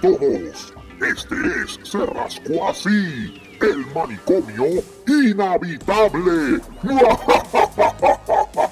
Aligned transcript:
todos. 0.00 0.74
Este 1.00 1.34
es 1.62 1.78
Se 1.82 2.06
Rascó 2.06 2.68
Así, 2.68 3.40
el 3.60 3.86
manicomio 3.94 4.82
inhabitable. 5.06 6.60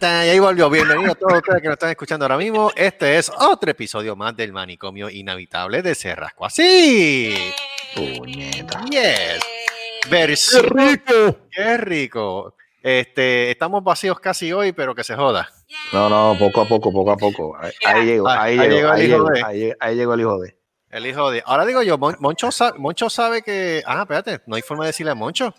Y 0.00 0.30
ahí 0.30 0.38
volvió. 0.38 0.70
Bienvenidos 0.70 1.12
a 1.12 1.14
todos 1.14 1.38
ustedes 1.38 1.62
que 1.62 1.68
nos 1.68 1.74
están 1.74 1.90
escuchando 1.90 2.24
ahora 2.24 2.36
mismo. 2.36 2.70
Este 2.76 3.18
es 3.18 3.30
otro 3.38 3.70
episodio 3.70 4.16
más 4.16 4.36
del 4.36 4.52
manicomio 4.52 5.10
inhabitable 5.10 5.82
de 5.82 5.94
Cerrasco. 5.94 6.46
Así. 6.46 7.34
Puñeta. 7.94 8.84
Yes. 8.90 9.40
Versión. 10.10 10.66
¡Qué 10.74 10.86
rico! 10.86 11.38
¡Qué 11.50 11.76
rico! 11.78 12.54
Este, 12.88 13.50
estamos 13.50 13.84
vacíos 13.84 14.18
casi 14.18 14.50
hoy, 14.50 14.72
pero 14.72 14.94
que 14.94 15.04
se 15.04 15.14
joda. 15.14 15.50
No, 15.92 16.08
no, 16.08 16.34
poco 16.38 16.62
a 16.62 16.64
poco, 16.66 16.90
poco 16.90 17.10
a 17.12 17.16
poco. 17.18 17.54
Ahí, 17.60 17.72
ahí 17.84 18.06
llegó, 18.06 18.28
ahí, 18.28 18.58
Ahí 18.58 18.68
llegó, 18.70 18.90
ahí 18.90 19.04
hijo 19.04 19.16
llegó, 19.16 19.28
de- 19.30 19.42
ahí- 19.44 19.72
ahí 19.78 19.94
llegó 19.96 20.14
el 20.14 20.20
hijo 20.20 20.38
de. 20.38 20.58
El 20.88 21.06
hijo 21.06 21.30
de. 21.30 21.42
Ahora 21.44 21.66
digo 21.66 21.82
yo, 21.82 21.98
Mon- 21.98 22.16
Moncho, 22.18 22.50
sa- 22.50 22.72
Moncho 22.78 23.10
sabe 23.10 23.42
que. 23.42 23.82
Ah, 23.86 24.00
espérate, 24.02 24.40
no 24.46 24.56
hay 24.56 24.62
forma 24.62 24.84
de 24.84 24.88
decirle 24.88 25.12
a 25.12 25.14
Moncho. 25.14 25.54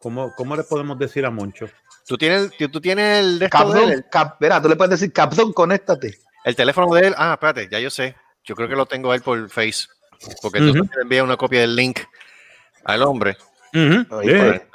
¿Cómo, 0.00 0.32
¿Cómo 0.36 0.56
le 0.56 0.64
podemos 0.64 0.98
decir 0.98 1.24
a 1.24 1.30
Moncho? 1.30 1.66
Tú 2.04 2.18
tienes, 2.18 2.50
tú, 2.56 2.68
tú 2.68 2.80
tienes 2.80 3.20
el, 3.20 3.38
de 3.38 3.44
de 3.44 3.50
Capdón, 3.50 3.90
el, 3.92 4.04
cap, 4.10 4.36
mira, 4.40 4.60
tú 4.60 4.68
le 4.68 4.74
puedes 4.74 4.90
decir 4.98 5.12
Capdón, 5.12 5.52
conéctate. 5.52 6.18
el 6.44 6.56
teléfono 6.56 6.92
de 6.94 7.06
él. 7.08 7.14
Ah, 7.16 7.34
espérate, 7.34 7.68
ya 7.70 7.78
yo 7.78 7.90
sé. 7.90 8.16
Yo 8.42 8.56
creo 8.56 8.68
que 8.68 8.74
lo 8.74 8.86
tengo 8.86 9.14
él 9.14 9.22
por 9.22 9.48
Face. 9.50 9.86
Porque 10.42 10.58
tú 10.58 10.70
Ujú. 10.70 10.78
le 10.96 11.02
envías 11.02 11.22
una 11.22 11.36
copia 11.36 11.60
del 11.60 11.76
link 11.76 12.00
al 12.84 13.02
hombre. 13.04 13.36
Sí. 13.72 14.04
fue. 14.08 14.66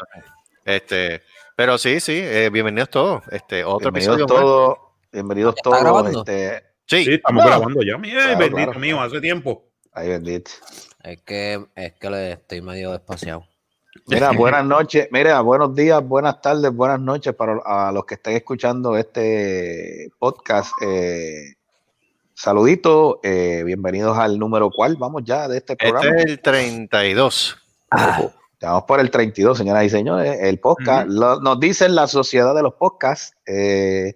Este, 0.64 1.22
pero 1.56 1.78
sí, 1.78 2.00
sí, 2.00 2.14
eh, 2.16 2.50
bienvenidos 2.52 2.90
todos. 2.90 3.24
Este, 3.32 3.64
otro 3.64 3.92
Bienvenidos 3.92 4.16
episodio 4.18 4.28
más. 4.28 4.42
todos, 4.44 4.78
bienvenidos 5.12 5.56
¿Ya 5.56 5.60
está 5.72 5.84
todos. 5.84 6.16
Este, 6.28 6.64
Sí, 6.88 7.06
Sí, 7.06 7.14
estamos 7.14 7.44
No. 7.44 7.50
grabando 7.50 7.82
ya. 7.84 7.98
Mira, 7.98 8.24
Claro, 8.24 8.40
bendito 8.40 8.64
claro. 8.66 8.80
mío, 8.80 9.02
hace 9.02 9.22
tiempo. 9.22 9.64
ay, 9.94 10.10
bendito. 10.10 10.52
Es 11.04 11.22
que, 11.22 11.66
es 11.76 11.94
que 11.94 12.10
le 12.10 12.32
estoy 12.34 12.62
medio 12.62 12.92
despaciado. 12.92 13.46
Mira, 14.08 14.32
buenas 14.38 14.66
noches, 14.66 15.08
mira, 15.12 15.40
buenos 15.42 15.74
días, 15.76 16.04
buenas 16.04 16.42
tardes, 16.42 16.72
buenas 16.74 17.00
noches 17.00 17.34
para 17.34 17.60
a 17.66 17.92
los 17.94 18.06
que 18.06 18.16
estén 18.16 18.36
escuchando 18.36 18.98
este 18.98 20.10
podcast. 20.20 20.74
Eh, 20.82 21.56
saluditos, 22.34 23.18
eh, 23.24 23.64
bienvenidos 23.66 24.18
al 24.18 24.38
número 24.40 24.70
cuál, 24.70 24.96
vamos 24.98 25.24
ya 25.26 25.48
de 25.48 25.58
este 25.58 25.74
este 25.74 25.90
programa. 25.90 26.18
es 26.18 26.26
el 26.26 26.40
32. 26.42 27.58
Ojo, 27.92 28.34
ya 28.62 28.68
Vamos 28.70 28.84
por 28.84 29.00
el 29.00 29.10
32, 29.12 29.58
señoras 29.58 29.84
y 29.86 29.90
señores, 29.90 30.38
el 30.42 30.60
podcast. 30.60 31.08
Lo- 31.10 31.40
nos 31.42 31.60
dicen 31.60 31.96
la 31.96 32.08
sociedad 32.08 32.54
de 32.56 32.62
los 32.62 32.76
podcasts, 32.76 33.36
eh, 33.48 34.16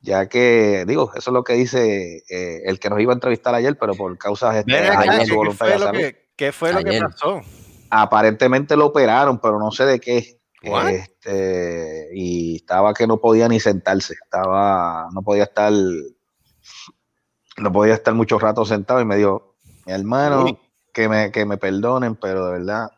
ya 0.00 0.28
que, 0.28 0.84
digo, 0.86 1.12
eso 1.14 1.30
es 1.30 1.34
lo 1.34 1.44
que 1.44 1.52
dice 1.54 2.22
eh, 2.28 2.62
el 2.64 2.80
que 2.80 2.90
nos 2.90 3.00
iba 3.00 3.12
a 3.12 3.14
entrevistar 3.14 3.54
ayer, 3.54 3.78
pero 3.78 3.94
por 3.94 4.16
causas 4.18 4.56
este, 4.56 4.72
Ven 4.72 4.84
ajenas 4.90 5.04
acá, 5.04 5.14
a 5.14 5.18
¿qué, 5.20 5.24
su 5.26 5.30
qué 5.30 5.36
voluntad 5.36 5.58
fue 5.66 5.72
de 5.72 5.78
salud. 5.78 5.98
que, 5.98 6.28
qué 6.36 6.52
fue 6.52 6.72
lo 6.72 6.82
que 6.82 6.90
Ayer. 6.90 7.02
pasó? 7.04 7.40
Aparentemente 7.90 8.76
lo 8.76 8.86
operaron, 8.86 9.38
pero 9.40 9.58
no 9.58 9.70
sé 9.70 9.84
de 9.86 10.00
qué. 10.00 10.40
What? 10.64 10.88
Este, 10.88 12.08
y 12.14 12.56
estaba 12.56 12.92
que 12.92 13.06
no 13.06 13.18
podía 13.20 13.48
ni 13.48 13.60
sentarse, 13.60 14.14
estaba, 14.14 15.08
no 15.14 15.22
podía 15.22 15.44
estar, 15.44 15.72
no 17.58 17.72
podía 17.72 17.94
estar 17.94 18.14
mucho 18.14 18.38
rato 18.38 18.64
sentado 18.64 19.00
y 19.00 19.04
me 19.04 19.16
dijo, 19.16 19.56
mi 19.86 19.92
hermano, 19.92 20.44
Uy. 20.44 20.58
que 20.92 21.08
me, 21.08 21.30
que 21.32 21.44
me 21.44 21.56
perdonen, 21.56 22.16
pero 22.16 22.46
de 22.46 22.52
verdad 22.58 22.88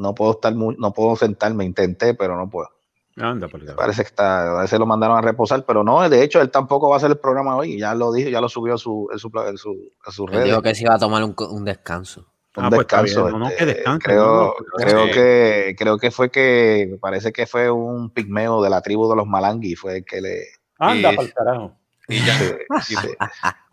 no 0.00 0.14
puedo 0.14 0.32
estar 0.32 0.54
mu- 0.54 0.72
no 0.78 0.92
puedo 0.92 1.14
sentarme, 1.16 1.64
intenté, 1.64 2.14
pero 2.14 2.36
no 2.36 2.48
puedo. 2.50 2.68
Anda, 3.16 3.48
por 3.48 3.62
acá. 3.62 3.76
Parece 3.76 4.02
que 4.02 4.08
está, 4.08 4.58
a 4.58 4.62
veces 4.62 4.78
lo 4.78 4.86
mandaron 4.86 5.18
a 5.18 5.20
reposar, 5.20 5.64
pero 5.66 5.84
no, 5.84 6.08
de 6.08 6.22
hecho 6.22 6.40
él 6.40 6.50
tampoco 6.50 6.88
va 6.88 6.94
a 6.94 6.98
hacer 6.98 7.10
el 7.10 7.18
programa 7.18 7.56
hoy, 7.56 7.78
ya 7.78 7.94
lo 7.94 8.12
dijo, 8.12 8.30
ya 8.30 8.40
lo 8.40 8.48
subió 8.48 8.74
a 8.74 8.78
su, 8.78 9.08
en 9.12 9.18
su, 9.18 9.28
su, 10.10 10.24
a 10.26 10.30
redes. 10.30 10.44
dijo 10.46 10.62
que 10.62 10.74
se 10.74 10.84
iba 10.84 10.94
a 10.94 10.98
tomar 10.98 11.22
un, 11.24 11.34
un 11.50 11.64
descanso. 11.64 12.20
un 12.56 12.64
Ah, 12.64 12.68
pues 12.70 12.78
descanso. 12.86 13.28
no, 13.30 13.38
no, 13.40 13.48
este, 13.48 13.58
que 13.58 13.66
descanse, 13.66 14.04
creo, 14.04 14.44
no, 14.46 14.54
creo 14.76 15.04
sí. 15.06 15.12
que 15.12 15.76
creo 15.78 15.98
que 15.98 16.10
fue 16.10 16.30
que 16.30 16.88
me 16.90 16.96
parece 16.98 17.32
que 17.32 17.46
fue 17.46 17.70
un 17.70 18.10
pigmeo 18.10 18.62
de 18.62 18.70
la 18.70 18.80
tribu 18.80 19.08
de 19.10 19.16
los 19.16 19.26
Malangui, 19.26 19.74
fue 19.74 19.98
el 19.98 20.04
que 20.04 20.20
le 20.22 20.42
Anda, 20.78 21.12
Y- 21.12 21.16
para 21.16 21.28
el 21.28 21.34
carajo. 21.34 21.76
Y 22.10 22.24
ya. 22.24 22.34
sí, 22.82 22.94
sí, 22.96 23.08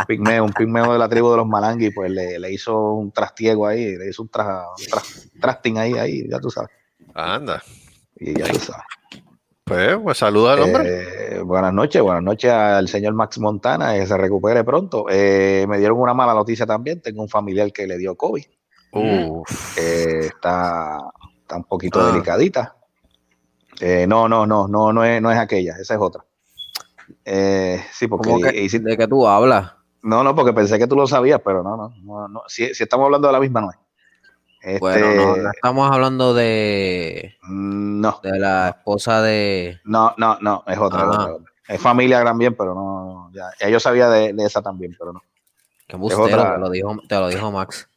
pigmeo, 0.07 0.43
un 0.43 0.53
pigmeo 0.53 0.93
de 0.93 0.99
la 0.99 1.09
tribu 1.09 1.31
de 1.31 1.37
los 1.37 1.47
Malangui, 1.47 1.89
pues 1.91 2.11
le, 2.11 2.39
le 2.39 2.51
hizo 2.51 2.93
un 2.93 3.11
trastiego 3.11 3.65
ahí, 3.67 3.97
le 3.97 4.09
hizo 4.09 4.21
un, 4.21 4.29
tra, 4.29 4.65
un 4.69 4.85
tra- 4.85 5.29
trasting 5.41 5.77
ahí, 5.77 5.93
ahí, 5.93 6.29
ya 6.29 6.39
tú 6.39 6.49
sabes. 6.49 6.69
Anda. 7.13 7.61
Y 8.15 8.37
ya 8.37 8.45
tú 8.47 8.59
sabes. 8.59 8.83
Pues, 9.63 9.97
pues 10.01 10.17
saluda 10.17 10.53
al 10.53 10.61
hombre. 10.61 11.35
Eh, 11.35 11.39
buenas 11.41 11.73
noches, 11.73 12.01
buenas 12.01 12.23
noches 12.23 12.49
al 12.51 12.87
señor 12.87 13.13
Max 13.15 13.37
Montana, 13.39 13.95
que 13.95 14.05
se 14.07 14.15
recupere 14.17 14.63
pronto. 14.63 15.07
Eh, 15.09 15.65
me 15.67 15.77
dieron 15.77 15.99
una 15.99 16.13
mala 16.13 16.33
noticia 16.33 16.65
también, 16.65 17.01
tengo 17.01 17.21
un 17.21 17.27
familiar 17.29 17.71
que 17.73 17.85
le 17.87 17.97
dio 17.97 18.15
COVID. 18.15 18.45
Uf. 18.93 19.77
está, 19.77 20.99
está 21.41 21.57
un 21.57 21.63
poquito 21.65 21.99
Ah. 21.99 22.11
delicadita. 22.11 22.75
Eh, 23.79 24.05
no, 24.07 24.27
no, 24.29 24.45
no, 24.47 24.67
no, 24.67 24.91
no 24.93 25.03
es, 25.03 25.21
no 25.21 25.31
es 25.31 25.37
aquella, 25.37 25.75
esa 25.79 25.95
es 25.95 25.99
otra. 25.99 26.23
Eh, 27.25 27.83
sí, 27.91 28.07
porque 28.07 28.29
¿Cómo 28.29 28.41
que, 28.41 28.69
si- 28.69 28.79
¿De 28.79 28.97
qué 28.97 29.07
tú 29.07 29.27
hablas? 29.27 29.73
no, 30.03 30.23
no, 30.23 30.35
porque 30.35 30.53
pensé 30.53 30.77
que 30.79 30.87
tú 30.87 30.95
lo 30.95 31.05
sabías, 31.07 31.41
pero 31.43 31.63
no, 31.63 31.75
no, 31.75 31.89
no, 32.03 32.27
no. 32.27 32.41
Si, 32.47 32.73
si 32.73 32.83
estamos 32.83 33.05
hablando 33.05 33.27
de 33.27 33.33
la 33.33 33.39
misma, 33.39 33.61
no 33.61 33.71
es. 33.71 33.77
Este, 34.61 34.79
Bueno, 34.79 35.13
no, 35.13 35.35
no 35.37 35.49
estamos 35.51 35.91
hablando 35.91 36.33
de, 36.33 37.35
no, 37.47 38.19
de 38.23 38.39
la 38.39 38.69
esposa 38.69 39.21
de... 39.21 39.79
no, 39.85 40.13
no, 40.17 40.37
no, 40.41 40.63
es 40.67 40.77
otra, 40.77 41.01
es 41.03 41.07
Ah. 41.07 41.11
otra, 41.21 41.33
otra. 41.35 41.51
Es 41.67 41.81
familia 41.81 42.23
también, 42.23 42.55
pero 42.55 42.73
no, 42.73 43.29
ya, 43.33 43.49
ya 43.59 43.69
yo 43.69 43.79
sabía 43.79 44.09
de, 44.09 44.31
de 44.33 44.45
esa 44.45 44.61
también, 44.61 44.95
pero 44.97 45.11
no. 45.13 45.21
Que 45.87 45.95
embustero, 45.95 46.23
otra. 46.25 46.53
te 46.55 46.59
lo 46.59 46.69
dijo, 46.69 46.95
te 47.07 47.15
lo 47.15 47.27
dijo 47.27 47.51
Max. 47.51 47.89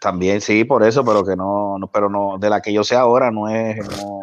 También 0.00 0.40
sí, 0.40 0.64
por 0.64 0.82
eso, 0.82 1.04
pero 1.04 1.24
que 1.24 1.36
no, 1.36 1.78
no, 1.78 1.86
pero 1.88 2.08
no, 2.08 2.38
de 2.38 2.48
la 2.50 2.60
que 2.60 2.72
yo 2.72 2.82
sé 2.84 2.96
ahora 2.96 3.30
no 3.30 3.48
es, 3.48 3.76
no, 3.98 4.21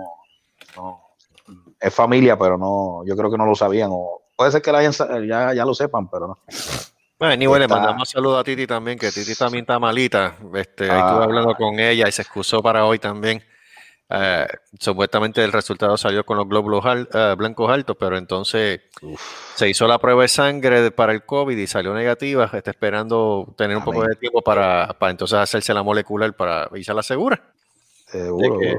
es 1.80 1.94
familia, 1.94 2.38
pero 2.38 2.58
no, 2.58 3.04
yo 3.06 3.16
creo 3.16 3.32
que 3.32 3.38
no 3.38 3.46
lo 3.46 3.56
sabían, 3.56 3.90
o 3.92 4.22
puede 4.36 4.52
ser 4.52 4.62
que 4.62 4.72
la 4.72 4.80
hayan 4.80 4.94
ya, 5.28 5.54
ya 5.54 5.66
lo 5.66 5.74
sepan, 5.74 6.10
pero 6.10 6.28
no. 6.28 6.38
Bueno, 7.18 7.58
le 7.58 7.66
Está- 7.66 7.76
mandamos 7.76 8.10
saludos 8.10 8.40
a 8.40 8.44
Titi 8.44 8.66
también, 8.66 8.98
que 8.98 9.12
Titi 9.12 9.36
también 9.36 9.64
está 9.64 9.78
malita. 9.78 10.36
Este, 10.54 10.90
Ah. 10.90 11.00
estuve 11.08 11.24
hablando 11.26 11.54
con 11.56 11.78
ella 11.80 12.08
y 12.08 12.12
se 12.14 12.22
excusó 12.22 12.62
para 12.62 12.86
hoy 12.86 12.98
también. 13.00 13.44
Eh, 14.12 14.48
supuestamente 14.80 15.44
el 15.44 15.52
resultado 15.52 15.96
salió 15.98 16.26
con 16.26 16.38
los 16.38 16.48
glóbulos 16.48 16.84
al- 16.86 17.08
eh, 17.14 17.36
blancos 17.38 17.70
altos, 17.70 17.96
pero 18.00 18.18
entonces 18.18 18.82
se 19.54 19.70
hizo 19.70 19.86
la 19.86 20.00
prueba 20.00 20.22
de 20.24 20.30
sangre 20.30 20.90
para 20.92 21.12
el 21.12 21.24
COVID 21.26 21.56
y 21.58 21.68
salió 21.68 21.94
negativa. 21.94 22.50
Está 22.54 22.72
esperando 22.72 23.54
tener 23.58 23.78
un 23.78 23.84
poco 23.84 24.04
de 24.04 24.16
tiempo 24.16 24.42
para, 24.42 24.96
para 24.98 25.12
entonces 25.12 25.38
hacerse 25.38 25.74
la 25.74 25.84
molecular 25.84 26.34
para 26.34 26.70
irse 26.74 26.92
a 26.92 26.96
la 26.96 27.04
segura 27.04 27.40
Seguro. 28.08 28.58
que, 28.60 28.78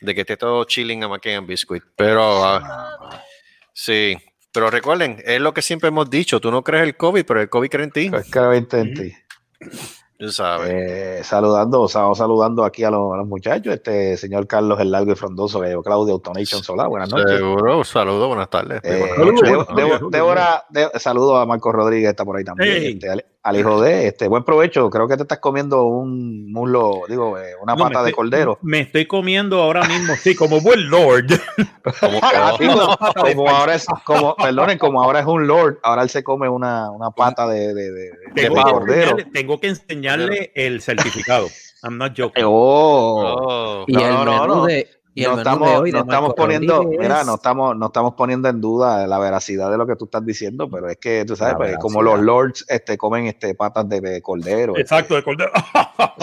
de 0.00 0.14
que 0.14 0.20
esté 0.22 0.36
todo 0.36 0.64
chilling 0.64 1.02
a 1.04 1.08
McCain 1.08 1.46
Biscuit. 1.46 1.82
Pero 1.96 2.44
ah, 2.44 3.22
sí, 3.72 4.16
pero 4.52 4.70
recuerden, 4.70 5.22
es 5.24 5.40
lo 5.40 5.52
que 5.54 5.62
siempre 5.62 5.88
hemos 5.88 6.08
dicho: 6.10 6.40
tú 6.40 6.50
no 6.50 6.62
crees 6.62 6.84
el 6.84 6.96
COVID, 6.96 7.24
pero 7.24 7.40
el 7.40 7.48
COVID 7.48 7.68
cree 7.70 7.84
en 7.84 7.90
ti. 7.90 8.10
Es 8.14 8.30
que 8.30 8.40
lo 8.40 8.54
intenté. 8.54 9.16
Tú 10.18 10.30
sabes. 10.30 10.70
Eh, 10.70 11.20
saludando, 11.24 11.84
estamos 11.84 12.16
saludando 12.16 12.64
aquí 12.64 12.82
a 12.84 12.90
los, 12.90 13.12
a 13.12 13.18
los 13.18 13.26
muchachos, 13.26 13.74
este 13.74 14.16
señor 14.16 14.46
Carlos 14.46 14.80
el 14.80 14.90
Largo 14.90 15.12
y 15.12 15.14
Frondoso, 15.14 15.60
que 15.60 15.68
llevó 15.68 15.82
Claudio 15.82 16.14
Autonation 16.14 16.62
Solar, 16.62 16.88
buenas 16.88 17.10
noches. 17.10 17.36
Seguro, 17.36 17.84
saludos, 17.84 18.26
buenas 18.28 18.48
tardes. 18.48 18.80
Eh, 18.82 19.14
Buenas 19.18 19.42
noches. 19.42 20.10
Débora, 20.10 20.64
de- 20.70 20.88
saludos 20.98 21.42
a 21.42 21.44
Marco 21.44 21.70
Rodríguez, 21.70 22.08
está 22.10 22.24
por 22.24 22.38
ahí 22.38 22.44
también. 22.44 22.72
Hey. 22.78 22.98
este, 23.02 23.26
al, 23.46 23.56
hijo 23.56 23.80
de 23.80 24.08
este, 24.08 24.28
buen 24.28 24.44
provecho. 24.44 24.90
Creo 24.90 25.06
que 25.08 25.16
te 25.16 25.22
estás 25.22 25.38
comiendo 25.38 25.84
un 25.84 26.52
muslo, 26.52 27.02
digo, 27.08 27.38
eh, 27.38 27.52
una 27.62 27.74
No, 27.74 27.84
pata 27.84 28.02
de 28.02 28.12
cordero. 28.12 28.58
Me 28.62 28.80
estoy 28.80 29.06
comiendo 29.06 29.62
ahora 29.62 29.82
mismo, 29.86 30.14
sí, 30.16 30.34
como 30.34 30.60
buen 30.60 30.88
lord. 30.90 31.26
Como 33.34 33.48
ahora 33.48 33.74
es, 33.74 33.86
como, 34.04 34.34
perdonen, 34.36 34.78
como 34.78 35.02
ahora 35.02 35.20
es 35.20 35.26
un 35.26 35.46
lord, 35.46 35.78
ahora 35.82 36.02
él 36.02 36.10
se 36.10 36.22
come 36.24 36.48
una, 36.48 36.90
una 36.90 37.10
pata 37.10 37.46
de, 37.46 37.72
de, 37.74 37.90
de, 37.92 38.10
Tengo 38.34 38.62
cordero. 38.62 39.16
tengo 39.32 39.60
que 39.60 39.68
enseñarle 39.68 40.52
el 40.54 40.80
certificado. 40.82 41.48
I'm 41.82 41.98
not 41.98 42.12
joking. 42.18 42.44
Oh. 42.46 43.44
Oh, 43.48 43.84
Y 43.86 43.92
No, 43.92 44.00
el 44.06 44.12
no, 44.14 44.24
no, 44.24 44.32
menú 44.42 44.54
no. 44.56 44.64
de... 44.66 44.88
Y 45.18 45.22
no 45.24 45.38
estamos, 45.38 45.70
de 45.70 45.76
hoy 45.78 45.90
de 45.90 45.96
no 45.96 46.04
estamos 46.04 46.34
poniendo, 46.34 46.74
Rodríguez 46.76 47.00
mira, 47.00 47.24
no 47.24 47.36
estamos, 47.36 47.74
no 47.74 47.86
estamos 47.86 48.12
poniendo 48.16 48.50
en 48.50 48.60
duda 48.60 49.06
la 49.06 49.18
veracidad 49.18 49.70
de 49.70 49.78
lo 49.78 49.86
que 49.86 49.96
tú 49.96 50.04
estás 50.04 50.26
diciendo, 50.26 50.68
pero 50.68 50.90
es 50.90 50.98
que 50.98 51.24
tú 51.26 51.34
sabes, 51.34 51.54
pues, 51.56 51.78
como 51.78 52.02
los 52.02 52.20
lords 52.20 52.66
este, 52.68 52.98
comen 52.98 53.26
este, 53.26 53.54
patas 53.54 53.88
de, 53.88 54.02
de 54.02 54.20
cordero. 54.20 54.76
Exacto, 54.76 55.14
de 55.14 55.22
cordero. 55.22 55.50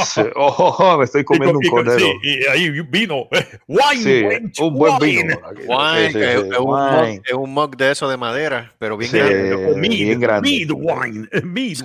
Sí. 0.05 0.21
Oh, 0.35 0.53
oh, 0.57 0.75
oh, 0.79 0.97
me 0.97 1.05
estoy 1.05 1.23
comiendo 1.23 1.57
un 1.57 1.65
Y 1.65 1.69
cordero. 1.69 1.97
sí, 1.99 2.13
y 2.23 2.45
ahí 2.47 2.69
vino. 2.81 3.27
Wine, 3.67 4.51
Sí, 4.53 4.61
un 4.61 4.73
buen 4.77 4.93
wine. 5.01 5.23
vino. 5.23 5.37
wine, 5.67 6.13
que 6.13 6.33
es, 6.33 6.59
un 6.59 6.65
mug, 6.65 7.21
es 7.25 7.33
un 7.33 7.53
mug 7.53 7.75
de 7.77 7.91
eso 7.91 8.07
de 8.09 8.17
madera, 8.17 8.73
pero 8.77 8.95
bien 8.97 9.09
Sí. 9.09 9.17
grande. 9.17 9.75
Mead, 9.77 9.89
bien 9.89 10.19
grande. 10.19 10.49
mead 10.49 10.71
wine. 10.71 11.27
Mead 11.43 11.77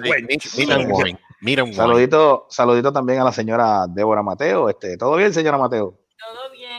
meat 0.58 0.70
and 0.70 0.93
wine, 0.93 1.19
wine. 1.40 1.72
Saludito, 1.75 2.46
saludito 2.50 2.93
también 2.93 3.20
a 3.20 3.25
la 3.25 3.32
señora 3.32 3.87
Débora 3.88 4.22
Mateo. 4.22 4.69
Este, 4.69 4.96
¿Todo 4.99 5.16
bien, 5.16 5.32
señora 5.32 5.56
Mateo? 5.56 5.94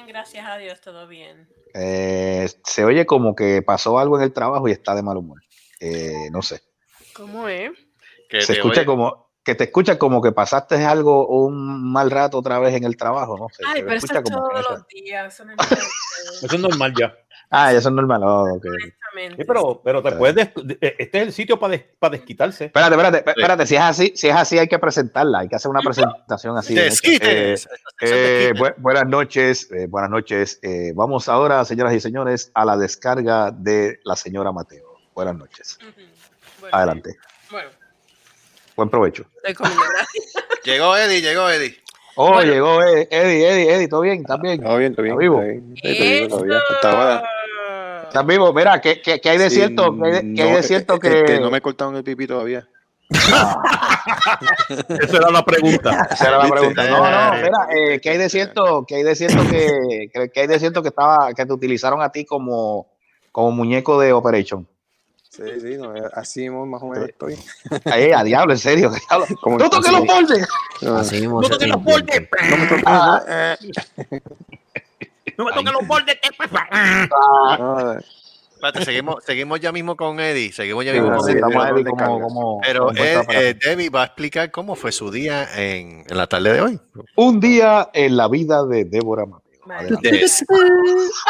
Gracias 0.10 0.44
a 0.48 0.58
Dios, 0.58 0.82
todo 0.82 1.08
bien. 1.08 1.48
Eh, 1.76 2.50
se 2.64 2.84
oye 2.84 3.06
como 3.06 3.36
que 3.36 3.62
pasó 3.62 4.00
algo 4.00 4.18
en 4.18 4.24
el 4.24 4.34
trabajo 4.34 4.68
y 4.68 4.72
está 4.72 4.96
de 4.96 5.04
mal 5.04 5.18
humor. 5.18 5.40
Eh, 5.80 6.30
no 6.32 6.42
sé. 6.42 6.62
¿Cómo 7.14 7.48
es? 7.48 7.72
Que 8.28 8.42
Se 8.42 8.54
escucha 8.54 8.82
oye- 8.82 8.86
como 8.88 9.30
que 9.44 9.54
te 9.54 9.66
escucha 9.66 10.00
como 10.00 10.20
que 10.22 10.32
pasaste 10.32 10.84
algo 10.84 11.28
un 11.28 11.92
mal 11.92 12.10
rato 12.10 12.40
otra 12.40 12.58
vez 12.58 12.74
en 12.76 12.86
el 12.86 12.98
trabajo, 12.98 13.38
no 13.38 13.50
sé. 13.50 13.64
Ay, 13.68 13.82
se 13.82 13.84
pero 13.84 13.96
eso 13.98 14.06
es 14.08 14.24
todos 14.24 14.66
los 14.72 14.88
días. 14.88 15.34
Eso 15.34 15.46
no 15.46 15.52
es 15.52 15.58
normal, 15.70 15.88
Eso 16.42 16.56
es 16.56 16.60
normal 16.60 16.94
ya. 17.00 17.14
Ah, 17.52 17.72
eso 17.72 17.90
es 17.90 17.96
normal. 17.96 18.22
oh, 18.24 18.56
ok. 18.56 18.66
Sí, 19.38 19.44
pero, 19.46 19.82
pero 19.84 20.02
te 20.04 20.12
puedes. 20.14 20.36
des- 20.36 20.78
eh, 20.82 20.96
Este 21.00 21.18
es 21.22 21.28
el 21.28 21.34
sitio 21.34 21.60
para 21.60 21.78
desquitarse. 22.12 22.66
Espérate, 22.66 22.94
espérate, 22.96 23.18
espérate, 23.30 23.66
si 23.68 23.76
es 23.76 23.82
así, 23.82 24.14
si 24.16 24.28
es 24.30 24.36
así 24.36 24.58
hay 24.60 24.68
que 24.68 24.80
presentarla, 24.80 25.40
hay 25.40 25.48
que 25.50 25.56
hacer 25.56 25.70
una 25.72 25.82
presentación 25.82 26.58
así. 26.58 26.74
Eh, 26.78 27.56
Eh, 28.02 28.52
bu- 28.56 28.74
buenas 28.78 29.06
noches, 29.08 29.70
eh, 29.72 29.88
buenas 29.88 30.10
noches. 30.10 30.60
Eh, 30.62 30.92
vamos 30.96 31.28
ahora, 31.30 31.64
señoras 31.66 31.94
y 31.94 32.00
señores, 32.00 32.52
a 32.54 32.66
la 32.66 32.78
descarga 32.78 33.52
de 33.52 34.00
la 34.04 34.16
señora 34.16 34.52
Mateo. 34.52 34.98
Buenas 35.14 35.36
noches. 35.36 35.78
Bueno, 36.60 36.76
Adelante. 36.78 37.16
Bueno, 37.52 37.70
Buen 38.76 38.90
provecho. 38.90 39.26
Llegó 40.64 40.96
Eddie, 40.96 41.22
llegó 41.22 41.50
Eddie. 41.50 41.78
Oh, 42.16 42.34
Bueno. 42.34 42.52
llegó 42.52 42.82
Eddie, 42.84 43.08
Eddie, 43.12 43.50
Eddie, 43.50 43.74
Eddie, 43.74 43.88
¿todo 43.88 44.02
bien? 44.02 44.22
¿Estás 44.22 44.42
bien? 44.42 44.62
Todo 44.62 44.78
bien, 44.78 44.94
todo 44.96 45.04
bien. 45.04 45.14
¿Está 45.16 45.20
vivo? 45.22 45.42
Está 45.82 46.90
vivo. 46.92 47.28
¿Estás 48.10 48.26
vivo? 48.26 48.52
Mira, 48.54 48.82
¿qué, 48.82 49.00
qué, 49.02 49.22
qué 49.22 49.30
hay 49.30 49.38
de 49.38 49.50
Sí, 49.52 49.58
cierto? 49.58 49.96
¿Qué 49.96 50.08
hay 50.08 50.12
de, 50.12 50.34
qué 50.34 50.42
hay 50.42 50.52
de 50.54 50.64
cierto 50.64 50.96
eh, 50.96 51.00
que...? 51.00 51.20
este, 51.20 51.40
no 51.40 51.52
me 51.52 51.62
cortaron 51.62 51.96
el 51.96 52.04
pipí 52.04 52.26
todavía. 52.26 52.68
Esa 53.10 53.62
era 55.18 55.30
la 55.30 55.46
pregunta. 55.46 56.08
Esa 56.12 56.28
era 56.30 56.38
la 56.40 56.50
pregunta. 56.50 56.90
No, 56.90 56.98
no, 56.98 57.34
mira, 57.44 57.68
eh, 57.72 58.00
¿qué 58.02 58.10
hay 58.10 58.18
de 58.18 58.30
cierto? 58.30 58.84
¿Qué 58.88 58.96
hay 58.96 59.04
de 59.04 59.16
cierto 59.16 59.44
que, 59.48 60.10
que, 60.12 60.30
que 60.30 60.40
hay 60.42 60.48
de 60.48 60.58
cierto 60.60 60.82
que 60.82 60.90
estaba, 60.90 61.32
que 61.34 61.46
te 61.46 61.54
utilizaron 61.54 62.02
a 62.02 62.12
ti 62.12 62.26
como, 62.26 62.88
como 63.32 63.52
muñeco 63.52 64.00
de 64.00 64.12
Operation? 64.12 64.68
Sí, 65.30 65.44
sí, 65.62 65.78
no, 65.78 65.96
eh, 65.96 66.02
así 66.14 66.50
más 66.50 66.82
o 66.82 66.88
menos 66.88 67.08
estoy. 67.08 67.38
Ay, 67.86 68.12
a 68.12 68.24
diablo, 68.24 68.54
en 68.54 68.60
serio. 68.60 68.90
diablo. 68.90 69.28
Como 69.42 69.60
¡No 69.60 69.70
toques 69.70 69.92
los 69.92 70.04
bordes! 70.06 70.48
No, 70.82 70.96
Así 70.98 71.22
mismo 71.22 71.42
No 71.42 71.48
toques 71.48 71.68
los 71.68 71.84
bordes. 71.84 72.28
No 75.40 75.46
me 75.46 75.52
toques 75.54 75.72
eh. 75.72 75.76
Los 75.80 75.88
bordes. 75.88 76.16
Eh, 76.16 78.00
Espérate, 78.62 78.84
seguimos, 78.84 79.24
seguimos 79.24 79.60
ya 79.62 79.72
mismo 79.72 79.96
con 79.96 80.20
Eddie. 80.20 80.52
Seguimos 80.52 80.84
ya 80.84 80.92
mismo 80.92 81.16
con 81.16 81.24
sí, 81.26 81.32
Eddie. 81.32 81.86
como, 81.86 82.20
como- 82.22 82.62
Pero 82.62 82.92
Ed- 82.94 83.26
para- 83.26 83.42
eh, 83.42 83.54
Debbie 83.54 83.90
va 83.90 84.02
a 84.02 84.06
explicar 84.08 84.52
cómo 84.52 84.76
fue 84.76 84.92
su 84.92 85.10
día 85.12 85.48
en, 85.56 86.04
en 86.10 86.18
la 86.18 86.28
tarde 86.28 86.52
de 86.54 86.62
hoy. 86.62 86.80
Un 87.16 87.40
día 87.40 87.90
en 87.94 88.18
la 88.18 88.28
vida 88.28 88.66
de 88.66 88.84
Débora 88.84 89.26
Mateo. 89.26 89.98
Des- 90.02 90.44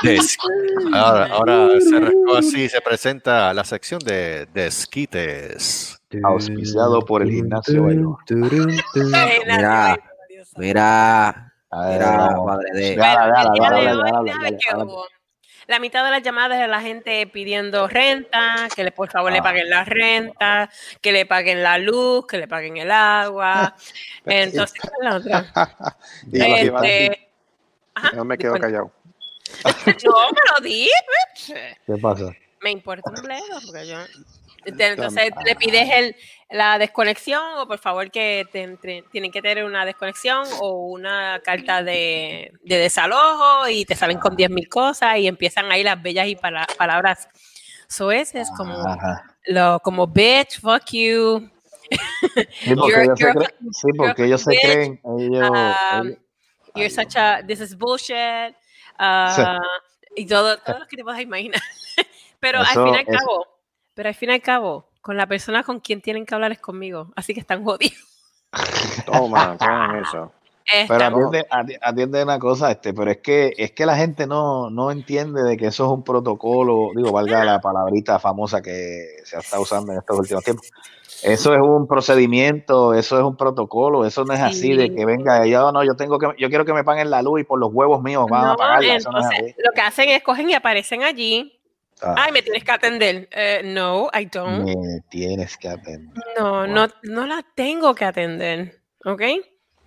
des- 0.02 0.38
ahora, 0.94 1.26
ahora 1.26 1.68
se 1.80 2.00
rascó 2.00 2.38
así 2.38 2.68
se 2.70 2.82
presenta 2.82 3.54
la 3.54 3.64
sección 3.64 4.00
de 4.00 4.48
desquites. 4.54 6.02
Auspiciado 6.24 7.02
por 7.06 7.22
el 7.22 7.30
gimnasio 7.30 7.86
Mira, 9.46 9.98
mira, 10.58 11.49
La 15.68 15.80
mitad 15.80 16.04
de 16.04 16.10
las 16.10 16.24
llamadas 16.24 16.60
de 16.60 16.68
la 16.68 16.82
gente 16.82 17.28
pidiendo 17.28 17.88
renta, 17.88 18.68
que 18.76 18.84
le, 18.84 18.92
por 18.92 19.10
favor 19.12 19.32
le 19.32 19.38
Ah. 19.38 19.44
paguen 19.44 19.70
la 19.70 19.84
renta, 19.86 20.70
que 21.00 21.12
le 21.12 21.28
paguen 21.28 21.62
la 21.62 21.78
luz, 21.78 22.26
que 22.26 22.40
le 22.40 22.48
paguen 22.48 22.78
el 22.78 22.90
agua. 22.90 23.76
Entonces, 24.26 24.82
¿cuál 24.82 24.94
es 24.98 25.04
la 25.04 25.16
otra? 25.18 25.46
Este, 26.34 27.30
ajá, 27.94 28.24
me 28.24 28.38
quedo 28.38 28.52
bueno, 28.54 28.66
callado. 28.66 28.92
No, 30.06 30.30
me 30.32 30.42
lo 30.56 30.64
di. 30.64 30.90
¿Qué 31.46 31.98
pasa? 32.02 32.32
Me 32.62 32.72
importa 32.72 33.10
un 33.10 33.22
bledo, 33.22 33.60
porque 33.66 33.88
yo. 33.88 33.98
Entonces 34.78 35.30
le 35.46 35.56
pides 35.56 35.90
el, 35.94 36.16
la 36.50 36.78
desconexión 36.78 37.42
o 37.58 37.68
por 37.68 37.80
favor 37.80 38.10
que 38.12 38.46
te 38.52 38.78
tienen 39.12 39.32
que 39.32 39.42
tener 39.42 39.64
una 39.66 39.86
desconexión 39.86 40.46
o 40.62 40.88
una 40.88 41.40
carta 41.44 41.84
de, 41.84 42.52
de 42.64 42.78
desalojo 42.78 43.68
y 43.68 43.86
te 43.86 43.96
salen 43.96 44.20
con 44.20 44.36
10 44.36 44.50
mil 44.50 44.68
cosas 44.70 45.18
y 45.18 45.28
empiezan 45.28 45.72
ahí 45.72 45.84
las 45.84 46.02
bellas 46.02 46.28
y 46.28 46.36
pala- 46.36 46.68
palabras 46.78 47.28
soeces 47.88 48.50
como, 48.58 48.74
Ajá. 48.88 49.36
lo, 49.48 49.80
como 49.80 50.08
bitch, 50.08 50.60
fuck 50.62 50.84
you. 50.92 51.50
Sí, 52.62 52.76
porque 52.76 52.94
You're- 52.94 53.04
ellos 53.04 53.18
se, 53.20 53.32
creen, 53.32 53.52
sí, 53.72 53.88
porque 53.98 54.26
ellos 54.26 54.42
se 54.44 54.60
creen. 54.62 55.02
Ellos, 55.18 55.50
um, 55.50 56.08
ellos- 56.08 56.18
you're 56.76 56.90
such 56.90 57.16
a, 57.16 57.42
this 57.46 57.60
is 57.62 57.76
bullshit. 57.76 58.56
uh, 59.00 59.60
y 60.16 60.26
todo, 60.28 60.58
todo 60.60 60.80
lo 60.80 60.88
que 60.88 60.98
te 60.98 61.04
puedas 61.04 61.22
imaginar. 61.22 61.60
pero 62.40 62.62
Eso- 62.62 62.82
al 62.82 62.86
fin 62.86 62.94
y 62.94 62.98
al 62.98 63.06
cabo, 63.18 63.48
pero 64.00 64.08
al 64.08 64.16
fin 64.16 64.30
y 64.30 64.34
al 64.36 64.42
cabo, 64.42 64.86
con 65.02 65.18
la 65.18 65.28
persona 65.28 65.62
con 65.64 65.82
quien 65.82 66.00
tienen 66.02 66.26
que 66.26 66.34
hablar 66.34 66.54
es 66.54 66.60
conmigo. 66.60 67.12
Así 67.18 67.34
que 67.34 67.42
están 67.42 67.66
jodidos. 67.66 67.98
Toma, 69.06 69.58
toma 69.58 70.00
eso. 70.00 70.32
Pero 70.88 71.04
atiende, 71.04 71.46
ati- 71.50 71.78
atiende 71.82 72.24
una 72.24 72.40
cosa, 72.40 72.72
este, 72.72 72.94
pero 72.94 73.12
es 73.12 73.18
que 73.18 73.52
es 73.58 73.72
que 73.72 73.86
la 73.86 73.98
gente 73.98 74.26
no, 74.26 74.70
no 74.70 74.90
entiende 74.92 75.44
de 75.44 75.58
que 75.58 75.68
eso 75.68 75.84
es 75.84 75.92
un 75.92 76.06
protocolo, 76.06 76.92
digo, 76.96 77.12
valga 77.12 77.44
la 77.44 77.60
palabrita 77.60 78.20
famosa 78.20 78.62
que 78.62 79.18
se 79.26 79.38
está 79.38 79.60
usando 79.60 79.92
en 79.92 79.98
estos 79.98 80.18
últimos 80.18 80.46
tiempos. 80.46 80.72
Eso 81.22 81.54
es 81.54 81.60
un 81.60 81.86
procedimiento, 81.86 82.94
eso 82.94 83.18
es 83.20 83.26
un 83.26 83.36
protocolo, 83.36 84.06
eso 84.06 84.24
no 84.24 84.34
es 84.34 84.40
así 84.40 84.74
de 84.78 84.88
Sí. 84.88 84.96
que 84.96 85.06
venga, 85.06 85.46
yo 85.46 85.74
no, 85.74 85.84
yo 85.84 85.96
tengo 85.98 86.18
que, 86.20 86.28
yo 86.38 86.48
quiero 86.48 86.64
que 86.64 86.74
me 86.74 86.86
paguen 86.86 87.10
la 87.10 87.22
luz 87.22 87.42
y 87.42 87.44
por 87.44 87.60
los 87.60 87.74
huevos 87.74 88.02
míos 88.02 88.26
van 88.30 88.46
a 88.46 88.52
No, 88.52 88.56
pagarla, 88.58 88.88
no 88.88 88.94
es 88.96 89.06
entonces, 89.06 89.40
así. 89.42 89.56
lo 89.58 89.72
que 89.74 89.82
hacen 89.82 90.08
es 90.10 90.24
cogen 90.24 90.50
y 90.50 90.54
aparecen 90.54 91.04
allí. 91.04 91.59
Ah, 92.02 92.16
Ay, 92.18 92.32
me 92.32 92.42
tienes 92.42 92.64
que 92.64 92.72
atender. 92.72 93.28
Eh, 93.32 93.62
no, 93.66 94.10
I 94.18 94.26
don't. 94.26 94.64
me 94.66 95.02
tienes 95.10 95.58
que 95.58 95.68
atender. 95.70 96.24
No, 96.38 96.66
no, 96.66 96.88
no 97.04 97.26
la 97.26 97.44
tengo 97.56 97.94
que 97.94 98.06
atender. 98.06 98.80
¿Ok? 99.06 99.22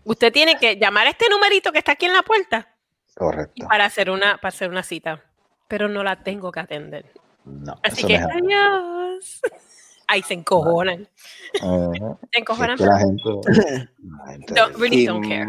Usted 0.04 0.32
tiene 0.32 0.56
que 0.58 0.76
llamar 0.76 1.06
a 1.06 1.10
este 1.10 1.28
numerito 1.30 1.72
que 1.72 1.78
está 1.78 1.92
aquí 1.92 2.06
en 2.06 2.12
la 2.12 2.22
puerta 2.22 2.74
Correcto. 3.14 3.66
para 3.68 3.84
hacer 3.84 4.10
una, 4.10 4.36
para 4.38 4.48
hacer 4.48 4.68
una 4.68 4.82
cita. 4.82 5.22
Pero 5.68 5.88
no 5.88 6.02
la 6.02 6.22
tengo 6.22 6.50
que 6.52 6.60
atender. 6.60 7.06
No, 7.44 7.78
Así 7.82 8.04
que 8.04 8.18
no 8.18 8.28
adiós. 8.28 9.40
Ahí 10.08 10.20
se 10.22 10.34
encojonan. 10.34 11.08
Se 11.54 12.38
encojonan. 12.38 12.74
Es 12.74 12.80
que 12.80 12.86
la 12.86 12.98
gente, 12.98 13.22
la 14.26 14.32
gente- 14.32 14.54
Don't, 14.54 14.76
really 14.76 15.06
don't 15.06 15.26
care. 15.26 15.46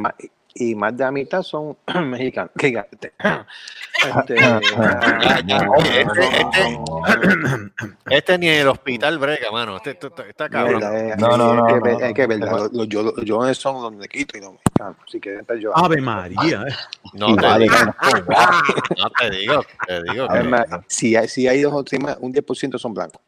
Y 0.55 0.75
más 0.75 0.95
de 0.95 1.03
la 1.03 1.11
mitad 1.11 1.41
son 1.43 1.77
mexicanos. 2.05 2.51
Que 2.57 2.67
este, 2.91 3.13
este, 4.03 4.35
este- 4.35 4.61
Este 8.09 8.37
ni 8.37 8.49
en 8.49 8.61
el 8.61 8.67
hospital 8.67 9.17
brega, 9.17 9.51
mano. 9.51 9.77
Este, 9.77 9.91
este- 9.91 10.07
este- 10.07 10.29
está 10.29 10.49
cabrón. 10.49 10.77
Mierda, 10.79 10.99
eh, 10.99 11.15
No, 11.17 11.37
no, 11.37 11.51
es 11.51 11.55
no, 11.57 11.65
que 11.67 11.73
no, 11.73 11.79
no. 11.99 12.05
Es 12.05 12.13
que 12.13 12.27
verdad, 12.27 12.51
los, 12.51 12.73
los, 12.73 12.87
yo- 12.89 13.13
los 13.47 13.57
son 13.57 13.81
los 13.81 13.93
nequitos 13.93 14.39
y 14.39 14.43
los 14.43 14.53
mexicanos. 14.53 14.97
Si 15.07 15.19
quieren 15.19 15.41
estar 15.41 15.57
yo. 15.57 15.75
Ave 15.77 16.01
María. 16.01 16.63
eh. 16.67 16.73
No 17.13 17.35
te 17.35 17.59
digo, 17.59 17.75
no, 17.85 19.09
te 19.19 19.29
digo, 19.31 19.65
te 19.87 20.03
digo. 20.03 20.27
que- 20.27 20.83
si 20.87 21.15
hay, 21.15 21.27
si 21.27 21.47
hay 21.47 21.61
dos 21.61 21.73
o 21.73 21.83
tres 21.83 22.01
más, 22.01 22.17
un 22.19 22.33
10% 22.33 22.77
son 22.77 22.93
blancos. 22.93 23.21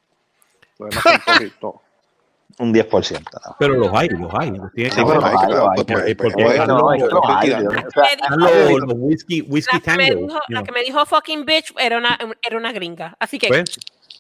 Los 0.78 0.90
demás 0.90 1.04
son 1.04 1.20
poquitos. 1.26 1.74
Un 2.58 2.74
10%. 2.74 3.20
no. 3.22 3.56
Pero 3.60 3.74
los 3.76 3.94
hay, 3.94 4.08
los 4.10 4.34
hay. 4.34 4.52
los 4.52 4.72
tienen 4.74 4.92
Sí, 4.94 4.98
que 4.98 5.02
hay, 5.02 5.08
los 5.08 5.24
pues, 5.76 5.86
pues, 5.86 6.16
pues, 6.16 6.34
whisky, 8.98 9.42
whisky 9.42 9.76
La 9.76 9.82
que, 9.82 9.98
me 9.98 10.08
tango. 10.10 10.22
dijo, 10.28 10.40
you 10.48 10.54
la 10.56 10.64
que 10.64 10.72
me 10.72 10.84
dijo 10.84 11.06
fucking 11.06 11.46
bitch 11.46 11.74
era 11.78 11.98
una, 11.98 12.18
era 12.42 12.58
una 12.58 12.72
gringa. 12.72 13.16
Así 13.20 13.38
que. 13.40 13.50
¿Ves? 13.50 13.66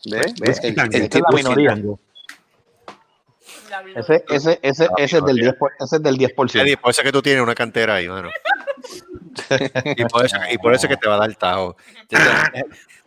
¿Ves? 0.05 0.11
¿Ves? 0.11 0.33
¿Ves? 0.39 0.59
El, 0.63 0.75
Tango. 0.75 0.95
el 0.97 1.03
Esta 1.03 1.17
es 1.17 1.23
la 1.23 1.29
10%. 1.29 1.35
minoría. 1.35 1.69
Tango. 1.69 1.99
Ese, 3.95 4.23
ese, 4.29 4.59
ese, 4.61 4.89
ese, 4.97 5.17
es 5.17 5.25
del 5.25 5.35
10, 5.37 5.53
por- 5.55 5.71
ese 5.79 5.95
es 5.97 6.03
del 6.03 6.17
10%. 6.17 6.61
Eddie, 6.61 6.77
por 6.77 6.91
eso 6.91 7.01
es 7.01 7.05
que 7.05 7.11
tú 7.11 7.21
tienes 7.21 7.41
una 7.43 7.55
cantera 7.55 7.95
ahí, 7.95 8.07
mano. 8.07 8.29
y, 9.97 10.05
por 10.05 10.25
eso, 10.25 10.37
y 10.49 10.57
por 10.59 10.73
eso 10.73 10.85
es 10.85 10.89
que 10.91 10.97
te 10.97 11.09
va 11.09 11.15
a 11.15 11.19
dar 11.19 11.35
tajo. 11.35 11.75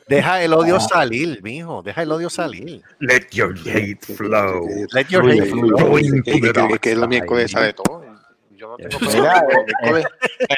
Deja 0.08 0.42
el 0.42 0.52
odio 0.54 0.80
salir, 0.80 1.42
mijo. 1.42 1.82
Deja 1.82 2.02
el 2.02 2.12
odio 2.12 2.30
salir. 2.30 2.82
Let 3.00 3.28
your 3.32 3.54
hate 3.58 3.98
flow. 4.16 4.66
Let 4.92 5.06
your 5.10 5.28
hate 5.30 5.46
flow 5.50 5.98
into 5.98 6.22
que- 6.22 6.94
los 6.94 7.02
side. 7.02 7.08
miércoles 7.08 7.50
sabe 7.50 7.72
todo. 7.74 8.04
Yo 8.50 8.68
no 8.68 8.76
tengo 8.76 8.98
Mira, 9.00 9.44
problema. 9.46 9.60
eh, 9.60 9.64
Miércoles- 9.82 10.06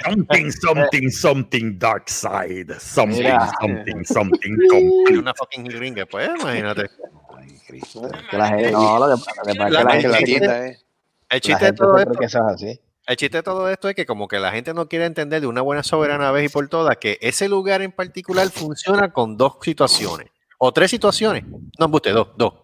Something, 0.04 0.50
something, 0.50 1.11
something 1.11 1.78
dark 1.78 2.09
side. 2.09 2.75
Something, 2.80 3.19
Mira. 3.25 3.50
something, 3.61 4.04
something 4.04 4.57
complete. 4.71 5.19
una 5.19 5.35
fucking 5.35 5.64
gringa, 5.64 6.07
pues 6.07 6.30
imagínate. 6.40 6.88
Ay, 7.37 7.59
Cristo. 7.66 8.09
Que 8.30 8.38
la 8.38 8.49
gente, 8.49 8.71
no, 8.73 8.99
lo 8.99 9.04
que, 9.07 9.11
lo 9.11 9.16
que 9.16 9.25
pasa 9.25 9.42
es 9.42 9.52
que 9.52 9.59
La 9.59 9.69
la 9.69 9.85
la 9.85 9.90
gente, 10.16 10.69
es. 10.69 10.85
El 11.30 11.37
la 11.37 11.40
chiste, 11.40 11.52
de 11.52 11.66
gente 11.66 11.73
todo 11.76 11.99
esto, 11.99 12.12
que 12.12 12.25
es 12.25 12.35
así. 12.37 12.80
El 13.11 13.17
chiste 13.17 13.38
de 13.38 13.43
todo 13.43 13.69
esto 13.69 13.88
es 13.88 13.97
que 13.97 14.07
como 14.07 14.29
que 14.29 14.38
la 14.38 14.52
gente 14.52 14.73
no 14.73 14.88
quiere 14.88 15.05
entender 15.05 15.40
de 15.40 15.49
una 15.49 15.62
buena 15.62 15.83
soberana 15.83 16.31
vez 16.31 16.49
y 16.49 16.49
por 16.49 16.69
todas 16.69 16.97
que 16.99 17.19
ese 17.21 17.49
lugar 17.49 17.83
en 17.83 17.90
particular 17.90 18.49
funciona 18.50 19.12
con 19.12 19.37
dos 19.37 19.55
situaciones 19.62 20.29
o 20.59 20.71
tres 20.71 20.93
situaciones. 20.93 21.45
No, 21.76 21.87
usted, 21.87 22.14
dos, 22.14 22.29
dos. 22.37 22.55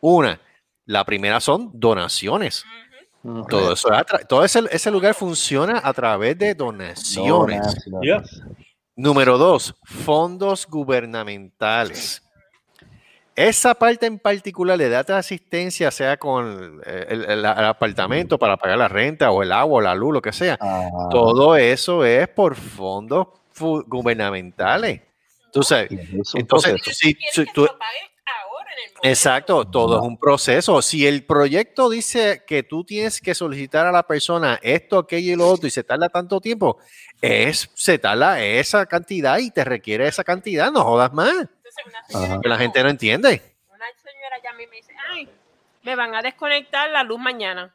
Una, 0.00 0.40
la 0.86 1.04
primera 1.04 1.38
son 1.38 1.70
donaciones. 1.72 2.64
Todo 3.48 3.74
eso, 3.74 3.88
todo 4.28 4.44
ese, 4.44 4.64
ese 4.72 4.90
lugar 4.90 5.14
funciona 5.14 5.80
a 5.82 5.92
través 5.92 6.36
de 6.36 6.56
donaciones. 6.56 7.86
Yeah. 8.02 8.24
Número 8.96 9.38
dos, 9.38 9.72
fondos 9.84 10.66
gubernamentales. 10.66 12.25
Esa 13.36 13.74
parte 13.74 14.06
en 14.06 14.18
particular 14.18 14.78
de 14.78 14.88
data 14.88 15.18
asistencia, 15.18 15.90
sea 15.90 16.16
con 16.16 16.80
eh, 16.86 17.06
el, 17.10 17.24
el- 17.26 17.38
el 17.40 17.44
apartamento 17.46 18.38
para 18.38 18.56
pagar 18.56 18.78
la 18.78 18.88
renta 18.88 19.30
o 19.30 19.42
el 19.42 19.52
agua 19.52 19.78
o 19.78 19.80
la 19.82 19.94
luz, 19.94 20.14
lo 20.14 20.22
que 20.22 20.32
sea, 20.32 20.56
Ah, 20.60 20.88
todo 21.10 21.54
eso 21.56 22.04
es 22.04 22.26
por 22.28 22.54
fondos 22.56 23.28
gubernamentales. 23.86 25.02
Entonces, 25.46 25.88
proceso. 26.48 26.90
si, 26.92 27.14
Quieres 27.14 27.34
si 27.34 27.44
que 27.44 27.52
tú- 27.52 27.66
te 27.66 27.72
lo 27.72 27.78
paguen 27.78 28.02
ahora 28.26 28.70
en 28.72 28.78
el 28.88 28.94
momento. 28.94 29.08
Exacto, 29.08 29.64
todo 29.66 29.96
es 29.96 30.02
un 30.02 30.18
proceso. 30.18 30.82
Si 30.82 31.06
el 31.06 31.24
proyecto 31.24 31.88
dice 31.90 32.42
que 32.46 32.62
tú 32.62 32.84
tienes 32.84 33.20
que 33.20 33.34
solicitar 33.34 33.86
a 33.86 33.92
la 33.92 34.02
persona 34.02 34.58
esto, 34.62 34.98
aquello 34.98 35.32
y 35.32 35.36
lo 35.36 35.48
otro 35.48 35.66
y 35.66 35.70
se 35.70 35.84
tarda 35.84 36.08
tanto 36.08 36.40
tiempo, 36.40 36.78
es 37.22 37.70
se 37.74 37.98
tarda 37.98 38.42
esa 38.42 38.84
cantidad 38.86 39.38
y 39.38 39.50
te 39.50 39.64
requiere 39.64 40.06
esa 40.08 40.24
cantidad, 40.24 40.70
no 40.70 40.82
jodas 40.84 41.12
más. 41.12 41.34
Ajá. 42.14 42.40
La 42.44 42.58
gente 42.58 42.82
no 42.82 42.88
entiende. 42.88 43.42
Una 43.68 43.84
señora 44.02 44.36
ya 44.42 44.50
a 44.50 44.54
mí 44.54 44.66
me 44.66 44.76
dice, 44.76 44.94
ay, 45.10 45.28
me 45.82 45.96
van 45.96 46.14
a 46.14 46.22
desconectar 46.22 46.88
la 46.90 47.02
luz 47.02 47.18
mañana. 47.18 47.74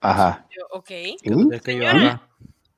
Ajá. 0.00 0.46
Yo, 0.56 0.66
ok. 0.70 0.90
¿Y? 0.90 1.16
Es 1.52 1.62
que 1.62 1.76
yo 1.76 1.90
Señora. 1.90 2.22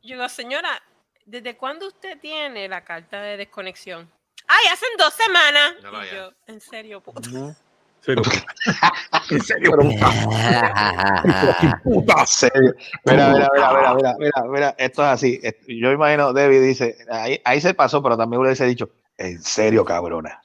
Yo 0.03 0.17
digo, 0.17 0.29
señora, 0.29 0.83
¿desde 1.27 1.57
cuándo 1.57 1.87
usted 1.87 2.19
tiene 2.19 2.69
la 2.69 2.83
carta 2.83 3.21
de 3.21 3.37
desconexión? 3.37 4.11
Ay, 4.49 4.67
hacen 4.73 4.89
dos 4.99 5.13
semanas. 5.15 5.75
No 5.83 6.05
Y 6.05 6.11
yo, 6.11 6.33
en 6.47 6.61
serio, 6.61 7.01
puta. 7.01 7.21
Serio. 8.01 8.23
En 9.31 9.41
serio. 9.41 9.71
Puta 11.85 12.27
serio. 12.27 12.75
Mira, 13.05 13.29
mira, 13.29 13.49
mira, 13.55 13.73
mira, 13.75 13.95
mira, 13.95 14.17
mira, 14.19 14.43
mira, 14.49 14.75
esto 14.77 15.03
es 15.03 15.09
así. 15.09 15.41
Yo 15.69 15.93
imagino, 15.93 16.33
David 16.33 16.63
dice, 16.63 16.97
ahí, 17.11 17.41
ahí 17.45 17.61
se 17.61 17.75
pasó, 17.75 18.03
pero 18.03 18.17
también 18.17 18.43
hubiese 18.43 18.67
dicho, 18.67 18.91
en 19.21 19.43
serio, 19.43 19.85
cabrona. 19.85 20.41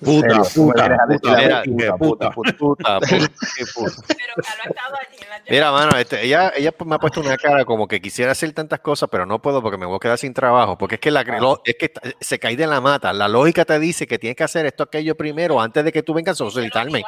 Puta, 0.00 0.42
puta, 0.54 0.98
puta, 1.08 1.62
puta, 1.64 1.96
puta, 1.96 2.30
puta. 2.30 2.52
Puta, 2.58 3.00
puta, 3.00 3.28
qué 3.56 3.64
puta. 3.74 4.02
Pero 4.08 4.34
Carlos 4.36 4.66
ha 4.66 4.68
estado 4.68 4.94
allí 4.96 5.16
en 5.22 5.28
la 5.30 5.40
Mira, 5.48 5.72
mano, 5.72 5.96
este, 5.96 6.22
ella, 6.22 6.52
ella 6.54 6.74
me 6.84 6.96
ha 6.96 6.98
puesto 6.98 7.20
una 7.20 7.36
cara 7.38 7.64
como 7.64 7.88
que 7.88 7.98
quisiera 8.00 8.32
hacer 8.32 8.52
tantas 8.52 8.80
cosas, 8.80 9.08
pero 9.10 9.24
no 9.24 9.40
puedo 9.40 9.62
porque 9.62 9.78
me 9.78 9.86
voy 9.86 9.96
a 9.96 10.00
quedar 10.00 10.18
sin 10.18 10.34
trabajo. 10.34 10.76
Porque 10.76 10.96
es 10.96 11.00
que, 11.00 11.10
la, 11.10 11.22
lo- 11.22 11.62
es 11.64 11.76
que 11.78 11.86
está- 11.86 12.02
se 12.20 12.38
cae 12.38 12.56
de 12.56 12.66
la 12.66 12.82
mata. 12.82 13.12
La 13.14 13.26
lógica 13.28 13.64
te 13.64 13.78
dice 13.78 14.06
que 14.06 14.18
tienes 14.18 14.36
que 14.36 14.44
hacer 14.44 14.66
esto, 14.66 14.82
aquello 14.82 15.16
primero, 15.16 15.58
antes 15.60 15.82
de 15.82 15.92
que 15.92 16.02
tú 16.02 16.12
vengas 16.12 16.34
a 16.38 16.50
solicitarme. 16.50 17.02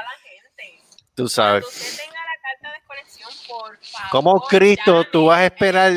Tú 1.15 1.29
sabes. 1.29 2.01
¿Cómo 4.11 4.41
Cristo 4.49 5.05
tú 5.13 5.27
vas 5.27 5.39
a 5.39 5.43
llame 5.43 5.47
esperar? 5.55 5.93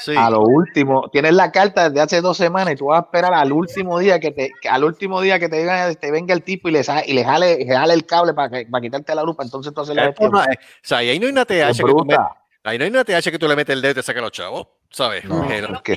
Sí. 0.00 0.14
A 0.16 0.30
lo 0.30 0.42
último, 0.42 1.08
tienes 1.10 1.32
la 1.34 1.50
carta 1.50 1.88
desde 1.90 2.00
hace 2.00 2.20
dos 2.20 2.36
semanas 2.36 2.74
y 2.74 2.76
tú 2.76 2.86
vas 2.86 3.00
a 3.00 3.04
esperar 3.04 3.34
al 3.34 3.52
último 3.52 3.98
día 3.98 4.20
que 4.20 4.30
te, 4.30 4.50
que 4.60 4.68
al 4.68 4.84
último 4.84 5.20
día 5.20 5.38
que 5.38 5.48
te 5.48 5.58
venga, 5.58 5.92
te 5.94 6.10
venga 6.10 6.32
el 6.34 6.42
tipo 6.42 6.68
y 6.68 6.72
le, 6.72 6.82
y 7.06 7.12
le 7.12 7.24
jale, 7.24 7.66
jale 7.66 7.94
el 7.94 8.06
cable 8.06 8.32
para, 8.34 8.48
que- 8.50 8.66
para 8.66 8.80
quitarte 8.82 9.14
la 9.14 9.22
luz, 9.24 9.34
para 9.36 9.46
entonces 9.46 9.74
tú 9.74 9.80
haces 9.80 9.96
la 9.96 10.04
gestión. 10.06 10.30
no 10.32 10.40
o 10.40 10.44
sea, 10.82 11.02
y 11.02 11.08
ahí 11.10 11.18
no 11.18 11.26
hay 11.26 11.32
una 11.32 11.44
TH 11.44 11.76
que 11.76 11.82
tú 11.82 12.04
metes, 12.04 12.18
ahí 12.64 12.78
no 12.78 12.84
hay 12.84 12.90
una 12.90 13.04
TH 13.04 13.30
que 13.30 13.38
tú 13.38 13.48
le 13.48 13.56
metes 13.56 13.74
el 13.74 13.82
dedo 13.82 13.92
y 13.92 13.94
te 13.96 14.02
saca 14.02 14.20
los 14.20 14.30
chavos, 14.32 14.68
¿sabes? 14.90 15.24
No. 15.24 15.42
Lo 15.68 15.82
que 15.82 15.96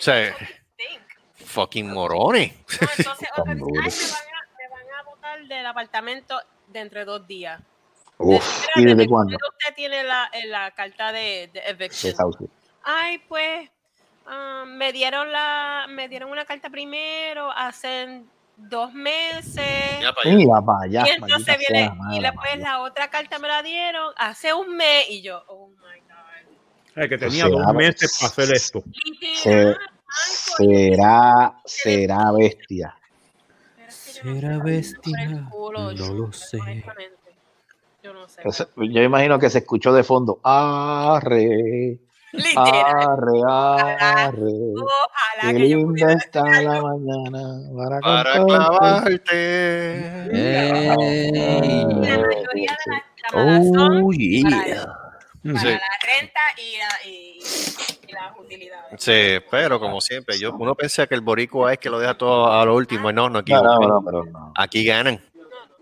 sabe. 0.00 0.34
fucking 1.44 1.90
morones. 1.92 2.52
No, 2.80 2.88
entonces 2.98 3.28
otra 3.36 3.54
brutos. 3.54 4.16
ay, 4.16 4.26
me 4.58 4.68
van, 4.68 4.80
a, 4.80 4.84
me 4.84 4.90
van 4.90 4.98
a 4.98 5.02
botar 5.10 5.46
del 5.46 5.66
apartamento 5.66 6.40
dentro 6.68 6.98
de 7.00 7.04
dos 7.04 7.26
días. 7.26 7.60
Uf, 8.18 8.66
¿y 8.76 8.82
desde 8.82 8.96
¿desde 8.96 9.08
cuándo? 9.08 9.36
usted 9.36 9.74
tiene 9.74 10.04
la, 10.04 10.28
eh, 10.32 10.46
la 10.46 10.70
carta 10.72 11.10
de, 11.12 11.50
de 11.52 11.60
eviction? 11.66 12.14
Ay, 12.82 13.18
pues 13.28 13.70
ah, 14.26 14.64
me 14.66 14.92
dieron 14.92 15.30
la, 15.32 15.86
me 15.88 16.08
dieron 16.08 16.30
una 16.30 16.44
carta 16.44 16.70
primero 16.70 17.50
hace 17.50 18.22
dos 18.56 18.92
meses. 18.92 20.00
Ya 20.00 20.12
para 20.12 20.30
allá. 20.30 20.36
Mira 20.36 20.62
para 20.62 20.84
allá. 20.84 21.04
y 21.06 21.10
entonces 21.10 21.58
viene, 21.58 21.86
sea, 21.86 21.96
y 22.12 22.20
después 22.20 22.58
la 22.58 22.80
otra 22.80 23.08
carta 23.10 23.38
me 23.38 23.48
la 23.48 23.62
dieron 23.62 24.12
hace 24.16 24.52
un 24.52 24.76
mes 24.76 25.06
y 25.08 25.22
yo, 25.22 25.42
oh 25.48 25.68
my 25.68 26.00
God. 26.00 27.02
Eh, 27.02 27.08
que 27.08 27.18
tenía 27.18 27.46
dos 27.48 27.74
meses 27.74 28.16
para 28.18 28.30
hacer 28.30 28.54
esto. 28.54 28.82
Será, 30.56 31.60
será 31.64 32.32
bestia. 32.32 32.96
es 33.86 33.94
¿Será 33.94 34.58
bestia? 34.58 35.46
culo, 35.50 35.92
No 35.92 35.92
yo 35.92 36.14
lo 36.14 36.32
sé. 36.32 36.58
Yo 38.02 38.12
no 38.12 38.28
sé. 38.28 38.42
Yo 38.76 39.02
imagino 39.02 39.38
que 39.38 39.50
se 39.50 39.58
escuchó 39.58 39.92
de 39.92 40.02
fondo. 40.02 40.40
Arre, 40.42 41.98
Literal. 42.44 42.84
arre, 42.96 43.42
arre. 43.48 44.52
Ojalá 44.76 45.52
Qué 45.52 45.54
que 45.56 45.68
yo 45.68 45.80
pudiera 45.82 46.12
está 46.14 46.44
la 46.62 46.72
algo. 46.76 46.98
mañana 46.98 47.42
para, 47.76 48.00
Para 48.00 48.44
clavarte. 48.44 50.30
Ey. 50.32 50.88
La 50.88 52.18
mayoría 52.18 52.76
de 52.86 52.92
las 52.92 53.02
llamadas 53.32 53.66
son 53.66 54.02
Oh, 54.02 54.10
para, 54.10 54.64
yeah. 54.64 54.74
eso, 54.74 54.86
para 55.44 55.58
Sí. 55.60 55.66
la 55.66 55.80
renta 56.06 56.40
y, 56.56 56.78
la- 56.78 57.10
y- 57.10 57.38
y 58.08 58.12
las 58.12 58.38
utilidades. 58.38 58.84
Sí, 59.02 59.44
pero 59.50 59.80
como 59.80 60.00
siempre, 60.00 60.38
yo 60.38 60.52
uno 60.56 60.74
piensa 60.74 61.06
que 61.06 61.14
el 61.14 61.20
boricua 61.22 61.72
es 61.72 61.78
que 61.78 61.90
lo 61.90 61.98
deja 61.98 62.16
todo 62.16 62.52
a 62.52 62.64
lo 62.64 62.74
último. 62.76 63.10
No, 63.12 63.28
no, 63.30 63.38
aquí, 63.40 63.52
No, 63.52 63.62
no, 63.62 63.78
no, 63.80 64.02
pero 64.04 64.24
no. 64.26 64.52
aquí 64.56 64.84
ganan. 64.84 65.20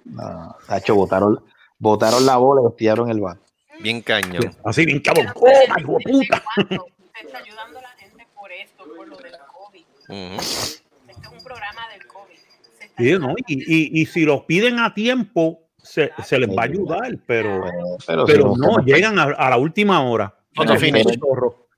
no. 0.04 0.56
Tacho, 0.66 0.94
botaron, 0.94 1.44
botaron 1.78 2.24
la 2.24 2.36
bola 2.36 2.62
y 2.62 2.66
hostiaron 2.66 3.10
el 3.10 3.20
bar. 3.20 3.36
Bien 3.80 4.00
cañón. 4.02 4.54
Así 4.64 4.84
bien 4.84 5.00
cabrón. 5.00 5.26
¡Oh, 5.34 5.46
desde- 5.46 5.64
hijo 5.80 5.96
de 5.98 6.12
puta! 6.12 6.42
cuándo 6.54 6.84
usted 6.98 7.26
está 7.26 7.38
ayudando 7.38 7.78
a 7.78 7.82
la 7.82 7.88
gente 7.90 8.26
por 8.34 8.52
esto, 8.52 8.84
por 8.96 9.08
lo 9.08 9.16
del 9.16 9.32
COVID. 9.52 9.84
Este 10.08 11.22
es 11.22 11.32
un 11.32 11.44
programa 11.44 11.88
del 11.92 12.06
COVID. 12.06 12.36
Se 12.78 12.88
Sí, 12.96 13.18
¿no? 13.18 13.34
y, 13.46 13.54
y, 13.98 14.02
y 14.02 14.06
si 14.06 14.24
los 14.24 14.42
piden 14.44 14.78
a 14.80 14.92
tiempo, 14.94 15.60
se, 15.76 16.10
se 16.24 16.38
les 16.38 16.48
va 16.50 16.62
a 16.62 16.64
ayudar, 16.64 17.16
pero, 17.26 17.62
Pero, 18.06 18.26
si 18.26 18.32
pero 18.32 18.56
no, 18.56 18.78
no, 18.78 18.84
llegan 18.84 19.18
a, 19.18 19.24
a 19.24 19.50
la 19.50 19.56
última 19.56 20.02
hora. 20.02 20.34
Un 20.56 20.66
chorro. 20.66 21.68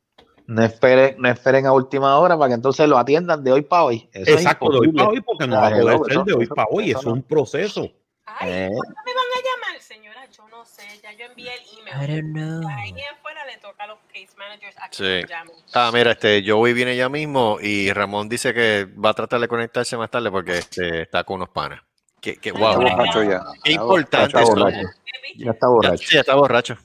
no 0.47 0.64
esperen, 0.64 1.16
no 1.19 1.28
esperen 1.28 1.66
a 1.66 1.73
última 1.73 2.19
hora 2.19 2.37
para 2.38 2.49
que 2.49 2.54
entonces 2.54 2.88
lo 2.88 2.97
atiendan 2.97 3.45
de 3.45 3.52
hoy 3.52 3.62
para 3.62 3.85
hoy. 3.85 4.09
Eso 4.12 4.30
es 4.30 4.37
Exacto, 4.38 4.71
de 4.71 4.78
hoy 4.78 4.92
para 4.92 5.09
hoy, 5.11 5.21
porque 5.21 5.47
no 5.47 5.57
va 5.57 5.66
a 5.66 5.71
poder 5.71 5.99
ser 6.09 6.25
de 6.25 6.33
hoy 6.33 6.47
para 6.47 6.69
hoy. 6.71 6.90
es 6.92 7.04
no. 7.04 7.12
un 7.12 7.23
proceso. 7.23 7.83
Ay, 8.25 8.50
Eh. 8.50 8.69
¿cuándo 8.73 9.00
me 9.04 9.12
van 9.14 9.25
a 9.37 9.66
llamar, 9.66 9.83
señora? 9.83 10.26
Yo 10.30 10.49
no 10.61 10.67
sé. 10.67 10.83
Ya 11.02 11.12
yo 11.12 11.25
envié 11.25 11.55
el 11.55 11.61
I 11.62 11.79
email. 11.90 12.23
don't 12.23 12.33
know. 12.61 12.71
Ahí 12.71 12.90
en 12.90 13.17
fuera 13.23 13.47
le 13.47 13.57
toca 13.59 13.85
a 13.85 13.87
los 13.87 13.99
case 14.12 14.29
managers 14.37 14.76
a 14.79 14.90
que 14.90 15.26
Sí. 15.26 15.33
Ah, 15.73 15.90
mira, 15.93 16.11
este 16.12 16.43
Joey 16.47 16.75
viene 16.75 16.95
ya 16.97 17.09
mismo 17.09 17.57
y 17.61 17.90
Ramón 17.93 18.29
dice 18.29 18.52
que 18.52 18.87
va 19.02 19.11
a 19.11 19.14
tratar 19.14 19.40
de 19.40 19.49
conectarse 19.49 19.97
más 19.97 20.11
tarde 20.11 20.31
porque 20.31 20.59
este, 20.59 21.02
está 21.02 21.25
con 21.25 21.37
unos 21.37 21.49
panas. 21.49 21.81
Que, 22.21 22.37
que, 22.37 22.52
wow, 22.52 22.75
borracho 22.76 23.23
ya. 23.23 23.43
qué 23.64 23.73
importante 23.73 24.26
Está 24.26 24.43
eso. 24.43 24.52
borracho. 24.55 24.88
Ya 25.37 25.50
está 25.52 25.67
Ya, 25.67 25.71
borracho. 25.71 25.97
sí, 26.07 26.14
ya 26.14 26.21
está 26.21 26.35
borracho. 26.35 26.76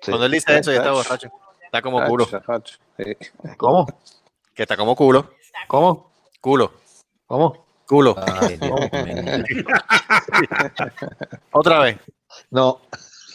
Sí. 0.00 0.10
Cuando 0.12 0.26
él 0.26 0.32
dice 0.32 0.58
eso, 0.58 0.70
ya 0.70 0.78
está 0.78 0.92
borracho. 0.92 1.28
Está 1.64 1.82
como 1.82 2.04
culo. 2.06 2.28
¿Cómo? 3.56 3.86
Que 4.54 4.62
está 4.62 4.76
como 4.76 4.94
culo. 4.94 5.34
¿Cómo? 5.66 6.12
Culo. 6.40 6.72
¿Cómo? 7.26 7.64
Culo. 7.86 8.14
Ay, 8.40 8.56
Dios. 8.58 8.80
Otra 11.50 11.80
vez. 11.80 11.98
No, 12.50 12.80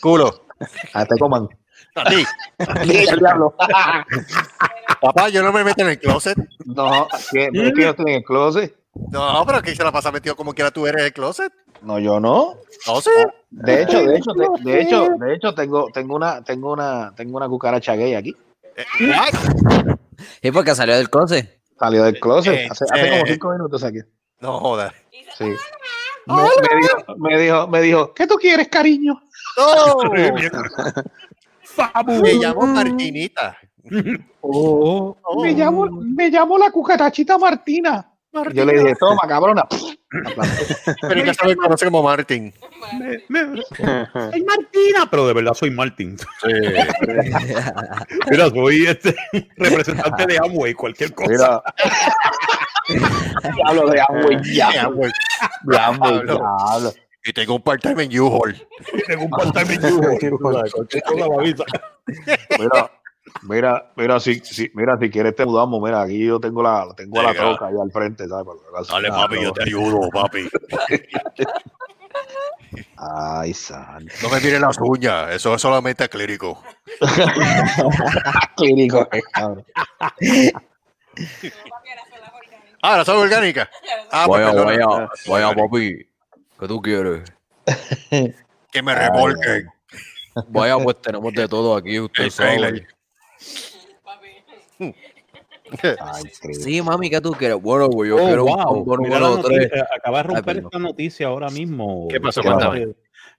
Culo. 0.02 0.46
a 0.94 1.06
te 1.06 1.18
coman. 1.18 1.48
A 1.96 2.04
ti. 2.06 2.24
Diablo. 3.20 3.56
Papá, 5.02 5.30
yo 5.30 5.42
no 5.44 5.52
me 5.52 5.64
meto 5.64 5.82
en 5.82 5.90
el 5.90 6.00
closet. 6.00 6.38
No, 6.66 7.08
que, 7.32 7.46
es 7.46 7.74
que 7.74 7.82
yo 7.82 7.90
estoy 7.90 8.06
en 8.12 8.18
el 8.18 8.24
closet. 8.24 8.76
No, 9.12 9.44
pero 9.46 9.62
que 9.62 9.76
se 9.76 9.84
la 9.84 9.92
pasa 9.92 10.12
metido 10.12 10.36
como 10.36 10.54
quiera 10.54 10.72
tú 10.72 10.86
eres 10.86 11.00
en 11.02 11.06
el 11.08 11.14
closet. 11.14 11.54
No, 11.82 12.00
yo 12.00 12.20
no. 12.20 12.58
No 12.88 13.02
sé. 13.02 13.12
De 13.50 13.84
hecho, 13.84 14.02
de 14.04 14.18
hecho, 14.18 14.34
de, 14.34 14.48
de 14.64 14.82
hecho, 14.82 15.08
de 15.18 15.34
hecho, 15.34 15.54
tengo, 15.54 15.88
tengo 15.94 16.16
una, 16.16 16.44
tengo 16.44 16.74
una, 16.74 17.14
tengo 17.16 17.38
una 17.38 17.48
cucaracha 17.48 17.96
gay 17.96 18.16
aquí. 18.16 18.36
Eh, 18.76 18.86
what? 19.08 19.96
¿Y 20.42 20.52
por 20.52 20.66
qué 20.66 20.76
salió 20.76 20.96
del 20.96 21.10
closet? 21.10 21.62
Salió 21.80 22.04
del 22.04 22.20
closet 22.20 22.54
Eh, 22.54 22.68
hace, 22.70 22.86
hace 22.90 23.10
como 23.10 23.22
eh. 23.22 23.24
cinco 23.28 23.52
minutos 23.52 23.84
aquí. 23.84 24.00
No 24.42 24.60
jodas. 24.60 24.94
Sí. 25.38 25.46
Me, 26.26 26.36
me 26.36 26.82
dijo, 26.82 27.16
me 27.18 27.38
dijo, 27.40 27.68
me 27.68 27.82
dijo, 27.82 28.14
¿qué 28.14 28.28
tú 28.28 28.36
quieres, 28.36 28.68
cariño? 28.68 29.22
No. 29.60 31.04
Fabu. 31.64 32.22
Me 32.22 32.34
llamo 32.34 32.66
Martinita. 32.68 33.58
Oh, 34.42 35.18
Oh. 35.22 35.44
me 35.44 35.52
llamo, 35.54 35.86
me 35.92 36.30
llamo 36.30 36.58
la 36.58 36.72
cucarachita 36.72 37.38
Martina. 37.38 38.06
Y 38.52 38.54
yo 38.54 38.64
le 38.66 38.74
dije, 38.80 38.96
toma, 39.00 39.22
cabrona. 39.28 39.66
Pero 41.02 41.20
en 41.20 41.26
casa 41.26 41.46
me 41.48 41.56
conoce 41.56 41.86
como 41.86 42.04
Martín. 42.04 42.54
Me- 43.00 43.24
me- 43.28 43.62
Soy 44.32 44.44
Martina, 44.44 45.08
pero 45.10 45.28
de 45.28 45.34
verdad 45.34 45.54
soy 45.54 45.72
Martín. 45.72 46.18
Sí. 46.18 46.48
Mira, 48.30 48.50
soy 48.50 48.86
este 48.88 49.16
representante 49.58 50.26
de 50.28 50.38
Amway, 50.40 50.74
cualquier 50.74 51.14
cosa. 51.14 51.30
Mira. 51.32 51.62
Diablo 53.56 53.90
de 53.92 54.02
Amway, 54.08 54.38
ya. 54.54 54.72
Ya. 54.74 54.90
De 55.64 55.78
Amway, 55.78 56.12
Diablo. 56.24 56.24
diablo. 56.24 56.94
Y 57.26 57.34
tengo 57.34 57.56
un 57.56 57.62
part-time 57.62 58.04
en 58.04 58.20
U-Haul. 58.20 58.56
Tengo 59.08 59.24
un 59.24 59.30
part-time 59.30 59.74
en 59.76 61.34
avisa. 61.34 61.64
Mira, 62.60 62.92
Mira, 63.44 63.92
mira, 63.96 64.20
si, 64.20 64.40
si, 64.40 64.72
mira, 64.74 64.98
si 65.00 65.10
quieres 65.10 65.36
te 65.36 65.46
mudamos, 65.46 65.82
mira, 65.82 66.02
aquí 66.02 66.26
yo 66.26 66.40
tengo 66.40 66.62
la, 66.64 66.88
tengo 66.96 67.22
la 67.22 67.34
troca 67.34 67.68
ahí 67.68 67.76
al 67.82 67.92
frente, 67.92 68.28
¿sabes? 68.28 68.48
Dale, 68.90 69.10
papi, 69.10 69.42
yo 69.42 69.52
te 69.54 69.64
ayudo, 69.64 70.10
papi. 70.10 70.50
Ay, 72.98 73.54
santo. 73.54 74.14
No 74.24 74.30
me 74.30 74.40
miren 74.42 74.62
las 74.62 74.78
uñas, 74.80 75.32
eso 75.34 75.54
es 75.56 75.62
solamente 75.62 76.08
clírico. 76.10 76.62
Clínico, 78.58 79.08
eh, 79.12 79.22
cabrón. 79.32 79.66
Ah, 82.82 82.98
la 82.98 83.06
son 83.06 83.18
orgánica. 83.18 83.70
Ah, 84.12 84.28
vaya, 84.28 84.52
vaya, 85.28 85.56
papi. 85.56 86.09
¿Qué 86.60 86.68
tú 86.68 86.82
quieres? 86.82 87.24
Que 88.72 88.84
me 88.84 88.94
remolquen. 88.94 89.68
Vaya, 90.50 90.78
pues 90.78 91.02
tenemos 91.02 91.34
de 91.34 91.48
todo 91.48 91.76
aquí, 91.76 92.00
usted 92.00 92.30
sabe. 92.30 92.86
Ay. 94.80 96.24
Sí, 96.54 96.82
mami, 96.82 97.10
¿qué 97.10 97.20
tú 97.22 97.32
quieres? 97.32 97.62
Bueno, 97.62 97.90
pues 97.90 98.10
yo 98.10 98.16
Oh, 98.18 98.26
quiero 98.28 98.46
un 98.46 98.56
wow. 98.56 98.86
combo 98.86 98.98
Mira 98.98 99.20
la 99.20 99.28
número 99.30 99.44
3. 99.48 99.58
noticia, 99.60 99.88
acaba 99.96 100.18
de 100.18 100.24
romper 100.24 100.58
esta 100.58 100.80
noticia 100.80 101.28
ahora 101.28 101.50
mismo. 101.50 102.08
¿Qué 102.10 102.20
pasó? 102.22 102.42
Que- 102.42 102.48
Cuéntame. 102.48 102.88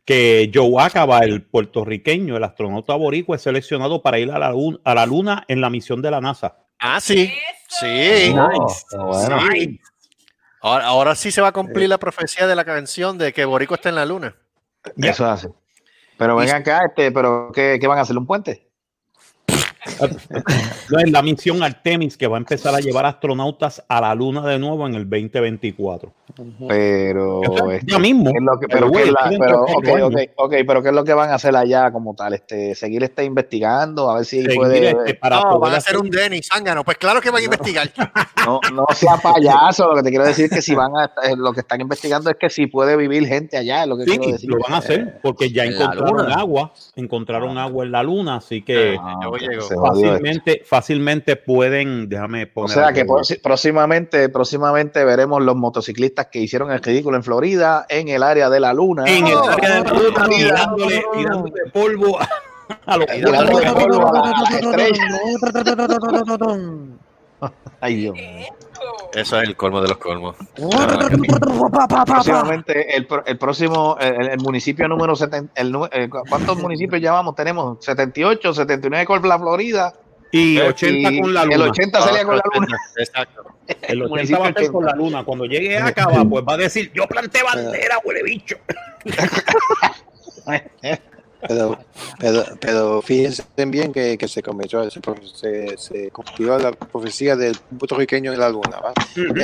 Que 0.04 0.50
Joe 0.52 0.82
Acaba, 0.82 1.20
el 1.20 1.42
puertorriqueño, 1.42 2.36
el 2.36 2.42
astronauta 2.44 2.94
boricua, 2.96 3.36
es 3.36 3.42
seleccionado 3.42 4.02
para 4.02 4.18
ir 4.18 4.30
a 4.32 4.38
la, 4.38 4.50
luna, 4.50 4.78
a 4.82 4.94
la 4.94 5.06
luna 5.06 5.44
en 5.46 5.60
la 5.60 5.70
misión 5.70 6.02
de 6.02 6.10
la 6.10 6.20
NASA. 6.20 6.56
Ah, 6.78 7.00
sí. 7.00 7.30
Sí. 7.68 8.32
Bueno. 8.32 8.66
Sí. 9.52 9.80
Ahora, 10.60 10.86
ahora 10.86 11.14
sí 11.14 11.30
se 11.30 11.40
va 11.40 11.48
a 11.48 11.52
cumplir 11.52 11.88
la 11.88 11.98
profecía 11.98 12.46
de 12.46 12.54
la 12.54 12.64
canción 12.64 13.18
de 13.18 13.32
que 13.32 13.44
Borico 13.44 13.74
está 13.74 13.88
en 13.88 13.94
la 13.94 14.06
luna. 14.06 14.36
Eso 14.96 15.26
hace. 15.26 15.48
Pero 16.18 16.36
ven 16.36 16.50
acá, 16.50 16.82
este, 16.86 17.10
pero 17.12 17.50
¿qué, 17.54 17.78
qué 17.80 17.86
van 17.86 17.98
a 17.98 18.02
hacer? 18.02 18.16
¿Un 18.16 18.26
puente? 18.26 18.69
No, 20.90 20.98
es 20.98 21.10
la 21.10 21.22
misión 21.22 21.62
Artemis 21.62 22.16
que 22.16 22.26
va 22.26 22.36
a 22.36 22.40
empezar 22.40 22.74
a 22.74 22.80
llevar 22.80 23.06
astronautas 23.06 23.82
a 23.88 24.00
la 24.00 24.14
luna 24.14 24.44
de 24.46 24.58
nuevo 24.58 24.86
en 24.86 24.94
el 24.94 25.08
2024. 25.08 26.12
Pero, 26.68 27.40
ya 27.86 27.98
mismo. 27.98 28.30
¿qué 28.32 28.38
es 28.38 28.44
lo 28.44 28.58
que- 28.60 28.66
Pero, 28.68 28.90
pero, 28.90 28.92
¿qué 28.92 29.02
es 29.08 29.12
la- 29.12 29.20
estoy 29.20 29.30
dentro 29.30 29.46
pero, 29.46 29.56
de 29.58 29.62
ok, 29.62 29.70
cuatro 29.72 29.92
ok, 30.06 30.16
años. 30.16 30.28
ok, 30.36 30.54
pero 30.66 30.82
¿qué 30.82 30.88
es 30.88 30.94
lo 30.94 31.04
que 31.04 31.14
van 31.14 31.30
a 31.30 31.34
hacer 31.34 31.56
allá 31.56 31.90
como 31.92 32.14
tal? 32.14 32.34
Este, 32.34 32.74
seguir 32.74 33.02
este 33.02 33.24
investigando, 33.24 34.10
a 34.10 34.16
ver 34.16 34.24
si 34.24 34.42
Seguir, 34.42 34.56
puede. 34.56 34.90
este, 34.90 35.14
para 35.14 35.36
No, 35.36 35.42
poder 35.42 35.60
van 35.60 35.72
a 35.74 35.76
hacer- 35.78 35.96
un 35.98 36.10
Denny 36.10 36.40
zángano. 36.42 36.84
Pues 36.84 36.98
claro 36.98 37.20
que 37.20 37.30
van 37.30 37.40
a 37.42 37.44
investigar. 37.44 37.90
No, 38.46 38.58
no 38.72 38.86
sea 38.94 39.18
payaso, 39.18 39.88
lo 39.88 39.96
que 39.96 40.02
te 40.02 40.08
quiero 40.08 40.24
decir 40.24 40.46
es 40.46 40.50
que 40.50 40.62
si 40.62 40.74
van 40.74 40.96
a 40.96 41.04
eh, 41.28 41.36
lo 41.36 41.52
que 41.52 41.60
están 41.60 41.78
investigando 41.82 42.30
es 42.30 42.36
que 42.36 42.48
si 42.48 42.66
puede 42.68 42.96
vivir 42.96 43.26
gente 43.26 43.58
allá, 43.58 43.84
lo 43.84 43.98
que 43.98 44.04
Sí, 44.04 44.12
quiero 44.16 44.32
decir. 44.32 44.48
lo 44.48 44.56
van 44.58 44.72
a 44.72 44.78
hacer 44.78 45.20
porque 45.20 45.50
ya 45.52 45.64
encontraron 45.66 46.32
agua, 46.32 46.72
encontraron 46.96 47.58
agua 47.58 47.84
en 47.84 47.92
la 47.92 48.02
luna, 48.02 48.36
así 48.36 48.62
que 48.62 48.96
Ah, 48.98 49.14
Yo 49.22 49.28
ok, 49.28 49.38
llego. 49.40 49.62
Se 49.74 49.80
fácilmente, 49.80 50.62
fácilmente 50.64 51.36
pueden, 51.36 52.08
déjame 52.08 52.44
O 52.44 52.48
poner. 52.54 52.70
sea 52.70 52.92
que 52.92 53.04
próximamente, 53.42 54.28
próximamente 54.28 55.04
veremos 55.04 55.42
los 55.42 55.56
motociclistas 55.56 56.26
que 56.26 56.40
hicieron 56.40 56.70
el 56.70 56.82
ridículo 56.82 57.16
en 57.16 57.22
Florida, 57.22 57.86
en 57.88 58.08
el 58.08 58.22
área 58.22 58.48
de 58.50 58.60
la 58.60 58.72
luna. 58.72 59.04
en 59.06 59.26
el 59.26 59.38
área 59.38 59.82
de 59.82 59.84
la 59.84 59.92
luna, 59.92 60.24
oh, 60.24 60.28
tirándole, 60.28 61.04
oh, 61.06 61.12
tirándole 61.16 61.60
polvo 61.72 62.18
a, 62.86 62.96
los 62.96 63.06
Tirándole 63.06 63.72
polvo 63.72 64.06
a 64.08 64.12
la- 64.12 64.20
a 64.30 64.42
las 64.42 64.54
estrellas. 64.54 65.10
Ay, 67.80 67.94
Dios. 67.96 68.14
Eso 69.14 69.40
es 69.40 69.48
el 69.48 69.56
colmo 69.56 69.80
de 69.82 69.88
los 69.88 69.98
colmos. 69.98 70.36
Próximamente, 72.06 72.96
el, 72.96 73.06
el 73.26 73.38
próximo, 73.38 73.96
el, 74.00 74.28
el 74.30 74.38
municipio 74.38 74.86
número 74.88 75.14
70, 75.16 75.52
el, 75.60 75.72
nu- 75.72 75.88
eh, 75.90 76.08
¿cuántos 76.08 76.58
municipios 76.62 77.00
llevamos? 77.00 77.34
Tenemos 77.34 77.84
78, 77.84 78.54
79 78.54 79.04
con 79.06 79.28
la 79.28 79.38
Florida. 79.38 79.92
y 80.32 80.58
Eh, 80.58 80.68
80 80.68 81.12
y 81.12 81.20
con 81.20 81.34
la 81.34 81.42
El 81.42 81.48
luna. 81.50 81.64
80 81.70 82.00
salía 82.00 82.24
con 82.24 82.36
la 82.36 82.42
luna. 82.54 82.76
Exacto. 82.96 83.42
El 83.82 84.02
80 84.02 84.08
municipio 84.08 84.40
va 84.40 84.46
a 84.46 84.48
ser 84.48 84.56
80. 84.58 84.72
con 84.72 84.84
la 84.86 84.92
luna. 84.94 85.24
Cuando 85.24 85.44
llegue 85.44 85.76
a 85.78 85.86
Acaba, 85.86 86.24
pues 86.24 86.44
va 86.48 86.54
a 86.54 86.56
decir, 86.56 86.90
yo 86.94 87.06
planté 87.06 87.42
bandera, 87.42 87.98
huele 88.04 88.22
bicho. 88.22 88.56
Pero, 91.48 91.78
pero, 92.18 92.42
pero 92.60 93.02
fíjense 93.02 93.42
bien 93.66 93.92
que, 93.92 94.18
que 94.18 94.28
se 94.28 94.42
comenzó, 94.42 94.88
se, 94.90 95.00
se, 95.34 95.76
se 95.78 96.10
cumplió 96.10 96.58
la 96.58 96.72
profecía 96.72 97.34
del 97.34 97.56
puertorriqueño 97.78 98.30
de 98.32 98.36
la 98.36 98.50
luna. 98.50 98.78
¿va? 98.78 98.92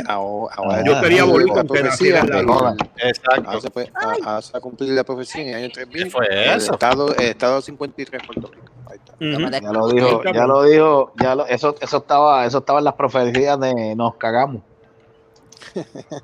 Ahora, 0.06 0.54
ahora- 0.56 0.84
Yo 0.84 1.00
quería 1.00 1.24
la 1.24 1.32
volver 1.32 1.48
con 1.48 1.66
profecía 1.66 2.20
Tena, 2.20 2.36
de- 2.36 2.46
que 2.46 2.52
jodan. 2.52 2.76
Exacto. 2.98 3.42
Ahora 3.50 3.60
se, 3.60 3.68
a- 3.94 4.28
ahora 4.30 4.42
se 4.42 4.60
cumplir 4.60 4.90
la 4.90 5.04
profecía 5.04 5.42
en 5.42 5.48
el 5.48 5.54
año 5.54 5.70
3000. 5.70 6.04
¿Qué 6.04 6.10
fue 6.10 6.26
el 6.26 6.58
eso? 6.58 6.72
Estado, 6.74 7.14
el 7.14 7.24
estado 7.24 7.60
53 7.62 8.22
Puerto 8.26 8.50
Rico. 8.52 8.66
Ahí 8.90 8.98
está. 8.98 9.60
Ya 9.60 9.72
lo 9.72 9.88
dijo, 9.88 10.22
ya 10.32 10.46
lo 10.46 10.62
dijo, 10.64 11.12
ya 11.20 11.34
lo, 11.34 11.46
eso, 11.46 11.74
eso 11.80 11.96
estaba, 11.96 12.44
eso 12.44 12.58
estaba 12.58 12.78
en 12.80 12.84
las 12.84 12.94
profecías 12.94 13.58
de 13.58 13.94
nos 13.96 14.16
cagamos. 14.16 14.60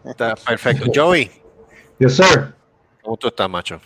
Está 0.04 0.34
perfecto. 0.36 0.86
Joey, 0.94 1.30
Yes, 1.98 2.16
sir. 2.16 2.54
¿cómo 3.02 3.16
tú 3.16 3.28
estás, 3.28 3.48
macho? 3.48 3.80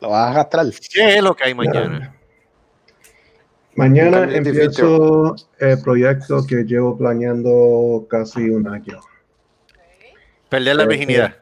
¿Lo 0.00 0.10
vas 0.10 0.26
a 0.26 0.30
arrastrar? 0.30 0.66
¿Qué 0.92 1.18
es 1.18 1.22
lo 1.22 1.36
que 1.36 1.44
hay 1.44 1.54
mañana? 1.54 2.14
Mañana 3.76 4.24
empiezo 4.34 5.36
el 5.60 5.80
proyecto 5.80 6.44
que 6.44 6.64
llevo 6.64 6.98
planeando 6.98 8.04
casi 8.10 8.50
un 8.50 8.66
año. 8.66 8.98
Perder 10.48 10.74
la 10.74 10.86
virginidad. 10.86 11.36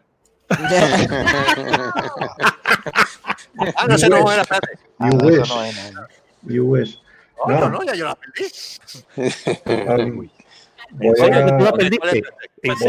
Ah, 3.77 3.87
no, 3.89 3.95
esa 3.95 4.09
no 4.09 4.29
era, 4.31 4.43
espérate. 4.43 4.79
You 4.99 5.19
wish. 5.19 5.49
You 6.43 6.65
wish. 6.65 6.99
No, 7.47 7.61
no, 7.61 7.67
ah, 7.67 7.69
no, 7.69 7.83
ya 7.85 7.95
yo 7.95 8.07
la 8.07 8.17
perdí. 8.17 8.47
Voy 10.91 11.11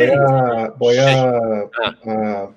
a, 0.07 0.73
voy 0.77 0.97
a, 0.97 2.49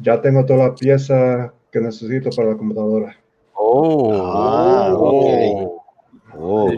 ya 0.00 0.20
tengo 0.20 0.44
todas 0.44 0.68
las 0.68 0.80
piezas 0.80 1.52
que 1.70 1.80
necesito 1.80 2.30
para 2.30 2.50
la 2.50 2.56
computadora. 2.56 3.16
Oh, 3.54 4.12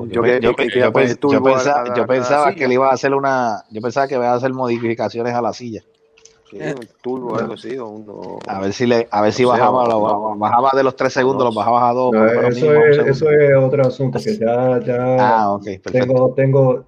yo, 0.07 0.22
pensaba, 2.07 2.54
que 2.54 2.68
le 2.68 2.74
iba 2.74 2.88
a 2.88 2.92
hacer 2.92 3.14
una, 3.14 3.64
yo 3.70 3.81
pensaba 3.81 4.07
que 4.07 4.14
iba 4.14 4.31
a 4.31 4.35
hacer 4.35 4.52
modificaciones 4.52 5.35
a 5.35 5.42
la 5.42 5.52
silla. 5.52 5.83
Sí, 6.50 6.56
un 6.58 6.88
turbo 7.02 7.32
o 7.34 7.38
algo 7.38 7.54
así. 7.54 7.76
O 7.78 7.88
uno, 7.88 8.38
A 8.46 8.61
ver 8.61 8.72
si 8.72 8.87
le, 8.87 9.06
a 9.11 9.20
ver 9.22 9.32
si 9.32 9.44
O 9.44 9.48
sea, 9.54 9.58
bajaba, 9.70 9.84
o- 9.96 10.32
lo- 10.32 10.38
bajaba 10.38 10.70
de 10.74 10.82
los 10.82 10.96
tres 10.96 11.12
segundos, 11.12 11.44
los 11.44 11.54
bajabas 11.54 11.82
a 11.90 11.92
dos. 11.92 12.12
No, 12.12 12.24
eso, 12.26 12.48
mínimo 12.66 12.80
un 12.80 12.90
es, 12.90 12.98
eso 12.98 13.30
es 13.30 13.56
otro 13.56 13.82
asunto 13.87 14.18
que 14.22 14.37
ya, 14.37 14.80
ya 14.80 15.16
Ah, 15.18 15.52
ok, 15.52 15.64
perfecto. 15.64 15.90
tengo, 15.92 16.34
tengo, 16.34 16.84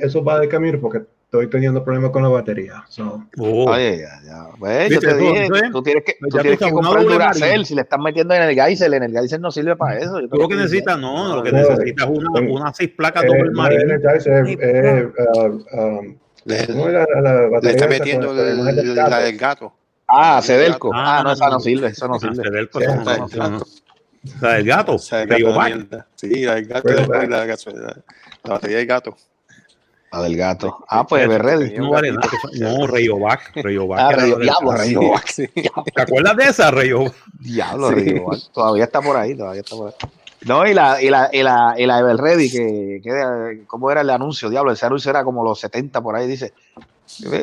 eso 0.00 0.24
va 0.24 0.40
de 0.40 0.48
camino 0.48 0.78
porque 0.80 1.02
estoy 1.24 1.48
teniendo 1.48 1.82
problemas 1.82 2.10
con 2.10 2.22
la 2.22 2.28
batería. 2.28 2.84
So, 2.88 3.22
Oh. 3.38 3.70
Oye, 3.70 3.98
ya, 4.00 4.20
ya. 4.26 4.46
Pues, 4.58 4.90
yo 4.90 5.00
te 5.00 5.14
dije, 5.16 5.46
es- 5.46 5.70
tú 5.72 5.82
tienes 5.82 6.04
que, 6.04 6.12
tú 6.20 6.28
tú 6.28 6.38
tienes 6.38 6.58
que 6.58 6.70
comprar 6.70 7.04
Duracell. 7.04 7.64
Si 7.66 7.74
le 7.74 7.80
estás 7.82 7.98
metiendo 8.00 8.34
en 8.34 8.42
el 8.42 8.54
Geisel, 8.54 8.94
en 8.94 9.02
el 9.04 9.12
Geisel 9.12 9.40
no 9.40 9.50
sirve 9.50 9.74
para 9.76 9.98
eso. 9.98 10.20
Yo 10.20 10.28
Tú 10.28 10.36
lo 10.36 10.48
que 10.48 10.56
necesitas, 10.56 10.98
no, 10.98 11.36
lo 11.36 11.42
que 11.42 11.52
necesitas 11.52 12.06
es 12.10 12.18
una, 12.18 12.40
una 12.50 12.72
seis 12.74 12.90
placas 12.90 13.24
eh, 13.24 13.26
doble 13.28 13.44
no 13.50 13.52
marine. 13.62 13.94
es 13.94 14.26
Energizer, 14.26 14.46
es, 14.60 15.04
uh, 15.36 15.78
um, 15.80 16.16
le, 16.44 17.70
está 17.70 17.86
metiendo 17.86 18.32
el, 18.32 18.94
la 18.94 19.20
del 19.20 19.36
gato. 19.36 19.72
Ah, 20.08 20.42
Sedelco. 20.42 20.90
Ah, 20.92 21.18
ah, 21.18 21.22
no, 21.22 21.32
esa 21.32 21.48
no 21.48 21.60
sirve, 21.60 21.88
esa 21.88 22.06
no 22.06 22.14
ah, 22.16 22.18
sirve. 22.18 22.68
La 24.40 24.54
del 24.54 24.64
gato. 24.64 24.98
Sí, 24.98 25.14
la 26.44 26.54
del 26.54 26.66
gato 26.66 26.88
la, 26.88 27.06
batería 28.44 28.76
del 28.78 28.86
gato. 28.86 29.16
La 30.12 30.22
del 30.22 30.36
gato. 30.36 30.84
Ah, 30.88 31.06
pues 31.06 31.26
Berredi. 31.26 31.76
No, 31.78 31.90
no, 31.92 32.86
Rayovac. 32.86 33.52
Rayovac. 33.56 34.00
Ah, 34.00 34.26
Diablo, 34.36 34.72
Rayovac. 34.72 35.34
¿Te 35.34 36.02
acuerdas 36.02 36.36
de 36.36 36.44
esa, 36.44 36.70
Rayovac? 36.70 37.14
Diablo, 37.40 37.90
Rayovac. 37.90 38.38
Todavía 38.52 38.84
está 38.84 39.00
por 39.00 39.16
ahí, 39.16 39.34
todavía 39.34 39.62
está 39.62 39.76
por 39.76 39.88
ahí. 39.88 39.94
No, 40.44 40.66
y 40.66 40.74
la, 40.74 41.00
y 41.00 41.08
la, 41.08 41.28
y 41.32 41.42
la, 41.42 41.74
y 41.78 41.86
la 41.86 41.98
Ever 42.00 42.16
Ready, 42.16 42.50
que, 42.50 43.00
que, 43.02 43.62
¿cómo 43.66 43.90
era 43.90 44.00
el 44.00 44.10
anuncio? 44.10 44.50
Diablo, 44.50 44.72
ese 44.72 44.86
anuncio 44.86 45.10
era 45.10 45.22
como 45.24 45.44
los 45.44 45.60
70 45.60 46.00
por 46.00 46.16
ahí, 46.16 46.26
dice. 46.26 46.52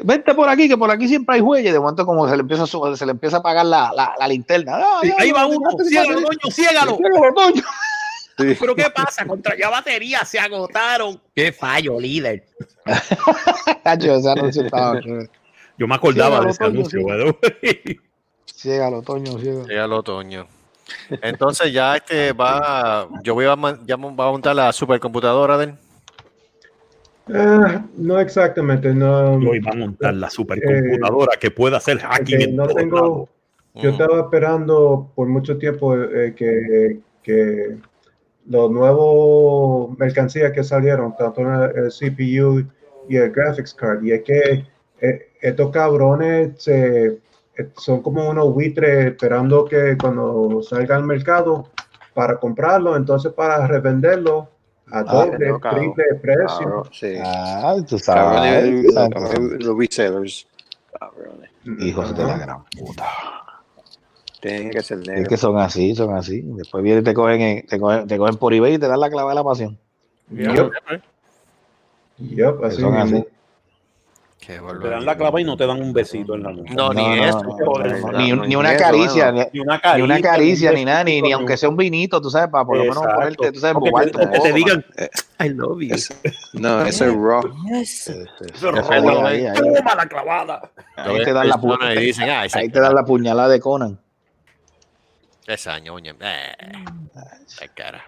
Vente 0.04 0.34
por 0.34 0.50
aquí, 0.50 0.68
que 0.68 0.78
por 0.78 0.90
aquí 0.90 1.08
siempre 1.08 1.36
hay. 1.36 1.42
Y 1.60 1.72
de 1.72 1.80
momento, 1.80 2.06
como 2.06 2.28
se 2.28 2.36
le 2.36 2.42
empieza 2.42 2.64
a, 2.64 2.96
se 2.98 3.06
le 3.06 3.12
empieza 3.12 3.38
a 3.38 3.40
apagar 3.40 3.66
la, 3.66 3.92
la, 3.96 4.14
la 4.20 4.28
linterna. 4.28 4.74
Ah, 4.76 5.00
Sí, 5.02 5.10
ya, 5.10 5.16
ahí 5.20 5.32
va 5.32 5.46
uno. 5.46 5.60
ya, 5.78 5.84
Ciégalo, 5.86 6.20
ya, 6.20 6.26
Toño, 6.26 6.52
ciégalo. 6.52 6.98
ciégalo, 6.98 7.34
Toño. 7.36 7.64
Pero 8.60 8.74
¿qué 8.76 8.86
pasa? 8.96 9.26
Contra 9.26 9.56
ya 9.58 9.70
baterías 9.70 10.28
se 10.28 10.40
agotaron. 10.40 11.22
Qué 11.36 11.52
fallo, 11.52 12.00
líder. 12.00 12.46
Cacho, 13.84 14.16
ese 14.16 14.30
anuncio 14.30 14.64
estaba 14.64 15.00
chévere. 15.02 15.30
Yo 15.78 15.88
me 15.88 15.96
acordaba 15.96 16.38
Ciégalo, 16.42 16.46
de 16.46 16.50
ese 16.52 16.60
Toño, 16.64 16.70
anuncio, 16.80 17.00
ciégalo. 17.00 17.38
güey. 17.62 18.00
Ciégalo, 18.46 19.02
Toño, 19.04 19.40
ciégalo. 19.40 19.68
Llega 19.68 19.86
el 19.86 19.94
otoño. 19.94 20.48
Entonces 21.22 21.72
ya 21.74 21.96
este 21.96 22.34
va, 22.34 23.08
yo 23.24 23.34
voy 23.34 23.46
a, 23.46 23.56
ya 23.86 23.96
va 23.96 24.28
a 24.28 24.32
montar 24.32 24.56
la 24.56 24.72
supercomputadora 24.72 25.58
de 25.58 25.64
él. 25.66 25.74
Eh, 27.32 27.80
no 27.98 28.20
exactamente, 28.20 28.94
no. 28.94 29.38
Lo 29.38 29.54
iba 29.54 29.72
a 29.72 29.76
montar 29.76 30.14
la 30.16 30.30
supercomputadora 30.30 31.38
que 31.40 31.52
pueda 31.52 31.78
hacer 31.78 32.00
hacking 32.00 32.24
porque 32.26 32.44
en 32.44 32.56
no 32.56 32.68
tengo-. 32.68 33.30
Yo 33.76 33.92
Ujú. 33.92 34.02
estaba 34.02 34.20
esperando 34.22 35.12
por 35.16 35.28
mucho 35.28 35.58
tiempo 35.58 35.96
eh, 35.96 36.34
que, 36.36 37.00
que 37.22 37.78
los 38.48 38.72
nuevos 38.72 39.96
mercancías 39.98 40.52
que 40.52 40.64
salieron, 40.64 41.16
tanto 41.16 41.42
el 41.42 41.92
CPU 41.92 42.66
y 43.08 43.16
el 43.18 43.32
graphics 43.32 43.74
card, 43.76 44.04
y 44.04 44.12
es 44.12 44.24
que 44.24 44.66
eh, 45.02 45.28
estos 45.40 45.70
cabrones 45.70 46.62
se- 46.62 47.06
eh, 47.06 47.20
son 47.78 48.02
como 48.02 48.30
unos 48.30 48.54
buitres 48.54 49.06
esperando 49.08 49.66
que 49.66 49.98
cuando 50.00 50.62
salga 50.64 50.96
al 50.96 51.04
mercado 51.04 51.70
para 52.14 52.38
comprarlo, 52.40 52.96
entonces 52.96 53.32
para 53.34 53.66
revenderlo 53.68 54.50
a 54.92 55.00
Ah, 55.00 55.04
doble, 55.04 55.50
no, 55.50 55.60
cabrón. 55.60 55.94
triple 55.94 56.20
precio. 56.22 56.84
Sí. 56.92 57.14
Ah, 57.24 57.76
tú 57.88 58.00
sabes. 58.00 58.84
los 59.64 59.78
resellers. 59.78 60.48
Cabrones. 61.00 61.50
Hijos 61.80 62.18
de 62.18 62.24
la 62.24 62.38
gran 62.38 62.64
puta. 62.66 63.06
Tienen 64.42 64.72
que 64.72 64.82
ser 64.82 65.00
Es 65.00 65.08
negros. 65.08 65.28
que 65.28 65.38
son 65.38 65.58
así, 65.58 65.94
son 65.96 66.16
así. 66.16 66.42
Después 66.44 66.84
vienen 66.84 67.02
y 67.02 67.04
te 67.06 67.14
cogen, 67.14 67.42
en- 67.42 67.68
te 67.68 67.80
cogen, 67.80 68.08
te 68.08 68.18
cogen 68.18 68.38
por 68.38 68.54
eBay 68.54 68.76
y 68.76 68.80
te 68.80 68.88
dan 68.88 69.00
la 69.00 69.10
clave 69.10 69.30
de 69.30 69.36
la 69.36 69.44
pasión. 69.44 69.78
Yep, 70.32 70.72
yep, 72.20 72.64
así 72.64 72.82
son 72.82 72.96
así. 72.96 73.26
Te 74.46 74.90
dan 74.90 75.06
la 75.06 75.16
clava 75.16 75.40
y 75.40 75.44
no 75.44 75.56
te 75.58 75.68
dan 75.68 75.82
un 75.82 75.94
besito 75.94 76.34
en 76.34 76.44
la 76.44 76.52
nuca. 76.52 76.74
No, 76.74 76.92
ni 76.94 77.20
eso. 77.24 77.44
no, 77.44 78.18
Ni, 78.18 78.30
no, 78.32 78.42
ni 78.44 78.48
ni 78.48 78.56
una 78.56 78.76
caricia, 78.78 79.32
ni, 79.32 79.42
Ni 79.54 79.60
una 79.60 79.76
ni 79.76 79.82
caricia, 79.82 80.04
una 80.06 80.22
caricia, 80.22 80.70
un 80.70 80.76
ni 80.76 80.86
nada, 80.86 81.04
ni, 81.04 81.22
ni 81.22 81.32
aunque 81.34 81.56
sea 81.58 81.70
un 81.70 81.78
vinito, 81.78 82.20
tú 82.22 82.30
sabes, 82.32 82.50
para 82.50 82.66
por 82.66 82.78
lo 82.78 82.84
menos 82.86 83.04
ponerte, 83.14 83.52
tú 83.52 83.60
sabes, 83.60 83.78
que 83.84 84.12
te- 84.40 84.54
digan, 84.54 84.86
Eh, 84.98 85.10
I 85.42 85.50
love 85.50 85.82
you. 85.82 85.94
es- 85.94 86.10
no, 86.54 86.82
eso 86.86 87.06
es 87.06 87.14
raw. 87.16 87.42
Eso 87.74 88.12
es 88.14 88.90
ahí. 88.90 89.46
Toma 89.54 89.96
la 89.96 90.06
clavada. 90.08 90.72
Ahí 90.96 91.24
te 91.24 91.34
dan 91.34 91.48
la 91.48 91.56
pu- 91.58 91.96
y 91.98 92.06
dicen, 92.06 92.30
ah, 92.30 92.46
ahí 92.52 92.70
te 92.70 92.80
dan 92.80 92.96
la 92.96 93.04
puñalada 93.06 93.50
de 93.50 93.60
Conan. 93.60 94.00
Esa 95.46 95.80
ñoña. 95.80 96.16
Eh, 96.20 96.54
esa 97.46 97.68
cara. 97.70 98.04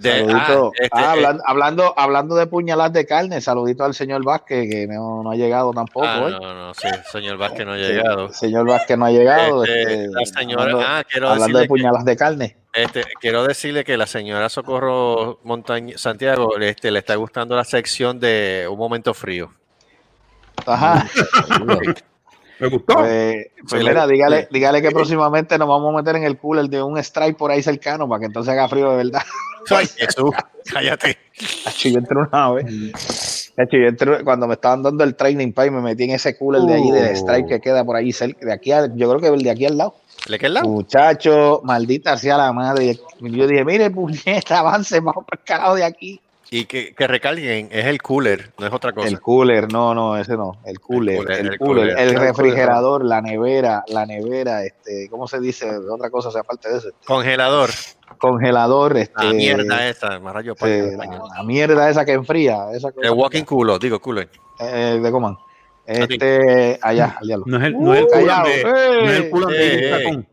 De- 0.00 0.10
Saludito. 0.26 0.68
ah, 0.68 0.70
este, 0.80 0.88
Ah, 0.92 1.00
eh, 1.00 1.06
hablan- 1.18 1.40
hablando, 1.44 1.94
hablando 1.96 2.34
de 2.36 2.46
puñaladas 2.46 2.92
de 2.94 3.04
carne, 3.06 3.40
saludito 3.40 3.84
al 3.84 3.92
señor 3.94 4.24
Vázquez, 4.24 4.68
que 4.70 4.86
no, 4.86 5.22
no 5.22 5.30
ha 5.30 5.34
llegado 5.36 5.72
tampoco. 5.72 6.06
ah, 6.06 6.26
¿eh? 6.26 6.30
no, 6.30 6.54
no, 6.54 6.74
sí, 6.74 6.88
señor 7.12 7.36
Vázquez 7.36 7.66
no 7.66 7.72
ha 7.72 7.76
llegado. 7.76 8.26
El 8.28 8.34
señor 8.34 8.66
Vázquez 8.66 8.96
no 8.96 9.04
ha 9.04 9.10
llegado. 9.10 9.62
Este, 9.64 9.82
este, 9.82 10.08
la 10.08 10.24
señora, 10.24 10.62
hablando, 10.62 10.84
ah, 10.86 11.04
quiero 11.06 11.26
hablando 11.28 11.44
decirle 11.46 11.58
de 11.60 11.64
que- 11.64 11.68
puñaladas 11.68 12.04
de 12.06 12.16
carne. 12.16 12.56
Este, 12.72 13.02
quiero 13.20 13.44
decirle 13.44 13.84
que 13.84 13.96
la 13.96 14.06
señora 14.06 14.48
Socorro 14.48 15.40
Montaña 15.42 15.98
Santiago 15.98 16.56
este, 16.58 16.90
le 16.90 17.00
está 17.00 17.16
gustando 17.16 17.54
la 17.56 17.64
sección 17.64 18.18
de 18.20 18.66
Un 18.70 18.78
Momento 18.78 19.12
Frío. 19.12 19.50
Ajá. 20.66 21.04
Me 22.60 22.68
gustó. 22.68 22.94
Pues, 22.94 23.46
pues 23.68 23.82
mira, 23.82 24.06
dígale, 24.06 24.48
dígale 24.50 24.82
que 24.82 24.90
próximamente 24.90 25.56
nos 25.58 25.68
vamos 25.68 25.92
a 25.94 25.96
meter 25.98 26.16
en 26.16 26.24
el 26.24 26.36
cooler 26.38 26.68
de 26.68 26.82
un 26.82 26.98
strike 26.98 27.36
por 27.36 27.50
ahí 27.50 27.62
cercano 27.62 28.08
para 28.08 28.20
que 28.20 28.26
entonces 28.26 28.52
haga 28.52 28.68
frío 28.68 28.90
de 28.90 28.96
verdad. 28.98 29.22
Ay, 29.70 29.86
Jesús, 29.96 30.30
cállate. 30.72 31.18
Yo 31.82 31.98
entré 31.98 32.16
una 32.18 32.50
vez. 32.52 33.52
Acho, 33.56 33.76
yo 33.76 33.88
entré- 33.88 34.24
cuando 34.24 34.46
me 34.46 34.54
estaban 34.54 34.82
dando 34.82 35.04
el 35.04 35.14
training 35.14 35.52
pay, 35.52 35.70
me 35.70 35.80
metí 35.80 36.04
en 36.04 36.10
ese 36.12 36.36
cooler 36.36 36.62
de 36.62 36.74
allí, 36.74 36.90
del 36.90 37.14
strike 37.16 37.46
que 37.48 37.60
queda 37.60 37.84
por 37.84 37.96
ahí 37.96 38.12
cerca, 38.12 38.44
de 38.46 38.52
aquí 38.52 38.72
a- 38.72 38.86
yo 38.94 39.08
creo 39.10 39.20
que 39.20 39.28
el 39.28 39.42
de 39.42 39.50
aquí 39.50 39.66
al 39.66 39.76
lado. 39.76 39.94
¿Le 40.28 40.38
queda 40.38 40.48
el 40.48 40.54
lado? 40.54 40.68
Muchacho, 40.68 41.60
maldita 41.64 42.16
sea 42.16 42.36
la 42.38 42.52
madre. 42.52 42.98
Yo 43.20 43.46
dije, 43.46 43.64
mire, 43.64 43.90
puñeta, 43.90 44.58
avance, 44.60 45.00
vamos 45.00 45.24
para 45.26 45.40
el 45.40 45.44
carajo 45.46 45.74
de 45.74 45.84
aquí. 45.84 46.20
Y 46.52 46.64
que, 46.64 46.94
que 46.96 47.06
recalquen, 47.06 47.68
es 47.70 47.86
el 47.86 48.02
cooler, 48.02 48.50
no 48.58 48.66
es 48.66 48.72
otra 48.72 48.92
cosa. 48.92 49.06
El 49.06 49.20
cooler, 49.20 49.72
no, 49.72 49.94
no, 49.94 50.16
ese 50.16 50.36
no. 50.36 50.60
El 50.64 50.80
cooler, 50.80 51.18
el, 51.18 51.24
cooler, 51.24 51.38
el 51.46 51.58
cooler, 51.58 51.58
cooler. 51.58 51.98
el 52.00 52.08
El 52.08 52.16
refrigerador, 52.20 53.04
la 53.04 53.20
nevera, 53.22 53.84
la 53.86 54.04
nevera, 54.04 54.64
este, 54.64 55.08
¿cómo 55.08 55.28
se 55.28 55.38
dice? 55.38 55.70
Otra 55.88 56.10
cosa, 56.10 56.30
o 56.30 56.32
sea, 56.32 56.40
aparte 56.40 56.68
de 56.68 56.78
eso. 56.78 56.88
Congelador. 57.06 57.70
Congelador, 58.18 58.96
este. 58.96 59.24
La 59.24 59.32
mierda 59.32 59.88
esa, 59.88 60.18
más 60.18 60.34
rayo 60.34 60.56
pa- 60.56 60.68
eh, 60.68 60.96
la, 60.96 61.06
la 61.36 61.42
mierda 61.44 61.88
esa 61.88 62.04
que 62.04 62.12
enfría, 62.14 62.72
esa 62.72 62.90
cosa. 62.90 63.06
El 63.06 63.14
walking 63.14 63.44
culo, 63.44 63.78
digo 63.78 64.00
cooler. 64.00 64.28
Eh, 64.58 64.98
de 65.00 65.10
coman. 65.12 65.38
Este, 65.86 66.78
allá, 66.82 67.16
al 67.20 67.26
diablo. 67.28 67.44
No 67.46 67.56
es 67.58 67.62
el, 67.64 67.80
no 67.80 67.94
es 67.94 68.00
el 68.00 68.08
Callao. 68.08 68.44
culo 68.44 68.52
de, 68.56 68.62
no 68.64 69.08
es 69.10 69.16
el 69.18 69.22
¡Eh! 69.24 69.30
culo. 69.30 70.24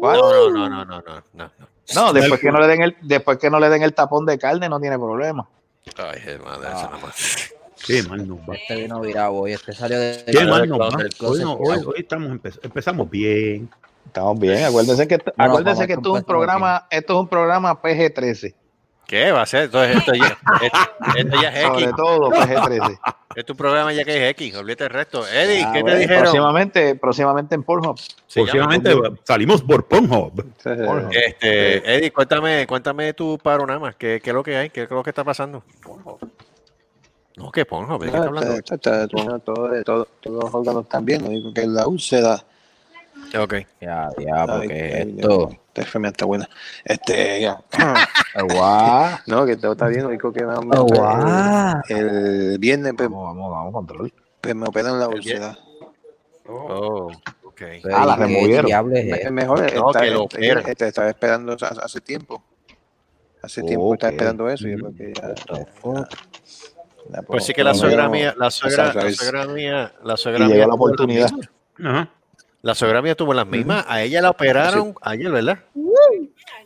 ¿Cuál? 0.00 0.18
No, 0.18 0.50
no, 0.50 0.68
no, 0.68 0.84
no, 0.84 1.00
no, 1.00 1.22
no, 1.32 1.50
no. 1.58 1.67
No, 1.94 2.12
después 2.12 2.40
que 2.40 2.50
no 2.52 2.60
le 2.60 2.66
den 2.66 2.82
el, 2.82 2.96
después 3.02 3.38
que 3.38 3.50
no 3.50 3.58
le 3.60 3.68
den 3.68 3.82
el 3.82 3.94
tapón 3.94 4.26
de 4.26 4.38
carne, 4.38 4.68
no 4.68 4.80
tiene 4.80 4.98
problema. 4.98 5.46
Ay, 5.96 6.20
madre, 6.44 6.68
esa 6.68 6.82
nada 6.84 6.98
más. 6.98 7.50
Qué 7.86 8.02
mal 8.02 8.26
nos 8.28 8.38
va. 8.40 8.54
Este 8.56 8.74
vino 8.76 9.00
virado 9.00 9.32
hoy, 9.34 9.52
este 9.52 9.72
salió 9.72 9.98
de... 9.98 10.24
Qué 10.26 10.44
mal 10.44 10.68
nos 10.68 10.78
va. 10.80 10.88
Hoy, 11.20 11.40
no, 11.40 11.54
hoy, 11.54 11.78
hoy 11.86 11.94
estamos 11.98 12.28
empe- 12.30 12.58
empezamos 12.62 13.08
bien. 13.08 13.70
Estamos 14.06 14.38
bien, 14.40 14.64
acuérdense 14.64 15.06
que, 15.06 15.18
no, 15.18 15.44
acuérdense 15.44 15.86
que 15.86 15.92
esto 15.92 16.14
es 16.16 16.20
un 16.22 16.26
programa, 16.26 16.86
esto 16.90 17.12
es 17.14 17.20
un 17.20 17.28
programa 17.28 17.80
PG-13. 17.82 18.54
¿Qué 19.08 19.32
va 19.32 19.42
a 19.42 19.46
ser? 19.46 19.64
Entonces 19.64 19.96
esto 19.96 20.12
ya, 20.14 20.38
esto, 20.62 20.78
esto 21.16 21.42
ya 21.42 21.48
es 21.48 21.66
Sobre 21.66 21.84
X. 21.86 21.96
todo 21.96 22.30
PG-13. 22.30 22.98
Este 23.36 23.40
es 23.42 23.50
un 23.50 23.56
programa 23.56 23.92
ya 23.92 24.04
que 24.04 24.16
es 24.16 24.30
X, 24.32 24.56
olvídate 24.56 24.84
el 24.84 24.90
resto. 24.90 25.26
Eddie, 25.28 25.62
Ah, 25.64 25.72
¿qué 25.72 25.82
te 25.84 25.96
dijeron? 25.96 26.22
Próximamente, 26.22 26.94
próximamente 26.96 27.54
en 27.54 27.62
Pornhub. 27.62 27.96
Próximamente 28.34 28.94
salimos 29.24 29.62
por 29.62 29.86
Pornhub. 29.86 30.32
Pornhub. 30.62 31.10
Este, 31.12 31.94
Eddie, 31.96 32.10
cuéntame, 32.10 32.66
cuéntame 32.66 33.12
tu 33.14 33.38
panorama. 33.38 33.92
¿Qué, 33.92 34.20
¿Qué 34.22 34.30
es 34.30 34.34
lo 34.34 34.42
que 34.42 34.56
hay? 34.56 34.70
¿Qué 34.70 34.82
es 34.84 34.90
lo 34.90 35.02
que 35.04 35.10
está 35.10 35.22
pasando? 35.24 35.62
No, 37.36 37.52
¿qué 37.52 37.64
Pornhub? 37.64 38.00
¿De 38.02 38.10
qué 38.10 38.16
está 38.16 38.26
hablando? 38.28 38.54
Está- 38.54 38.74
está- 38.74 39.02
está- 39.04 39.16
bueno, 39.16 39.38
todo- 39.38 39.82
todo- 39.84 40.08
Todos 40.20 40.44
los 40.44 40.54
órganos 40.54 40.82
están 40.84 41.04
bien, 41.04 41.22
lo 41.22 41.28
único 41.28 41.54
que 41.54 41.60
es 41.60 41.68
la 41.68 41.86
úlcera. 41.86 42.42
Ok. 43.36 43.54
Ya, 43.80 44.08
ya, 44.18 44.46
porque 44.46 44.94
ay, 45.02 45.14
esto... 45.18 45.50
Enfermedad 45.74 46.12
está 46.14 46.24
buena. 46.24 46.48
Este, 46.84 47.40
ya. 47.42 47.60
Guau. 48.42 49.18
no, 49.28 49.46
que 49.46 49.56
todo 49.56 49.72
está 49.72 49.86
bien, 49.86 50.06
único 50.06 50.32
que 50.32 50.44
me, 50.44 50.54
Oh, 50.54 50.86
wow. 50.86 51.80
el 51.88 52.58
viernes 52.58 52.94
pues, 52.96 53.08
Vamos, 53.08 53.26
vamos, 53.36 53.50
vamos, 53.52 53.72
control. 53.72 54.12
pues, 54.40 54.54
me 54.56 54.66
operan 54.66 54.98
la 54.98 55.06
úlcera. 55.08 55.56
Oh, 56.48 57.12
ok. 57.44 57.62
Ah, 57.94 58.06
la 58.06 58.14
¿y 58.14 58.16
qué 58.16 58.22
removieron. 58.24 58.96
es 58.96 59.30
mejor, 59.30 59.60
No, 59.72 59.88
está- 59.90 60.00
que 60.00 60.10
lo 60.10 60.22
este- 60.24 60.36
operan. 60.38 60.66
este, 60.68 60.88
estaba 60.88 61.08
esperando 61.10 61.56
hace, 61.60 62.00
tiempo. 62.00 62.42
Hace 63.42 63.62
tiempo 63.62 63.94
estaba 63.94 64.10
esperando 64.10 64.48
eso. 64.48 64.66
y 64.66 64.72
yo 64.72 64.78
creo 64.78 64.94
que 64.96 65.12
ya- 65.14 65.34
ya, 67.12 67.22
Pues 67.22 67.44
sí 67.44 67.54
que 67.54 67.62
la 67.62 67.74
suegra 67.74 68.08
mía, 68.08 68.34
la 68.36 68.50
suegra, 68.50 68.92
la 68.94 69.12
suegra 69.12 69.46
mía, 69.46 69.92
la 70.02 70.16
suegra 70.16 70.40
llegó 70.46 70.54
mía 70.56 70.66
la 70.66 70.74
oportunidad. 70.74 71.30
Ajá. 71.84 72.10
La 72.62 72.74
suegra 72.74 73.00
mía 73.02 73.14
tuvo 73.14 73.34
las 73.34 73.46
mismas. 73.46 73.84
A 73.88 74.02
ella 74.02 74.20
la 74.20 74.30
operaron 74.30 74.94
ayer, 75.02 75.30
¿verdad? 75.30 75.58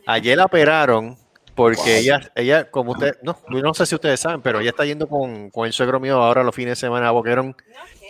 Ayer 0.07 0.37
la 0.37 0.45
operaron 0.45 1.17
porque 1.55 1.99
ella, 1.99 2.31
ella, 2.35 2.69
como 2.71 2.93
usted, 2.93 3.15
no, 3.21 3.37
no 3.47 3.73
sé 3.75 3.85
si 3.85 3.93
ustedes 3.95 4.19
saben, 4.19 4.41
pero 4.41 4.59
ella 4.59 4.71
está 4.71 4.85
yendo 4.85 5.07
con, 5.07 5.49
con 5.51 5.67
el 5.67 5.73
suegro 5.73 5.99
mío 5.99 6.21
ahora 6.21 6.43
los 6.43 6.55
fines 6.55 6.71
de 6.71 6.75
semana 6.87 7.09
a 7.09 7.11
Boquerón 7.11 7.55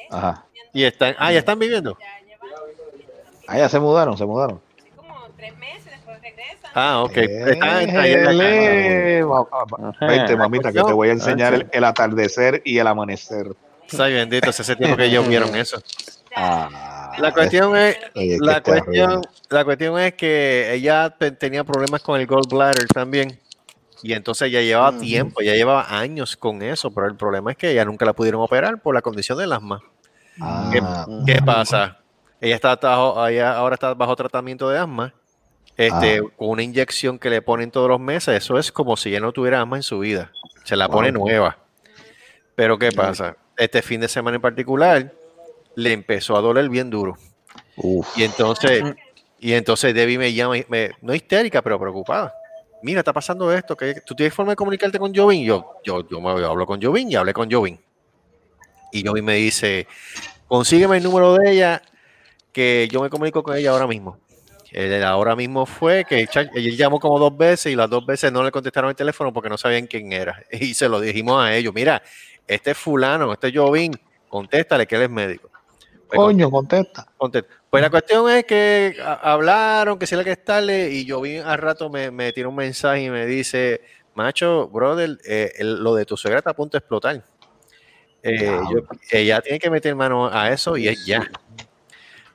Ajá. 0.10 0.46
y 0.74 0.84
están, 0.86 1.14
ah, 1.20 1.32
ya 1.34 1.40
están 1.40 1.60
viviendo. 1.60 1.98
Ah, 3.48 3.58
ya 3.58 3.68
se 3.68 3.80
mudaron, 3.82 4.18
se 4.18 4.26
mudaron. 4.26 4.62
como 4.96 5.28
tres 5.36 5.56
meses 5.58 5.86
después 5.92 6.22
regresan. 6.22 6.72
Ah, 6.74 7.04
ok. 7.04 7.18
Están 7.18 7.90
en 7.90 9.28
ma- 9.28 9.46
Vente, 10.08 10.38
mamita, 10.38 10.72
que 10.72 10.82
te 10.82 10.94
voy 10.94 11.10
a 11.10 11.12
enseñar 11.12 11.54
el, 11.54 11.68
el 11.72 11.84
atardecer 11.84 12.62
y 12.64 12.78
el 12.80 12.88
amanecer. 12.88 13.48
Ay, 14.00 14.14
bendito, 14.14 14.50
hace 14.50 14.62
ese 14.62 14.78
tiempo 14.78 14.96
que 14.96 15.06
ellos 15.06 15.28
vieron 15.28 15.54
eso. 15.56 15.84
Ah, 16.36 16.70
La 17.20 17.32
cuestión 17.32 17.76
es, 17.78 17.98
Oye, 18.16 18.38
la 18.42 18.62
cuestión, 18.62 19.22
la 19.50 19.64
cuestión 19.66 20.00
es 20.00 20.14
que 20.14 20.74
ella 20.74 21.10
te- 21.18 21.32
tenía 21.32 21.64
problemas 21.64 22.02
con 22.02 22.20
el 22.20 22.26
gallbladder 22.28 22.88
también. 22.88 23.40
Y 24.02 24.14
entonces 24.14 24.52
ya 24.52 24.62
llevaba 24.62 24.98
tiempo, 25.00 25.42
ya 25.42 25.54
llevaba 25.54 25.98
años 25.98 26.36
con 26.36 26.62
eso, 26.62 26.92
pero 26.92 27.08
el 27.08 27.16
problema 27.16 27.52
es 27.52 27.58
que 27.58 27.72
ella 27.72 27.86
nunca 27.86 28.06
la 28.06 28.14
pudieron 28.14 28.42
operar 28.42 28.82
por 28.82 28.94
la 28.94 29.02
condición 29.02 29.38
del 29.38 29.54
asma. 29.54 29.82
¿Qué, 30.72 30.80
ah, 30.84 31.06
qué 31.26 31.42
pasa? 31.46 32.00
Ella 32.42 32.56
está 32.56 32.76
bajo- 32.76 33.26
ella 33.28 33.54
ahora 33.56 33.76
está 33.76 33.94
bajo 33.94 34.16
tratamiento 34.16 34.70
de 34.70 34.80
asma, 34.80 35.14
este, 35.78 36.18
Ah. 36.20 36.30
con 36.36 36.50
una 36.50 36.64
inyección 36.64 37.18
que 37.18 37.30
le 37.30 37.42
ponen 37.42 37.72
todos 37.72 37.88
los 37.88 38.00
meses. 38.00 38.36
Eso 38.44 38.58
es 38.60 38.72
como 38.72 38.98
si 38.98 39.10
ella 39.10 39.22
no 39.22 39.32
tuviera 39.32 39.62
asma 39.62 39.78
en 39.78 39.84
su 39.84 40.00
vida. 40.00 40.32
Se 40.66 40.76
la 40.76 40.90
pone 40.90 41.12
nueva. 41.12 41.58
Pero 42.56 42.78
¿qué 42.78 42.92
pasa? 42.92 43.38
Este 43.56 43.82
fin 43.82 44.02
de 44.02 44.08
semana 44.10 44.36
en 44.36 44.42
particular 44.42 45.14
le 45.76 45.92
empezó 45.94 46.36
a 46.38 46.42
doler 46.42 46.70
bien 46.70 46.90
duro. 46.90 47.16
uf. 47.78 48.08
Y 48.18 48.24
entonces, 48.24 48.84
y 49.40 49.54
entonces 49.54 49.94
Debbie 49.94 50.18
me 50.18 50.34
llama, 50.34 50.58
y 50.58 50.66
me- 50.70 50.92
no 51.02 51.14
histérica, 51.14 51.62
pero 51.62 51.80
preocupada. 51.80 52.34
Mira, 52.82 53.00
está 53.00 53.14
pasando 53.14 53.52
esto, 53.54 53.76
que 53.78 53.96
tú 54.06 54.14
tienes 54.14 54.34
forma 54.34 54.52
de 54.52 54.56
comunicarte 54.58 55.00
con 55.00 55.14
Jovin. 55.16 55.44
Yo, 55.46 55.76
yo, 55.86 56.08
yo 56.08 56.20
me 56.20 56.30
hablo 56.30 56.66
con 56.66 56.82
Jovin 56.82 57.10
y 57.12 57.16
hablé 57.16 57.34
con 57.34 57.50
Jovin. 57.50 57.80
Y 58.92 59.06
Jovin 59.06 59.26
me 59.26 59.36
dice, 59.36 59.88
consígueme 60.48 60.98
el 60.98 61.04
número 61.04 61.34
de 61.36 61.52
ella, 61.52 61.82
que 62.52 62.88
yo 62.92 63.02
me 63.02 63.10
comunico 63.10 63.42
con 63.42 63.56
ella 63.56 63.72
ahora 63.72 63.88
mismo. 63.88 64.20
Él 64.72 65.04
ahora 65.04 65.36
mismo 65.36 65.66
fue 65.68 66.04
que 66.04 66.22
el 66.22 66.30
él 66.56 66.76
llamó 66.76 67.00
como 67.00 67.20
dos 67.20 67.38
veces 67.38 67.72
y 67.72 67.76
las 67.76 67.90
dos 67.90 68.06
veces 68.06 68.32
no 68.32 68.44
le 68.44 68.52
contestaron 68.52 68.90
el 68.90 68.96
teléfono 68.96 69.32
porque 69.32 69.50
no 69.50 69.58
sabían 69.58 69.86
quién 69.88 70.12
era. 70.12 70.44
Y 70.52 70.74
se 70.74 70.90
lo 70.90 71.00
dijimos 71.00 71.42
a 71.44 71.56
ellos, 71.56 71.74
mira, 71.74 72.02
este 72.48 72.72
es 72.72 72.78
fulano, 72.78 73.32
este 73.32 73.48
es 73.50 73.54
Jovín, 73.56 73.94
contéstale 74.28 74.88
que 74.88 74.96
él 74.96 75.04
es 75.04 75.10
médico. 75.10 75.50
Pues, 76.16 76.26
Coño, 76.28 76.52
contesta. 76.52 77.08
contest- 77.18 77.48
Pues 77.70 77.82
la 77.82 77.90
cuestión 77.90 78.30
es 78.30 78.46
que 78.46 78.96
hablaron, 79.22 79.98
que 79.98 80.06
si 80.06 80.16
le 80.16 80.24
que 80.24 80.32
estarle, 80.32 80.92
y 80.92 81.10
Jovín 81.10 81.42
al 81.42 81.58
rato 81.58 81.90
me, 81.90 82.12
me 82.12 82.32
tiró 82.32 82.50
un 82.50 82.56
mensaje 82.56 83.04
y 83.04 83.10
me 83.10 83.26
dice, 83.26 83.82
macho, 84.14 84.68
brother, 84.68 85.18
eh, 85.26 85.54
el- 85.58 85.84
lo 85.84 85.96
de 85.96 86.06
tu 86.06 86.16
suegra 86.16 86.40
está 86.40 86.52
a 86.52 86.56
punto 86.56 86.78
de 86.78 86.80
explotar. 86.80 87.24
Eh, 88.22 88.58
yo- 88.72 88.82
ella 89.12 89.42
tiene 89.42 89.58
que 89.60 89.70
meter 89.70 89.96
mano 89.96 90.28
a 90.32 90.50
eso 90.52 90.78
y 90.78 90.88
es 90.88 91.04
ya. 91.06 91.28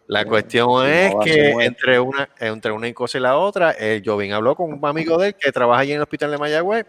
La 0.07 0.25
cuestión 0.25 0.85
es 0.87 1.15
que 1.25 1.51
entre 1.67 2.01
una, 2.01 2.29
entre 2.41 2.73
una 2.73 2.93
cosa 2.95 3.19
y 3.19 3.21
la 3.21 3.37
otra, 3.37 3.71
el 3.73 4.03
Jovín 4.05 4.33
habló 4.33 4.55
con 4.57 4.73
un 4.73 4.85
amigo 4.87 5.19
de 5.19 5.29
él 5.29 5.35
que 5.35 5.53
trabaja 5.53 5.83
allí 5.83 5.93
en 5.93 5.97
el 5.99 6.03
hospital 6.03 6.31
de 6.31 6.39
Mayagüez, 6.39 6.87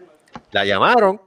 la 0.52 0.64
llamaron, 0.64 1.20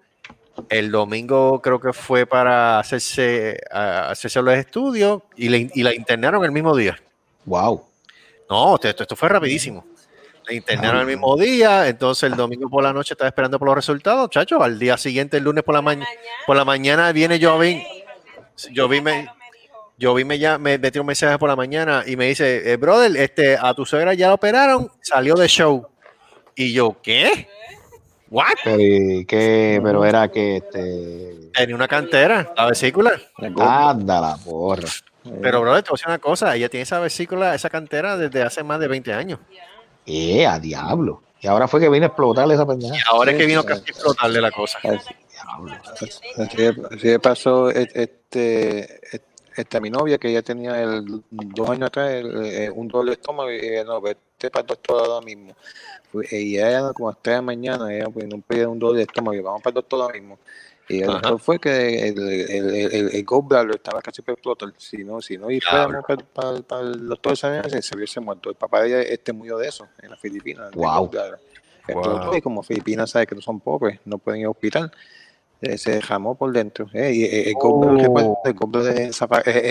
el 0.69 0.91
domingo 0.91 1.61
creo 1.61 1.79
que 1.79 1.93
fue 1.93 2.25
para 2.25 2.79
hacerse, 2.79 3.59
a- 3.71 4.09
hacerse 4.11 4.41
los 4.41 4.53
estudios 4.55 5.21
y, 5.35 5.49
le- 5.49 5.71
y 5.73 5.83
la 5.83 5.93
internaron 5.93 6.43
el 6.45 6.51
mismo 6.51 6.75
día. 6.75 6.97
Wow. 7.45 7.83
No, 8.49 8.75
esto, 8.75 9.03
esto 9.03 9.15
fue 9.15 9.29
rapidísimo. 9.29 9.85
La 10.45 10.53
internaron 10.53 11.01
el 11.01 11.07
mismo 11.07 11.35
día, 11.37 11.87
entonces 11.87 12.23
el 12.29 12.35
domingo 12.35 12.69
por 12.69 12.83
la 12.83 12.91
noche 12.91 13.13
estaba 13.13 13.29
esperando 13.29 13.57
por 13.57 13.67
los 13.67 13.75
resultados, 13.75 14.29
chacho. 14.29 14.61
Al 14.61 14.77
día 14.77 14.97
siguiente, 14.97 15.37
el 15.37 15.43
lunes 15.43 15.63
por 15.63 15.73
la 15.73 15.81
mañana, 15.81 16.05
por 16.45 16.55
la 16.57 16.65
mañana 16.65 17.11
viene 17.13 17.39
Jovín. 17.41 17.81
Jovín 18.75 19.03
me, 19.05 19.29
Jovín 20.01 20.27
me, 20.27 20.37
ya, 20.37 20.57
me 20.57 20.77
metió 20.77 21.01
un 21.01 21.07
mensaje 21.07 21.37
por 21.39 21.47
la 21.49 21.55
mañana 21.55 22.03
y 22.05 22.17
me 22.17 22.27
dice, 22.27 22.71
eh, 22.71 22.75
brother, 22.75 23.15
este, 23.15 23.57
a 23.57 23.73
tu 23.73 23.85
suegra 23.85 24.13
ya 24.13 24.27
la 24.27 24.33
operaron, 24.33 24.91
salió 25.01 25.35
de 25.35 25.47
show. 25.47 25.87
Y 26.55 26.73
yo, 26.73 26.97
¿qué? 27.01 27.47
¿What? 28.33 28.55
Pero, 28.63 28.81
¿y 28.81 29.25
qué? 29.25 29.79
pero 29.83 30.03
era 30.03 30.27
que 30.27 30.57
este. 30.57 31.51
Tenía 31.53 31.75
una 31.75 31.87
cantera, 31.87 32.51
la 32.57 32.65
vesícula. 32.65 33.11
Anda 33.37 34.19
la 34.19 34.37
porra. 34.43 34.87
Pero, 35.39 35.61
brother, 35.61 35.83
te 35.83 35.91
voy 35.91 35.93
a 35.93 35.97
decir 35.97 36.07
una 36.07 36.17
cosa, 36.17 36.55
ella 36.55 36.67
tiene 36.67 36.81
esa 36.81 36.99
vesícula, 36.99 37.53
esa 37.53 37.69
cantera 37.69 38.17
desde 38.17 38.41
hace 38.41 38.63
más 38.63 38.79
de 38.79 38.87
20 38.87 39.13
años. 39.13 39.39
Eh, 40.07 40.47
a 40.47 40.57
diablo. 40.57 41.21
Y 41.41 41.47
ahora 41.47 41.67
fue 41.67 41.79
que 41.79 41.89
vino 41.89 42.05
a 42.05 42.07
explotarle 42.07 42.55
esa 42.55 42.65
pendeja. 42.65 42.95
Ahora 43.11 43.33
es 43.33 43.37
que 43.37 43.45
vino 43.45 43.63
casi 43.63 43.81
a 43.81 43.91
explotarle 43.91 44.41
la 44.41 44.49
cosa. 44.49 44.79
Diablo. 44.81 45.75
Así, 45.93 46.09
así 46.89 47.17
pasó 47.19 47.69
este, 47.69 48.99
este, 49.55 49.77
a 49.77 49.79
mi 49.79 49.91
novia 49.91 50.17
que 50.17 50.29
ella 50.29 50.41
tenía 50.41 50.81
el, 50.81 51.23
dos 51.29 51.69
años 51.69 51.87
atrás 51.87 52.09
el, 52.09 52.45
eh, 52.45 52.71
un 52.71 52.87
de 52.87 53.11
estómago 53.11 53.51
y 53.51 53.57
ella 53.57 53.83
no, 53.83 54.01
vete 54.01 54.49
para 54.49 54.61
el 54.61 54.67
doctor 54.67 55.07
ahora 55.07 55.23
mismo. 55.23 55.55
Y 56.31 56.57
ella 56.57 56.93
como 56.93 57.09
a 57.09 57.11
las 57.13 57.21
3 57.21 57.33
de 57.33 57.37
la 57.37 57.41
mañana, 57.41 57.93
ella 57.93 58.09
pues, 58.09 58.27
no 58.27 58.39
pedía 58.41 58.67
un 58.67 58.79
dolor 58.79 58.97
de 58.97 59.03
estómago 59.03 59.33
y 59.35 59.39
vamos 59.39 59.61
para 59.61 59.71
el 59.71 59.75
doctor 59.75 60.01
ahora 60.01 60.13
mismo. 60.13 60.39
Y 60.89 61.01
el 61.01 61.09
Ajá. 61.09 61.13
doctor 61.19 61.39
fue 61.39 61.59
que 61.59 62.09
el, 62.09 62.19
el, 62.19 62.49
el, 62.49 62.93
el, 62.93 63.15
el 63.15 63.23
gallbladder 63.25 63.75
estaba 63.75 64.01
casi 64.01 64.21
explotar. 64.21 64.73
Si 64.77 65.03
no, 65.03 65.21
si 65.21 65.37
no, 65.37 65.49
y 65.49 65.61
fuéramos 65.61 66.03
para, 66.05 66.23
para, 66.25 66.61
para 66.61 66.81
el 66.81 67.07
doctor 67.07 67.37
se, 67.37 67.81
se 67.81 67.95
hubiese 67.95 68.19
muerto. 68.19 68.49
El 68.49 68.55
papá 68.55 68.81
de 68.81 68.87
ella 68.89 69.01
este 69.01 69.31
murió 69.31 69.57
de 69.57 69.69
eso 69.69 69.87
en 70.01 70.09
las 70.11 70.19
Filipinas. 70.19 70.71
Wow. 70.71 71.09
Explotó 71.87 72.35
y 72.37 72.41
como 72.41 72.63
Filipinas 72.63 73.11
sabe 73.11 73.27
que 73.27 73.35
no 73.35 73.41
son 73.41 73.59
pobres, 73.59 73.99
no 74.05 74.17
pueden 74.17 74.41
ir 74.41 74.45
al 74.45 74.51
hospital, 74.51 74.91
se 75.77 75.91
derramó 75.91 76.35
por 76.35 76.51
dentro. 76.51 76.87
Eh, 76.93 77.11
y, 77.13 77.23
eh, 77.23 77.49
el 77.49 77.55
Oh. 77.95 78.41
recuerda, 78.43 78.43
el 78.49 78.55
el, 79.01 79.13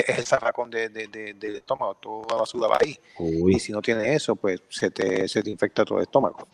es 0.08 0.18
el 0.18 0.24
zafacón 0.26 0.70
de, 0.70 0.88
de, 0.88 1.06
de- 1.08 1.34
del 1.34 1.56
estómago, 1.56 1.94
toda 1.96 2.26
la 2.30 2.36
basura 2.36 2.68
va 2.68 2.78
ahí. 2.80 2.96
Y 3.18 3.42
Uy. 3.42 3.58
si 3.60 3.72
no 3.72 3.80
tienes 3.82 4.08
eso, 4.08 4.36
pues 4.36 4.60
se 4.68 4.90
te, 4.90 5.26
se 5.28 5.42
te 5.42 5.50
infecta 5.50 5.84
todo 5.84 5.98
el 5.98 6.02
estómago. 6.04 6.46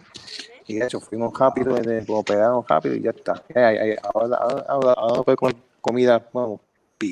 Y 0.66 0.74
de 0.78 0.84
hecho, 0.84 1.00
fuimos 1.00 1.32
rápido, 1.38 1.76
eh, 1.78 2.04
lo 2.06 2.18
operaron 2.18 2.62
rápido 2.68 2.94
y 2.94 3.00
ya 3.02 3.10
está. 3.10 3.42
Eh, 3.48 3.54
eh, 3.56 3.90
eh, 3.92 3.96
ahora, 4.02 4.36
ahora, 4.36 4.64
ahora, 4.68 4.92
ahora 4.92 5.14
no 5.16 5.24
puede 5.24 5.36
comer 5.36 5.56
comida, 5.80 6.28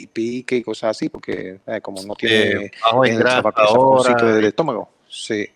pique 0.07 0.57
y 0.57 0.63
cosas 0.63 0.91
así, 0.91 1.09
porque 1.09 1.61
eh, 1.67 1.81
como 1.81 2.03
no 2.03 2.15
tiene 2.15 2.71
bajo 2.83 3.05
en 3.07 3.15
el 3.15 3.27
ahora. 3.27 4.33
del 4.35 4.45
estómago. 4.45 4.89
Sí. 5.09 5.47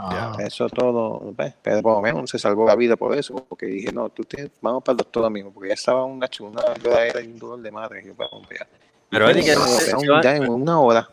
Ah, 0.00 0.32
Eso 0.38 0.68
todo, 0.68 1.34
pero 1.62 1.82
por 1.82 1.96
lo 1.96 2.02
menos 2.02 2.30
se 2.30 2.38
salvó 2.38 2.66
la 2.66 2.76
vida 2.76 2.96
por 2.96 3.16
eso, 3.16 3.34
porque 3.48 3.66
dije, 3.66 3.92
no, 3.92 4.08
tú 4.10 4.22
tienes, 4.24 4.52
vamos 4.60 4.82
para 4.82 4.92
el 4.94 4.98
doctor 4.98 5.30
mismo, 5.30 5.50
porque 5.52 5.68
ya 5.68 5.74
estaba 5.74 6.04
una 6.04 6.28
chuna, 6.28 6.62
era 6.84 7.20
un 7.20 7.38
dolor 7.38 7.60
de 7.60 7.70
madre. 7.70 8.02
Yo, 8.04 8.14
vamos 8.16 8.46
para 8.46 8.62
allá. 8.62 8.70
Pero 9.10 9.30
Eddie, 9.30 9.44
¿qué, 9.44 9.54
Pero, 9.54 9.64
qué- 9.64 9.84
pero 9.86 9.98
qué 10.00 10.08
va, 10.08 10.22
ya 10.22 10.36
en 10.36 10.48
una 10.48 10.80
hora, 10.80 11.10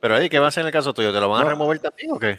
pero 0.00 0.16
Eddie, 0.16 0.30
¿qué 0.30 0.38
va 0.38 0.46
a 0.46 0.48
hacer 0.48 0.62
en 0.62 0.66
el 0.68 0.72
caso 0.72 0.92
tuyo? 0.94 1.12
¿Te 1.12 1.20
lo 1.20 1.28
van 1.28 1.46
a 1.46 1.50
remover 1.50 1.78
también 1.78 2.12
o 2.12 2.18
qué? 2.18 2.38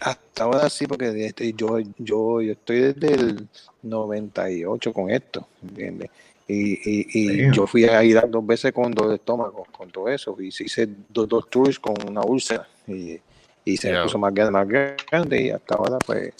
hasta 0.00 0.44
ahora 0.44 0.68
sí, 0.70 0.86
porque 0.86 1.26
este, 1.26 1.52
yo, 1.52 1.78
yo, 1.98 2.40
yo 2.40 2.52
estoy 2.52 2.80
desde 2.92 3.14
el 3.14 3.48
98 3.82 4.92
con 4.92 5.10
esto, 5.10 5.46
¿entiendes? 5.62 6.10
Y, 6.48 6.72
y, 6.72 7.06
y 7.12 7.52
yo 7.52 7.66
fui 7.66 7.84
a 7.84 8.02
ir 8.02 8.20
dos 8.28 8.44
veces 8.44 8.72
con 8.72 8.90
dolor 8.92 9.10
de 9.10 9.16
estómago, 9.16 9.66
con 9.70 9.90
todo 9.90 10.08
eso, 10.08 10.36
y 10.40 10.50
se 10.50 10.64
hice 10.64 10.88
dos, 11.08 11.28
dos 11.28 11.48
tours 11.48 11.78
con 11.78 11.94
una 12.08 12.22
úlcera, 12.22 12.66
y, 12.88 13.20
y 13.64 13.76
se 13.76 13.90
puso 14.02 14.18
más 14.18 14.32
grande, 14.34 14.52
más 14.52 14.68
grande, 15.10 15.40
y 15.42 15.50
hasta 15.50 15.74
ahora, 15.74 15.98
pues, 16.04 16.32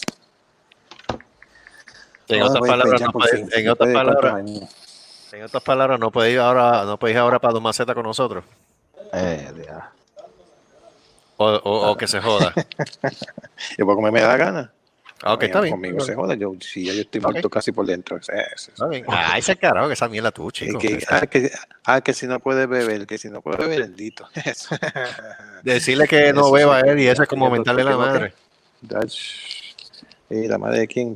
En 2.27 2.41
otras 2.43 2.61
palabras, 2.67 3.01
no 3.01 3.11
puede- 3.11 3.37
en 3.39 3.45
después 3.45 3.67
otras 3.71 3.87
de 3.89 3.93
cuántos 3.93 4.15
palabras, 4.15 4.33
años. 4.35 4.69
en 5.33 5.43
otras 5.43 5.63
palabras, 5.63 5.99
no 5.99 6.11
podéis 6.11 6.39
ahora, 6.39 6.83
no 6.85 6.97
podéis 6.97 7.17
ahora 7.17 7.39
para 7.39 7.59
Maceta 7.59 7.93
con 7.93 8.03
nosotros. 8.03 8.43
eh. 9.13 9.47
O, 11.37 11.45
o- 11.47 11.91
o 11.91 11.97
que 11.97 12.07
se 12.07 12.21
joda. 12.21 12.53
Yo 13.77 13.85
puedo 13.85 13.95
comerme 13.97 14.21
la 14.21 14.37
gana. 14.37 14.71
Ah, 15.23 15.33
ok, 15.33 15.43
está 15.43 15.61
bien. 15.61 15.73
Conmigo 15.73 15.99
se 15.99 16.15
joda, 16.15 16.35
yo, 16.35 16.53
si 16.59 16.85
ya 16.85 16.93
yo 16.93 17.01
estoy 17.01 17.21
muerto 17.21 17.49
casi 17.49 17.71
por 17.71 17.85
dentro. 17.85 18.19
Ah, 19.07 19.37
ese 19.37 19.55
carajo, 19.55 19.87
que 19.87 19.93
esa 19.93 20.09
mierda 20.09 20.31
tú, 20.31 20.47
es 20.47 20.53
chico. 20.53 20.79
ah, 21.09 21.27
que, 21.27 21.51
ah, 21.85 22.01
que 22.01 22.13
si 22.13 22.25
no 22.27 22.39
puede 22.39 22.65
beber, 22.65 23.05
que 23.05 23.17
si 23.17 23.29
no 23.29 23.41
puede 23.41 23.57
beber, 23.57 23.81
bendito. 23.81 24.27
Decirle 25.63 26.07
que 26.07 26.33
no 26.33 26.51
beba 26.51 26.79
él 26.81 26.99
y 26.99 27.07
eso 27.07 27.23
es 27.23 27.29
como 27.29 27.49
mentarle 27.49 27.83
la 27.83 27.97
madre. 27.97 28.33
La 30.29 30.57
madre 30.57 30.79
de 30.79 30.87
quién, 30.87 31.13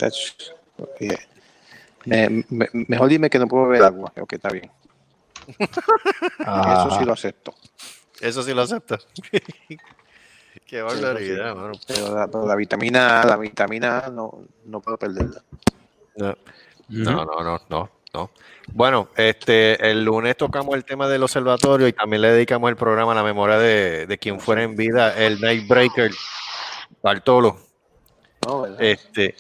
mejor 2.88 3.10
dime 3.10 3.30
que 3.30 3.40
no 3.40 3.48
puedo 3.48 3.68
beber 3.68 3.84
agua. 3.84 4.14
Ok, 4.20 4.34
está 4.34 4.50
bien. 4.50 4.70
Ah, 6.40 6.86
Eso 6.88 7.00
sí 7.00 7.06
lo 7.06 7.14
acepto. 7.14 7.56
Eso 8.20 8.44
sí 8.44 8.54
lo 8.54 8.62
acepta. 8.62 9.00
Qué 10.68 10.82
barbaridad, 10.82 11.56
mano. 11.56 11.74
Pero 11.88 12.16
la, 12.16 12.28
pero 12.28 12.48
la 12.48 12.56
vitamina 12.56 13.22
A, 13.22 13.26
la 13.26 13.38
vitamina 13.38 14.00
A 14.00 14.10
no, 14.10 14.46
no 14.66 14.80
puedo 14.82 14.98
perderla. 14.98 15.42
No. 16.16 16.36
No, 16.88 17.26
no, 17.26 17.44
no, 17.44 17.62
no, 17.70 17.90
no. 18.14 18.30
Bueno, 18.74 19.10
este, 19.16 19.90
el 19.90 20.04
lunes 20.04 20.38
tocamos 20.38 20.76
el 20.76 20.86
tema 20.86 21.08
del 21.08 21.24
observatorio 21.24 21.88
y 21.88 21.94
también 21.94 22.22
le 22.22 22.32
dedicamos 22.32 22.70
el 22.70 22.76
programa 22.76 23.12
a 23.12 23.16
la 23.16 23.24
memoria 23.24 23.58
de, 23.58 24.06
de 24.08 24.18
quien 24.18 24.40
fuera 24.40 24.64
en 24.64 24.76
vida, 24.76 25.16
el 25.18 25.40
Nightbreaker, 25.42 26.12
Bartolo. 27.02 27.58
No. 28.46 28.66
Este, 28.80 29.36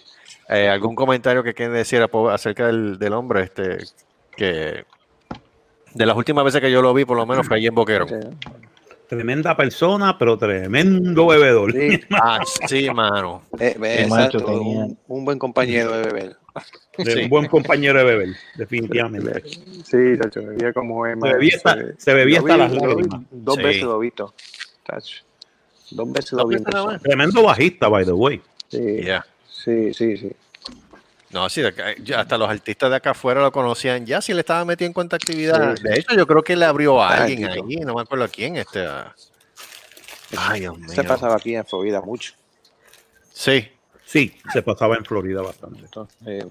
eh, 0.49 0.69
¿Algún 0.69 0.95
comentario 0.95 1.43
que 1.43 1.53
quieran 1.53 1.75
decir 1.75 2.05
acerca 2.31 2.67
del, 2.67 2.97
del 2.99 3.13
hombre? 3.13 3.43
Este, 3.43 3.85
que 4.35 4.85
de 5.95 6.05
las 6.05 6.17
últimas 6.17 6.43
veces 6.43 6.61
que 6.61 6.71
yo 6.71 6.81
lo 6.81 6.93
vi, 6.93 7.05
por 7.05 7.17
lo 7.17 7.25
menos 7.25 7.47
fue 7.47 7.57
allí 7.57 7.67
en 7.67 7.75
Boquerón. 7.75 8.37
Tremenda 9.07 9.55
persona, 9.55 10.17
pero 10.17 10.37
tremendo 10.37 11.27
bebedor. 11.27 11.71
Sí, 11.71 11.99
Ah, 12.11 12.39
sí, 12.67 12.89
mano. 12.89 13.43
eh, 13.59 13.75
eh, 13.81 14.01
exacto, 14.03 14.45
un, 14.61 14.97
un 15.07 15.25
buen 15.25 15.37
compañero 15.39 15.91
de 15.97 16.03
beber. 16.03 16.37
De 16.97 17.11
Sí. 17.11 17.23
Un 17.23 17.29
buen 17.29 17.47
compañero 17.47 17.99
de 17.99 18.05
beber, 18.05 18.29
definitivamente. 18.55 19.43
Sí, 19.83 20.17
tacho, 20.19 20.41
bebía 20.43 20.71
como 20.73 21.05
es, 21.05 21.17
Se 21.21 21.27
bebía 21.33 21.55
hasta, 21.57 21.77
se 21.97 22.13
bebía 22.13 22.39
Lo 22.41 22.45
hasta 22.47 22.53
vi- 22.55 22.59
las 22.59 22.81
lágrimas. 22.81 23.21
Dos 23.31 23.55
Sí. 23.55 23.61
veces 23.63 23.83
lo 23.83 23.97
he 23.97 24.01
visto. 24.05 24.33
tacho. 24.85 25.17
Dos 25.91 26.11
veces 26.13 26.31
lo 26.33 26.37
Dos 26.45 26.49
vi. 26.49 26.99
Tremendo 27.03 27.43
bajista, 27.43 27.87
by 27.89 28.05
the 28.05 28.11
way. 28.13 28.41
Sí, 28.69 29.01
sí, 29.49 29.93
sí, 29.93 30.17
sí. 30.17 30.31
No, 31.35 31.49
sí, 31.49 31.61
de 31.61 31.67
acá- 31.67 31.93
ya 32.01 32.21
hasta 32.21 32.37
los 32.37 32.49
artistas 32.49 32.89
de 32.89 32.95
acá 32.95 33.09
afuera 33.11 33.41
lo 33.41 33.51
conocían 33.51 34.05
ya, 34.05 34.21
si 34.21 34.33
le 34.33 34.39
estaba 34.39 34.63
metido 34.63 34.87
en 34.87 34.93
cuenta 34.93 35.17
actividad. 35.17 35.75
Sí. 35.75 35.83
De 35.83 35.99
hecho, 35.99 36.15
yo 36.15 36.25
creo 36.25 36.41
que 36.41 36.55
le 36.55 36.63
abrió 36.63 37.03
a 37.03 37.09
Ah, 37.09 37.23
alguien 37.23 37.43
ahí, 37.49 37.75
no 37.85 37.93
me 37.95 38.01
acuerdo 38.03 38.23
a 38.23 38.29
quién. 38.29 38.55
Este, 38.55 38.85
a- 38.85 39.13
Ay, 40.37 40.61
Dios 40.61 40.77
mío. 40.77 40.93
Se 40.93 41.03
pasaba 41.03 41.35
aquí 41.35 41.53
en 41.53 41.65
Florida 41.65 41.99
mucho. 41.99 42.33
Sí, 43.33 43.69
Sí, 44.05 44.33
se 44.53 44.61
pasaba 44.61 44.95
en 44.95 45.03
Florida 45.03 45.41
bastante. 45.41 45.79
Entonces, 45.79 46.15
eh, 46.25 46.45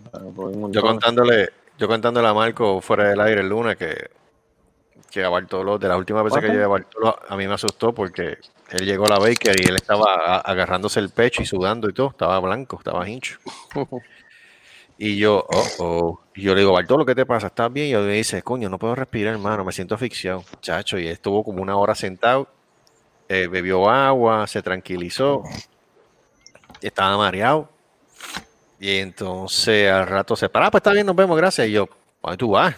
yo 0.70 0.82
contándole, 0.82 1.50
yo 1.78 1.88
contándole 1.88 2.28
a 2.28 2.34
Marco 2.34 2.80
fuera 2.82 3.08
del 3.08 3.20
aire 3.22 3.40
el 3.40 3.48
lunes 3.48 3.76
que, 3.78 4.10
que 5.10 5.24
a 5.24 5.30
Bartolo, 5.30 5.78
de 5.78 5.88
las 5.88 5.96
últimas 5.96 6.24
veces 6.24 6.40
que 6.42 6.48
llevé 6.48 6.64
a 6.64 6.68
Bartolo, 6.68 7.16
a 7.26 7.36
mí 7.36 7.46
me 7.48 7.54
asustó 7.54 7.94
porque 7.94 8.36
él 8.70 8.84
llegó 8.84 9.06
a 9.06 9.10
la 9.10 9.18
Baker 9.18 9.54
y 9.62 9.68
él 9.68 9.76
estaba 9.76 10.14
a- 10.14 10.40
agarrándose 10.40 10.98
el 11.00 11.08
pecho 11.08 11.40
y 11.42 11.46
sudando 11.46 11.88
y 11.88 11.94
todo, 11.94 12.10
estaba 12.10 12.38
blanco, 12.40 12.76
estaba 12.76 13.08
hincho. 13.08 13.38
Y 14.98 15.16
yo, 15.16 15.44
oh, 15.48 15.66
oh. 15.78 16.20
Y 16.36 16.42
yo 16.42 16.54
le 16.54 16.60
digo, 16.60 16.72
Bartolo, 16.72 17.04
¿qué 17.04 17.14
te 17.14 17.26
pasa? 17.26 17.48
¿Estás 17.48 17.72
bien? 17.72 17.88
Y 17.88 17.90
yo 17.90 18.00
me 18.00 18.12
dice, 18.12 18.42
coño, 18.42 18.68
no 18.68 18.78
puedo 18.78 18.94
respirar, 18.94 19.34
hermano, 19.34 19.64
me 19.64 19.72
siento 19.72 19.94
asfixiado. 19.94 20.44
Chacho, 20.60 20.98
y 20.98 21.08
estuvo 21.08 21.42
como 21.44 21.62
una 21.62 21.76
hora 21.76 21.94
sentado, 21.94 22.48
eh, 23.28 23.48
bebió 23.48 23.88
agua, 23.90 24.46
se 24.46 24.62
tranquilizó. 24.62 25.42
estaba 26.80 27.16
mareado. 27.16 27.68
Y 28.78 28.98
entonces 28.98 29.90
al 29.90 30.06
rato 30.06 30.36
se 30.36 30.48
para, 30.50 30.66
"Ah, 30.66 30.70
pues 30.70 30.80
está 30.80 30.92
bien, 30.92 31.06
nos 31.06 31.16
vemos, 31.16 31.36
gracias. 31.36 31.66
Y 31.68 31.72
yo, 31.72 31.84
¿a 32.22 32.28
dónde 32.28 32.36
tú 32.36 32.50
vas? 32.50 32.74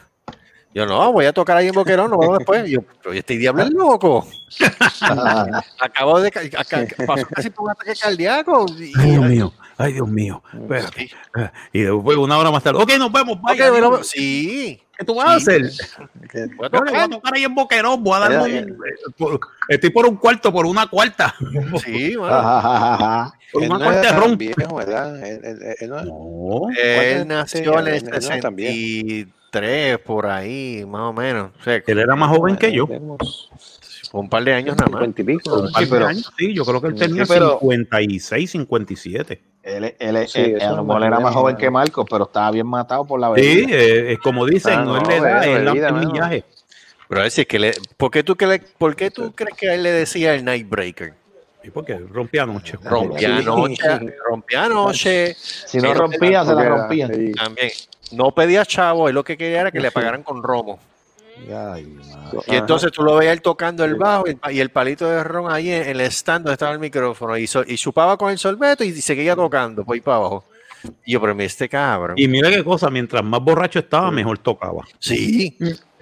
Yo 0.73 0.87
no, 0.87 1.11
voy 1.13 1.25
a 1.25 1.33
tocar 1.33 1.57
ahí 1.57 1.69
en 1.69 1.73
Boquerón, 1.75 2.11
nos 2.11 2.21
vemos 2.21 2.39
después. 2.39 2.69
Y 2.69 2.73
yo, 2.73 2.81
pero 3.03 3.15
¿y 3.15 3.19
este 3.19 3.37
diablo 3.37 3.63
es 3.65 3.71
loco. 3.71 4.27
Acabo 5.81 6.21
de 6.21 6.29
acá- 6.29 6.87
pasó 7.07 7.27
casi 7.27 7.51
por 7.51 7.65
un 7.65 7.71
ataque 7.71 7.95
cardíaco. 8.01 8.67
Y, 8.79 8.93
Dios 8.97 9.25
mío, 9.25 9.53
ay, 9.79 9.93
Dios 9.95 10.09
mío. 10.09 10.43
Espérate. 10.53 11.09
Sí. 11.09 11.15
Eh, 11.39 11.51
Y 11.73 11.81
después, 11.83 12.17
una 12.17 12.39
hora 12.39 12.51
más 12.51 12.63
tarde. 12.63 12.83
Ok, 12.83 12.93
nos 12.99 13.13
vemos. 13.13 13.41
Vaya, 13.41 13.71
bueno, 13.71 13.89
adiós. 13.95 14.09
sí, 14.09 14.81
¿Qué 14.99 15.05
tú 15.05 15.15
vas 15.17 15.29
a 15.29 15.41
sí. 15.41 15.51
hacer? 15.51 15.63
voy 16.57 16.67
a 16.67 16.71
Yo 16.79 16.85
le 16.85 16.91
voy 16.91 17.01
a 17.01 17.09
tocar. 17.09 17.35
ahí 17.35 17.45
en 17.45 17.55
Boquerón. 17.55 18.03
Voy 18.03 18.17
a 18.17 18.21
darme 18.21 18.49
Mira, 18.49 18.63
un- 18.63 18.71
eh, 18.73 19.13
por- 19.19 19.41
Estoy 19.69 19.91
por 19.91 20.07
un 20.07 20.17
cuarto, 20.17 20.51
por 20.53 20.65
una 20.67 20.87
cuarta. 20.87 21.35
Sí, 21.85 22.17
mano. 22.21 23.33
Por 23.53 23.63
Él 23.63 23.71
una 23.71 23.79
no 23.79 23.85
cuarta 23.85 24.13
de 24.13 24.19
ron. 24.21 24.39
viejo, 24.39 24.77
¿verdad? 24.77 25.27
Él, 25.27 25.41
él- 25.45 25.75
él 25.81 25.91
no- 25.91 26.03
No. 26.05 26.69
Él 26.83 27.29
nació 27.29 27.79
en 27.81 27.87
el 27.89 27.95
Él 27.95 28.05
no 28.11 28.17
es 28.17 28.41
tan 28.41 28.57
viejo. 28.57 28.73
63, 28.73 29.99
por 29.99 30.27
ahí, 30.27 30.85
más 30.89 31.03
o 31.03 31.13
menos. 31.13 31.51
O 31.61 31.63
sea, 31.63 31.83
Él 31.87 31.99
era 31.99 32.17
más 32.17 32.31
joven 32.31 32.57
que 32.57 32.73
yo. 32.73 32.87
Un 34.13 34.29
par 34.31 34.45
de 34.45 34.55
años 34.55 34.77
nada 34.77 34.89
más. 34.91 35.01
50 35.05 35.21
y 35.21 35.25
pico. 35.25 35.61
Un 35.61 35.73
par 35.73 35.83
de 35.85 35.91
pero- 35.91 36.07
años, 36.07 36.33
sí, 36.39 36.55
yo 36.55 36.65
creo 36.65 36.81
que 36.81 36.89
él 36.89 36.95
tenía 36.95 37.27
Sí, 37.27 37.33
pero- 37.35 37.59
56, 37.61 38.51
57. 38.51 39.43
Él, 39.67 39.97
él, 39.99 40.29
Sí, 40.29 40.41
él- 40.43 40.57
eso 40.59 40.69
a 40.69 40.71
lo 40.77 40.83
es 40.83 40.87
mejor 40.87 41.03
era 41.03 41.19
más 41.19 41.35
joven 41.35 41.57
que 41.57 41.69
Marcos, 41.71 42.07
pero 42.09 42.25
estaba 42.25 42.53
bien 42.53 42.69
matado 42.69 43.05
por 43.05 43.19
la 43.19 43.35
Sí, 43.35 43.43
bebida. 43.65 43.77
eh, 43.77 44.13
es 44.13 44.19
como 44.21 44.47
dicen, 44.47 44.73
Ah, 44.79 44.85
no, 44.85 44.97
es 44.97 45.09
la 45.09 45.17
edad, 45.17 45.45
es 45.45 45.83
el 45.83 45.95
millaje. 45.95 46.45
Pero 47.09 47.21
es 47.21 47.25
decir, 47.27 47.47
que 47.49 47.59
le, 47.59 47.75
¿por, 47.97 48.11
qué 48.13 48.23
tú, 48.23 48.37
que 48.37 48.47
le- 48.47 48.59
¿por 48.61 48.95
qué 48.95 49.11
tú 49.11 49.33
crees 49.35 49.57
que 49.57 49.69
a 49.71 49.75
él 49.75 49.83
le 49.83 49.91
decía 49.91 50.35
el 50.35 50.45
Nightbreaker? 50.45 51.15
¿Y 51.65 51.71
por 51.71 51.85
qué? 51.85 51.99
Rompía 51.99 52.45
anoche. 52.45 52.79
Rompía 52.85 53.19
Sí. 53.41 53.49
anoche, 53.49 54.15
rompía 54.29 54.65
anoche, 54.65 55.35
Si 55.35 55.79
no 55.79 55.95
rompía, 55.95 56.45
se 56.45 56.55
la 56.55 56.87
sí. 56.89 57.33
también. 57.33 57.71
No 58.13 58.33
pedía 58.33 58.65
chavo, 58.65 59.09
él 59.09 59.17
lo 59.17 59.25
que 59.25 59.37
quería 59.37 59.63
era 59.63 59.73
que 59.73 59.81
le 59.81 59.91
pagaran 59.91 60.23
con 60.23 60.45
romo. 60.45 60.79
Ay. 61.53 61.97
Y 62.47 62.55
entonces 62.57 62.91
tú 62.91 63.03
lo 63.03 63.17
veías 63.17 63.35
él 63.35 63.43
tocando 63.43 63.85
el 63.85 63.95
bajo 63.95 64.25
y 64.51 64.61
el, 64.61 64.71
palito 64.71 65.09
de 65.09 65.23
ron 65.23 65.51
ahí 65.53 65.71
en, 65.71 65.89
el 65.89 66.01
stand 66.03 66.45
donde 66.45 66.55
estaba 66.55 66.73
el 66.73 66.79
micrófono 66.79 67.37
y, 67.37 67.47
so- 67.47 67.65
y 67.67 67.77
chupaba 67.77 68.17
con 68.17 68.31
el 68.31 68.39
sorbeto 68.39 68.83
y 68.85 68.93
seguía 69.01 69.37
tocando 69.37 69.85
por 69.85 69.95
ahí 69.95 70.01
para 70.01 70.17
abajo. 70.17 70.45
Y 71.05 71.13
yo, 71.13 71.21
pero 71.21 71.35
mira 71.35 71.47
este 71.47 71.69
cabrón. 71.69 72.17
Y 72.19 72.29
mira 72.29 72.51
qué 72.51 72.63
cosa, 72.65 72.91
mientras 72.91 73.23
más 73.25 73.41
borracho 73.41 73.79
estaba, 73.79 74.11
mejor 74.11 74.39
tocaba. 74.39 74.85
Sí, 74.99 75.57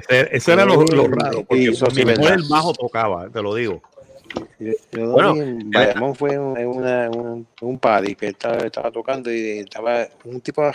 Ese, 0.09 0.37
ese 0.37 0.53
era 0.53 0.65
lo, 0.65 0.83
lo 0.83 1.09
raro, 1.09 1.45
porque 1.45 1.63
Y 1.65 1.69
eso 1.69 1.91
sí, 1.91 2.05
mejor 2.05 2.33
el 2.33 2.45
bajo 2.49 2.73
tocaba, 2.73 3.29
te 3.29 3.43
lo 3.43 3.55
digo. 3.55 3.83
Yo, 4.59 4.73
yo 4.93 5.11
Bueno, 5.11 5.37
en 5.37 5.71
Bayamón 5.71 6.15
fue 6.15 6.33
en, 6.35 6.57
en 6.57 6.67
una, 6.67 7.09
un, 7.11 7.47
un 7.61 7.79
party 7.79 8.15
que 8.15 8.29
estaba, 8.29 8.59
estaba 8.59 8.91
tocando 8.91 9.33
y 9.33 9.61
estaba 9.61 10.07
un 10.25 10.41
tipo 10.41 10.63
de 10.63 10.73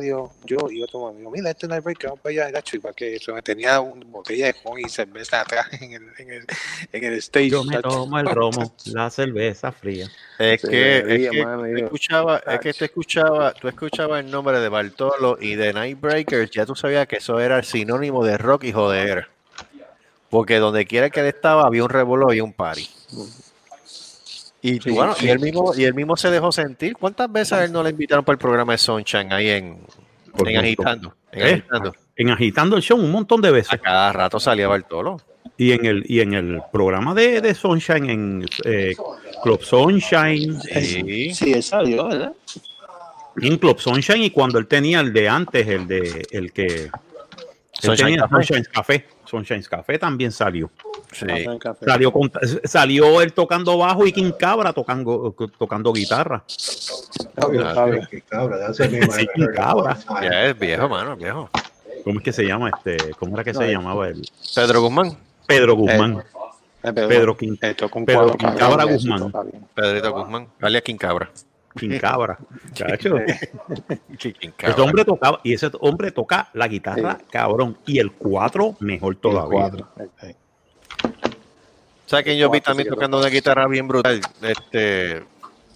yo 0.00 0.30
y 0.70 0.82
otro 0.82 1.08
amigo, 1.08 1.30
mira, 1.30 1.50
este 1.50 1.68
no 1.68 1.74
es 1.74 1.84
break, 1.84 2.04
vamos 2.04 2.20
para 2.20 2.32
allá, 2.32 2.50
gacho, 2.50 2.76
y 2.76 2.78
para 2.78 2.94
que 2.94 3.16
eso, 3.16 3.34
tenía 3.42 3.78
una 3.80 4.06
botella 4.06 4.46
de 4.46 4.56
ron 4.64 4.78
y 4.78 4.88
cerveza 4.88 5.42
atrás 5.42 5.66
en 5.80 5.92
el, 5.92 6.02
en 6.18 6.30
el, 6.30 6.46
en 6.92 7.04
el 7.04 7.14
stage. 7.14 7.50
Yo 7.50 7.62
me 7.64 7.78
tomo 7.82 8.18
el 8.18 8.26
romo, 8.26 8.74
la 8.86 9.10
cerveza 9.10 9.70
fría. 9.70 10.10
es 10.38 10.62
Sí, 10.62 10.68
que, 10.68 10.98
es 10.98 11.30
que 11.30 11.84
escuchaba, 11.84 12.38
es 12.38 12.60
que 12.60 12.72
tú 12.72 12.84
escuchaba, 12.84 13.52
tú 13.52 13.68
escuchabas 13.68 14.24
el 14.24 14.30
nombre 14.30 14.60
de 14.60 14.68
Bartolo 14.70 15.36
y 15.38 15.56
de 15.56 15.74
Nightbreakers, 15.74 16.50
ya 16.50 16.64
tú 16.64 16.74
sabías 16.74 17.06
que 17.06 17.16
eso 17.16 17.38
era 17.38 17.58
el 17.58 17.64
sinónimo 17.64 18.24
de 18.24 18.38
rock 18.38 18.64
y 18.64 18.72
joder. 18.72 19.28
Porque 20.30 20.56
donde 20.56 20.86
quiera 20.86 21.10
que 21.10 21.20
él 21.20 21.26
estaba 21.26 21.66
había 21.66 21.84
un 21.84 21.90
revoló 21.90 22.32
y 22.32 22.40
un 22.40 22.54
party. 22.54 22.88
Y 24.62 24.80
Sí, 24.80 24.90
bueno, 24.90 25.14
sí. 25.14 25.26
y 25.26 25.28
él 25.30 25.40
mismo, 25.40 25.72
y 25.76 25.84
él 25.84 25.92
mismo 25.94 26.16
se 26.16 26.30
dejó 26.30 26.52
sentir. 26.52 26.94
¿Cuántas 26.96 27.30
veces 27.30 27.52
a 27.52 27.64
él 27.64 27.72
no 27.72 27.82
le 27.82 27.90
invitaron 27.90 28.24
para 28.24 28.34
el 28.34 28.38
programa 28.38 28.72
de 28.72 28.78
Sunshine 28.78 29.32
ahí 29.32 29.48
en, 29.50 29.78
en 30.46 30.56
agitando? 30.56 31.14
En 31.32 31.40
¿Eh? 31.46 31.50
agitando. 31.52 31.94
En 32.16 32.30
agitando 32.30 32.76
el 32.76 32.82
show 32.82 32.98
un 32.98 33.10
montón 33.10 33.40
de 33.40 33.48
A 33.48 33.52
veces. 33.52 33.80
cada 33.82 34.12
rato 34.12 34.38
salía 34.38 34.68
Bartolo. 34.68 35.20
Y 35.56 35.72
en 35.72 35.84
el, 35.84 36.04
y 36.06 36.20
en 36.20 36.34
el 36.34 36.62
programa 36.72 37.12
de, 37.14 37.40
de 37.40 37.54
Sunshine, 37.54 38.08
en 38.10 38.46
eh, 38.64 38.94
Club 39.42 39.62
Sunshine, 39.62 40.60
Sí. 40.60 41.34
Sí, 41.34 41.52
él 41.52 41.62
salió, 41.62 42.06
¿verdad? 42.08 42.32
en 43.40 43.56
Club 43.58 43.78
Sunshine, 43.80 44.22
y 44.24 44.30
cuando 44.30 44.58
él 44.58 44.66
tenía 44.66 45.00
el 45.00 45.12
de 45.12 45.28
antes, 45.28 45.66
el 45.66 45.86
de 45.88 46.26
el 46.30 46.52
que 46.52 46.90
Sunshine 47.80 48.16
Café. 48.18 48.34
Sunshine 48.44 48.64
Café. 48.72 49.06
Sunshine 49.24 49.62
Café 49.62 49.98
también 49.98 50.30
salió. 50.32 50.70
Salió, 51.12 52.12
salió 52.64 53.20
él 53.20 53.32
tocando 53.32 53.78
bajo 53.78 54.06
y 54.06 54.12
Kim 54.12 54.32
Cabra 54.32 54.72
tocando, 54.72 55.34
tocando 55.58 55.92
guitarra. 55.92 56.44
Ah, 57.36 57.46
cabra, 57.74 58.08
cabra. 59.54 59.98
Ya 60.22 60.46
es 60.46 60.58
viejo, 60.58 60.88
mano, 60.88 61.16
viejo. 61.16 61.50
¿Cómo 62.04 62.18
es 62.18 62.24
que 62.24 62.32
se 62.32 62.44
llama 62.44 62.70
este? 62.70 63.12
¿Cómo 63.14 63.34
era 63.34 63.44
que 63.44 63.54
se 63.54 63.70
llamaba 63.70 64.08
él? 64.08 64.22
Pedro 64.54 64.82
Guzmán. 64.82 65.16
Pedro 65.46 65.76
Guzmán. 65.76 66.22
Eh, 66.82 66.92
Pedro, 66.92 67.08
Pedro, 67.08 67.36
Quín, 67.36 67.56
Pedro 67.56 67.88
Guzmán. 68.88 69.32
Pedrito 69.74 70.12
Guzmán, 70.12 70.48
alias 70.60 70.82
Quincabra. 70.82 71.30
Quincabra, 71.78 72.38
chacho. 72.74 73.16
Ese 73.18 74.80
hombre 74.80 75.04
tocaba, 75.04 75.40
y 75.42 75.54
ese 75.54 75.70
hombre 75.80 76.10
toca 76.10 76.50
la 76.52 76.68
guitarra, 76.68 77.18
cabrón. 77.30 77.78
Y 77.86 77.98
el 77.98 78.12
4 78.12 78.76
mejor 78.80 79.16
todavía. 79.16 79.66
El 79.66 79.70
cuatro. 79.70 79.88
Okay. 79.94 80.36
¿Sabes 82.06 82.24
quién 82.24 82.38
yo 82.38 82.50
vi 82.50 82.60
también 82.60 82.88
tocando 82.88 83.18
una 83.18 83.28
guitarra 83.28 83.66
bien 83.66 83.88
brutal? 83.88 84.20
Este, 84.42 85.24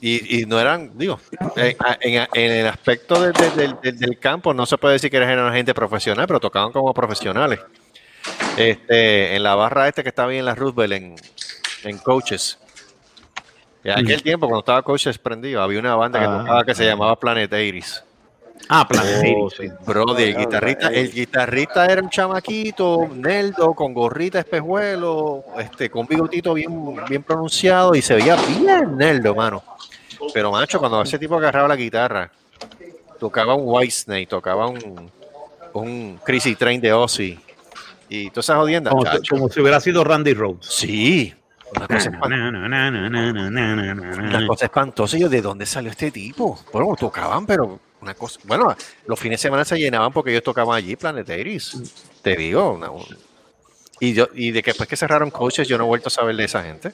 y, 0.01 0.43
y 0.43 0.47
no 0.47 0.61
eran, 0.61 0.91
digo, 0.99 1.19
en, 1.57 1.77
en- 2.01 2.29
en 2.35 2.53
el 2.53 2.67
aspecto 2.67 3.21
de- 3.21 3.33
de- 3.33 3.93
del- 3.93 4.19
campo 4.19 4.53
no 4.53 4.67
se 4.67 4.77
puede 4.77 4.95
decir 4.95 5.11
que 5.11 5.17
eran 5.17 5.53
gente 5.55 5.73
profesional, 5.73 6.27
pero 6.27 6.39
tocaban 6.41 6.73
como 6.73 6.93
profesionales. 6.93 7.61
Este, 8.57 9.37
en 9.37 9.43
la 9.43 9.55
barra 9.55 9.89
este 9.89 10.03
que 10.03 10.09
estaba 10.11 10.31
ahí 10.31 10.39
en 10.39 10.45
la 10.45 10.55
Roosevelt, 10.55 10.93
en, 10.93 11.15
en 11.85 11.99
Coaches. 11.99 12.59
En 13.85 13.93
aquel 13.93 14.23
tiempo, 14.23 14.47
cuando 14.49 14.61
estaba 14.61 14.83
Coaches 14.83 15.17
prendido, 15.17 15.63
había 15.63 15.79
una 15.79 15.95
banda 15.95 16.19
que 16.19 16.27
Ah, 16.27 16.39
tocaba 16.41 16.65
que 16.65 16.75
se 16.75 16.85
llamaba 16.85 17.19
Planet 17.19 17.53
Iris. 17.53 18.03
Ah, 18.69 18.87
Planetario. 18.89 19.49
Bro, 19.87 20.15
de 20.15 20.35
guitarrista. 20.35 20.91
Eh, 20.91 21.01
el 21.01 21.13
guitarrista 21.13 21.87
era 21.87 22.03
un 22.03 22.11
chamaquito, 22.11 23.09
Neldo, 23.15 23.75
con 23.75 23.95
gorrita, 23.95 24.41
espejuelo, 24.41 25.45
este, 25.59 25.89
con 25.89 26.07
bigotito 26.07 26.55
bien, 26.55 26.97
bien 27.09 27.23
pronunciado 27.23 27.95
y 27.95 28.03
se 28.03 28.15
veía 28.15 28.37
bien 28.37 28.97
Neldo, 28.97 29.35
mano. 29.35 29.63
Pero 30.35 30.51
macho, 30.51 30.79
cuando 30.79 31.03
ese 31.03 31.19
tipo 31.19 31.37
agarraba 31.37 31.69
la 31.69 31.77
guitarra, 31.77 32.31
tocaba 33.19 33.55
un 33.55 33.65
White 33.67 33.93
Snake, 33.93 34.27
tocaba 34.27 34.67
un, 34.67 35.11
un 35.73 36.21
Crazy 36.25 36.57
Train 36.57 36.81
de 36.81 36.93
Ozzy 36.93 37.39
y 38.09 38.31
todas 38.31 38.47
esas 38.47 38.57
jodiendas. 38.57 38.93
Como, 38.93 39.05
como, 39.29 39.49
si 39.49 39.61
hubiera 39.61 39.81
sido 39.81 40.05
Randy 40.05 40.35
Rhodes. 40.35 40.67
Sí. 40.67 41.35
Una 41.75 41.87
cosa, 41.87 42.09
espantosa. 44.65 45.17
Una. 45.17 45.21
Yo, 45.21 45.29
¿de 45.29 45.43
dónde 45.43 45.67
salió 45.67 45.91
este 45.91 46.11
tipo? 46.11 46.59
Bueno, 46.73 46.95
tocaban, 46.99 47.47
pero 47.47 47.79
una 48.01 48.15
cosa. 48.15 48.39
Bueno, 48.45 48.75
los 49.07 49.19
fines 49.19 49.41
de 49.41 49.43
semana 49.43 49.65
se 49.65 49.79
llenaban 49.79 50.13
porque 50.13 50.31
ellos 50.31 50.43
tocaban 50.43 50.77
allí, 50.77 50.97
Planet 50.97 51.29
Iris. 51.29 51.77
Te 52.23 52.37
digo. 52.37 52.73
una- 52.73 52.91
y, 54.01 54.13
yo, 54.13 54.29
y 54.35 54.51
de 54.51 54.63
que 54.63 54.71
después 54.71 54.89
que 54.89 54.97
cerraron 54.97 55.31
coaches, 55.31 55.67
yo 55.67 55.79
no 55.79 55.85
he 55.85 55.87
vuelto 55.87 56.09
a 56.09 56.11
saber 56.11 56.37
de 56.37 56.45
esa 56.45 56.63
gente. 56.63 56.93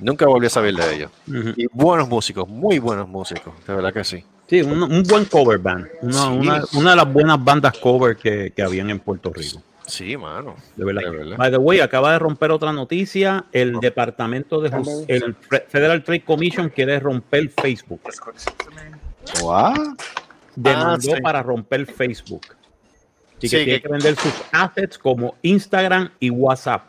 Nunca 0.00 0.26
volví 0.26 0.46
a 0.46 0.50
saber 0.50 0.74
de 0.74 0.94
ellos. 0.94 1.10
Y 1.56 1.66
buenos 1.72 2.08
músicos, 2.08 2.46
muy 2.48 2.78
buenos 2.78 3.08
músicos, 3.08 3.54
de 3.66 3.74
verdad 3.74 3.92
que 3.92 4.04
sí. 4.04 4.22
Sí, 4.48 4.60
un, 4.62 4.82
un 4.82 5.02
buen 5.02 5.24
cover 5.24 5.58
band. 5.58 5.88
Una, 6.02 6.12
Sí. 6.12 6.28
una, 6.28 6.64
una 6.74 6.90
de 6.90 6.96
las 6.96 7.12
buenas 7.12 7.42
bandas 7.42 7.76
cover 7.78 8.16
que, 8.16 8.52
que 8.54 8.62
habían 8.62 8.90
en 8.90 9.00
Puerto 9.00 9.32
Rico. 9.32 9.62
Sí, 9.86 10.16
mano. 10.16 10.56
De 10.76 10.84
verdad. 10.84 11.02
De 11.02 11.10
verdad. 11.10 11.36
By 11.36 11.50
the 11.50 11.56
way, 11.58 11.80
acaba 11.80 12.12
de 12.12 12.18
romper 12.18 12.50
otra 12.50 12.72
noticia. 12.72 13.44
El 13.52 13.78
Departamento 13.80 14.60
de 14.60 14.68
el 15.08 15.34
Fe- 15.34 15.64
Federal 15.68 16.02
Trade 16.04 16.24
Commission 16.24 16.68
quiere 16.70 16.98
romper 17.00 17.50
Facebook. 17.50 18.00
Demandó 20.54 21.14
sí. 21.16 21.20
para 21.22 21.42
romper 21.42 21.86
Facebook. 21.86 22.42
Y 23.38 23.40
que 23.40 23.48
Sí, 23.48 23.56
tiene 23.56 23.72
que- 23.74 23.82
que 23.82 23.88
vender 23.88 24.16
sus 24.16 24.32
assets 24.52 24.96
como 24.98 25.34
Instagram 25.42 26.10
y 26.20 26.30
WhatsApp. 26.30 26.82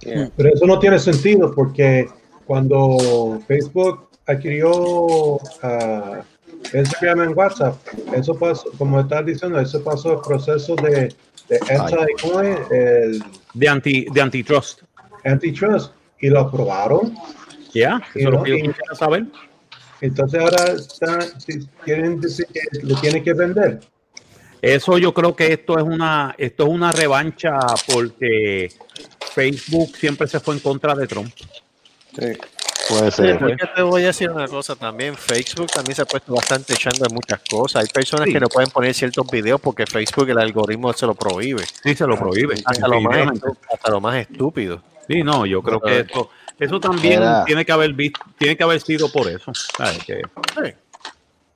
Yeah. 0.00 0.30
Pero 0.36 0.54
eso 0.54 0.66
no 0.66 0.78
tiene 0.78 0.98
sentido 0.98 1.52
porque 1.54 2.08
cuando 2.46 3.40
Facebook 3.48 4.08
adquirió 4.26 5.38
ah, 5.62 6.20
Instagram 6.74 7.22
en 7.30 7.36
WhatsApp, 7.38 7.76
eso 8.12 8.34
pasó, 8.34 8.70
como 8.76 9.00
estás 9.00 9.24
diciendo, 9.24 9.58
eso 9.58 9.82
pasó 9.82 10.12
el 10.14 10.20
proceso 10.20 10.76
de, 10.76 11.14
de 11.48 11.58
anti. 11.70 11.94
El 12.70 13.24
De, 13.54 13.68
anti, 13.68 14.06
de 14.12 14.20
antitrust. 14.20 14.82
antitrust 15.24 15.92
y 16.20 16.28
lo 16.28 16.40
aprobaron. 16.40 17.14
¿Ya? 17.74 18.00
Eso 18.14 18.18
es 18.18 18.24
lo 18.26 18.30
no- 18.32 18.42
que 18.42 18.50
yo 18.50 18.56
y- 18.56 18.62
quisiera 18.68 18.94
saber. 18.94 19.24
Entonces 20.00 20.40
ahora 20.40 20.64
están, 20.72 21.22
si- 21.40 21.66
quieren 21.84 22.20
decir 22.20 22.46
que 22.46 22.60
lo 22.82 22.94
tiene 23.00 23.22
que 23.22 23.32
vender. 23.32 23.80
Eso 24.60 24.98
yo 24.98 25.14
creo 25.14 25.36
que 25.36 25.52
esto 25.52 25.76
es 25.78 25.84
una, 25.84 26.34
esto 26.36 26.64
es 26.64 26.68
una 26.68 26.92
revancha 26.92 27.58
porque 27.92 28.72
Facebook 29.32 29.96
siempre 29.96 30.26
se 30.26 30.40
fue 30.40 30.54
en 30.54 30.60
contra 30.60 30.94
de 30.94 31.06
Trump. 31.06 31.32
Sí. 32.18 32.26
Puede 32.88 33.10
Sí, 33.10 33.16
ser. 33.22 33.38
pero 33.38 33.48
es 33.50 33.56
que 33.58 33.66
te 33.76 33.82
voy 33.82 34.02
a 34.02 34.06
decir 34.06 34.30
una 34.30 34.48
cosa 34.48 34.74
también. 34.74 35.14
Facebook 35.14 35.66
también 35.70 35.94
se 35.94 36.02
ha 36.02 36.06
puesto 36.06 36.32
bastante 36.34 36.72
echando 36.72 37.04
en 37.06 37.14
muchas 37.14 37.40
cosas. 37.48 37.82
Hay 37.82 37.88
personas 37.88 38.26
Sí. 38.26 38.32
que 38.32 38.40
no 38.40 38.48
pueden 38.48 38.70
poner 38.70 38.94
ciertos 38.94 39.30
videos 39.30 39.60
porque 39.60 39.84
Facebook, 39.86 40.28
el 40.30 40.38
algoritmo 40.38 40.92
se 40.94 41.06
lo 41.06 41.14
prohíbe. 41.14 41.64
Sí, 41.84 41.94
se 41.94 42.06
lo 42.06 42.18
prohíbe. 42.18 42.54
Hasta 42.64 42.88
lo, 42.88 43.00
más, 43.00 43.28
hasta 43.72 43.90
lo 43.90 44.00
más 44.00 44.16
estúpido. 44.16 44.82
Sí, 45.06 45.22
no, 45.22 45.44
yo 45.46 45.62
creo 45.62 45.80
que 45.80 46.00
eso, 46.00 46.30
eso 46.58 46.80
también 46.80 47.20
Mira. 47.20 47.44
tiene 47.44 47.64
que 47.64 47.72
haber 47.72 47.92
visto, 47.92 48.20
tiene 48.38 48.56
que 48.56 48.62
haber 48.64 48.80
sido 48.80 49.10
por 49.10 49.28
eso. 49.28 49.52
¿sabes? 49.76 50.04
Que- 50.04 50.22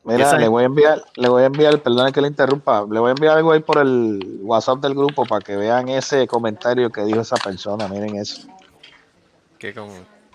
Mira, 0.04 0.26
Esa- 0.26 0.38
le 0.38 0.48
voy 0.48 0.64
a 0.64 0.66
enviar, 0.66 1.00
le 1.14 1.28
voy 1.28 1.42
a 1.44 1.46
enviar, 1.46 1.78
perdone 1.80 2.10
que 2.12 2.20
le 2.20 2.26
interrumpa, 2.26 2.80
le 2.90 2.98
voy 2.98 3.10
a 3.10 3.12
enviar 3.12 3.36
algo 3.36 3.52
ahí 3.52 3.60
por 3.60 3.78
el 3.78 4.38
WhatsApp 4.42 4.78
del 4.80 4.94
grupo 4.94 5.24
para 5.24 5.44
que 5.44 5.54
vean 5.56 5.88
ese 5.88 6.26
comentario 6.26 6.90
que 6.90 7.04
dijo 7.04 7.20
esa 7.20 7.36
persona. 7.36 7.86
Miren 7.86 8.16
eso. 8.16 8.48
Que 9.58 9.72
con, 9.72 9.88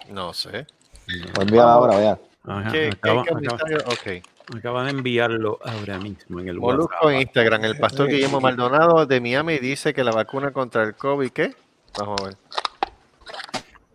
no 0.09 0.33
sé. 0.33 0.65
Lo 1.07 1.25
voy 1.25 1.33
a 1.39 1.41
enviar 1.41 1.67
ahora, 1.67 1.97
vean. 1.97 2.19
Ajá, 2.45 2.71
¿Qué, 2.71 2.79
qué 2.79 2.87
acaba, 3.09 3.21
acaba- 3.23 3.39
comentario? 3.41 3.77
Ok. 3.87 4.55
acaba 4.57 4.83
de 4.85 4.91
enviarlo 4.91 5.59
ahora 5.65 5.97
mismo 5.99 6.39
en 6.39 6.47
el 6.47 6.59
Molusco 6.59 6.93
WhatsApp. 7.01 7.09
en 7.11 7.21
Instagram. 7.23 7.65
El 7.65 7.77
pastor 7.77 8.07
Guillermo 8.07 8.39
Maldonado 8.39 9.05
de 9.05 9.19
Miami 9.19 9.57
dice 9.59 9.93
que 9.93 10.05
la 10.05 10.11
vacuna 10.11 10.51
contra 10.53 10.83
el 10.83 10.95
COVID, 10.95 11.29
¿qué? 11.31 11.53
Vamos 11.99 12.21
a 12.21 12.23
ver. 12.23 12.37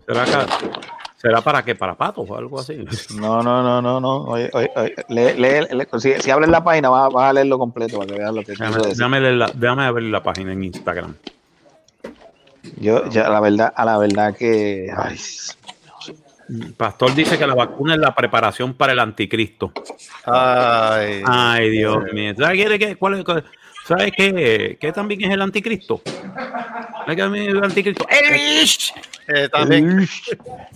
¿Será, 0.07 0.24
que- 0.24 0.53
¿Será 1.16 1.40
para 1.40 1.62
qué? 1.64 1.74
¿Para 1.74 1.94
patos 1.94 2.28
o 2.28 2.36
algo 2.36 2.59
así? 2.61 2.84
No, 3.14 3.42
no, 3.42 3.62
no, 3.62 3.80
no, 3.80 4.00
no. 4.00 4.22
Oye, 4.24 4.50
oye, 4.53 4.70
oye, 4.74 4.94
lee- 5.09 5.34
lee- 5.40 5.68
lee- 5.70 5.86
si, 6.00 6.14
si 6.20 6.30
abres 6.30 6.48
la 6.48 6.64
página, 6.64 6.88
vas, 6.88 7.12
vas 7.12 7.30
a 7.30 7.32
leerlo 7.32 7.59
completo 7.59 7.98
para 7.98 8.12
que 8.12 8.18
vean 8.18 8.34
lo 8.34 8.42
que 8.42 8.53
Déjame, 8.53 8.78
déjame 8.88 9.20
leer 9.20 9.34
la- 9.34 9.50
déjame 9.55 9.92
ver 9.92 10.03
la 10.05 10.22
página 10.22 10.53
en 10.53 10.64
Instagram. 10.64 11.14
Yo, 12.78 13.09
ya, 13.09 13.28
la 13.28 13.40
verdad, 13.40 13.72
a 13.74 13.84
la 13.84 13.98
verdad 13.98 14.36
que. 14.36 14.88
Ay, 14.96 15.16
Pastor 16.76 17.14
dice 17.14 17.38
que 17.38 17.46
la 17.46 17.55
vacuna 17.55 17.94
es 17.94 18.00
la 18.00 18.14
preparación 18.14 18.74
para 18.74 18.92
el 18.92 18.98
anticristo. 18.98 19.72
Ay, 20.24 21.22
Ay, 21.24 21.70
Dios 21.70 22.03
mío. 22.12 22.34
¿Sabes 22.36 22.66
qué, 22.68 22.78
qué- 22.78 22.96
cuál 22.96 23.14
es- 23.14 23.24
cuál- 23.24 23.44
¿Sabes 23.86 24.12
qué, 24.16 24.76
qué 24.80 24.92
también 24.92 25.22
es 25.24 25.30
el 25.30 25.42
anticristo? 25.42 26.00
¿Sabes 26.04 27.16
qué 27.16 27.22
es 27.22 27.48
el 27.48 27.64
anticristo? 27.64 28.06
¡El 28.08 28.32
bish! 28.32 28.94
eh, 29.28 29.48
también. 29.50 30.06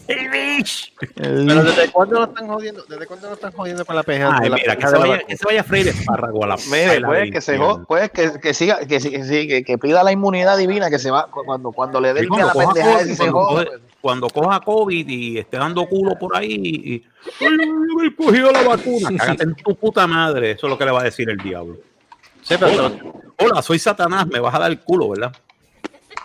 ¡El 0.09 0.31
bish! 0.31 0.93
Pero 1.15 1.63
¿desde 1.65 1.91
cuándo 1.91 2.19
lo 2.19 2.25
están 2.25 2.49
jodiendo? 2.49 2.85
¿Desde 2.89 3.07
cuándo 3.07 3.29
lo 3.29 3.35
están 3.35 3.53
jodiendo 3.53 3.85
con 3.85 3.95
la 3.97 4.03
peja? 4.03 4.37
Ay, 4.41 4.51
mira, 4.51 4.77
que 4.77 4.87
se, 4.87 4.97
vaya, 4.99 5.19
que 5.21 5.37
se 5.37 5.45
vaya 5.47 5.61
a 5.61 5.65
freír 5.65 5.89
espárrago 5.89 6.45
a 6.45 6.47
la 6.49 6.57
Mire, 6.71 7.01
puede 7.01 7.31
que 7.31 7.41
se 7.41 7.59
puede 7.87 8.11
que, 8.11 8.33
que 8.41 8.55
siga, 8.55 8.79
que, 8.81 8.87
que, 8.87 8.99
sí, 9.25 9.49
que, 9.49 9.63
que 9.65 9.79
pida 9.79 10.03
la 10.03 10.11
inmunidad 10.13 10.57
divina, 10.59 10.91
que 10.91 10.99
se 10.99 11.11
va 11.11 11.27
cu- 11.31 11.45
cuando, 11.45 11.71
cuando 11.73 12.01
le 12.01 12.13
cuando, 12.27 12.47
la 12.47 12.53
coja 12.53 12.73
pendeja 12.75 12.99
COVID, 12.99 13.07
y 13.07 13.15
se 13.15 13.17
cuando, 13.19 13.39
joda. 13.39 13.65
coge- 13.65 13.81
cuando 14.01 14.29
coja 14.31 14.61
COVID 14.61 15.09
y 15.09 15.39
esté 15.39 15.59
dando 15.59 15.87
culo 15.87 16.19
por 16.19 16.37
ahí 16.37 16.53
y, 16.53 16.95
y, 16.95 17.05
ay, 17.41 17.57
me 17.97 18.07
he 18.09 18.15
cogido 18.17 18.51
la 18.53 18.63
vacuna, 18.63 19.11
cágate 19.19 19.45
en 19.45 19.55
tu 19.55 19.75
puta 19.77 20.07
madre, 20.07 20.53
eso 20.53 20.67
es 20.67 20.71
lo 20.71 20.79
que 20.79 20.85
le 20.85 20.91
va 20.93 21.01
a 21.03 21.05
decir 21.05 21.29
el 21.31 21.37
diablo. 21.39 21.77
Sí, 22.47 22.55
pero 22.59 22.67
Hola, 22.87 22.93
hola, 23.39 23.63
soy 23.63 23.79
Satanás, 23.79 24.27
me 24.27 24.39
vas 24.41 24.55
a 24.55 24.59
dar 24.59 24.71
el 24.71 24.81
culo, 24.81 25.11
¿verdad? 25.11 25.35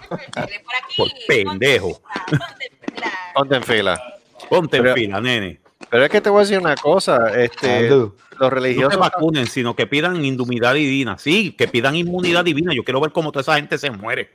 Por 0.10 0.20
aquí, 0.36 0.54
Por 0.98 1.08
pendejo. 1.28 2.02
ponte 2.04 2.66
en 2.66 2.84
fila. 2.94 3.12
ponte 3.34 3.56
en 3.56 3.64
fila. 3.64 4.02
Ponte 4.50 4.78
Pero- 4.78 4.90
en 4.90 4.96
fila, 4.96 5.22
nene. 5.22 5.60
Pero 5.90 6.04
es 6.06 6.10
que 6.12 6.22
te 6.22 6.30
voy 6.30 6.40
a 6.40 6.42
decir 6.42 6.60
una 6.60 6.76
cosa. 6.76 7.34
Este, 7.42 7.90
los 7.90 8.12
No 8.40 8.46
se 8.48 8.50
religiosos. 8.50 9.00
vacunen, 9.00 9.48
sino 9.48 9.76
que 9.76 9.88
pidan 9.88 10.24
inmunidad 10.24 10.74
divina. 10.76 11.18
Sí, 11.18 11.54
que 11.54 11.68
pidan 11.68 11.96
inmunidad 11.96 12.46
divina. 12.46 12.74
Yo 12.74 12.84
quiero 12.84 13.02
ver 13.02 13.12
cómo 13.12 13.32
toda 13.32 13.42
esa 13.42 13.56
gente 13.56 13.78
se 13.78 13.90
muere. 13.92 14.30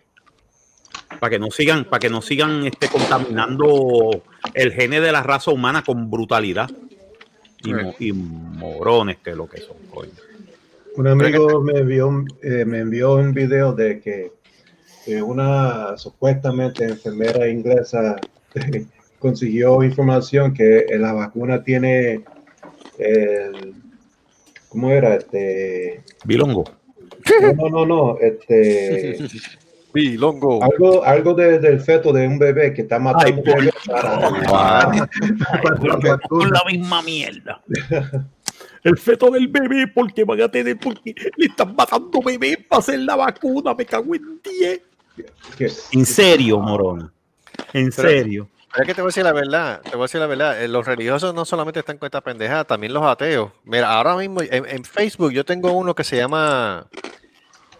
Para 1.20 1.30
que 1.30 1.38
no 1.38 1.50
sigan, 1.50 1.84
para 1.84 2.00
que 2.00 2.10
no 2.10 2.20
sigan 2.20 2.66
este, 2.66 2.88
contaminando 2.88 4.22
el 4.54 4.72
gene 4.72 5.00
de 5.00 5.12
la 5.12 5.22
raza 5.22 5.50
humana 5.50 5.82
con 5.82 6.10
brutalidad. 6.10 6.68
Y, 7.62 7.72
mo- 7.72 7.94
y 7.98 8.12
morones 8.12 9.18
que 9.24 9.34
lo 9.34 9.48
que 9.48 9.60
son, 9.60 9.76
coño. 9.90 10.10
Un 10.96 11.06
amigo 11.06 11.60
me 11.62 11.80
envió, 11.80 12.08
un- 12.08 12.26
eh, 12.42 12.64
me 12.64 12.78
envió 12.80 13.14
un 13.16 13.32
video 13.34 13.72
de 13.72 14.00
que, 14.00 14.32
una 15.22 15.96
supuestamente 15.96 16.84
enfermera 16.84 17.48
inglesa 17.48 18.16
consiguió 19.20 19.82
información 19.84 20.52
que 20.52 20.84
la 20.98 21.12
vacuna 21.12 21.62
tiene 21.62 22.24
el, 22.98 23.74
¿cómo 24.68 24.90
era? 24.90 25.14
Este, 25.14 26.02
Bilongo. 26.24 26.64
no, 27.56 27.68
no, 27.68 27.86
no, 27.86 28.18
este, 28.20 29.18
Bilongo. 29.94 30.62
algo, 30.62 31.04
algo 31.04 31.34
de- 31.34 31.58
del 31.60 31.80
feto 31.80 32.12
de 32.12 32.26
un 32.26 32.38
bebé 32.38 32.74
que 32.74 32.82
está 32.82 32.98
matando 32.98 33.42
Ay, 33.56 33.70
para- 33.86 35.08
Ay, 35.62 36.18
con 36.28 36.50
la 36.50 36.62
misma 36.66 37.02
mierda. 37.02 37.62
El 38.88 38.98
feto 38.98 39.30
del 39.30 39.48
bebé, 39.48 39.86
porque 39.88 40.24
van 40.24 40.40
a 40.42 40.48
tener, 40.48 40.78
porque 40.78 41.14
le 41.36 41.46
están 41.46 41.74
matando 41.76 42.20
bebés 42.22 42.58
para 42.68 42.80
hacer 42.80 43.00
la 43.00 43.16
vacuna, 43.16 43.74
me 43.74 43.84
cago 43.84 44.14
en 44.14 44.40
10. 44.42 44.80
Que- 45.56 45.70
En 45.92 46.06
serio, 46.06 46.58
morona. 46.60 47.10
En 47.72 47.90
Pero- 47.90 48.08
serio. 48.08 48.48
Pero 48.72 48.82
es 48.82 48.86
que 48.88 48.94
te 48.94 49.00
voy 49.00 49.08
a 49.08 49.10
decir 49.10 49.24
la 49.24 49.32
verdad, 49.32 49.80
te 49.82 49.90
voy 49.92 50.00
a 50.00 50.04
decir 50.04 50.20
la 50.20 50.26
verdad, 50.26 50.62
eh, 50.62 50.68
los 50.68 50.84
religiosos 50.86 51.34
no 51.34 51.44
solamente 51.46 51.80
están 51.80 51.96
con 51.96 52.06
esta 52.06 52.20
pendejada, 52.20 52.64
también 52.64 52.92
los 52.92 53.02
ateos. 53.04 53.50
Mira, 53.64 53.90
ahora 53.90 54.14
mismo 54.16 54.42
en, 54.42 54.66
en 54.68 54.84
Facebook 54.84 55.32
yo 55.32 55.44
tengo 55.46 55.72
uno 55.72 55.94
que 55.94 56.04
se 56.04 56.16
llama 56.18 56.86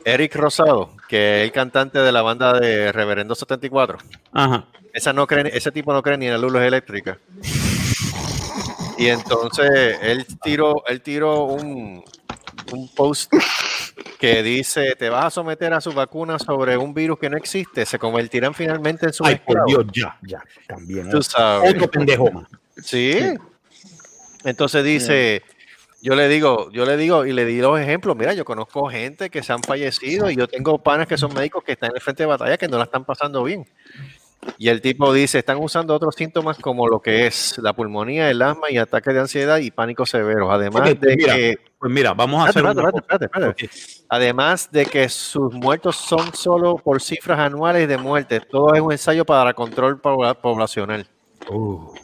Eric 0.04 0.34
Rosado, 0.36 0.90
que 1.08 1.40
es 1.40 1.44
el 1.44 1.52
cantante 1.52 1.98
de 1.98 2.12
la 2.12 2.22
banda 2.22 2.58
de 2.58 2.92
Reverendo 2.92 3.34
74. 3.34 3.98
Ajá. 4.32 4.64
Esa 4.94 5.12
no 5.12 5.26
cree, 5.26 5.50
ese 5.54 5.70
tipo 5.70 5.92
no 5.92 6.02
cree 6.02 6.16
ni 6.16 6.26
en 6.26 6.32
las 6.32 6.40
luces 6.40 6.62
eléctricas. 6.62 7.18
Y 8.98 9.08
entonces 9.08 9.98
él 10.02 10.26
tiró, 10.42 10.84
él 10.86 11.02
tiró 11.02 11.44
un, 11.44 12.02
un 12.72 12.88
post 12.94 13.32
que 14.18 14.42
dice, 14.42 14.94
te 14.96 15.10
vas 15.10 15.26
a 15.26 15.30
someter 15.30 15.72
a 15.74 15.80
su 15.80 15.92
vacuna 15.92 16.38
sobre 16.38 16.76
un 16.76 16.94
virus 16.94 17.18
que 17.18 17.28
no 17.28 17.36
existe, 17.36 17.84
se 17.84 17.98
convertirán 17.98 18.54
finalmente 18.54 19.06
en 19.06 19.12
su 19.12 19.24
Ay, 19.24 19.36
por 19.36 19.58
esclavo". 19.58 19.84
Dios, 19.84 19.86
ya, 19.92 20.18
ya. 20.22 20.42
También. 20.66 21.10
Tú 21.10 21.22
sabes. 21.22 21.74
Otro 21.74 21.90
pendejo 21.90 22.30
más. 22.30 22.48
Sí. 22.82 23.18
Entonces 24.44 24.84
dice, 24.84 25.42
yo 26.02 26.14
le 26.14 26.28
digo, 26.28 26.70
yo 26.70 26.86
le 26.86 26.96
digo 26.96 27.26
y 27.26 27.32
le 27.32 27.44
di 27.44 27.60
los 27.60 27.80
ejemplos, 27.80 28.16
mira, 28.16 28.32
yo 28.32 28.44
conozco 28.44 28.88
gente 28.88 29.28
que 29.28 29.42
se 29.42 29.52
han 29.52 29.62
fallecido 29.62 30.30
y 30.30 30.36
yo 30.36 30.46
tengo 30.46 30.78
panas 30.78 31.06
que 31.06 31.18
son 31.18 31.34
médicos 31.34 31.64
que 31.64 31.72
están 31.72 31.90
en 31.90 31.96
el 31.96 32.02
frente 32.02 32.22
de 32.22 32.28
batalla 32.28 32.56
que 32.56 32.68
no 32.68 32.78
la 32.78 32.84
están 32.84 33.04
pasando 33.04 33.42
bien. 33.42 33.66
Y 34.58 34.68
el 34.68 34.80
tipo 34.80 35.12
dice, 35.12 35.38
están 35.38 35.58
usando 35.58 35.94
otros 35.94 36.14
síntomas 36.14 36.58
como 36.58 36.88
lo 36.88 37.00
que 37.00 37.26
es 37.26 37.58
la 37.58 37.72
pulmonía, 37.72 38.30
el 38.30 38.40
asma 38.40 38.70
y 38.70 38.78
ataques 38.78 39.12
de 39.12 39.20
ansiedad 39.20 39.58
y 39.58 39.70
pánico 39.70 40.06
severos. 40.06 40.48
Además 40.50 40.82
pues 40.82 41.00
de 41.00 41.16
mira, 41.16 41.34
que, 41.34 41.58
Pues 41.78 41.92
mira, 41.92 42.14
vamos 42.14 42.46
a 42.46 42.48
hacer 42.50 42.64
Espérate, 42.64 43.68
además 44.08 44.70
de 44.70 44.86
que 44.86 45.08
sus 45.08 45.52
muertos 45.52 45.96
son 45.96 46.34
solo 46.34 46.76
por 46.76 47.02
cifras 47.02 47.38
anuales 47.38 47.88
de 47.88 47.98
muerte, 47.98 48.40
todo 48.40 48.74
es 48.74 48.80
un 48.80 48.92
ensayo 48.92 49.24
para 49.24 49.52
control 49.52 50.00
pobla- 50.00 50.34
poblacional. 50.34 51.06
Oh, 51.50 51.94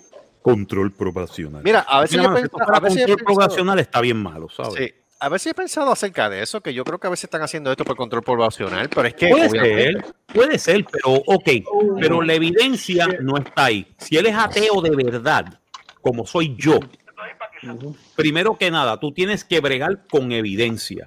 control 0.43 0.93
poblacional. 0.93 1.63
Mira, 1.63 1.81
a 1.81 2.03
veces 2.03 2.19
Mira, 2.19 2.25
yo 2.25 2.49
fuera 2.49 2.77
a 2.77 2.81
veces 2.81 3.07
control 3.07 3.25
poblacional 3.25 3.79
está 3.79 4.01
bien 4.01 4.23
malo, 4.23 4.49
¿sabes? 4.51 4.75
Sí. 4.75 4.95
A 5.23 5.29
ver 5.29 5.39
si 5.39 5.51
he 5.51 5.55
pensado 5.55 5.93
acerca 5.93 6.29
de 6.29 6.43
eso, 6.43 6.61
que 6.61 6.75
yo 6.75 6.83
creo 6.83 6.99
que 6.99 7.07
a 7.07 7.11
veces 7.11 7.25
están 7.25 7.43
haciendo 7.43 7.71
esto 7.71 7.85
por 7.85 7.95
control 7.95 8.23
poblacional, 8.25 8.89
pero 8.89 9.07
es 9.07 9.15
que 9.15 9.29
Puede 9.29 9.49
obviamente- 9.49 9.93
ser, 10.03 10.15
puede 10.35 10.59
ser, 10.59 10.85
pero 10.91 11.15
ok, 11.27 11.49
pero 12.01 12.23
la 12.23 12.35
evidencia 12.35 13.07
no 13.21 13.37
está 13.37 13.67
ahí. 13.67 13.87
Si 13.99 14.17
él 14.17 14.27
es 14.27 14.35
ateo 14.35 14.81
de 14.83 14.91
verdad, 14.97 15.61
como 16.01 16.27
soy 16.27 16.57
yo, 16.59 16.81
primero 18.17 18.59
que 18.59 18.69
nada, 18.73 18.99
tú 18.99 19.13
tienes 19.13 19.45
que 19.45 19.61
bregar 19.61 20.07
con 20.11 20.33
evidencia. 20.33 21.07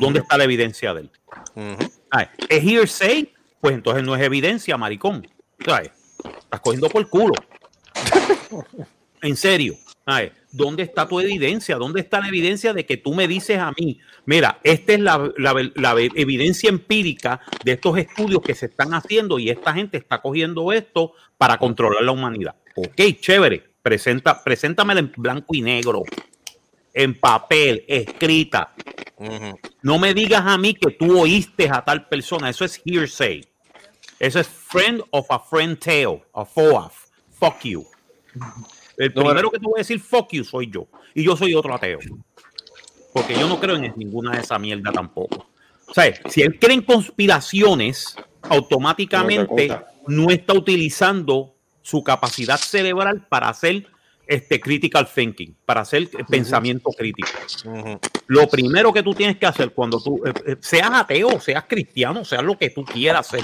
¿Dónde 0.00 0.18
está 0.20 0.36
la 0.36 0.42
evidencia 0.44 0.92
de 0.92 1.02
él? 1.02 1.10
ujú. 1.54 1.90
Ay, 2.10 2.26
¿Es 2.48 2.64
hearsay? 2.64 3.32
Pues 3.60 3.74
entonces 3.76 4.02
no 4.02 4.16
es 4.16 4.22
evidencia, 4.22 4.76
maricón. 4.76 5.24
¿Sabes? 5.64 5.92
Estás 6.24 6.60
cogiendo 6.60 6.88
por 6.88 7.08
culo. 7.08 7.34
En 9.22 9.36
serio. 9.36 9.74
Ay, 10.10 10.32
¿Dónde 10.52 10.82
está 10.82 11.06
tu 11.06 11.20
evidencia? 11.20 11.76
¿Dónde 11.76 12.00
está 12.00 12.18
la 12.20 12.26
evidencia 12.28 12.72
de 12.72 12.84
que 12.84 12.96
tú 12.96 13.14
me 13.14 13.28
dices 13.28 13.58
a 13.58 13.70
mí, 13.78 14.00
mira, 14.26 14.58
esta 14.64 14.92
es 14.94 14.98
la, 15.00 15.30
la- 15.36 15.70
la 15.76 15.94
evidencia 16.16 16.68
empírica 16.68 17.40
de 17.64 17.72
estos 17.72 17.96
estudios 17.98 18.42
que 18.42 18.54
se 18.56 18.66
están 18.66 18.92
haciendo 18.92 19.38
y 19.38 19.48
esta 19.50 19.72
gente 19.72 19.96
está 19.98 20.20
cogiendo 20.20 20.72
esto 20.72 21.12
para 21.38 21.56
controlar 21.56 22.02
la 22.02 22.10
humanidad? 22.12 22.56
Ok, 22.74 23.00
chévere. 23.20 23.62
Presenta, 23.82 24.42
preséntamela 24.42 24.98
en 25.00 25.12
blanco 25.16 25.54
y 25.54 25.62
negro, 25.62 26.02
en 26.92 27.18
papel, 27.18 27.84
escrita. 27.86 28.74
No 29.82 29.98
me 29.98 30.12
digas 30.14 30.42
a 30.44 30.58
mí 30.58 30.74
que 30.74 30.90
tú 30.92 31.18
oíste 31.18 31.68
a 31.70 31.84
tal 31.84 32.08
persona. 32.08 32.50
Eso 32.50 32.64
es 32.64 32.80
hearsay. 32.84 33.44
Eso 34.18 34.40
es 34.40 34.48
friend 34.48 35.02
of 35.10 35.30
a 35.30 35.38
friend 35.38 35.78
tale. 35.78 36.22
A 36.34 36.44
FOAF. 36.44 37.06
Fuck 37.38 37.62
you. 37.64 37.86
El 39.00 39.14
No, 39.14 39.24
primero 39.24 39.50
que 39.50 39.58
te 39.58 39.64
voy 39.64 39.78
a 39.78 39.80
decir 39.80 39.98
fuck 39.98 40.30
you 40.30 40.44
soy 40.44 40.70
yo. 40.70 40.86
Y 41.14 41.24
yo 41.24 41.34
soy 41.34 41.54
otro 41.54 41.74
ateo. 41.74 41.98
Porque 43.14 43.32
yo 43.34 43.48
no 43.48 43.58
creo 43.58 43.76
en 43.76 43.94
ninguna 43.96 44.32
de 44.32 44.42
esa 44.42 44.58
mierda 44.58 44.92
tampoco. 44.92 45.46
O 45.86 45.94
sea, 45.94 46.12
si 46.28 46.42
él 46.42 46.58
cree 46.60 46.74
en 46.74 46.82
conspiraciones, 46.82 48.14
automáticamente 48.42 49.74
no 50.06 50.30
está 50.30 50.52
utilizando 50.52 51.54
su 51.80 52.04
capacidad 52.04 52.58
cerebral 52.58 53.26
para 53.26 53.48
hacer 53.48 53.86
este 54.26 54.60
critical 54.60 55.08
thinking, 55.12 55.56
para 55.64 55.80
hacer 55.80 56.08
pensamiento 56.28 56.90
crítico. 56.90 57.30
Lo 58.26 58.46
primero 58.48 58.92
que 58.92 59.02
tú 59.02 59.14
tienes 59.14 59.38
que 59.38 59.46
hacer 59.46 59.72
cuando 59.72 59.98
tú 59.98 60.20
eh, 60.26 60.32
eh, 60.46 60.56
seas 60.60 60.90
ateo, 60.92 61.40
seas 61.40 61.64
cristiano, 61.66 62.22
seas 62.22 62.44
lo 62.44 62.56
que 62.56 62.68
tú 62.68 62.84
quieras 62.84 63.26
ser, 63.26 63.42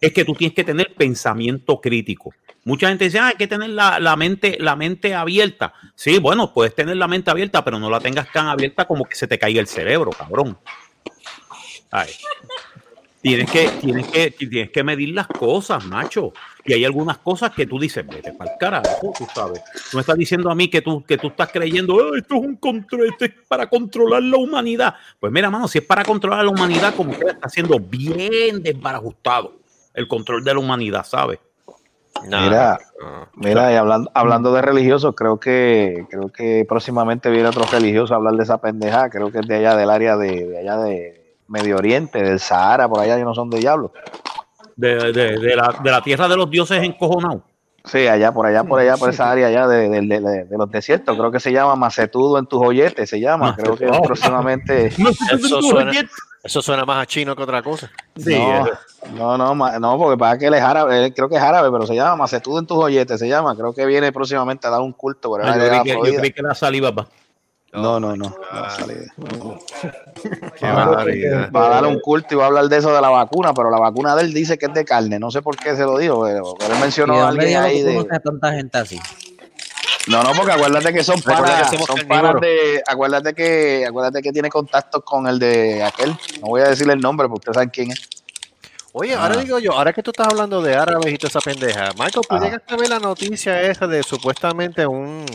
es 0.00 0.12
que 0.12 0.24
tú 0.24 0.34
tienes 0.34 0.54
que 0.54 0.64
tener 0.64 0.94
pensamiento 0.94 1.80
crítico. 1.80 2.34
Mucha 2.64 2.88
gente 2.88 3.04
dice, 3.04 3.20
ah, 3.20 3.28
hay 3.28 3.36
que 3.36 3.46
tener 3.46 3.70
la, 3.70 4.00
la 4.00 4.16
mente, 4.16 4.56
la 4.58 4.74
mente 4.74 5.14
abierta. 5.14 5.72
Sí, 5.94 6.18
bueno, 6.18 6.52
puedes 6.52 6.74
tener 6.74 6.96
la 6.96 7.06
mente 7.06 7.30
abierta, 7.30 7.64
pero 7.64 7.78
no 7.78 7.88
la 7.88 8.00
tengas 8.00 8.30
tan 8.32 8.48
abierta 8.48 8.86
como 8.86 9.04
que 9.04 9.14
se 9.14 9.28
te 9.28 9.38
caiga 9.38 9.60
el 9.60 9.68
cerebro, 9.68 10.10
cabrón. 10.10 10.58
Tienes 13.22 13.50
que, 13.50 13.68
tienes 13.80 14.06
que, 14.08 14.30
tienes 14.30 14.70
que 14.70 14.84
medir 14.84 15.14
las 15.14 15.26
cosas, 15.26 15.84
macho. 15.84 16.32
Y 16.64 16.74
hay 16.74 16.84
algunas 16.84 17.18
cosas 17.18 17.52
que 17.52 17.66
tú 17.66 17.78
dices, 17.78 18.06
vete 18.06 18.32
para 18.32 18.52
el 18.52 18.58
carajo, 18.58 19.12
tú 19.16 19.26
sabes. 19.34 19.60
No 19.92 19.98
me 19.98 20.00
estás 20.00 20.16
diciendo 20.16 20.50
a 20.50 20.54
mí 20.54 20.68
que 20.68 20.82
tú, 20.82 21.04
que 21.04 21.16
tú 21.18 21.28
estás 21.28 21.50
creyendo, 21.50 21.98
"Ah, 22.00 22.18
esto 22.18 22.34
es 22.34 22.40
un 22.40 22.56
control, 22.56 23.08
esto 23.08 23.24
es 23.24 23.32
para 23.48 23.68
controlar 23.68 24.22
la 24.22 24.36
humanidad. 24.36 24.94
Pues 25.18 25.32
mira, 25.32 25.50
mano, 25.50 25.66
si 25.66 25.78
es 25.78 25.84
para 25.84 26.04
controlar 26.04 26.44
la 26.44 26.50
humanidad, 26.50 26.94
como 26.94 27.18
que 27.18 27.26
está 27.26 27.48
siendo 27.48 27.78
bien 27.80 28.62
desbarajustado 28.62 29.65
el 29.96 30.06
control 30.06 30.44
de 30.44 30.54
la 30.54 30.60
humanidad, 30.60 31.04
¿sabes? 31.04 31.40
Mira. 32.22 32.78
Mira, 33.34 33.72
y 33.72 33.76
hablando, 33.76 34.10
hablando 34.14 34.52
de 34.54 34.62
religiosos, 34.62 35.14
creo 35.14 35.38
que 35.38 36.06
creo 36.08 36.28
que 36.30 36.64
próximamente 36.68 37.28
viene 37.30 37.48
otro 37.48 37.64
religioso 37.70 38.14
a 38.14 38.16
hablar 38.16 38.34
de 38.34 38.42
esa 38.44 38.58
pendejada. 38.58 39.10
Creo 39.10 39.30
que 39.30 39.40
es 39.40 39.46
de 39.46 39.56
allá 39.56 39.76
del 39.76 39.90
área 39.90 40.16
de, 40.16 40.46
de 40.46 40.58
allá 40.58 40.76
de 40.78 41.36
Medio 41.48 41.76
Oriente, 41.76 42.22
del 42.22 42.40
Sahara, 42.40 42.88
por 42.88 43.00
allá, 43.00 43.18
yo 43.18 43.24
no 43.24 43.34
son 43.34 43.50
de 43.50 43.58
diablo. 43.58 43.92
De, 44.76 45.12
de- 45.12 45.38
de 45.38 45.56
la, 45.56 45.74
de 45.82 45.90
la 45.90 46.00
tierra 46.02 46.26
de 46.28 46.36
los 46.36 46.50
dioses 46.50 46.82
encojonados. 46.82 47.42
Sí, 47.84 48.08
allá, 48.08 48.32
por 48.32 48.46
allá, 48.46 48.64
por 48.64 48.80
allá, 48.80 48.96
por 48.96 49.10
esa 49.10 49.30
área 49.30 49.46
allá 49.46 49.68
de, 49.68 49.88
de- 49.88 50.20
de- 50.20 50.58
los 50.58 50.70
desiertos. 50.70 51.16
Creo 51.16 51.30
que 51.30 51.38
se 51.38 51.52
llama 51.52 51.76
Macetudo 51.76 52.38
en 52.38 52.46
tus 52.46 52.58
joyetes, 52.58 53.08
se 53.08 53.20
llama. 53.20 53.54
Creo 53.54 53.76
que 53.76 53.84
Macetudo. 53.86 54.06
próximamente. 54.06 54.86
Eso 54.86 55.62
suena, 55.62 55.92
eso 56.46 56.62
suena 56.62 56.84
más 56.84 57.02
a 57.02 57.06
chino 57.06 57.36
que 57.36 57.42
otra 57.42 57.62
cosa. 57.62 57.90
Sí, 58.16 58.38
no, 59.14 59.36
no, 59.36 59.54
no, 59.54 59.78
no, 59.78 59.98
porque 59.98 60.16
para 60.18 60.38
que 60.38 60.46
él 60.46 60.54
es 60.54 60.62
árabe, 60.62 61.04
él 61.06 61.14
creo 61.14 61.28
que 61.28 61.36
es 61.36 61.42
árabe, 61.42 61.70
pero 61.70 61.86
se 61.86 61.94
llama 61.94 62.16
Macetudo 62.16 62.58
en 62.58 62.66
tus 62.66 62.76
joyetes, 62.76 63.20
se 63.20 63.28
llama. 63.28 63.54
Creo 63.54 63.74
que 63.74 63.84
viene 63.84 64.12
próximamente 64.12 64.66
a 64.66 64.70
dar 64.70 64.80
un 64.80 64.92
culto 64.92 65.36
el 65.36 65.46
Ah, 65.46 65.56
yo, 65.56 65.68
creí 65.68 65.82
que, 65.82 65.88
yo 65.88 65.94
Florida. 65.96 66.18
creí 66.20 66.32
que 66.32 66.42
la 66.42 66.54
saliva 66.54 66.90
va. 66.90 67.06
No, 67.72 68.00
no, 68.00 68.16
no. 68.16 68.34
Ah. 68.50 68.68
no, 68.70 68.70
sale. 68.70 69.06
Qué 70.58 70.66
barbaridad. 70.66 71.50
Va 71.54 71.66
a 71.66 71.70
dar 71.70 71.86
un 71.86 72.00
culto 72.00 72.34
y 72.34 72.36
va 72.38 72.44
a 72.44 72.46
hablar 72.46 72.68
de 72.68 72.76
eso 72.78 72.94
de 72.94 73.00
la 73.00 73.10
vacuna, 73.10 73.52
pero 73.52 73.70
la 73.70 73.78
vacuna 73.78 74.16
de 74.16 74.22
él 74.22 74.32
dice 74.32 74.56
que 74.56 74.66
es 74.66 74.72
de 74.74 74.84
carne. 74.84 75.18
No 75.18 75.30
sé 75.30 75.42
por 75.42 75.56
qué 75.56 75.76
se 75.76 75.82
lo 75.82 75.98
dijo, 75.98 76.24
pero, 76.24 76.54
pero 76.58 76.72
él 76.72 76.78
¿Y 76.78 76.80
mencionó 76.80 77.22
a 77.22 77.28
alguien 77.28 77.58
ahí 77.58 77.82
de. 77.82 78.04
tanta 78.04 78.52
gente 78.52 78.78
así? 78.78 78.98
No, 80.06 80.22
no, 80.22 80.32
porque 80.34 80.52
acuérdate 80.52 80.92
que 80.92 81.02
son 81.02 81.20
panas, 81.20 81.70
que 81.70 81.78
son 81.78 82.06
panas 82.06 82.40
de. 82.40 82.82
Acuérdate 82.86 83.34
que, 83.34 83.84
acuérdate 83.88 84.22
que 84.22 84.30
tiene 84.32 84.48
contactos 84.48 85.02
con 85.04 85.26
el 85.26 85.38
de 85.38 85.82
aquel. 85.82 86.10
No 86.40 86.48
voy 86.48 86.60
a 86.62 86.68
decirle 86.68 86.92
el 86.92 87.00
nombre 87.00 87.26
porque 87.28 87.50
ustedes 87.50 87.54
saben 87.56 87.70
quién 87.70 87.90
es. 87.90 88.08
Oye, 88.92 89.14
ahora 89.14 89.36
digo 89.36 89.58
yo, 89.58 89.72
ahora 89.72 89.92
que 89.92 90.02
tú 90.02 90.10
estás 90.10 90.28
hablando 90.28 90.62
de 90.62 90.74
árabes 90.74 91.12
y 91.12 91.18
toda 91.18 91.28
esa 91.28 91.40
pendeja, 91.40 91.90
Michael, 91.98 92.12
¿tú 92.28 92.36
Ajá. 92.36 92.44
llegaste 92.44 92.72
a 92.74 92.76
ver 92.78 92.88
la 92.88 92.98
noticia 92.98 93.60
esa 93.60 93.86
de 93.86 94.02
supuestamente 94.02 94.86
un, 94.86 95.26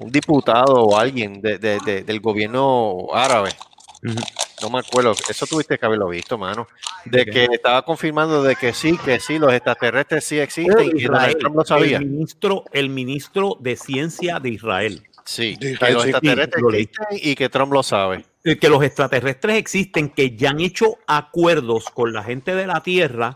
un 0.00 0.10
diputado 0.10 0.74
o 0.74 0.96
alguien 0.98 1.40
de- 1.40 1.58
de- 1.58 1.78
de- 1.84 2.02
del 2.02 2.18
gobierno 2.20 2.96
árabe? 3.14 3.54
Ujú. 4.02 4.16
No 4.62 4.70
me 4.70 4.78
acuerdo, 4.80 5.12
eso 5.28 5.46
tuviste 5.46 5.78
que 5.78 5.86
haberlo 5.86 6.08
visto, 6.08 6.36
mano. 6.36 6.66
De 7.04 7.24
¿De 7.24 7.30
que 7.30 7.44
estaba 7.52 7.82
confirmando 7.82 8.42
de 8.42 8.56
que 8.56 8.72
sí, 8.72 8.98
que 9.04 9.20
sí, 9.20 9.38
los 9.38 9.52
extraterrestres 9.52 10.24
sí 10.24 10.38
existen 10.38 10.86
y 10.86 10.90
que 10.90 10.96
Israel, 10.98 11.12
Donald 11.12 11.38
Trump 11.38 11.56
lo 11.56 11.64
sabía. 11.64 11.98
El 11.98 12.06
ministro, 12.06 12.64
el 12.72 12.90
ministro 12.90 13.56
de 13.60 13.76
Ciencia 13.76 14.40
de 14.40 14.50
Israel. 14.50 15.02
Sí, 15.24 15.54
De 15.54 15.58
que 15.58 15.72
Israel, 15.72 15.94
los 15.94 16.04
extraterrestres 16.04 16.74
existen 16.74 17.18
y 17.22 17.34
que 17.34 17.48
Trump 17.48 17.72
lo 17.72 17.82
sabe. 17.82 18.24
eh, 18.44 18.58
que 18.58 18.68
los 18.68 18.82
extraterrestres 18.82 19.56
existen, 19.56 20.10
que 20.10 20.36
ya 20.36 20.50
han 20.50 20.60
hecho 20.60 20.96
acuerdos 21.06 21.84
con 21.90 22.12
la 22.12 22.22
gente 22.22 22.54
de 22.54 22.66
la 22.66 22.82
Tierra 22.82 23.34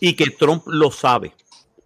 y 0.00 0.14
que 0.14 0.26
Trump 0.26 0.64
lo 0.66 0.90
sabe, 0.90 1.32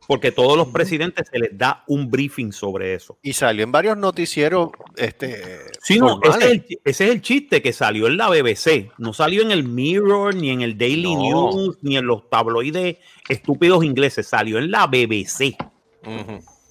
porque 0.09 0.33
todos 0.33 0.57
los 0.57 0.69
presidentes 0.69 1.29
se 1.31 1.39
les 1.39 1.59
da 1.59 1.85
un 1.87 2.11
briefing 2.11 2.51
sobre 2.51 2.95
eso. 2.95 3.19
Y 3.21 3.35
salió 3.35 3.63
en 3.63 3.71
varios 3.71 3.99
noticieros 3.99 4.71
este, 4.97 5.59
Sí, 5.83 5.99
no, 5.99 6.19
ese 6.23 6.39
es, 6.39 6.45
el, 6.51 6.65
ese 6.83 7.05
es 7.05 7.11
el 7.11 7.21
chiste 7.21 7.61
que 7.61 7.75
salió 7.75 8.07
en 8.07 8.17
la 8.17 8.31
BBC, 8.31 8.91
no 8.97 9.13
salió 9.13 9.43
en 9.43 9.51
el 9.51 9.65
Mirror, 9.65 10.35
ni 10.35 10.49
en 10.49 10.63
el 10.63 10.79
Daily 10.79 11.15
No. 11.15 11.51
News, 11.53 11.79
ni 11.83 11.99
en 11.99 12.07
los 12.07 12.31
tabloides 12.31 12.97
estúpidos 13.29 13.85
ingleses, 13.85 14.27
salió 14.27 14.57
en 14.57 14.71
la 14.71 14.87
BBC, 14.87 15.59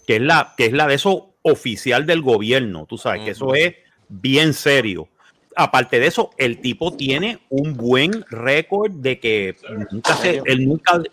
que 0.07 0.15
es 0.15 0.21
la, 0.21 0.55
que 0.57 0.65
es 0.65 0.73
la 0.73 0.87
de 0.87 0.95
eso 0.95 1.35
oficial 1.43 2.07
del 2.07 2.23
gobierno, 2.23 2.87
tú 2.89 2.97
sabes 2.97 3.21
que 3.21 3.31
eso 3.31 3.53
es 3.53 3.75
bien 4.09 4.55
serio. 4.55 5.09
Aparte 5.55 5.99
de 5.99 6.07
eso, 6.07 6.31
el 6.37 6.59
tipo 6.59 6.97
tiene 6.97 7.37
un 7.49 7.75
buen 7.75 8.25
récord 8.31 8.91
de 8.93 9.19
que 9.19 9.55
nunca 9.91 10.15
se, 10.15 10.41
él 10.43 10.67
nunca, 10.67 11.03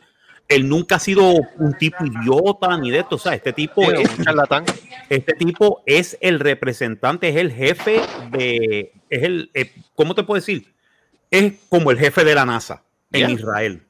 él 0.49 0.69
nunca 0.69 0.97
ha 0.97 0.99
sido 0.99 1.33
un 1.59 1.73
tipo 1.79 2.05
idiota 2.05 2.77
ni 2.79 2.91
de 2.91 3.01
esto. 3.01 3.17
O 3.17 3.19
sea, 3.19 3.35
este 3.35 3.53
tipo 3.53 3.83
Sí, 3.83 4.03
es, 4.03 4.19
un 4.19 4.25
charlatán. 4.25 4.65
este 5.09 5.35
tipo 5.35 5.83
es 5.87 6.19
el 6.21 6.41
representante, 6.41 7.29
es 7.29 7.37
el 7.37 7.53
jefe 7.53 8.01
de, 8.31 8.93
es 9.09 9.23
el, 9.23 9.51
eh, 9.55 9.73
¿cómo 9.95 10.15
te 10.15 10.23
puedo 10.23 10.41
decir? 10.41 10.73
Es 11.31 11.55
como 11.69 11.91
el 11.91 11.99
jefe 11.99 12.25
de 12.25 12.35
la 12.35 12.45
NASA 12.45 12.83
en. 13.13 13.31
Israel. 13.31 13.83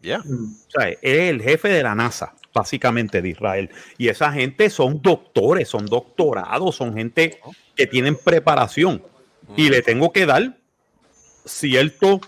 Ya. 0.00 0.20
O 0.20 0.70
sea, 0.70 0.88
es 0.88 0.98
el 1.02 1.42
jefe 1.42 1.68
de 1.68 1.82
la 1.82 1.94
NASA, 1.94 2.34
básicamente 2.54 3.20
de 3.20 3.28
Israel. 3.28 3.70
Y 3.98 4.08
esa 4.08 4.32
gente 4.32 4.70
son 4.70 5.02
doctores, 5.02 5.68
son 5.68 5.84
doctorados, 5.86 6.76
son 6.76 6.94
gente 6.94 7.38
que 7.76 7.86
tienen 7.86 8.16
preparación. 8.16 9.02
Y 9.56 9.68
le 9.68 9.82
tengo 9.82 10.12
que 10.12 10.26
dar 10.26 10.56
cierto, 11.44 12.20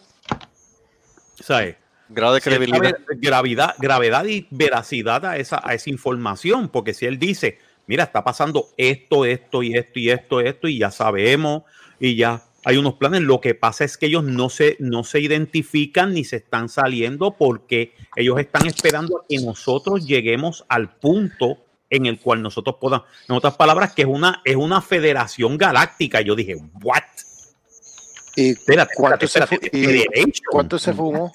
¿sabes? 1.41 1.77
Grado 2.15 2.35
de 2.35 2.41
Cierta 2.41 2.59
credibilidad. 2.59 2.99
ve- 3.09 3.17
gravedad, 3.17 3.75
gravedad 3.79 4.25
y 4.27 4.47
veracidad 4.51 5.25
a 5.27 5.37
esa, 5.37 5.61
a 5.63 5.75
esa 5.75 5.91
información, 5.91 6.69
porque 6.69 6.95
si 6.95 7.07
él 7.07 7.19
dice, 7.19 7.59
mira, 7.87 8.05
está 8.05 8.23
pasando 8.25 8.69
esto, 8.77 9.25
esto 9.25 9.63
y 9.63 9.75
esto 9.77 9.99
y 9.99 10.11
esto, 10.11 10.41
esto, 10.41 10.69
y 10.69 10.79
ya 10.79 10.91
sabemos, 10.91 11.63
y 11.99 12.17
ya 12.17 12.43
hay 12.65 12.77
unos 12.77 12.95
planes, 12.95 13.23
lo 13.23 13.41
que 13.41 13.55
pasa 13.57 13.85
es 13.85 13.97
que 13.97 14.07
ellos 14.07 14.23
no 14.23 14.49
se, 14.49 14.77
no 14.79 15.03
se 15.03 15.19
identifican 15.21 16.15
ni 16.15 16.23
se 16.25 16.37
están 16.37 16.69
saliendo 16.69 17.33
porque 17.37 17.93
ellos 18.15 18.39
están 18.39 18.67
esperando 18.67 19.19
a 19.19 19.25
que 19.29 19.39
nosotros 19.39 20.07
lleguemos 20.07 20.65
al 20.69 20.95
punto 20.97 21.59
en 21.91 22.07
el 22.07 22.21
cual 22.21 22.41
nosotros 22.41 22.77
podamos, 22.81 23.07
en 23.29 23.35
otras 23.35 23.57
palabras, 23.57 23.93
que 23.95 24.03
es 24.03 24.09
una, 24.09 24.41
es 24.45 24.57
una 24.57 24.81
federación 24.81 25.59
galáctica. 25.59 26.21
Yo 26.21 26.35
dije, 26.37 26.57
¿what? 26.83 27.03
¿Y 28.35 28.51
Espérate, 28.53 28.95
cuánto, 28.97 29.25
espérate, 29.27 29.59
se, 29.59 29.67
espérate, 29.67 30.21
y 30.21 30.33
cuánto 30.51 30.79
se 30.79 30.95
fumó? 30.95 31.33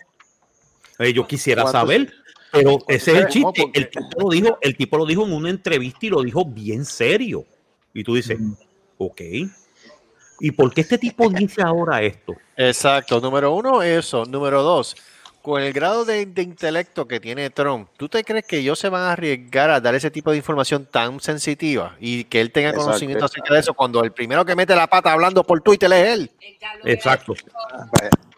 Eh, 0.99 1.13
yo 1.13 1.27
quisiera 1.27 1.63
¿Cuánto 1.63 1.79
saber, 1.79 2.13
pero 2.51 2.79
ese 2.87 3.11
es 3.11 3.17
el 3.17 3.27
chiste. 3.27 3.69
El 3.73 3.89
tipo, 3.89 4.21
lo 4.21 4.29
dijo, 4.29 4.57
el 4.61 4.75
tipo 4.75 4.97
lo 4.97 5.05
dijo 5.05 5.25
en 5.25 5.33
una 5.33 5.49
entrevista 5.49 6.05
y 6.05 6.09
lo 6.09 6.23
dijo 6.23 6.45
bien 6.45 6.85
serio. 6.85 7.45
Y 7.93 8.03
tú 8.03 8.15
dices, 8.15 8.39
ok. 8.97 9.21
¿Y 10.39 10.51
por 10.51 10.73
qué 10.73 10.81
este 10.81 10.97
tipo 10.97 11.29
dice 11.29 11.61
ahora 11.61 12.01
esto? 12.01 12.35
Exacto. 12.55 13.19
Número 13.19 13.53
uno, 13.53 13.81
eso. 13.81 14.25
Número 14.25 14.61
dos, 14.61 14.95
con 15.47 15.61
el 15.61 15.71
grado 15.71 16.03
de, 16.03 16.25
de 16.25 16.41
intelecto 16.41 17.07
que 17.07 17.21
tiene 17.21 17.49
Trump, 17.49 17.87
¿tú 17.95 18.09
te 18.09 18.21
crees 18.25 18.45
que 18.45 18.57
ellos 18.57 18.77
se 18.77 18.89
van 18.89 19.03
a 19.03 19.13
arriesgar 19.13 19.69
a 19.69 19.79
dar 19.79 19.95
ese 19.95 20.11
tipo 20.11 20.29
de 20.31 20.35
información 20.35 20.85
tan 20.85 21.21
sensitiva 21.21 21.95
y 22.01 22.25
que 22.25 22.41
él 22.41 22.51
tenga 22.51 22.67
Exacto. 22.71 22.87
conocimiento 22.87 23.23
acerca 23.23 23.53
de 23.53 23.61
eso 23.61 23.73
cuando 23.73 24.03
el 24.03 24.11
primero 24.11 24.43
que 24.43 24.57
mete 24.57 24.75
la 24.75 24.87
pata 24.87 25.13
hablando 25.13 25.45
por 25.45 25.61
Twitter 25.61 25.89
es 25.93 26.07
él? 26.09 26.31
Exacto. 26.83 27.33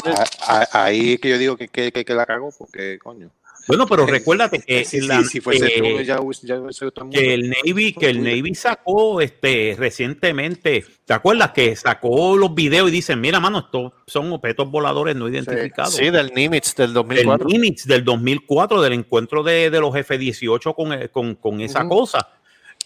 A- 0.06 0.24
a- 0.62 0.84
Ahí 0.84 1.14
es 1.14 1.20
que 1.20 1.30
yo 1.30 1.38
digo 1.40 1.58
que, 1.58 1.68
que, 1.68 1.92
que, 1.92 2.06
que 2.06 2.14
la 2.14 2.28
cagó, 2.28 2.52
porque 2.56 3.00
coño. 3.00 3.32
Bueno, 3.70 3.86
pero 3.86 4.08
recuérdate 4.08 4.60
que, 4.60 4.84
la- 5.04 5.22
eh, 5.22 6.04
ya, 6.04 6.20
ya 6.42 6.56
el 6.56 6.62
mundo. 6.62 7.10
que 7.12 7.34
el 7.36 7.50
Navy, 7.52 7.94
que 7.94 8.10
el 8.10 8.24
Navy 8.24 8.56
sacó 8.56 9.22
este 9.22 9.76
recientemente, 9.78 10.84
¿te 11.06 11.14
acuerdas? 11.14 11.52
Que 11.52 11.76
sacó 11.76 12.36
los 12.36 12.56
videos 12.56 12.90
y 12.90 12.92
dicen, 12.92 13.22
mira, 13.22 13.40
mano, 13.40 13.60
estos 13.60 13.94
son 14.08 14.34
objetos 14.34 14.72
voladores 14.72 15.16
no 15.16 15.30
identificados. 15.30 15.96
Sí, 15.96 16.10
del 16.10 16.32
Nimitz 16.34 16.74
del 16.76 16.88
del 16.88 16.94
2004. 16.96 17.48
Nimitz 17.48 17.86
del 17.86 18.04
2004, 18.04 18.82
del 18.82 18.94
encuentro 18.94 19.44
de, 19.44 19.70
de 19.70 19.80
los 19.80 19.96
F-18 19.96 20.74
con, 20.74 20.92
eh, 20.94 21.10
con, 21.10 21.36
con 21.36 21.62
esa 21.62 21.88
cosa. 21.88 22.28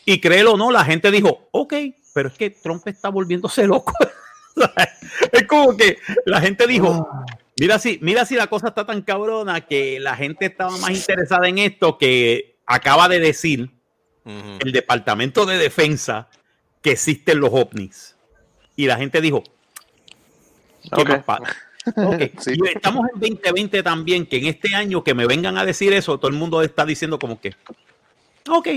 Y 0.05 0.19
créelo 0.19 0.53
o 0.53 0.57
no, 0.57 0.69
la 0.69 0.83
gente 0.83 1.11
dijo, 1.11 1.47
ok, 1.51 1.73
pero 2.13 2.27
es 2.27 2.35
que 2.35 2.49
Trump 2.49 2.85
está 2.89 3.07
volviéndose 3.07 3.65
loco. 3.65 3.93
es 5.31 5.47
como 5.47 5.77
que 5.77 5.97
la 6.25 6.41
gente 6.41 6.67
dijo, 6.67 7.07
mira 7.59 7.79
si, 7.79 7.99
mira 8.01 8.25
si 8.25 8.35
la 8.35 8.47
cosa 8.47 8.69
está 8.69 8.85
tan 8.85 9.01
cabrona 9.01 9.61
que 9.61 9.99
la 9.99 10.15
gente 10.15 10.45
estaba 10.47 10.75
más 10.77 10.91
interesada 10.91 11.47
en 11.47 11.57
esto 11.59 11.97
que 11.97 12.57
acaba 12.65 13.07
de 13.09 13.19
decir 13.19 13.69
el 14.25 14.71
Departamento 14.71 15.45
de 15.45 15.57
Defensa 15.57 16.29
que 16.81 16.91
existen 16.91 17.39
los 17.39 17.49
ovnis. 17.53 18.15
Y 18.75 18.85
la 18.87 18.97
gente 18.97 19.21
dijo, 19.21 19.43
¿qué 20.95 21.01
Ok. 21.01 21.09
más 21.09 21.23
pa- 21.23 21.39
Ok, 21.97 22.21
Sí. 22.39 22.53
Y 22.55 22.67
estamos 22.69 23.05
en 23.13 23.19
2020 23.19 23.83
también, 23.83 24.25
que 24.25 24.37
en 24.37 24.45
este 24.47 24.73
año 24.73 25.03
que 25.03 25.13
me 25.13 25.27
vengan 25.27 25.57
a 25.57 25.65
decir 25.65 25.91
eso, 25.93 26.17
todo 26.17 26.29
el 26.31 26.37
mundo 26.37 26.61
está 26.61 26.85
diciendo 26.85 27.19
como 27.19 27.39
que, 27.41 27.53
Ok. 28.49 28.69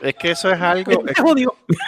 Es 0.00 0.14
que 0.16 0.30
eso 0.32 0.50
es 0.50 0.60
algo. 0.60 0.90
es-. 1.06 1.16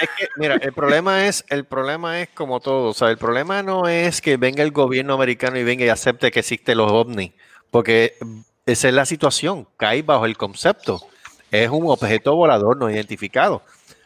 Es 0.00 0.08
que, 0.18 0.28
mira, 0.36 0.54
el 0.56 0.72
problema 0.72 1.26
es, 1.26 1.44
el 1.48 1.64
problema 1.64 2.20
es 2.20 2.28
como 2.30 2.60
todo. 2.60 2.90
O 2.90 2.94
sea, 2.94 3.08
el 3.10 3.18
problema 3.18 3.62
no 3.62 3.88
es 3.88 4.20
que 4.20 4.36
venga 4.36 4.62
el 4.62 4.70
gobierno 4.70 5.14
americano 5.14 5.58
y 5.58 5.64
venga 5.64 5.84
y 5.84 5.88
acepte 5.88 6.30
que 6.30 6.40
existen 6.40 6.78
los 6.78 6.90
ovnis, 6.90 7.32
porque 7.70 8.14
esa 8.64 8.88
es 8.88 8.94
la 8.94 9.04
situación, 9.06 9.68
cae 9.76 10.02
bajo 10.02 10.24
el 10.26 10.36
concepto. 10.36 11.00
Es 11.50 11.68
un 11.70 11.88
objeto 11.90 12.34
volador 12.34 12.76
no 12.76 12.90
identificado. 12.90 13.62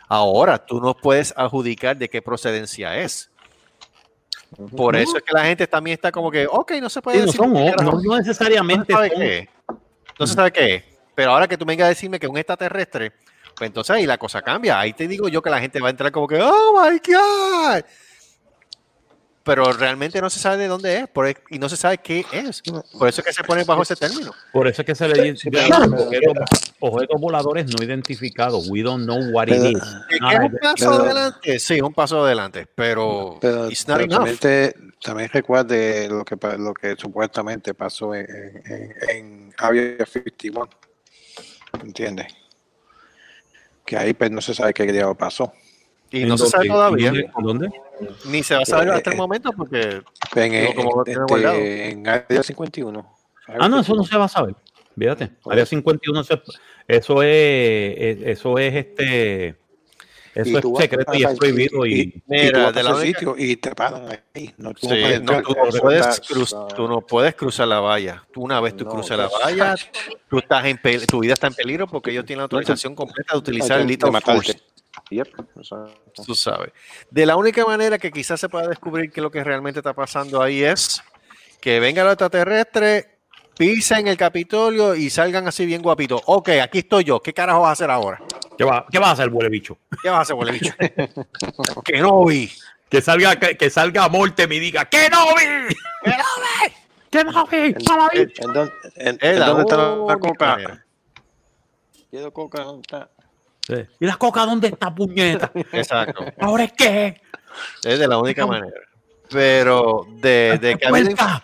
Ahora, 0.08 0.58
tú 0.58 0.80
no 0.80 0.94
puedes 0.96 1.32
adjudicar 1.36 1.96
de 1.96 2.08
qué 2.10 2.20
procedencia 2.20 2.96
es. 2.98 3.30
Por 4.76 4.96
eso 4.96 5.16
es 5.16 5.22
que 5.22 5.32
la 5.32 5.44
gente 5.44 5.66
también 5.68 5.94
está 5.94 6.10
como 6.10 6.30
que, 6.30 6.46
ok, 6.46 6.72
no 6.80 6.88
se 6.90 7.00
puede 7.00 7.18
Sí, 7.18 7.20
no, 7.20 7.26
decir 7.26 7.40
son, 7.40 7.52
no, 7.86 8.00
no 8.02 8.18
necesariamente 8.18 8.92
no 8.92 8.98
se 9.00 9.08
sabe 9.08 9.08
son- 9.10 9.18
qué 9.20 9.38
es. 9.38 9.48
No 10.18 10.26
se 10.26 10.34
sabe 10.34 10.50
qué 10.52 10.74
es. 10.74 10.84
Pero 11.14 11.30
ahora 11.32 11.46
que 11.46 11.56
tú 11.56 11.64
vengas 11.64 11.86
a 11.86 11.88
decirme 11.90 12.18
que 12.18 12.26
un 12.26 12.36
extraterrestre, 12.36 13.12
pues 13.56 13.68
entonces 13.68 13.94
ahí 13.96 14.06
la 14.06 14.18
cosa 14.18 14.42
cambia. 14.42 14.78
Ahí 14.80 14.92
te 14.92 15.06
digo 15.08 15.28
yo 15.28 15.42
que 15.42 15.50
la 15.50 15.60
gente 15.60 15.80
va 15.80 15.88
a 15.88 15.90
entrar 15.90 16.10
como 16.12 16.26
que, 16.28 16.40
oh 16.40 16.80
my 16.82 16.98
God. 16.98 17.82
Pero 19.42 19.72
realmente 19.72 20.20
no 20.20 20.28
se 20.28 20.38
sabe 20.38 20.58
de 20.58 20.68
dónde 20.68 20.98
es 20.98 21.08
por- 21.08 21.26
y 21.48 21.58
no 21.58 21.68
se 21.70 21.76
sabe 21.76 21.96
qué 21.98 22.24
es. 22.30 22.60
Por 22.92 23.08
eso 23.08 23.22
es 23.22 23.26
que 23.26 23.32
se 23.32 23.42
pone 23.42 23.64
bajo 23.64 23.82
ese 23.82 23.96
término. 23.96 24.32
Por 24.52 24.68
eso 24.68 24.82
es 24.82 24.86
que 24.86 24.94
se 24.94 25.08
le 25.08 25.22
dice 25.32 25.50
objetos, 26.78 27.20
voladores 27.20 27.66
no 27.66 27.82
identificados. 27.82 28.68
We 28.68 28.82
don't 28.82 29.04
know 29.04 29.18
what 29.32 29.48
it 29.48 29.54
is. 29.76 29.82
¿Que 30.08 30.16
es 30.16 30.20
un 30.42 30.58
paso 30.60 30.90
pero- 30.90 30.94
adelante? 31.02 31.58
Sí, 31.58 31.80
un 31.80 31.94
paso 31.94 32.24
adelante, 32.24 32.66
pero, 32.74 33.38
Pero, 33.40 33.70
it's 33.70 33.88
not 33.88 33.96
pero 33.98 34.04
enough. 34.06 34.18
también, 34.18 34.38
te- 34.38 34.74
también 35.02 35.30
recuerde 35.32 36.08
lo 36.08 36.22
que, 36.24 36.36
lo 36.58 36.74
que 36.74 36.94
supuestamente 36.96 37.72
pasó 37.72 38.14
en, 38.14 38.26
en, 38.30 38.62
en, 38.66 38.94
en 39.08 39.54
Area 39.58 40.04
51. 40.04 40.68
¿Entiendes? 41.82 42.26
Que 43.90 43.96
ahí 43.96 44.14
pues 44.14 44.30
no 44.30 44.40
se 44.40 44.54
sabe 44.54 44.72
qué 44.72 44.84
diablo 44.86 45.16
pasó. 45.16 45.52
Y 46.12 46.22
¿en 46.22 46.28
no 46.28 46.38
se 46.38 46.46
sabe 46.46 46.68
todavía. 46.68 47.08
¿En 47.08 47.26
dónde? 47.42 47.68
Ni 48.26 48.40
se 48.44 48.54
va 48.54 48.62
a 48.62 48.64
saber 48.64 48.86
Eh, 48.86 48.92
hasta 48.92 49.10
el 49.10 49.14
eh, 49.14 49.18
momento 49.18 49.50
porque 49.52 49.80
En, 50.36 50.54
en, 50.54 50.64
este, 50.64 51.14
guardado. 51.28 51.56
en 51.58 52.06
Area 52.08 52.42
51. 52.44 53.14
Ah, 53.58 53.68
no, 53.68 53.80
eso 53.80 53.96
no 53.96 54.04
se 54.04 54.16
va 54.16 54.26
a 54.26 54.28
saber. 54.28 54.54
Fíjate. 54.96 55.30
Área 55.44 55.66
51, 55.66 56.22
se- 56.22 56.40
eso 56.86 57.22
es, 57.24 57.94
es- 57.98 58.22
eso 58.38 58.58
es 58.60 58.74
este, 58.76 59.56
eso 60.34 60.58
es 60.58 60.78
secreto 60.78 61.14
y 61.14 61.24
es 61.24 61.38
prohibido 61.38 61.86
y, 61.86 62.22
Mira, 62.26 62.70
de 62.72 62.82
la 62.82 63.00
sitio 63.00 63.34
y 63.36 63.56
te 63.56 63.74
paran 63.74 64.06
ahí. 64.34 64.54
No, 64.58 64.72
tú 64.72 64.80
Sí, 64.82 64.88
puedes 64.88 65.22
no, 65.22 65.42
tú, 65.42 65.54
no 65.54 65.80
puedes 65.80 66.06
está- 66.06 66.22
cruz- 66.34 66.54
tú 66.76 66.88
no 66.88 67.00
puedes 67.00 67.34
cruzar 67.34 67.68
la 67.68 67.80
valla. 67.80 68.24
Tú 68.32 68.42
una 68.42 68.60
vez 68.60 68.76
tú 68.76 68.84
No, 68.84 68.90
cruzas 68.90 69.18
la 69.18 69.28
pues- 69.28 69.42
valla, 69.42 69.74
tú 70.28 70.38
estás 70.38 70.64
en 70.66 70.80
tu 71.06 71.20
vida 71.20 71.32
está 71.34 71.46
en 71.48 71.54
peligro 71.54 71.86
porque 71.86 72.10
ellos 72.10 72.24
tienen 72.24 72.38
la 72.38 72.44
autorización 72.44 72.94
completa 72.94 73.34
de 73.34 73.38
utilizar 73.38 73.80
el 73.80 73.86
matarte. 74.12 74.32
force. 74.52 74.60
Yep. 75.10 75.28
Tú 76.26 76.34
sabes. 76.34 76.72
De 77.10 77.24
la 77.26 77.36
única 77.36 77.64
manera 77.64 77.98
que 77.98 78.10
quizás 78.10 78.38
se 78.40 78.48
pueda 78.48 78.68
descubrir 78.68 79.10
que 79.10 79.20
lo 79.20 79.30
que 79.30 79.42
realmente 79.42 79.80
está 79.80 79.92
pasando 79.94 80.42
ahí 80.42 80.62
es 80.62 81.02
que 81.60 81.78
venga 81.80 82.02
los 82.04 82.12
extraterrestres, 82.12 83.06
pisen 83.60 84.08
el 84.08 84.16
Capitolio 84.16 84.94
y 84.94 85.10
salgan 85.10 85.46
así 85.46 85.66
bien 85.66 85.82
guapitos. 85.82 86.22
Ok, 86.24 86.48
aquí 86.62 86.78
estoy 86.78 87.04
yo. 87.04 87.20
¿Qué 87.20 87.34
carajo 87.34 87.60
vas 87.60 87.68
a 87.68 87.72
hacer 87.72 87.90
ahora? 87.90 88.18
¿qué 88.56 88.64
va, 88.64 88.86
qué 88.90 88.98
va 88.98 89.08
a 89.08 89.12
hacer, 89.12 89.28
huele 89.28 89.50
bicho? 89.50 89.76
¿Qué 90.02 90.08
vas 90.08 90.20
a 90.20 90.22
hacer, 90.22 90.34
huele 90.34 90.52
bicho? 90.52 90.72
que 91.84 92.00
no 92.00 92.24
vi. 92.24 92.50
Que 92.88 93.02
salga, 93.02 93.38
que, 93.38 93.58
que 93.58 93.68
salga 93.68 94.08
Mortem 94.08 94.50
y 94.50 94.60
diga, 94.60 94.86
¡que 94.86 95.10
no 95.10 95.26
vi! 95.34 95.74
¡Que 97.10 97.22
no 97.22 97.44
vi! 97.44 97.74
¡Que 97.74 97.84
no 97.84 98.08
vi! 98.10 98.20
¿En, 98.30 98.48
¡No 98.48 98.54
la 98.54 98.72
en 98.94 99.18
dónde, 99.18 99.38
la 99.38 99.60
está 99.60 99.76
la 99.76 99.92
única 99.92 100.18
coca? 100.18 100.46
manera. 100.46 100.86
Quiero 102.08 102.32
coca, 102.32 102.62
¿dónde 102.62 102.80
está? 102.80 103.10
Sí. 103.66 103.74
¿Y 104.00 104.06
la 104.06 104.16
coca 104.16 104.46
dónde 104.46 104.68
está, 104.68 104.94
puñeta? 104.94 105.52
Exacto. 105.72 106.24
¿Ahora 106.40 106.64
es 106.64 106.72
qué? 106.72 107.20
Es 107.84 107.98
de 107.98 108.08
la 108.08 108.16
única 108.16 108.46
manera. 108.46 108.80
Pero 109.28 110.06
de, 110.14 110.58
de 110.58 110.78
que 110.78 110.86
ha 110.86 110.88
habido 110.88 111.08
Cuenta. 111.08 111.42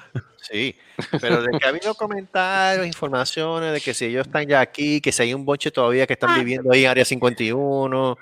Sí, 0.51 0.77
pero 1.21 1.43
de 1.43 1.59
que 1.59 1.67
ha 1.67 1.71
habido 1.71 1.95
comentarios, 1.95 2.87
informaciones 2.87 3.73
de 3.73 3.81
que 3.81 3.93
si 3.95 4.07
ellos 4.07 4.27
están 4.27 4.47
ya 4.47 4.61
aquí, 4.61 5.01
que 5.01 5.13
si 5.13 5.23
hay 5.23 5.35
un 5.35 5.45
bonche 5.45 5.71
todavía 5.71 6.07
que 6.07 6.13
están 6.13 6.35
viviendo 6.39 6.73
ahí 6.73 6.85
en 6.85 6.91
Área 6.91 7.05
51, 7.05 8.17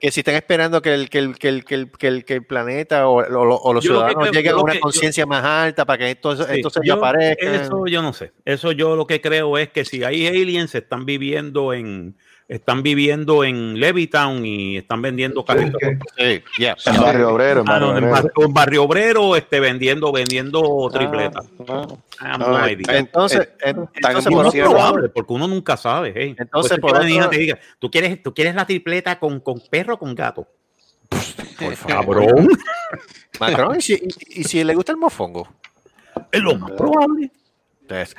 que 0.00 0.10
si 0.10 0.20
están 0.20 0.34
esperando 0.34 0.80
que 0.80 0.94
el, 0.94 1.10
que 1.10 1.18
el, 1.18 1.38
que 1.38 1.48
el, 1.48 1.64
que 1.64 1.74
el, 1.74 1.90
que 1.92 2.06
el, 2.08 2.24
que 2.24 2.34
el 2.34 2.46
planeta 2.46 3.06
o, 3.06 3.20
o- 3.20 3.56
o 3.62 3.72
los 3.74 3.84
Yo 3.84 3.92
lo 3.92 4.00
que 4.00 4.06
ciudadanos 4.06 4.22
creo- 4.30 4.32
lleguen 4.32 4.52
a 4.54 4.62
una 4.62 4.80
conciencia 4.80 5.26
más 5.26 5.44
alta 5.44 5.84
para 5.84 5.98
que 5.98 6.10
estos, 6.10 6.38
Sí, 6.38 6.44
estos 6.56 6.72
sellos 6.72 6.86
yo- 6.86 6.94
aparezcan. 6.94 7.54
Eso 7.54 7.86
yo 7.86 8.00
no 8.02 8.12
sé. 8.12 8.32
Eso 8.44 8.72
yo 8.72 8.96
lo 8.96 9.06
que 9.06 9.20
creo 9.20 9.58
es 9.58 9.68
que 9.68 9.84
si 9.84 10.02
hay 10.02 10.26
aliens 10.26 10.74
están 10.74 11.04
viviendo 11.04 11.72
en 11.74 12.16
están 12.50 12.82
viviendo 12.82 13.44
en 13.44 13.78
Levittown 13.78 14.44
y 14.44 14.76
están 14.78 15.00
vendiendo 15.00 15.44
carritos. 15.44 15.80
Sí, 16.18 16.42
yeah. 16.58 16.76
En 16.84 17.00
Barrio 17.00 17.30
Obrero, 17.32 17.60
en 17.60 17.68
Ah, 17.68 17.72
Barrio 17.72 17.86
no, 17.86 17.92
Obrero. 18.18 18.30
en 18.44 18.52
Barrio 18.52 18.82
Obrero 18.84 19.36
este, 19.36 19.60
vendiendo 19.60 20.10
vendiendo 20.12 20.90
tripletas. 20.92 21.46
Ah, 21.68 21.86
Ah, 22.22 22.36
no, 22.36 22.48
no 22.48 22.66
eh, 22.66 22.72
idea. 22.72 22.98
Entonces, 22.98 23.40
eh, 23.64 23.72
tan 23.72 23.88
entonces, 23.94 24.26
Y 24.30 24.34
por 24.34 24.44
no 24.44 24.50
es 24.52 24.54
probable, 24.68 25.08
porque 25.08 25.32
uno 25.32 25.46
nunca 25.48 25.76
sabe. 25.76 26.12
hey. 26.14 26.34
Entonces, 26.38 26.78
por 26.80 26.90
otro 26.90 27.04
niña 27.04 27.30
te 27.30 27.38
diga, 27.38 27.58
¿tú 27.78 27.90
quieres, 27.90 28.22
¿tú 28.22 28.34
quieres 28.34 28.54
la 28.54 28.66
tripleta 28.66 29.18
con, 29.18 29.40
con 29.40 29.60
perro 29.70 29.94
o 29.94 29.98
con 29.98 30.14
gato? 30.14 30.46
por 31.58 31.76
favor, 31.76 32.16
Cabrón. 32.26 32.48
Macron, 33.40 33.76
¿y 33.78 33.80
si, 33.80 33.94
y- 33.94 34.40
y 34.40 34.44
si 34.44 34.62
le 34.64 34.74
gusta 34.74 34.92
el 34.92 34.98
mofongo? 34.98 35.48
Es 36.32 36.40
lo 36.42 36.54
más 36.56 36.72
probable. 36.72 37.30
Entonces, 37.82 38.16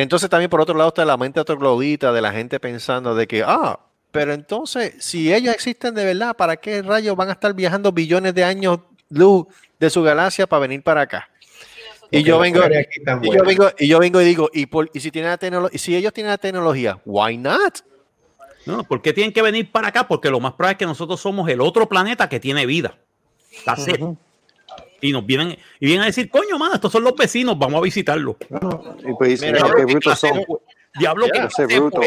entonces 0.00 0.30
también 0.30 0.48
por 0.50 0.60
otro 0.60 0.76
lado 0.76 0.88
está 0.88 1.04
la 1.04 1.16
mente 1.16 1.42
troglodita 1.44 2.12
de 2.12 2.20
la 2.22 2.32
gente 2.32 2.58
pensando 2.60 3.14
de 3.14 3.26
que, 3.26 3.42
ah, 3.46 3.78
pero 4.10 4.32
entonces, 4.34 4.94
si 4.98 5.32
ellos 5.32 5.54
existen 5.54 5.94
de 5.94 6.04
verdad, 6.04 6.36
¿para 6.36 6.56
qué 6.56 6.82
rayos 6.82 7.16
van 7.16 7.30
a 7.30 7.32
estar 7.32 7.54
viajando 7.54 7.92
billones 7.92 8.34
de 8.34 8.44
años 8.44 8.78
luz 9.08 9.46
de 9.78 9.90
su 9.90 10.02
galaxia 10.02 10.46
para 10.46 10.60
venir 10.60 10.82
para 10.82 11.02
acá? 11.02 11.28
Y 12.10 12.22
yo 12.22 12.36
Porque 12.36 12.52
vengo, 12.52 12.68
la 12.68 12.80
y 13.22 13.32
yo 13.34 13.42
vengo, 13.42 13.70
y 13.78 13.88
yo 13.88 13.98
vengo 13.98 14.20
y 14.20 14.24
digo, 14.26 14.50
y, 14.52 14.66
por- 14.66 14.90
y 14.92 15.00
si 15.00 15.10
tienen 15.10 15.30
la 15.30 15.38
tecnolo- 15.38 15.70
y 15.72 15.78
si 15.78 15.96
ellos 15.96 16.12
tienen 16.12 16.30
la 16.30 16.36
tecnología, 16.36 16.98
why 17.06 17.38
not? 17.38 17.78
No, 18.66 18.84
¿Por 18.84 19.00
qué 19.00 19.12
tienen 19.14 19.32
que 19.32 19.40
venir 19.42 19.72
para 19.72 19.88
acá? 19.88 20.06
Porque 20.06 20.30
lo 20.30 20.38
más 20.38 20.52
probable 20.52 20.72
es 20.72 20.78
que 20.78 20.86
nosotros 20.86 21.18
somos 21.20 21.48
el 21.48 21.60
otro 21.62 21.88
planeta 21.88 22.28
que 22.28 22.38
tiene 22.38 22.66
vida. 22.66 22.96
That's 23.64 23.88
it. 23.88 24.00
Y 25.02 25.12
nos 25.12 25.26
vienen, 25.26 25.50
y 25.80 25.86
vienen 25.86 26.04
a 26.04 26.06
decir, 26.06 26.30
coño, 26.30 26.58
mano, 26.58 26.74
estos 26.74 26.90
son 26.90 27.04
los 27.04 27.14
vecinos, 27.14 27.58
vamos 27.58 27.78
a 27.78 27.82
visitarlos. 27.82 28.36
Y 29.04 29.12
pues 29.18 29.30
dicen, 29.30 29.52
Mira, 29.52 29.66
"Ah, 29.66 29.72
qué 29.76 29.84
brutos 29.84 30.18
son. 30.18 30.44
Diablo, 30.98 31.26
que 31.26 31.32
Yeah, 31.32 31.48
clase 31.48 31.66
de 31.66 31.80
bruto. 31.80 32.00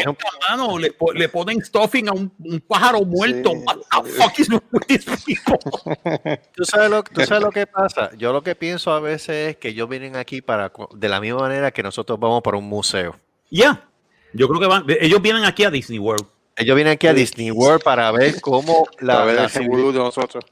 mano, 0.48 0.78
le, 0.78 0.94
le 1.14 1.28
ponen 1.28 1.64
stuffing 1.64 2.08
a 2.08 2.12
un, 2.12 2.32
un 2.38 2.60
pájaro 2.60 3.02
muerto. 3.04 3.50
Sí. 3.50 3.64
What 3.66 4.04
the 4.04 4.10
fuck 4.10 4.38
is 4.38 4.48
with 4.48 4.82
these 4.86 5.04
people? 5.26 5.58
¿Tú 6.54 6.64
sabes, 6.64 6.90
lo, 6.90 7.02
tú 7.02 7.20
sabes 7.22 7.42
lo 7.42 7.50
que 7.50 7.66
pasa? 7.66 8.10
Yo 8.16 8.32
lo 8.32 8.42
que 8.42 8.54
pienso 8.54 8.92
a 8.92 9.00
veces 9.00 9.50
es 9.50 9.56
que 9.56 9.68
ellos 9.68 9.88
vienen 9.88 10.14
aquí 10.16 10.40
para, 10.40 10.72
de 10.94 11.08
la 11.08 11.20
misma 11.20 11.40
manera 11.40 11.72
que 11.72 11.82
nosotros 11.82 12.18
vamos 12.20 12.42
para 12.42 12.56
un 12.58 12.64
museo. 12.68 13.16
Ya. 13.50 13.88
Yo 14.32 14.48
creo 14.48 14.60
que 14.60 14.66
van, 14.66 14.84
ellos 15.00 15.20
vienen 15.20 15.44
aquí 15.44 15.64
a 15.64 15.70
Disney 15.70 15.98
World. 15.98 16.26
Ellos 16.58 16.74
vienen 16.74 16.94
aquí 16.94 17.06
a 17.06 17.12
Disney 17.12 17.50
World 17.50 17.82
para 17.82 18.10
ver 18.12 18.40
cómo 18.40 18.86
la, 19.00 19.16
La 19.16 19.24
ver 19.26 19.34
la 19.36 19.48
de 19.48 19.92
nosotros. 19.98 20.42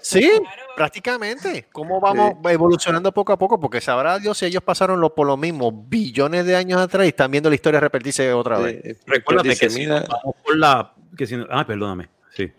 Sí, 0.00 0.30
prácticamente. 0.76 1.66
¿Cómo 1.72 2.00
vamos 2.00 2.34
evolucionando 2.50 3.12
poco 3.12 3.32
a 3.32 3.38
poco? 3.38 3.58
Porque 3.58 3.80
sabrá 3.80 4.18
Dios 4.18 4.36
si 4.36 4.44
ellos 4.44 4.62
pasaron 4.62 5.00
lo, 5.00 5.14
por 5.14 5.26
lo 5.26 5.38
mismo 5.38 5.72
billones 5.72 6.44
de 6.44 6.54
años 6.54 6.78
atrás 6.80 7.06
y 7.06 7.08
están 7.08 7.30
viendo 7.30 7.48
la 7.48 7.54
historia 7.54 7.80
repetirse 7.80 8.30
otra 8.34 8.58
vez. 8.58 8.84
Eh, 8.84 8.96
Recuérdate 9.06 9.56
que 9.56 9.66
dice, 9.68 9.70
si 9.70 9.86
vamos 9.86 10.34
por 10.44 10.56
la. 10.58 10.92
Que 11.16 11.26
si, 11.26 11.36
no- 11.36 11.46
ah, 11.50 11.66
perdóname. 11.66 12.10
Sí. 12.34 12.52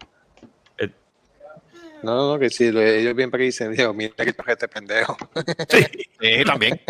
no, 2.01 2.15
no, 2.15 2.31
no, 2.33 2.39
que 2.39 2.49
si 2.49 2.71
lo- 2.71 2.81
ellos 2.81 3.15
bien 3.15 3.29
para 3.29 3.39
que 3.41 3.45
dicen, 3.45 3.71
Dios, 3.71 3.95
mira 3.95 4.13
que 4.15 4.33
este 4.53 4.67
pendejo. 4.67 5.15
Sí, 5.69 6.43
también. 6.45 6.81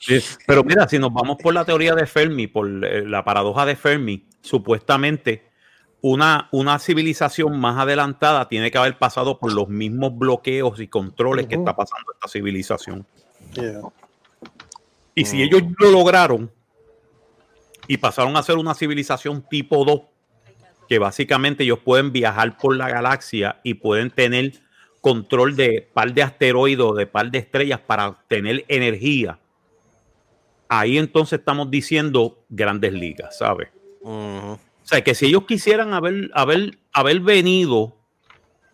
Sí, 0.00 0.18
Pero 0.46 0.64
mira, 0.64 0.88
si 0.88 0.98
nos 0.98 1.12
vamos 1.12 1.36
por 1.40 1.54
la 1.54 1.64
teoría 1.64 1.94
de 1.94 2.06
Fermi, 2.06 2.48
por 2.48 2.66
eh, 2.84 3.04
la 3.06 3.22
paradoja 3.24 3.64
de 3.66 3.76
Fermi, 3.76 4.26
supuestamente 4.40 5.49
una, 6.02 6.48
una 6.52 6.78
civilización 6.78 7.58
más 7.58 7.78
adelantada 7.78 8.48
tiene 8.48 8.70
que 8.70 8.78
haber 8.78 8.98
pasado 8.98 9.38
por 9.38 9.52
los 9.52 9.68
mismos 9.68 10.16
bloqueos 10.16 10.80
y 10.80 10.88
controles 10.88 11.46
que 11.46 11.56
está 11.56 11.76
pasando 11.76 12.12
esta 12.12 12.28
civilización. 12.28 13.06
Yeah. 13.52 13.82
Y 15.14 15.24
si 15.24 15.42
ellos 15.42 15.62
lo 15.78 15.90
lograron 15.90 16.50
y 17.86 17.96
pasaron 17.98 18.36
a 18.36 18.42
ser 18.42 18.56
una 18.56 18.74
civilización 18.74 19.42
tipo 19.48 19.84
2, 19.84 20.00
que 20.88 20.98
básicamente 20.98 21.64
ellos 21.64 21.80
pueden 21.80 22.12
viajar 22.12 22.56
por 22.56 22.76
la 22.76 22.88
galaxia 22.88 23.60
y 23.62 23.74
pueden 23.74 24.10
tener 24.10 24.54
control 25.00 25.56
de 25.56 25.88
par 25.92 26.12
de 26.12 26.22
asteroides 26.22 26.84
o 26.84 26.94
de 26.94 27.06
par 27.06 27.30
de 27.30 27.38
estrellas 27.38 27.80
para 27.80 28.22
tener 28.28 28.64
energía. 28.68 29.38
Ahí 30.68 30.98
entonces 30.98 31.40
estamos 31.40 31.70
diciendo 31.70 32.44
grandes 32.48 32.92
ligas, 32.92 33.38
¿sabes? 33.38 33.68
Sea, 34.90 35.02
que 35.02 35.14
si 35.14 35.26
ellos 35.26 35.44
quisieran 35.46 35.94
haber, 35.94 36.30
haber, 36.34 36.78
haber 36.92 37.20
venido 37.20 37.96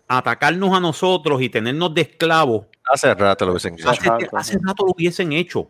a 0.08 0.18
atacarnos 0.18 0.74
a 0.74 0.80
nosotros 0.80 1.42
y 1.42 1.48
tenernos 1.48 1.94
de 1.94 2.02
esclavos, 2.02 2.66
Hace 2.88 3.14
rato 3.14 3.44
lo 3.46 3.52
hubiesen 3.52 3.74
hecho. 3.74 3.90
hace, 3.90 4.08
rato. 4.08 4.36
hace 4.36 4.58
rato 4.62 4.86
lo 4.86 4.92
hubiesen 4.92 5.32
hecho. 5.32 5.68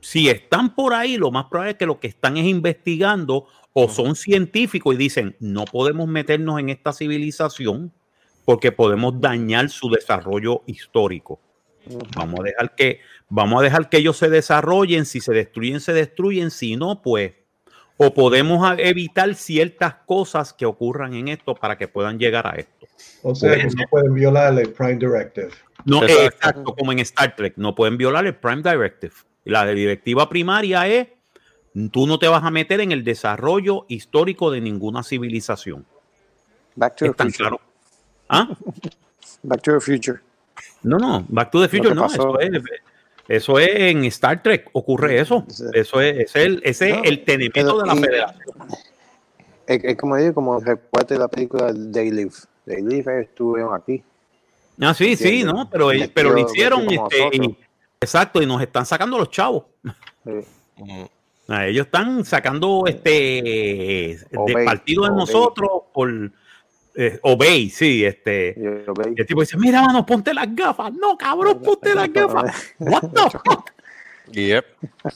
si 0.00 0.28
están 0.28 0.74
por 0.74 0.94
ahí, 0.94 1.16
lo 1.16 1.30
más 1.30 1.46
probable 1.46 1.72
es 1.72 1.78
que 1.78 1.86
lo 1.86 2.00
que 2.00 2.08
están 2.08 2.36
es 2.36 2.46
investigando 2.46 3.46
o 3.72 3.88
son 3.88 4.16
científicos 4.16 4.94
y 4.94 4.98
dicen, 4.98 5.36
no 5.40 5.64
podemos 5.64 6.08
meternos 6.08 6.60
en 6.60 6.70
esta 6.70 6.92
civilización 6.92 7.92
porque 8.44 8.72
podemos 8.72 9.20
dañar 9.20 9.68
su 9.70 9.90
desarrollo 9.90 10.62
histórico. 10.66 11.40
Vamos 12.16 12.40
a 12.40 12.42
dejar 12.44 12.74
que, 12.74 13.00
vamos 13.28 13.60
a 13.60 13.64
dejar 13.64 13.88
que 13.88 13.98
ellos 13.98 14.16
se 14.16 14.30
desarrollen, 14.30 15.04
si 15.04 15.20
se 15.20 15.32
destruyen, 15.32 15.80
se 15.80 15.92
destruyen, 15.92 16.50
si 16.50 16.76
no, 16.76 17.02
pues, 17.02 17.34
o 17.96 18.12
podemos 18.12 18.66
evitar 18.78 19.34
ciertas 19.34 19.94
cosas 20.06 20.52
que 20.52 20.66
ocurran 20.66 21.14
en 21.14 21.28
esto 21.28 21.54
para 21.54 21.78
que 21.78 21.88
puedan 21.88 22.18
llegar 22.18 22.46
a 22.46 22.56
esto. 22.56 22.86
O 23.22 23.34
sea, 23.34 23.54
que 23.56 23.64
no 23.64 23.84
pueden 23.90 24.14
violar 24.14 24.58
el 24.58 24.72
Prime 24.72 24.96
Directive. 24.96 25.50
No, 25.84 26.02
Exacto. 26.02 26.24
exacto, 26.24 26.74
como 26.76 26.92
en 26.92 26.98
Star 27.00 27.36
Trek, 27.36 27.54
no 27.56 27.74
pueden 27.74 27.96
violar 27.96 28.26
el 28.26 28.34
Prime 28.34 28.62
Directive. 28.62 29.14
La 29.44 29.66
directiva 29.66 30.28
primaria 30.28 30.86
es, 30.88 31.08
tú 31.92 32.06
no 32.06 32.18
te 32.18 32.28
vas 32.28 32.42
a 32.42 32.50
meter 32.50 32.80
en 32.80 32.92
el 32.92 33.04
desarrollo 33.04 33.84
histórico 33.88 34.50
de 34.50 34.60
ninguna 34.60 35.02
civilización. 35.02 35.84
Back 36.76 36.96
to 36.96 37.04
the 37.04 37.10
Es 37.10 37.16
tan 37.16 37.26
future. 37.28 37.48
claro. 37.50 37.60
¿Ah? 38.28 38.48
Back 39.42 39.62
to 39.62 39.72
the 39.74 39.80
future. 39.80 40.20
No, 40.82 40.98
no, 40.98 41.24
Back 41.28 41.50
to 41.50 41.60
the 41.60 41.68
Future 41.68 41.94
no, 41.94 42.06
eso 42.06 42.38
es, 42.40 42.50
eso 43.28 43.58
es 43.58 43.68
en 43.74 44.04
Star 44.06 44.42
Trek, 44.42 44.68
ocurre 44.72 45.18
eso. 45.20 45.44
Sí. 45.48 45.64
Eso 45.72 46.00
es, 46.00 46.16
ese 46.18 46.38
es 46.40 46.46
el, 46.46 46.60
ese 46.64 46.90
es 46.90 46.96
el 47.04 47.24
tenimiento 47.24 47.78
de 47.80 47.86
la 47.86 47.94
y- 47.94 47.98
federación. 47.98 48.42
Es, 49.66 49.82
es 49.84 49.96
como 49.96 50.16
digo, 50.16 50.34
como 50.34 50.60
recuerda 50.60 51.16
la 51.18 51.28
película 51.28 51.72
They 51.72 52.10
Live. 52.10 52.32
They 52.66 52.82
Live 52.82 53.20
estuvieron 53.22 53.74
aquí. 53.74 54.02
Ah, 54.80 54.92
sí, 54.92 55.16
sí, 55.16 55.42
no, 55.44 55.70
pero, 55.70 55.90
pero 56.12 56.30
lo 56.32 56.38
hicieron, 56.38 56.82
este, 56.90 57.30
y- 57.36 57.56
exacto, 58.00 58.42
y 58.42 58.46
nos 58.46 58.60
están 58.60 58.84
sacando 58.84 59.16
los 59.18 59.30
chavos. 59.30 59.64
Sí. 60.24 60.32
Ah, 61.46 61.66
Ellos 61.66 61.86
están 61.86 62.24
sacando 62.24 62.84
este 62.86 63.08
de 63.10 64.18
partido 64.64 65.04
de 65.04 65.10
nosotros 65.10 65.70
por 65.92 66.10
eh, 66.96 67.18
Obey, 67.22 67.70
sí, 67.70 68.04
este. 68.04 68.50
El 68.58 69.26
tipo 69.26 69.40
dice, 69.40 69.56
mira, 69.56 69.82
mano, 69.82 70.04
ponte 70.06 70.32
las 70.34 70.54
gafas. 70.54 70.92
No, 70.92 71.16
cabrón, 71.16 71.60
ponte 71.62 71.94
las 71.94 72.12
gafas. 72.12 72.74
What 72.78 73.10
the 73.12 73.30
fuck? 73.44 73.70
Yep. 74.32 74.64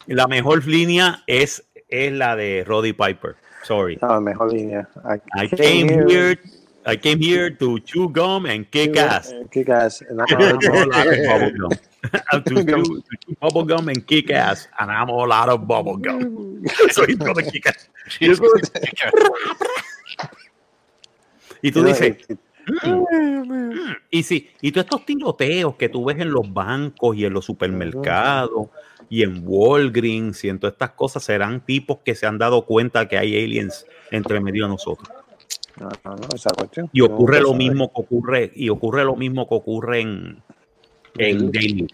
Y 0.07 0.14
La 0.14 0.26
mejor 0.26 0.66
línea 0.66 1.22
es, 1.26 1.64
es 1.89 2.12
la 2.12 2.37
de 2.37 2.64
Roddy 2.66 2.93
Piper. 2.93 3.37
Sorry. 3.62 3.99
No, 4.03 4.20
mejor 4.20 4.53
línea. 4.53 4.89
I 5.35 5.49
came 5.49 5.89
here, 6.09 6.39
I 6.87 6.97
came 6.97 7.18
here 7.20 7.51
to 7.51 7.79
chew 7.81 8.09
gum 8.11 8.47
and 8.47 8.68
kick 8.70 8.97
ass. 8.97 9.33
Kick 9.51 9.68
ass. 9.68 10.03
And 10.09 10.20
I'm 10.20 10.37
all 10.37 10.95
out 10.95 11.07
of 11.07 11.24
bubble 11.26 11.51
gum. 11.59 11.70
to, 12.45 12.64
chew, 12.64 12.64
to 12.64 13.16
chew 13.26 13.37
bubble 13.41 13.64
gum 13.64 13.89
and 13.89 14.07
kick 14.07 14.31
ass, 14.31 14.68
and 14.79 14.91
I'm 14.91 15.11
all 15.11 15.33
out 15.33 15.49
of 15.49 15.66
bubble 15.66 15.97
gum. 15.97 16.64
so 16.91 17.05
he's 17.07 17.16
gonna 17.16 17.43
kick 17.43 17.66
ass. 17.66 17.89
He's 18.18 18.39
gonna- 18.39 18.61
y 21.62 21.72
tú 21.72 21.82
dices, 21.82 22.16
"Mm". 22.82 23.70
y 24.11 24.22
sí, 24.22 24.50
y 24.61 24.72
todos 24.72 24.84
estos 24.84 25.06
tiroteos 25.06 25.74
que 25.76 25.88
tú 25.88 26.04
ves 26.04 26.18
en 26.18 26.30
los 26.30 26.52
bancos 26.52 27.16
y 27.16 27.24
en 27.24 27.32
los 27.32 27.44
supermercados 27.44 28.68
y 29.09 29.22
en 29.22 29.42
Walgreens 29.44 30.44
y 30.44 30.48
en 30.48 30.59
todas 30.59 30.74
estas 30.74 30.90
cosas 30.90 31.24
serán 31.24 31.64
tipos 31.64 31.98
que 32.04 32.14
se 32.14 32.26
han 32.26 32.38
dado 32.38 32.62
cuenta 32.62 33.09
que 33.09 33.16
hay 33.16 33.42
aliens 33.44 33.86
entre 34.11 34.40
medio 34.40 34.64
de 34.64 34.70
nosotros. 34.70 35.09
No, 35.80 35.88
no, 36.04 36.16
no, 36.16 36.28
esa 36.34 36.50
cuestión. 36.50 36.90
Y 36.92 37.00
ocurre 37.02 37.40
lo 37.40 37.54
mismo 37.54 37.92
que 37.92 38.00
ocurre, 38.00 38.52
y 38.54 38.68
ocurre 38.68 39.04
lo 39.04 39.14
mismo 39.14 39.48
que 39.48 39.54
ocurre 39.54 40.00
en, 40.00 40.42
en 41.16 41.52
Daily. 41.52 41.86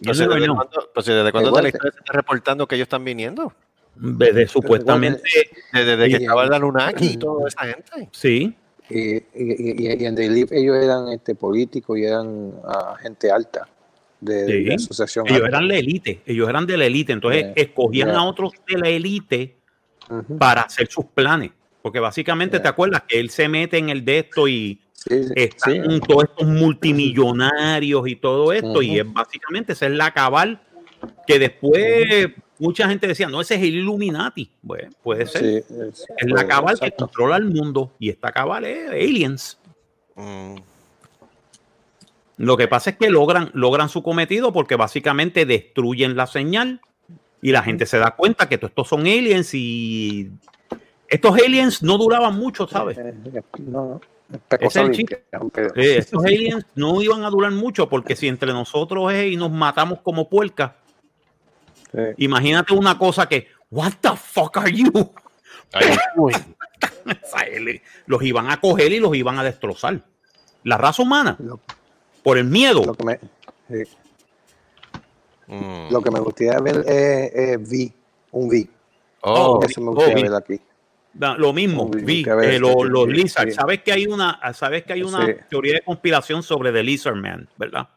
Entonces, 0.00 0.28
¿desde 0.28 0.46
cuándo, 0.48 0.90
pues, 0.94 1.06
¿desde 1.06 1.32
cuándo 1.32 1.50
de 1.50 1.62
la 1.62 1.68
historia 1.68 1.92
se 1.92 1.98
está 1.98 2.12
reportando 2.12 2.66
que 2.66 2.76
ellos 2.76 2.86
están 2.86 3.04
viniendo? 3.04 3.52
Desde 3.96 4.46
supuestamente, 4.48 5.22
Desde, 5.72 5.96
desde 5.96 6.04
que 6.16 6.22
Y- 6.22 6.24
estaba 6.26 6.46
la 6.46 6.58
Lunaki 6.58 7.06
y 7.06 7.16
toda 7.16 7.48
esa 7.48 7.64
gente. 7.66 8.08
sí, 8.12 8.54
Y, 8.88 9.16
y, 9.16 9.22
y- 9.34 10.02
y 10.02 10.04
en 10.06 10.18
ellos 10.18 10.76
eran 10.76 11.08
este, 11.08 11.34
políticos 11.34 11.96
y 11.98 12.04
eran 12.04 12.52
ah, 12.64 12.96
gente 13.00 13.30
alta 13.30 13.68
de, 14.20 14.44
de 14.44 14.52
Sí. 14.52 14.64
la 14.64 14.74
asociación. 14.74 15.26
ellos 15.28 15.36
alta. 15.42 15.48
eran 15.48 15.68
la 15.68 15.76
élite, 15.76 16.20
ellos 16.26 16.48
eran 16.48 16.66
de 16.66 16.76
la 16.76 16.86
élite, 16.86 17.12
entonces 17.12 17.42
Yeah. 17.42 17.52
escogían 17.56 18.08
Yeah. 18.08 18.18
a 18.18 18.24
otros 18.24 18.52
de 18.66 18.78
la 18.78 18.88
élite 18.88 19.56
para 20.38 20.62
hacer 20.62 20.88
sus 20.88 21.04
planes, 21.06 21.50
porque 21.82 22.00
básicamente 22.00 22.56
Yeah. 22.56 22.62
te 22.62 22.68
acuerdas 22.68 23.02
que 23.06 23.20
él 23.20 23.30
se 23.30 23.48
mete 23.48 23.78
en 23.78 23.90
el 23.90 24.04
de 24.04 24.18
esto 24.20 24.48
y 24.48 24.80
Sí, 24.92 25.14
están 25.36 25.72
sí. 25.90 26.00
todos 26.06 26.24
estos 26.24 26.46
multimillonarios 26.48 28.06
y 28.08 28.16
todo 28.16 28.52
esto, 28.52 28.82
y 28.82 28.98
es 28.98 29.10
básicamente 29.12 29.72
esa 29.72 29.86
es 29.86 29.92
la 29.92 30.10
cabal 30.12 30.60
que 31.26 31.38
después 31.38 32.28
mucha 32.60 32.88
gente 32.88 33.06
decía, 33.06 33.28
no, 33.28 33.40
ese 33.40 33.56
es 33.56 33.62
el 33.62 33.74
Illuminati. 33.76 34.50
Bueno, 34.62 34.90
puede 35.02 35.26
ser. 35.26 35.42
Sí, 35.42 35.74
es, 35.74 36.06
Es 36.16 36.30
la 36.30 36.46
cabal 36.46 36.78
que 36.78 36.92
controla 36.92 37.36
el 37.36 37.46
mundo 37.46 37.92
y 37.98 38.10
esta 38.10 38.30
cabal 38.30 38.64
es 38.66 38.88
aliens. 38.90 39.58
Mm, 40.14 40.56
Lo 42.36 42.56
que 42.56 42.68
pasa 42.68 42.90
es 42.90 42.96
que 42.96 43.10
logran, 43.10 43.50
logran 43.54 43.88
su 43.88 44.02
cometido 44.02 44.52
porque 44.52 44.76
básicamente 44.76 45.46
destruyen 45.46 46.16
la 46.16 46.26
señal 46.26 46.80
y 47.42 47.52
la 47.52 47.62
gente 47.62 47.86
se 47.86 47.98
da 47.98 48.12
cuenta 48.12 48.48
que 48.48 48.58
todos 48.58 48.70
estos 48.70 48.88
son 48.88 49.00
aliens 49.00 49.52
y 49.54 50.30
estos 51.08 51.34
aliens 51.34 51.82
no 51.82 51.98
duraban 51.98 52.36
mucho, 52.36 52.68
¿sabes? 52.68 52.98
Eh, 52.98 53.14
eh, 53.34 53.42
No, 53.58 53.86
no. 53.86 54.00
Ese 54.60 54.66
es 54.66 54.76
el 54.76 54.90
chiste. 54.92 55.24
Eh, 55.74 55.96
estos 55.98 56.24
aliens 56.24 56.64
no 56.76 57.02
iban 57.02 57.24
a 57.24 57.30
durar 57.30 57.50
mucho 57.50 57.88
porque 57.88 58.14
si 58.14 58.28
entre 58.28 58.52
nosotros 58.52 59.12
es 59.12 59.32
y 59.32 59.36
nos 59.36 59.50
matamos 59.50 60.00
como 60.02 60.28
puercas, 60.28 60.72
sí. 61.92 61.98
imagínate 62.18 62.72
una 62.74 62.98
cosa 62.98 63.28
que, 63.28 63.48
what 63.70 63.92
the 64.00 64.16
fuck 64.16 64.56
are 64.58 64.72
you? 64.72 64.90
los 68.06 68.22
iban 68.22 68.50
a 68.50 68.60
coger 68.60 68.92
y 68.92 69.00
los 69.00 69.14
iban 69.14 69.38
a 69.38 69.44
destrozar. 69.44 70.00
La 70.64 70.76
raza 70.76 71.02
humana, 71.02 71.36
Lo, 71.38 71.60
por 72.22 72.36
el 72.38 72.44
miedo. 72.44 72.84
lo 72.84 72.94
que 72.94 73.04
me, 73.04 73.18
sí. 73.68 73.90
mm. 75.46 75.90
Lo 75.92 76.02
que 76.02 76.10
me 76.10 76.20
gustaría 76.20 76.58
ver 76.60 76.84
es, 76.86 77.32
es 77.34 77.56
V, 77.58 77.92
un 78.32 78.48
V. 78.48 78.68
Oh, 79.22 79.60
Eso 79.62 79.80
me 79.80 79.88
gustaría 79.90 80.14
vi. 80.16 80.22
ver 80.22 80.34
aquí. 80.34 80.60
Da- 81.12 81.36
Lo 81.36 81.52
mismo, 81.52 81.88
vi 81.88 82.22
eh, 82.22 82.58
lo- 82.60 82.82
sí, 82.82 82.88
los 83.12 83.32
sí. 83.32 83.50
¿Sabes 83.50 83.82
que 83.82 83.92
hay 83.92 84.06
una, 84.06 84.38
sabes 84.54 84.84
que 84.84 84.92
hay 84.92 85.02
una 85.02 85.26
Sí. 85.26 85.32
teoría 85.48 85.74
de 85.74 85.80
conspiración 85.82 86.42
sobre 86.42 86.72
The 86.72 86.82
Lizard 86.82 87.16
Man, 87.16 87.48
verdad? 87.56 87.88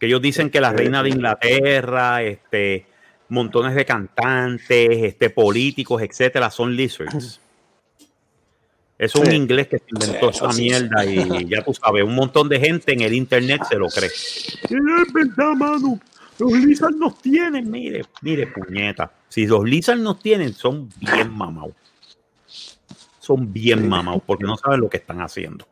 Que 0.00 0.06
ellos 0.06 0.22
dicen 0.22 0.50
que 0.50 0.60
la 0.60 0.70
Sí. 0.70 0.76
reina 0.78 1.02
de 1.02 1.10
Inglaterra, 1.10 2.22
este, 2.22 2.86
montones 3.28 3.74
de 3.74 3.84
cantantes, 3.84 4.88
este, 5.04 5.30
políticos, 5.30 6.00
etcétera, 6.02 6.50
son 6.50 6.74
lizards. 6.74 7.38
Es 8.98 9.14
un 9.14 9.26
Sí. 9.30 9.36
inglés 9.36 9.68
que 9.68 9.78
se 9.78 9.84
inventó 9.90 10.32
Sí, 10.32 10.38
esa 10.38 10.52
sí. 10.52 10.62
mierda 10.62 11.04
y 11.04 11.46
ya 11.48 11.62
tú 11.62 11.72
sabes, 11.74 12.02
un 12.04 12.14
montón 12.14 12.48
de 12.48 12.58
gente 12.60 12.92
en 12.92 13.02
el 13.02 13.12
internet 13.14 13.62
se 13.68 13.76
lo 13.76 13.88
cree. 13.88 14.08
Es 14.08 15.12
verdad, 15.12 15.52
mano. 15.54 16.00
Los 16.38 16.52
lizards 16.52 16.96
nos 16.96 17.20
tienen, 17.20 17.70
mire, 17.70 18.02
mire, 18.22 18.46
puñeta. 18.46 19.12
Si 19.28 19.46
los 19.46 19.62
lizards 19.64 20.00
nos 20.00 20.18
tienen, 20.18 20.54
son 20.54 20.88
bien 20.98 21.30
mamados. 21.30 21.72
Son 23.18 23.52
bien 23.52 23.86
mamados 23.86 24.22
porque 24.26 24.44
no 24.44 24.56
saben 24.56 24.80
lo 24.80 24.88
que 24.88 24.96
están 24.96 25.20
haciendo. 25.20 25.66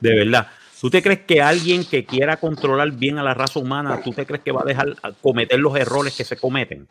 De 0.00 0.14
verdad. 0.14 0.48
¿Tú 0.80 0.88
te 0.88 1.02
crees 1.02 1.20
que 1.20 1.42
alguien 1.42 1.84
que 1.84 2.06
quiera 2.06 2.38
controlar 2.38 2.90
bien 2.92 3.18
a 3.18 3.22
la 3.22 3.34
raza 3.34 3.60
humana, 3.60 4.00
tú 4.02 4.12
te 4.12 4.24
crees 4.24 4.42
que 4.42 4.50
va 4.50 4.62
a 4.62 4.64
dejar 4.64 4.96
cometer 5.20 5.58
los 5.58 5.76
errores 5.76 6.16
que 6.16 6.24
se 6.24 6.36
cometen? 6.36 6.88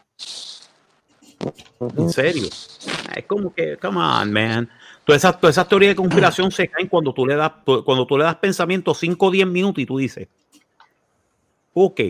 En 1.98 2.10
serio. 2.10 2.48
Es 3.16 3.26
como 3.26 3.52
que, 3.52 3.78
come 3.78 3.98
on, 3.98 4.32
man. 4.32 4.70
Todas 5.04 5.22
esas, 5.22 5.40
todas 5.40 5.56
esas 5.56 5.68
teorías 5.68 5.92
de 5.92 5.96
conspiración 5.96 6.52
se 6.52 6.68
caen 6.68 6.88
cuando 6.88 7.14
tú 7.14 7.26
le 7.26 7.36
das, 7.36 7.52
cuando 7.84 8.06
tú 8.06 8.16
le 8.16 8.26
das 8.26 8.36
pensamiento 8.36 8.94
5 8.94 9.26
o 9.26 9.32
10 9.32 9.48
minutos 9.48 9.82
y 9.82 9.86
tú 9.88 9.98
dices, 9.98 10.28
ok, 11.74 12.02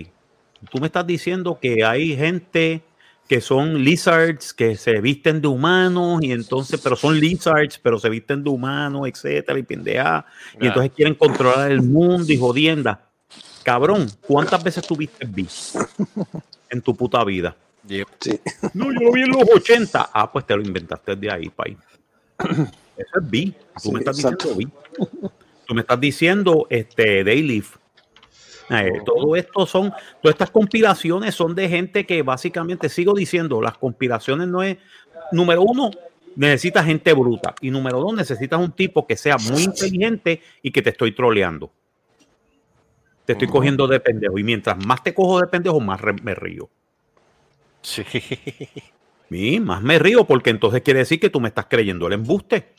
tú 0.70 0.80
me 0.80 0.88
estás 0.88 1.08
diciendo 1.08 1.60
que 1.62 1.86
hay 1.86 2.18
gente 2.18 2.82
que 3.30 3.42
son 3.42 3.84
lizards, 3.84 4.56
que 4.56 4.76
se 4.76 5.00
visten 5.02 5.40
de 5.40 5.48
humanos 5.48 6.20
y 6.24 6.32
entonces, 6.32 6.82
pero 6.82 6.96
son 6.96 7.20
lizards, 7.20 7.78
pero 7.78 8.00
se 8.00 8.10
visten 8.10 8.44
de 8.44 8.50
humanos, 8.50 9.08
etcétera, 9.08 9.60
y 9.60 9.62
pendeja, 9.62 10.26
y 10.60 10.66
entonces 10.66 10.92
quieren 10.96 11.14
controlar 11.14 11.72
el 11.72 11.84
mundo 11.84 12.34
y 12.34 12.38
jodienda. 12.38 13.08
Cabrón, 13.62 14.08
¿cuántas 14.22 14.64
veces 14.64 14.86
tuviste 14.88 15.28
B 15.28 15.46
en 16.72 16.82
tu 16.82 16.96
puta 16.96 17.24
vida? 17.24 17.56
yep. 17.88 18.08
Sí. 18.20 18.40
No, 18.74 18.86
yo 18.92 19.00
lo 19.00 19.12
vi 19.12 19.22
en 19.22 19.30
los 19.30 19.44
80. 19.48 20.10
Ah, 20.12 20.32
pues 20.32 20.48
te 20.48 20.56
lo 20.56 20.64
inventaste 20.64 21.16
de 21.16 21.32
ahí, 21.32 21.50
pay. 21.50 21.78
Eso 22.40 23.20
es 23.22 23.30
B. 23.30 23.54
Tú 23.76 23.80
Sí, 23.80 23.92
me 23.92 24.00
estás 24.00 24.18
exacto. 24.18 24.56
diciendo 24.56 24.72
B. 25.22 25.30
Tú 25.68 25.76
me 25.76 25.82
estás 25.82 26.00
diciendo 26.00 26.66
este 26.72 27.24
Daily. 27.24 27.64
Eh, 28.70 29.02
todo 29.04 29.36
esto 29.36 29.66
son, 29.66 29.92
todas 30.22 30.36
estas 30.36 30.52
conspiraciones 30.52 31.34
son 31.34 31.56
de 31.56 31.68
gente 31.68 32.06
que 32.06 32.22
básicamente 32.22 32.90
sigo 32.90 33.14
diciendo, 33.14 33.62
las 33.62 33.78
conspiraciones 33.78 34.48
no 34.48 34.62
es, 34.62 34.78
número 35.32 35.64
uno, 35.64 35.90
necesitas 36.36 36.86
gente 36.86 37.14
bruta 37.14 37.56
y 37.62 37.72
número 37.72 38.00
dos, 38.00 38.14
necesitas 38.14 38.60
un 38.60 38.72
tipo 38.72 39.08
que 39.08 39.18
sea 39.18 39.38
muy 39.38 39.64
inteligente 39.64 40.42
y 40.62 40.72
que 40.72 40.82
te 40.82 40.92
estoy 40.92 41.14
troleando. 41.14 41.72
te 43.26 43.34
estoy 43.34 43.48
cogiendo 43.48 43.88
de 43.88 44.00
pendejo. 44.00 44.38
Y 44.40 44.44
mientras 44.44 44.84
más 44.86 45.04
te 45.04 45.14
cojo 45.14 45.40
de 45.40 45.48
pendejo, 45.48 45.80
más 45.80 46.00
me 46.24 46.36
río. 46.36 46.70
Sí. 47.82 48.04
Y 49.32 49.60
más 49.60 49.82
me 49.84 50.00
río 50.00 50.26
porque 50.26 50.50
entonces 50.50 50.82
quiere 50.82 51.00
decir 51.00 51.20
que 51.20 51.30
tú 51.30 51.40
me 51.40 51.50
estás 51.50 51.68
creyendo 51.70 52.08
el 52.08 52.14
embuste. 52.14 52.74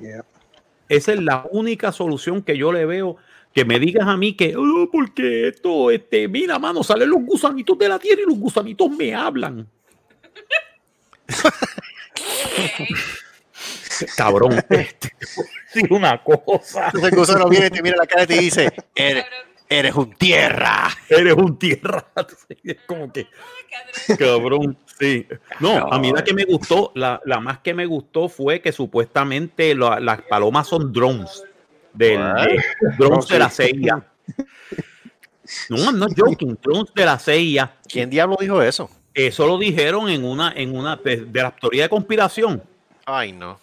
Yeah. 0.00 0.24
Esa 0.88 1.12
es 1.12 1.20
la 1.20 1.46
única 1.50 1.90
solución 1.90 2.42
que 2.42 2.56
yo 2.56 2.72
le 2.72 2.86
veo. 2.86 3.16
Que 3.54 3.64
me 3.64 3.78
digas 3.78 4.06
a 4.08 4.16
mí 4.16 4.34
que, 4.34 4.54
oh, 4.56 4.88
porque 4.90 5.48
esto, 5.48 5.90
este, 5.90 6.26
mira, 6.28 6.58
mano, 6.58 6.82
salen 6.82 7.10
los 7.10 7.22
gusanitos 7.22 7.76
de 7.78 7.88
la 7.88 7.98
tierra 7.98 8.22
y 8.22 8.26
los 8.28 8.38
gusanitos 8.38 8.90
me 8.90 9.14
hablan. 9.14 9.68
Cabrón, 14.16 14.54
este, 14.70 15.12
sí, 15.72 15.82
una 15.90 16.22
cosa. 16.22 16.86
Entonces 16.86 17.12
el 17.12 17.18
gusano 17.18 17.48
viene, 17.48 17.70
te 17.70 17.82
mira 17.82 17.96
la 17.96 18.06
cara 18.06 18.24
y 18.24 18.26
te 18.26 18.38
dice, 18.38 18.72
eres, 18.94 19.24
eres 19.68 19.94
un 19.94 20.12
tierra. 20.14 20.88
Eres 21.08 21.34
un 21.34 21.58
tierra. 21.58 22.06
Es 22.64 22.76
como 22.86 23.12
que, 23.12 23.26
cabrón, 24.18 24.76
sí. 24.98 25.26
No, 25.60 25.92
a 25.92 25.98
mí 25.98 26.12
la 26.12 26.24
que 26.24 26.34
me 26.34 26.44
gustó, 26.44 26.92
la, 26.94 27.20
la 27.24 27.40
más 27.40 27.58
que 27.58 27.74
me 27.74 27.86
gustó 27.86 28.28
fue 28.28 28.60
que 28.60 28.72
supuestamente 28.72 29.74
la- 29.74 30.00
las 30.00 30.22
palomas 30.22 30.68
son 30.68 30.92
drones. 30.92 31.44
Del, 31.94 32.18
de- 32.18 32.62
drones 32.98 33.28
de 33.28 33.38
la 33.38 33.50
CIA. 33.50 34.04
No, 35.68 35.76
I'm 35.76 35.98
not 35.98 36.12
joking, 36.16 36.56
drones 36.62 36.92
de 36.94 37.04
la 37.04 37.18
CIA. 37.18 37.74
¿Quién 37.88 38.08
diablo 38.08 38.36
dijo 38.40 38.62
eso? 38.62 38.88
Eso 39.12 39.46
lo 39.46 39.58
dijeron 39.58 40.08
en 40.08 40.24
una, 40.24 40.52
en 40.56 40.74
una 40.74 40.96
de, 40.96 41.16
de 41.26 41.42
la 41.42 41.50
teoría 41.50 41.82
de 41.84 41.88
conspiración. 41.90 42.62
Ay, 43.04 43.32
no. 43.32 43.60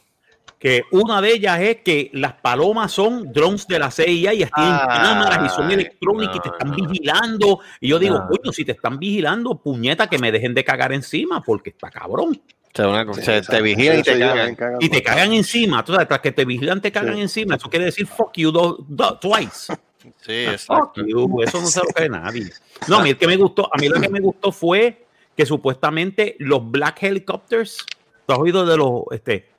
Que 0.60 0.84
una 0.92 1.22
de 1.22 1.32
ellas 1.34 1.60
es 1.62 1.78
que 1.78 2.12
las 2.14 2.34
palomas 2.34 2.92
son 2.92 3.32
drones 3.32 3.66
de 3.66 3.80
la 3.80 3.90
CIA 3.90 4.34
y 4.34 4.38
tienen 4.38 4.50
Ay, 4.52 4.80
cámaras 4.88 5.52
y 5.52 5.56
son 5.56 5.72
electrónicas 5.72 6.36
y 6.36 6.40
te 6.42 6.50
están 6.50 6.70
no. 6.72 6.76
vigilando. 6.76 7.60
Y 7.80 7.88
yo 7.88 7.98
digo, 7.98 8.20
No. 8.20 8.28
coño, 8.28 8.52
si 8.52 8.66
te 8.66 8.74
están 8.74 9.00
vigilando, 9.00 9.56
puñeta, 9.58 10.08
que 10.08 10.20
me 10.20 10.32
dejen 10.34 10.54
de 10.54 10.66
cagar 10.66 10.92
encima 10.92 11.42
porque 11.42 11.70
está 11.70 11.90
cabrón. 11.90 12.40
Una- 12.78 13.04
Sí, 13.04 13.10
o 13.10 13.14
sea, 13.24 13.38
exacto. 13.38 13.58
te 13.58 13.62
vigilan 13.64 13.98
y 13.98 14.00
Eso 14.02 14.12
te 14.14 14.20
cagan. 14.20 14.56
cagan 14.56 14.78
Y 14.82 14.90
te 14.90 15.04
cagan 15.04 15.34
encima. 15.34 15.84
Tú 15.84 15.92
sabes, 15.94 16.08
tras 16.08 16.20
que 16.22 16.32
te 16.32 16.46
vigilan, 16.46 16.82
te 16.82 16.92
cagan 16.92 17.16
Sí. 17.16 17.22
encima. 17.22 17.56
Eso 17.56 17.70
quiere 17.70 17.86
decir 17.86 18.06
fuck 18.08 18.32
you 18.38 18.52
do- 18.52 18.78
do- 18.88 19.18
twice. 19.20 19.74
Sí, 20.22 20.46
Fuck 20.46 20.54
exacto. 20.54 21.06
you. 21.06 21.42
Eso 21.44 21.60
no 21.60 21.68
se 21.68 21.80
lo 21.80 21.86
cree 21.88 22.08
nadie. 22.10 22.50
No, 22.88 23.00
a 23.00 23.04
mí 23.04 23.10
el 23.10 23.18
que 23.18 23.28
me 23.28 23.36
gustó, 23.36 23.66
a 23.74 23.78
mí 23.78 23.90
lo 23.90 24.00
que 24.00 24.08
me 24.10 24.22
gustó 24.22 24.52
fue 24.52 25.06
que 25.36 25.46
supuestamente 25.46 26.36
los 26.40 26.70
Black 26.72 27.04
Helicopters, 27.04 27.86
¿tú 28.26 28.34
has 28.34 28.40
oído 28.40 28.66
de 28.66 28.78
los, 28.78 29.04
este, 29.12 29.50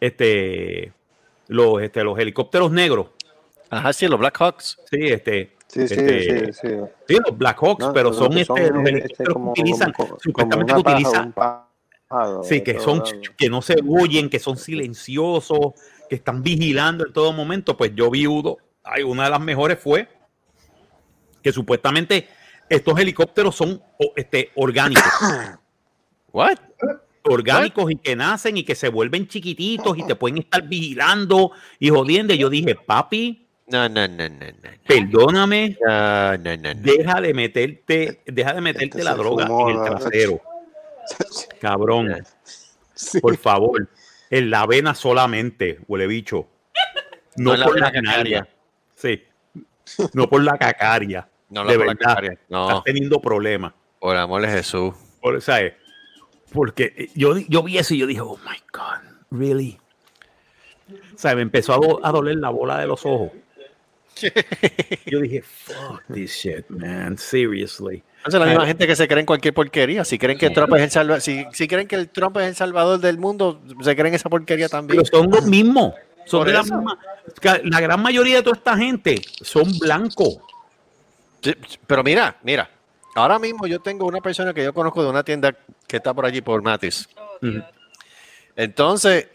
este, 0.00 0.92
los, 1.48 1.82
este, 1.82 2.02
los 2.04 2.18
helicópteros 2.18 2.70
negros? 2.70 3.08
Ajá, 3.68 3.92
sí, 3.92 4.06
los 4.08 4.18
Black 4.18 4.36
Hawks. 4.40 4.78
Sí, 4.90 4.98
este, 5.02 5.56
Sí, 5.68 5.86
sí, 5.86 5.94
Este, 5.94 6.52
sí, 6.52 6.52
sí. 6.52 6.68
sí, 7.06 7.16
los 7.24 7.38
Black 7.38 7.58
Hawks, 7.62 7.84
No, 7.86 7.92
pero 7.92 8.12
son, 8.12 8.32
que 8.32 8.40
este, 8.40 8.70
los 8.70 8.78
este, 8.78 8.90
helicópteros 8.90 9.34
como- 9.34 9.52
que 9.54 9.60
utilizan, 9.60 9.92
como- 9.92 10.08
como 10.08 10.20
supuestamente 10.20 10.72
una 10.72 10.82
que 10.82 10.90
utilizan, 10.90 11.32
Sí, 12.42 12.62
que 12.62 12.80
son 12.80 13.02
que 13.36 13.48
no 13.48 13.62
se 13.62 13.76
oyen, 13.88 14.28
que 14.28 14.38
son 14.40 14.56
silenciosos, 14.56 15.58
que 16.08 16.16
están 16.16 16.42
vigilando 16.42 17.06
en 17.06 17.12
todo 17.12 17.32
momento. 17.32 17.76
Pues 17.76 17.92
yo 17.94 18.10
vi 18.10 18.26
uno, 18.26 18.56
ay, 18.82 19.02
una 19.04 19.24
de 19.24 19.30
las 19.30 19.40
mejores 19.40 19.78
fue 19.78 20.08
que 21.42 21.52
supuestamente 21.52 22.28
estos 22.68 22.98
helicópteros 22.98 23.54
son 23.54 23.80
este, 24.16 24.50
orgánicos, 24.56 25.04
What? 26.32 26.58
orgánicos 27.24 27.90
y 27.90 27.96
que 27.96 28.16
nacen 28.16 28.56
y 28.56 28.64
que 28.64 28.74
se 28.74 28.88
vuelven 28.88 29.28
chiquititos 29.28 29.96
y 29.98 30.04
te 30.04 30.14
pueden 30.16 30.38
estar 30.38 30.62
vigilando 30.66 31.52
y 31.78 31.90
jodiendo. 31.90 32.34
Y 32.34 32.38
yo 32.38 32.50
dije, 32.50 32.74
papi, 32.74 33.46
No, 33.68 33.88
no, 33.88 34.08
no, 34.08 34.28
no, 34.28 34.46
no. 34.46 34.70
perdóname, 34.86 35.76
No, 35.86 36.36
no, 36.38 36.56
no, 36.56 36.74
no. 36.74 36.80
deja 36.80 37.20
de 37.20 37.34
meterte, 37.34 38.20
deja 38.26 38.52
de 38.54 38.60
meterte 38.60 38.84
Este 38.98 39.04
la 39.04 39.14
droga 39.14 39.46
fumó, 39.46 39.70
en 39.70 39.76
el 39.76 39.82
¿no? 39.82 39.84
trasero, 39.98 40.40
cabrón. 41.60 42.24
Sí. 42.94 43.20
Por 43.20 43.36
favor, 43.36 43.88
en 44.30 44.50
la 44.50 44.66
vena 44.66 44.94
solamente, 44.94 45.80
huele 45.88 46.06
bicho. 46.06 46.48
No, 47.36 47.52
No 47.52 47.56
la 47.56 47.66
por 47.66 47.80
la 47.80 47.86
cacaria. 47.92 48.10
cacaria. 48.12 48.48
Sí. 48.96 49.22
No 50.14 50.28
por 50.28 50.42
la 50.42 50.58
cacaria. 50.58 51.28
No 51.48 51.64
de 51.64 51.72
la 51.72 51.72
por 51.76 51.86
la 51.86 51.92
verdad. 51.94 52.06
cacaria. 52.08 52.32
Estás 52.32 52.48
No, 52.50 52.82
teniendo 52.82 53.20
problemas. 53.20 53.72
por 53.98 54.16
amor 54.16 54.42
de 54.42 54.48
Jesús. 54.48 54.94
Por, 55.20 55.40
¿sabes? 55.42 55.74
Porque 56.52 57.08
yo, 57.14 57.36
yo 57.38 57.62
vi 57.62 57.78
eso 57.78 57.94
y 57.94 57.98
yo 57.98 58.06
dije, 58.06 58.20
oh 58.20 58.36
my 58.38 58.56
God, 58.72 59.08
really? 59.30 59.78
O 61.14 61.18
sea, 61.18 61.34
me 61.36 61.42
empezó 61.42 61.74
a, 61.74 61.76
do- 61.76 62.00
a 62.04 62.10
doler 62.10 62.36
la 62.36 62.48
bola 62.50 62.78
de 62.78 62.86
los 62.86 63.04
ojos. 63.06 63.30
Yo 65.06 65.20
dije, 65.20 65.40
fuck 65.42 66.02
this 66.12 66.32
shit, 66.32 66.68
man, 66.68 67.16
seriously. 67.16 68.02
Es 68.26 68.34
la 68.34 68.44
misma 68.44 68.66
gente 68.66 68.86
que 68.86 68.94
se 68.96 69.08
creen 69.08 69.24
cualquier 69.24 69.54
porquería. 69.54 70.04
Si 70.04 70.18
creen 70.18 70.38
que 70.38 70.50
Trump 70.50 70.74
es 70.74 70.82
el 70.82 70.90
salvador, 70.90 71.22
si, 71.22 71.44
si 71.52 71.66
creen 71.66 71.88
que 71.88 71.96
el 71.96 72.08
Trump 72.10 72.36
es 72.36 72.48
el 72.48 72.54
salvador 72.54 73.00
del 73.00 73.18
mundo, 73.18 73.60
se 73.82 73.96
creen 73.96 74.14
esa 74.14 74.28
porquería 74.28 74.68
también. 74.68 75.02
Pero 75.02 75.22
son 75.22 75.30
los 75.30 75.46
mismos. 75.46 75.94
Son 76.26 76.46
de 76.46 76.52
la 76.52 76.62
misma. 76.62 76.98
La 77.64 77.80
gran 77.80 78.02
mayoría 78.02 78.36
de 78.36 78.42
toda 78.42 78.56
esta 78.56 78.76
gente 78.76 79.20
son 79.40 79.78
blancos. 79.78 80.38
Sí, 81.42 81.54
Pero 81.86 82.04
mira, 82.04 82.36
mira. 82.42 82.70
Ahora 83.14 83.38
mismo 83.38 83.66
yo 83.66 83.80
tengo 83.80 84.06
una 84.06 84.20
persona 84.20 84.54
que 84.54 84.62
yo 84.62 84.72
conozco 84.72 85.02
de 85.02 85.10
una 85.10 85.24
tienda 85.24 85.56
que 85.86 85.96
está 85.96 86.14
por 86.14 86.26
allí 86.26 86.40
por 86.42 86.62
Matis. 86.62 87.08
Entonces, 88.54 89.28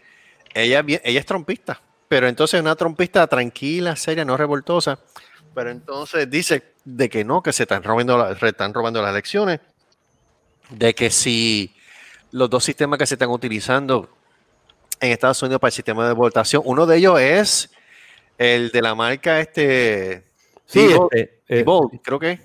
ella, 0.54 0.84
ella 0.86 1.20
es 1.20 1.26
trompista, 1.26 1.80
pero 2.08 2.28
entonces 2.28 2.60
una 2.60 2.74
trompista 2.76 3.26
tranquila, 3.26 3.96
seria, 3.96 4.24
no 4.24 4.36
revoltosa. 4.36 4.98
Pero 5.56 5.70
entonces 5.70 6.28
dice 6.28 6.62
de 6.84 7.08
que 7.08 7.24
no, 7.24 7.42
que 7.42 7.50
se 7.50 7.62
están 7.62 7.82
robando, 7.82 8.18
la- 8.18 8.32
están 8.32 8.74
robando 8.74 9.00
las 9.00 9.10
elecciones, 9.10 9.58
de 10.68 10.94
que 10.94 11.08
si 11.10 11.74
los 12.30 12.50
dos 12.50 12.62
sistemas 12.62 12.98
que 12.98 13.06
se 13.06 13.14
están 13.14 13.30
utilizando 13.30 14.10
en 15.00 15.12
Estados 15.12 15.42
Unidos 15.42 15.58
para 15.58 15.70
el 15.70 15.72
sistema 15.72 16.06
de 16.06 16.12
votación, 16.12 16.60
uno 16.66 16.84
de 16.84 16.98
ellos 16.98 17.18
es 17.18 17.70
el 18.36 18.68
de 18.70 18.82
la 18.82 18.94
marca 18.94 19.40
este 19.40 20.24
Sí, 20.66 20.88
Diebold, 20.88 21.08
este, 21.14 21.42
eh, 21.48 21.64
creo 22.02 22.18
que. 22.18 22.38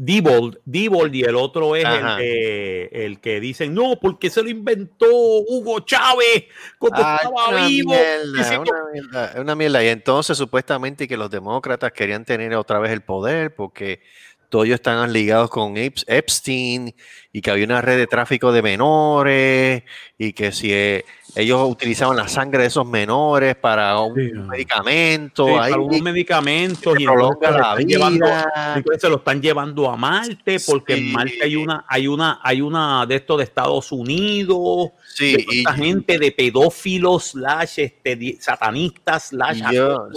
Diebold, 0.00 0.58
Diebold 0.64 1.12
y 1.12 1.22
el 1.24 1.34
otro 1.34 1.74
es 1.74 1.84
el, 1.84 2.88
el 2.92 3.20
que 3.20 3.40
dicen, 3.40 3.74
no, 3.74 3.98
porque 4.00 4.30
se 4.30 4.42
lo 4.44 4.48
inventó 4.48 5.06
Hugo 5.10 5.80
Chávez 5.80 6.44
cuando 6.78 6.98
Ah, 7.02 7.16
estaba 7.20 7.48
una 7.48 7.66
vivo. 7.66 7.90
mierda, 7.90 8.60
una 8.60 8.72
mierda, 8.92 9.34
una 9.40 9.54
mierda. 9.56 9.84
Y 9.84 9.88
entonces 9.88 10.38
supuestamente 10.38 11.08
que 11.08 11.16
los 11.16 11.30
demócratas 11.30 11.90
querían 11.92 12.24
tener 12.24 12.54
otra 12.54 12.78
vez 12.78 12.92
el 12.92 13.02
poder 13.02 13.54
porque 13.56 14.00
todos 14.48 14.66
ellos 14.66 14.76
estaban 14.76 15.12
ligados 15.12 15.50
con 15.50 15.74
Ep- 15.76 16.04
Epstein 16.06 16.94
y 17.32 17.40
que 17.42 17.50
había 17.50 17.64
una 17.66 17.82
red 17.82 17.98
de 17.98 18.06
tráfico 18.06 18.52
de 18.52 18.62
menores 18.62 19.82
y 20.16 20.32
que 20.32 20.52
si 20.52 20.72
eh, 20.72 21.04
ellos 21.34 21.68
utilizaban 21.70 22.16
la 22.16 22.26
sangre 22.26 22.62
de 22.62 22.68
esos 22.68 22.86
menores 22.86 23.54
para 23.56 24.00
un 24.00 24.14
Sí. 24.14 24.32
medicamento, 24.32 25.46
Sí, 25.46 25.52
ahí 25.60 25.70
para 25.72 25.82
unos 25.82 26.00
medicamentos 26.02 26.94
que 26.96 27.02
y 27.02 27.06
prolonga 27.06 27.50
la 27.50 27.76
llevando- 27.76 28.26
vida. 28.26 28.72
entonces 28.76 29.00
se 29.02 29.08
lo 29.08 29.16
están 29.16 29.40
llevando 29.40 29.90
a 29.90 29.96
Marte 29.96 30.56
porque 30.66 30.94
en. 30.94 31.12
Marte 31.12 31.38
hay 31.44 31.56
una 31.56 31.84
hay 31.88 32.08
una 32.08 32.40
hay 32.42 32.60
una 32.60 33.04
de 33.06 33.16
estos 33.16 33.38
de 33.38 33.44
Estados 33.44 33.92
Unidos 33.92 34.90
Sí, 35.14 35.32
de 35.36 35.44
esta 35.58 35.72
gente 35.74 36.18
de 36.18 36.32
pedófilos 36.32 37.26
slash 37.32 37.78
este, 37.80 38.36
satanistas 38.40 39.28
slash 39.28 39.60
yo, 39.72 40.08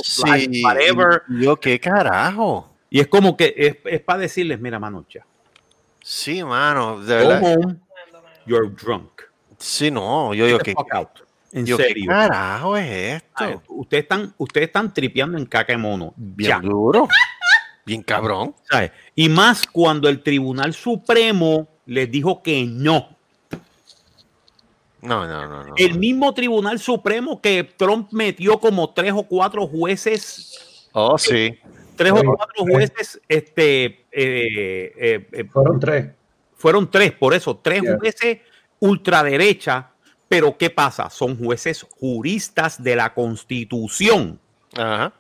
whatever 0.64 1.24
yo, 1.30 1.56
¿qué 1.58 1.80
carajo? 1.80 2.70
y 2.90 3.00
es 3.00 3.08
como 3.08 3.36
que 3.38 3.54
es, 3.58 3.78
es 3.86 4.02
para 4.02 4.20
decirles 4.20 4.60
mira 4.60 4.80
manocha 4.80 5.26
Sí, 6.04 6.44
mano, 6.44 7.00
de 7.00 7.22
go 7.24 7.30
verdad. 7.30 7.56
home 7.58 7.76
you're 8.48 8.70
drunk 8.70 9.11
Sí, 9.62 9.92
no, 9.92 10.34
yo 10.34 10.46
digo 10.48 10.58
Get 10.58 10.76
the 10.76 10.84
que 10.84 11.08
en 11.60 11.66
yo, 11.66 11.78
¿qué 11.78 11.84
serio 11.84 12.08
carajo 12.10 12.78
es 12.78 13.22
esto? 13.22 13.30
Ay, 13.36 13.56
ustedes 13.68 14.04
están 14.04 14.34
ustedes 14.38 14.68
están 14.68 14.94
tripeando 14.94 15.38
en 15.38 15.46
caca 15.46 15.74
de 15.74 15.78
mono 15.78 16.14
Bien 16.16 16.50
ya 16.50 16.60
duro. 16.60 17.08
Bien 17.86 18.02
cabrón. 18.02 18.56
¿sabes? 18.70 18.92
Y 19.16 19.28
más 19.30 19.68
cuando 19.68 20.08
el 20.10 20.24
Tribunal 20.24 20.74
Supremo 20.74 21.68
les 21.86 22.10
dijo 22.10 22.42
que 22.42 22.64
no. 22.66 23.10
No, 25.02 25.26
no, 25.28 25.48
no, 25.48 25.64
no. 25.66 25.74
El 25.78 25.98
mismo 25.98 26.34
Tribunal 26.34 26.80
Supremo 26.80 27.42
que 27.42 27.64
Trump 27.64 28.10
metió 28.12 28.60
como 28.60 28.90
tres 28.92 29.14
o 29.16 29.24
cuatro 29.24 29.68
jueces, 29.68 30.88
Oh, 30.94 31.18
sí. 31.18 31.58
tres 31.96 32.12
o 32.12 32.24
cuatro 32.24 32.64
jueces, 32.66 33.20
este, 33.28 33.86
eh, 33.86 34.94
eh, 34.96 35.28
eh, 35.32 35.44
Fueron 35.52 35.80
tres. 35.80 36.08
fueron 36.56 36.90
tres, 36.92 37.12
por 37.14 37.34
eso, 37.34 37.58
tres 37.58 37.82
Yeah. 37.82 37.98
jueces 37.98 38.38
ultraderecha. 38.82 39.92
Pero 40.28 40.58
¿qué 40.58 40.70
pasa? 40.70 41.10
Son 41.10 41.38
jueces 41.38 41.86
juristas 42.00 42.82
de 42.84 42.96
la 42.98 43.14
Constitución. 43.14 44.40
Ajá. 44.76 45.14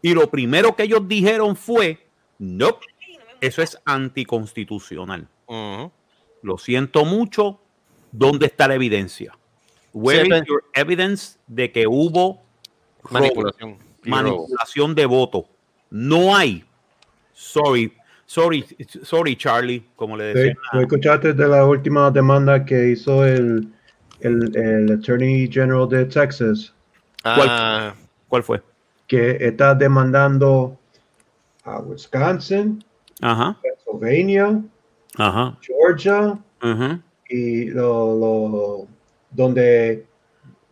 Y 0.00 0.14
lo 0.14 0.28
primero 0.30 0.74
que 0.74 0.82
ellos 0.84 1.06
dijeron 1.06 1.54
fue, 1.56 2.06
no, 2.38 2.78
eso 3.40 3.62
es 3.62 3.78
anticonstitucional. 3.84 5.28
Lo 6.42 6.58
siento 6.58 7.04
mucho. 7.04 7.58
¿Dónde 8.10 8.46
está 8.46 8.66
la 8.68 8.74
evidencia? 8.74 9.36
Where 9.94 10.24
Sí, 10.24 10.32
is 10.34 10.42
your 10.46 10.64
evidence 10.74 11.38
de 11.46 11.70
que 11.72 11.86
hubo 11.86 12.42
Manipulación. 13.10 13.70
robo. 13.78 13.80
manipulación 14.04 14.94
de 14.94 15.06
votos? 15.06 15.44
no 15.90 16.34
hay. 16.34 16.64
Sorry, 17.32 17.92
sorry, 18.26 18.64
sorry, 19.02 19.36
Charlie, 19.36 19.84
como 19.96 20.16
le 20.16 20.32
Sí, 20.32 20.38
decía. 20.38 20.54
¿tú 20.72 20.80
escuchaste 20.80 21.32
de 21.32 21.48
la 21.48 21.64
última 21.66 22.10
demanda 22.10 22.64
que 22.64 22.90
hizo 22.90 23.24
el, 23.24 23.68
el, 24.20 24.56
el 24.56 24.92
Attorney 24.92 25.48
General 25.50 25.88
de 25.88 26.04
Texas? 26.06 26.74
Ah, 27.24 27.94
¿Cuál 28.28 28.42
fue? 28.42 28.62
que 29.06 29.36
está 29.46 29.74
demandando 29.74 30.78
a 31.64 31.80
Wisconsin, 31.80 32.82
Ajá, 33.20 33.58
Pennsylvania, 33.62 34.62
ajá, 35.18 35.58
Georgia 35.60 36.38
ajá. 36.60 37.00
y 37.28 37.66
lo, 37.66 38.16
lo- 38.18 38.88
donde, 39.30 40.06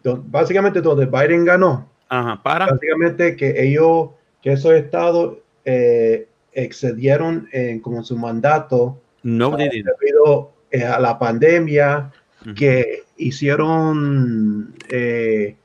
don- 0.02 0.24
básicamente 0.30 0.80
donde 0.80 1.04
Biden 1.04 1.44
ganó. 1.44 1.86
Ajá, 2.08 2.42
para. 2.42 2.66
Básicamente 2.66 3.36
que 3.36 3.62
ellos, 3.62 4.08
que 4.42 4.52
esos 4.52 4.72
estados 4.72 5.36
eh, 5.66 6.26
excedieron 6.52 7.48
en 7.52 7.80
como 7.80 8.02
su 8.02 8.16
mandato 8.16 8.98
No, 9.22 9.50
debido 9.56 10.52
eh, 10.70 10.84
a 10.84 10.98
la 11.00 11.18
pandemia 11.18 12.10
que 12.56 13.02
hicieron 13.16 14.74
eh, 14.88 15.56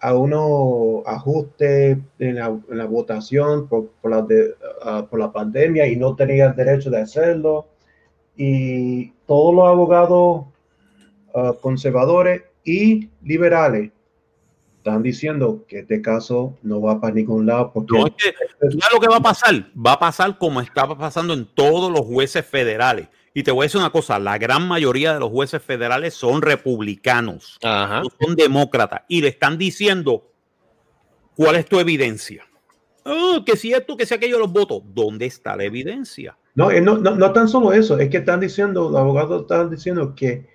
a 0.00 0.14
unos 0.14 1.02
ajustes 1.06 1.98
en 2.18 2.34
la, 2.36 2.46
en 2.70 2.78
la 2.78 2.84
votación 2.86 3.68
por, 3.68 3.88
por 4.00 4.10
la 4.10 4.22
de- 4.22 4.54
ah, 4.82 5.06
por 5.08 5.18
la 5.18 5.30
pandemia 5.32 5.86
y 5.86 5.96
no 5.96 6.14
tenían 6.16 6.54
derecho 6.56 6.90
de 6.90 7.00
hacerlo. 7.00 7.66
Y 8.36 9.12
todos 9.26 9.54
los 9.54 9.66
abogados 9.66 10.44
ah, 11.34 11.54
conservadores 11.60 12.42
y 12.64 13.08
liberales 13.22 13.90
están 14.80 15.02
diciendo 15.02 15.66
que 15.68 15.80
este 15.80 16.00
caso 16.00 16.56
no 16.62 16.80
va 16.80 17.00
para 17.00 17.14
ningún 17.14 17.44
lado 17.44 17.70
porque 17.72 17.98
No, 17.98 18.06
es 18.06 18.14
que, 18.14 18.32
¿tú 18.32 18.78
sabes 18.80 18.94
lo 18.94 19.00
que 19.00 19.08
va 19.08 19.18
a 19.18 19.22
pasar? 19.22 19.54
Va 19.76 19.92
a 19.92 19.98
pasar 19.98 20.38
como 20.38 20.62
estaba 20.62 20.96
pasando 20.96 21.34
en 21.34 21.44
todos 21.44 21.92
los 21.92 22.00
jueces 22.06 22.46
federales. 22.46 23.08
Y 23.34 23.42
te 23.42 23.52
voy 23.52 23.64
a 23.64 23.66
decir 23.66 23.78
una 23.78 23.90
cosa, 23.90 24.18
la 24.18 24.38
gran 24.38 24.66
mayoría 24.66 25.12
de 25.12 25.20
los 25.20 25.28
jueces 25.28 25.62
federales 25.62 26.14
son 26.14 26.40
republicanos, 26.40 27.58
ajá. 27.62 28.00
no 28.00 28.08
son 28.18 28.34
demócratas, 28.34 29.02
y 29.06 29.20
le 29.20 29.28
están 29.28 29.56
diciendo, 29.56 30.32
¿cuál 31.36 31.56
es 31.56 31.66
tu 31.66 31.78
evidencia? 31.78 32.44
Oh, 33.04 33.44
que 33.44 33.56
si 33.56 33.72
esto, 33.72 33.96
que 33.96 34.06
si 34.06 34.14
aquello 34.14 34.38
los 34.38 34.52
votos. 34.52 34.82
¿Dónde 34.94 35.26
está 35.26 35.56
la 35.56 35.64
evidencia? 35.64 36.36
No, 36.54 36.70
eh, 36.70 36.80
no, 36.80 36.96
no, 36.96 37.14
no 37.14 37.32
tan 37.32 37.48
solo 37.48 37.72
eso, 37.72 37.98
es 37.98 38.08
que 38.08 38.16
están 38.16 38.40
diciendo, 38.40 38.90
los 38.90 38.98
abogados 38.98 39.42
están 39.42 39.70
diciendo 39.70 40.14
que, 40.14 40.48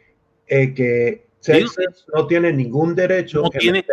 eh, 0.47 0.73
que 0.73 1.24
Texas 1.45 2.05
no 2.13 2.27
tiene 2.27 2.51
ningún 2.51 2.95
derecho 2.95 3.41
No 3.41 3.49
en 3.53 3.59
tiene- 3.59 3.85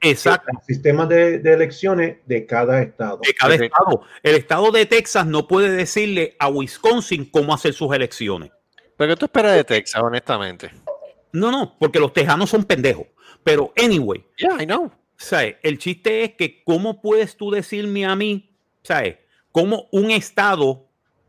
Exacto. 0.00 0.50
en 0.50 0.56
el 0.58 0.64
sistema 0.64 1.06
de, 1.06 1.38
de 1.38 1.52
elecciones 1.52 2.18
de 2.26 2.46
cada 2.46 2.82
estado. 2.82 3.20
de 3.26 3.34
cada 3.34 3.54
estado. 3.54 4.02
El 4.22 4.34
estado 4.36 4.70
de 4.70 4.86
Texas 4.86 5.26
no 5.26 5.48
puede 5.48 5.70
decirle 5.70 6.36
a 6.38 6.48
Wisconsin 6.48 7.24
cómo 7.30 7.54
hacer 7.54 7.72
sus 7.72 7.94
elecciones. 7.94 8.50
¿Pero 8.96 9.12
qué 9.14 9.18
tú 9.18 9.24
esperas 9.26 9.54
de 9.54 9.64
Texas, 9.64 10.02
honestamente? 10.02 10.70
No, 11.32 11.50
no, 11.50 11.76
porque 11.78 11.98
los 12.00 12.12
tejanos 12.12 12.50
son 12.50 12.64
pendejos. 12.64 13.06
Pero, 13.44 13.72
anyway, 13.76 14.24
Yeah, 14.38 14.62
I 14.62 14.66
know. 14.66 14.90
¿sabes? 15.16 15.56
El 15.62 15.78
chiste 15.78 16.24
es 16.24 16.32
que, 16.34 16.62
¿cómo 16.64 17.00
puedes 17.00 17.36
tú 17.36 17.50
decirme 17.50 18.04
a 18.04 18.14
mí, 18.16 18.54
¿sabes? 18.82 19.16
¿Cómo 19.52 19.88
un 19.92 20.10
estado 20.10 20.86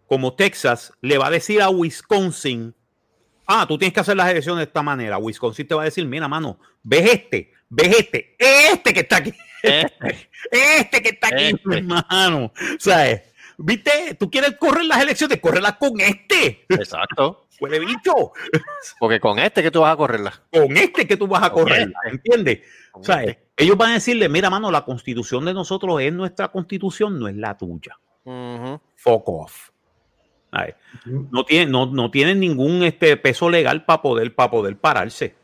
como 0.08 0.34
Texas 0.36 0.92
le 1.02 1.18
va 1.18 1.28
a 1.28 1.32
decir 1.32 1.62
a 1.62 1.70
Wisconsin, 1.70 2.74
ah, 3.48 3.66
tú 3.68 3.78
tienes 3.78 3.94
que 3.94 4.00
hacer 4.02 4.16
las 4.18 4.30
elecciones 4.30 4.60
de 4.60 4.64
esta 4.66 4.82
manera? 4.84 5.18
Wisconsin 5.18 5.68
te 5.68 5.74
va 5.76 5.82
a 5.84 5.86
decir, 5.86 6.06
mira, 6.06 6.28
mano, 6.28 6.60
ves 6.84 7.12
este, 7.14 7.54
ves 7.70 7.96
este, 8.00 8.36
este 8.40 8.94
que 8.94 9.00
está 9.02 9.18
aquí, 9.18 9.34
este 9.64 11.02
que 11.02 11.10
está 11.10 11.28
aquí, 11.28 11.44
Este. 11.46 11.78
hermano, 11.78 12.52
¿sabes? 12.80 13.22
¿Viste? 13.60 14.16
Tú 14.20 14.30
quieres 14.30 14.56
correr 14.60 14.86
las 14.86 15.02
elecciones, 15.02 15.40
córrelas 15.40 15.74
con 15.78 16.00
este, 16.00 16.66
Exacto. 16.70 17.48
huele 17.60 17.80
bicho, 17.80 18.34
Porque 19.00 19.20
con 19.20 19.40
este 19.40 19.64
que 19.64 19.72
tú 19.72 19.82
vas 19.82 19.94
a 19.94 19.98
correrla. 19.98 20.32
con 20.54 20.78
este 20.78 21.08
que 21.08 21.18
tú 21.18 21.26
vas 21.28 21.42
a 21.44 21.50
Con 21.52 21.68
este. 21.72 21.92
¿entiendes? 22.12 22.60
Con 22.92 23.04
¿Sabes? 23.04 23.30
este. 23.30 23.48
Ellos 23.58 23.76
van 23.76 23.90
a 23.90 23.94
decirle, 23.96 24.30
mira, 24.30 24.52
mano, 24.52 24.70
la 24.70 24.86
constitución 24.86 25.44
de 25.46 25.56
nosotros 25.56 26.00
es 26.02 26.14
nuestra 26.14 26.50
constitución, 26.50 27.20
no 27.20 27.28
es 27.28 27.36
la 27.36 27.58
tuya. 27.58 27.98
Ujú. 28.26 28.80
Fuck 28.96 29.30
off. 29.30 29.70
No, 31.06 31.46
tienen, 31.46 31.72
no, 31.72 31.86
no 31.86 32.10
tienen 32.10 32.40
ningún 32.40 32.84
este, 32.84 33.18
peso 33.18 33.50
legal 33.50 33.86
para 33.86 34.02
poder, 34.02 34.34
para 34.34 34.52
poder 34.52 34.78
pararse. 34.78 35.36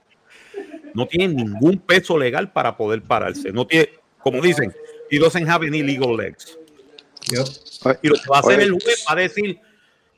No 0.93 1.07
tienen 1.07 1.35
ningún 1.35 1.77
peso 1.79 2.17
legal 2.17 2.51
para 2.51 2.75
poder 2.77 3.01
pararse. 3.01 3.51
No 3.51 3.65
tiene, 3.65 3.89
como 4.19 4.41
dicen, 4.41 4.73
he 5.09 5.19
doesn't 5.19 5.47
have 5.47 5.65
any 5.65 5.83
legal 5.83 6.15
legs. 6.15 6.57
Yep. 7.29 7.99
Y 8.01 8.07
lo 8.09 8.15
que 8.15 8.29
va 8.29 8.37
a 8.37 8.39
hacer 8.39 8.57
Oye, 8.57 8.63
el 8.65 8.71
juez 8.71 9.05
va 9.07 9.13
a 9.13 9.15
decir, 9.15 9.59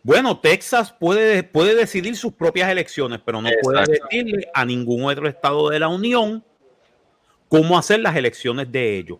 bueno, 0.03 0.39
Texas 0.39 0.93
puede, 0.97 1.43
puede 1.43 1.75
decidir 1.75 2.15
sus 2.15 2.33
propias 2.33 2.69
elecciones, 2.69 3.19
pero 3.25 3.41
no 3.41 3.49
puede 3.61 3.83
decirle 3.85 4.49
a 4.53 4.65
ningún 4.65 5.03
otro 5.05 5.27
estado 5.27 5.69
de 5.69 5.79
la 5.79 5.87
Unión 5.87 6.43
cómo 7.47 7.77
hacer 7.77 7.99
las 7.99 8.15
elecciones 8.15 8.71
de 8.71 8.97
ellos. 8.97 9.19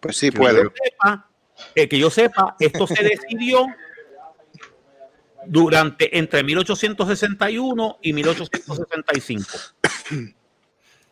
Pues 0.00 0.16
sí 0.16 0.30
Que 0.30 0.38
puede. 0.38 0.62
yo 0.62 0.70
sepa, 0.82 1.28
eh, 1.74 1.88
que 1.88 1.98
yo 1.98 2.10
sepa, 2.10 2.56
esto 2.58 2.86
se 2.86 3.02
decidió 3.02 3.66
durante 5.48 6.16
entre 6.18 6.42
1861 6.44 7.98
y 8.02 8.12
1865. 8.12 9.46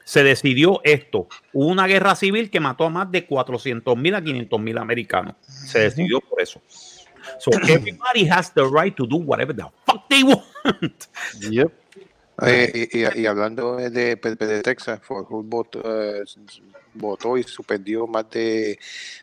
Se 0.04 0.22
decidió 0.22 0.80
esto. 0.84 1.28
Hubo 1.52 1.66
una 1.68 1.86
guerra 1.86 2.14
civil 2.14 2.50
que 2.50 2.60
mató 2.60 2.84
a 2.84 2.90
más 2.90 3.10
de 3.10 3.26
400 3.26 3.96
mil 3.96 4.14
a 4.14 4.22
500 4.22 4.60
mil 4.60 4.76
americanos. 4.78 5.34
Se 5.48 5.78
decidió 5.80 6.20
por 6.20 6.40
eso. 6.42 6.60
So 7.38 7.50
everybody 7.66 8.28
has 8.28 8.52
the 8.52 8.64
right 8.64 8.94
to 8.96 9.06
do 9.06 9.16
whatever 9.16 9.56
the 9.56 9.64
fuck 9.86 10.06
they 10.08 10.22
want. 10.22 11.04
Yep. 11.50 11.72
Eh, 12.42 12.88
y, 12.92 12.98
y- 13.00 13.22
y 13.22 13.26
hablando 13.26 13.76
de, 13.76 13.88
de, 13.90 14.16
de 14.16 14.62
Texas, 14.62 15.00
Fort 15.02 15.26
Hood 15.28 15.44
votó, 15.46 15.80
eh, 15.84 16.24
votó 16.94 17.38
y 17.38 17.44
suspendió 17.44 18.06
más 18.08 18.28
de 18.28 18.78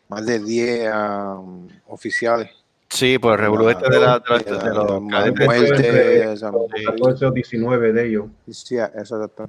más 0.08 0.24
de 0.26 0.38
10 0.42 0.90
um, 0.94 1.68
oficiales. 1.88 2.50
Sí, 2.92 3.14
el 3.22 3.38
revolú 3.38 3.68
este 3.70 3.88
de, 3.88 3.98
la, 4.00 4.18
de, 4.18 4.24
la- 4.28 4.38
De 4.38 4.50
la- 4.52 4.58
de 4.64 4.74
los 4.74 4.86
de 4.86 5.00
la 5.00 5.10
cadetes. 5.10 5.46
muerte, 5.46 6.26
o 6.28 6.36
sea, 6.36 6.50
14 6.86 7.26
o 7.26 7.30
19 7.30 7.92
de 7.92 8.06
ellos. 8.08 8.26
Sí, 8.50 8.76
eso 8.76 9.24
está- 9.24 9.46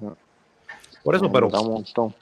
Por 1.03 1.15
eso, 1.15 1.29
pero 1.29 1.47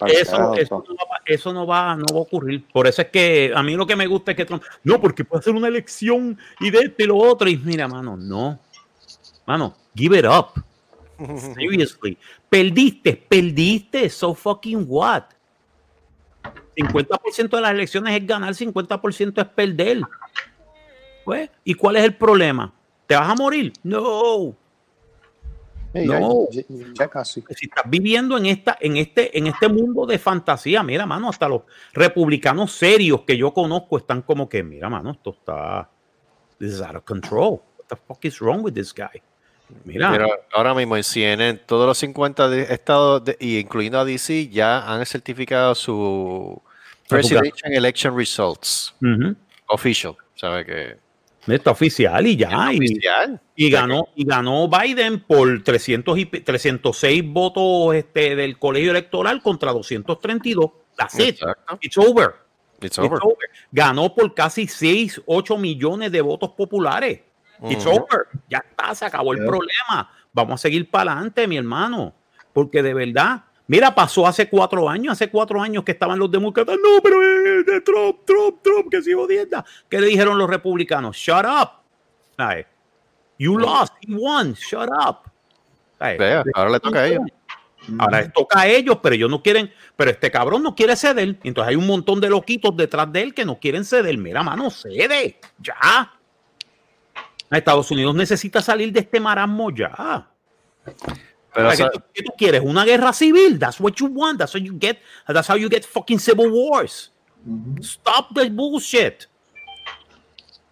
Eso, 0.08 0.56
eso, 0.56 0.84
no 0.88 0.96
va, 0.96 1.18
eso 1.26 1.54
no 1.54 1.68
va, 1.68 1.96
no 1.96 2.06
va 2.12 2.18
a 2.18 2.22
ocurrir. 2.22 2.66
Por 2.74 2.88
eso 2.88 3.04
es 3.04 3.10
que 3.10 3.52
a 3.56 3.62
mí 3.62 3.76
lo 3.76 3.86
que 3.86 3.96
me 3.96 4.08
gusta 4.08 4.32
es 4.32 4.38
que 4.38 4.46
Trump, 4.46 4.64
no, 4.84 5.00
porque 5.00 5.24
puede 5.24 5.42
hacer 5.42 5.54
una 5.54 5.68
elección 5.68 6.36
y 6.60 6.72
de 6.72 6.80
esto 6.80 7.04
y 7.04 7.06
lo 7.06 7.18
otro. 7.18 7.48
Y 7.48 7.58
mira, 7.58 7.88
mano, 7.88 8.18
no. 8.18 8.58
Mano, 9.46 9.76
give 9.96 10.18
it 10.18 10.26
up. 10.26 10.60
Seriously. 11.54 12.18
Perdiste, 12.50 13.14
perdiste. 13.30 14.10
So 14.10 14.34
fucking 14.34 14.86
what? 14.88 15.26
50% 16.76 17.50
de 17.58 17.62
las 17.62 17.72
elecciones 17.72 18.16
es 18.20 18.26
ganar, 18.26 18.56
50% 18.56 19.42
es 19.42 19.48
perder. 19.50 20.02
Pues, 21.24 21.50
¿y 21.64 21.74
cuál 21.74 21.98
es 21.98 22.04
el 22.04 22.16
problema? 22.16 22.74
¿Te 23.08 23.16
vas 23.16 23.30
a 23.30 23.36
morir? 23.36 23.74
No. 23.84 24.56
No. 25.94 26.48
ya, 26.52 26.64
ya 26.98 27.08
casi. 27.10 27.44
si 27.50 27.66
estás 27.66 27.84
viviendo 27.86 28.38
en 28.38 28.46
esta, 28.46 28.78
en 28.80 28.96
este, 28.96 29.38
en 29.38 29.48
este 29.48 29.68
mundo 29.68 30.06
de 30.06 30.18
fantasía, 30.18 30.84
mira, 30.84 31.06
mano, 31.06 31.28
hasta 31.30 31.50
los 31.50 31.64
republicanos 31.92 32.72
serios 32.72 33.22
que 33.24 33.36
yo 33.36 33.54
conozco 33.54 33.98
están 33.98 34.22
como 34.22 34.48
que, 34.48 34.64
mira, 34.64 34.90
mano, 34.90 35.12
esto 35.12 35.32
está 35.32 35.90
this 36.60 36.74
is 36.74 36.82
out 36.82 36.96
of 36.96 37.04
control. 37.04 37.62
What 37.78 37.88
the 37.90 37.96
fuck 37.98 38.24
is 38.24 38.40
wrong 38.40 38.64
with 38.64 38.74
this 38.74 38.94
guy? 38.94 39.22
Mira, 39.84 40.12
Pero 40.12 40.30
ahora 40.54 40.74
mismo 40.74 40.96
en 40.96 41.04
CNN, 41.04 41.60
todos 41.66 41.86
los 41.88 41.98
50 41.98 42.48
de- 42.50 42.74
estados, 42.74 43.26
de- 43.26 43.36
y 43.40 43.58
incluyendo 43.60 44.00
a 44.00 44.06
DC, 44.06 44.48
ya 44.50 44.90
han 44.94 45.06
certificado 45.06 45.76
su 45.76 46.62
Presidential 47.10 47.74
Election 47.74 48.16
Results 48.16 48.96
ujú, 49.02 49.36
official. 49.68 50.16
¿Sabe 50.36 50.66
que 50.66 50.98
está 51.48 51.72
oficial 51.72 52.26
y 52.28 52.36
ya, 52.36 52.72
y, 52.72 52.78
oficial? 52.78 53.42
y 53.56 53.70
ganó, 53.70 54.08
y 54.16 54.26
ganó 54.26 54.68
Biden 54.70 55.22
por 55.22 55.64
300 55.64 56.18
y, 56.20 56.26
pe- 56.26 56.42
306 56.42 57.24
votos 57.26 57.96
este, 57.96 58.36
del 58.36 58.58
colegio 58.60 58.92
electoral 58.92 59.42
contra 59.42 59.72
232. 59.72 60.72
That's 60.98 61.18
it. 61.20 61.40
It's 61.82 61.98
over. 61.98 62.36
It's 62.80 62.98
It's 62.98 63.00
over. 63.00 63.20
over. 63.24 63.50
Ganó 63.72 64.14
por 64.14 64.34
casi 64.34 64.68
6, 64.68 65.22
8 65.26 65.58
millones 65.58 66.12
de 66.12 66.22
votos 66.22 66.52
populares. 66.52 67.22
It's 67.70 67.86
over. 67.86 68.28
Ya 68.50 68.58
está, 68.68 68.94
se 68.96 69.06
acabó 69.06 69.34
el 69.34 69.40
problema. 69.40 70.10
Vamos 70.34 70.56
a 70.56 70.58
seguir 70.62 70.90
para 70.90 71.12
adelante, 71.14 71.48
mi 71.48 71.58
hermano. 71.58 72.14
Porque 72.54 72.82
de 72.82 72.94
verdad, 72.94 73.44
mira, 73.72 73.96
pasó 73.96 74.28
hace 74.28 74.50
cuatro 74.50 74.90
años, 74.90 75.14
hace 75.14 75.30
cuatro 75.30 75.62
años 75.62 75.86
que 75.86 75.94
estaban 75.94 76.20
los 76.20 76.30
demócratas. 76.30 76.76
No, 76.76 77.02
pero 77.02 77.24
es 77.24 77.66
de 77.66 77.80
Trump, 77.80 78.20
Trump, 78.26 78.58
Trump, 78.62 78.90
que 78.92 79.02
se 79.02 79.14
jodienda. 79.14 79.64
¿Qué 79.90 80.02
le 80.02 80.08
dijeron 80.08 80.38
los 80.38 80.50
republicanos? 80.50 81.16
Shut 81.16 81.46
up. 81.46 81.70
Ay, 82.36 82.66
You 83.38 83.58
lost, 83.58 83.94
he 84.02 84.14
won, 84.14 84.54
shut 84.54 84.90
up. 84.90 85.32
Ay, 86.00 86.18
Vea, 86.18 86.44
ahora 86.54 86.70
le 86.72 86.80
toca 86.82 87.00
a 87.00 87.08
ellos. 87.08 87.24
Ahora 87.98 88.22
les 88.22 88.34
toca 88.34 88.60
a 88.60 88.68
ellos, 88.68 88.98
pero 89.02 89.16
ellos 89.16 89.30
no 89.30 89.42
quieren, 89.42 89.72
pero 89.96 90.12
este 90.12 90.30
cabrón 90.30 90.64
no 90.64 90.76
quiere 90.76 90.96
ceder. 90.98 91.40
Entonces 91.44 91.70
hay 91.70 91.76
un 91.76 91.88
montón 91.88 92.20
de 92.20 92.30
loquitos 92.30 92.76
detrás 92.76 93.12
de 93.12 93.22
él 93.22 93.34
que 93.34 93.46
no 93.46 93.58
quieren 93.58 93.86
ceder. 93.86 94.18
Mira, 94.18 94.44
mano, 94.44 94.70
cede. 94.70 95.40
Ya. 95.60 96.14
Estados 97.50 97.90
Unidos 97.90 98.14
necesita 98.16 98.62
salir 98.62 98.92
de 98.92 99.00
este 99.00 99.20
marasmo 99.20 99.72
ya. 99.72 100.28
Pero, 101.54 101.70
¿Qué, 101.72 101.84
tú- 101.84 102.04
qué 102.14 102.24
tú 102.24 102.34
quieres? 102.38 102.62
¿Una 102.64 102.86
guerra 102.86 103.12
civil? 103.14 103.60
That's 103.60 103.80
what 103.80 103.94
you 103.96 104.08
want. 104.08 104.40
That's 104.40 104.54
what 104.54 104.64
you 104.64 104.74
get. 104.80 105.00
That's 105.28 105.50
how 105.50 105.58
you 105.58 105.70
get 105.70 105.84
fucking 105.86 106.20
civil 106.20 106.50
wars. 106.50 107.12
Stop 107.82 108.34
the 108.36 108.50
bullshit. 108.50 109.26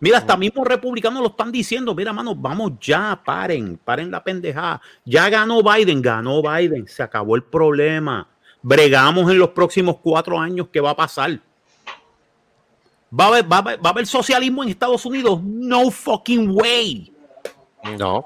Mira, 0.02 0.20
hasta 0.20 0.38
mismo 0.38 0.64
republicanos 0.64 1.22
lo 1.22 1.28
están 1.28 1.52
diciendo. 1.52 1.94
Mira, 1.94 2.14
mano, 2.14 2.34
vamos 2.34 2.72
ya, 2.80 3.22
paren, 3.26 3.78
paren 3.84 4.10
la 4.10 4.24
pendejada. 4.24 4.82
Ya 5.04 5.30
ganó 5.30 5.62
Biden, 5.62 6.02
ganó 6.02 6.42
Biden, 6.42 6.88
se 6.88 7.04
acabó 7.04 7.36
el 7.36 7.44
problema. 7.44 8.26
Bregamos 8.62 9.30
en 9.30 9.38
los 9.40 9.50
próximos 9.50 9.98
cuatro 10.02 10.40
años 10.40 10.68
qué 10.72 10.80
va 10.80 10.92
a 10.92 10.96
pasar. 10.96 11.40
¿Va 13.18 13.26
a 13.26 13.28
haber, 13.28 13.52
va 13.52 13.56
a 13.58 13.60
haber- 13.60 13.86
va 13.86 13.90
a 13.90 13.92
haber 13.94 14.06
socialismo 14.08 14.64
en 14.64 14.70
Estados 14.70 15.06
Unidos? 15.06 15.42
No 15.44 15.92
fucking 15.92 16.50
way. 16.52 17.12
no. 17.98 18.26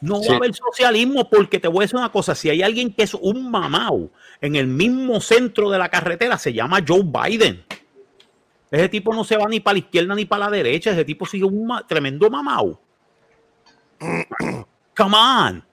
No 0.00 0.20
Sí. 0.22 0.28
va 0.28 0.34
a 0.34 0.36
haber 0.38 0.54
socialismo 0.54 1.28
porque 1.28 1.58
te 1.58 1.66
voy 1.68 1.78
a 1.78 1.84
decir 1.84 1.96
una 1.96 2.12
cosa, 2.12 2.34
si 2.34 2.48
hay 2.50 2.62
alguien 2.62 2.92
que 2.92 3.02
es 3.02 3.14
un 3.14 3.50
mamau 3.50 4.10
en 4.40 4.54
el 4.56 4.66
mismo 4.68 5.20
centro 5.20 5.70
de 5.70 5.78
la 5.78 5.88
carretera, 5.88 6.38
se 6.38 6.52
llama 6.52 6.78
Joe 6.86 7.02
Biden. 7.04 7.64
Ese 8.70 8.88
tipo 8.88 9.12
no 9.14 9.24
se 9.24 9.36
va 9.36 9.48
ni 9.48 9.60
para 9.60 9.72
la 9.74 9.78
izquierda 9.80 10.14
ni 10.14 10.24
para 10.24 10.44
la 10.44 10.50
derecha, 10.52 10.90
ese 10.92 11.04
tipo 11.04 11.26
sigue 11.26 11.44
un 11.44 11.66
ma- 11.66 11.86
tremendo 11.86 12.28
mamau. 12.30 12.78
Come 14.96 15.16
on. 15.16 15.64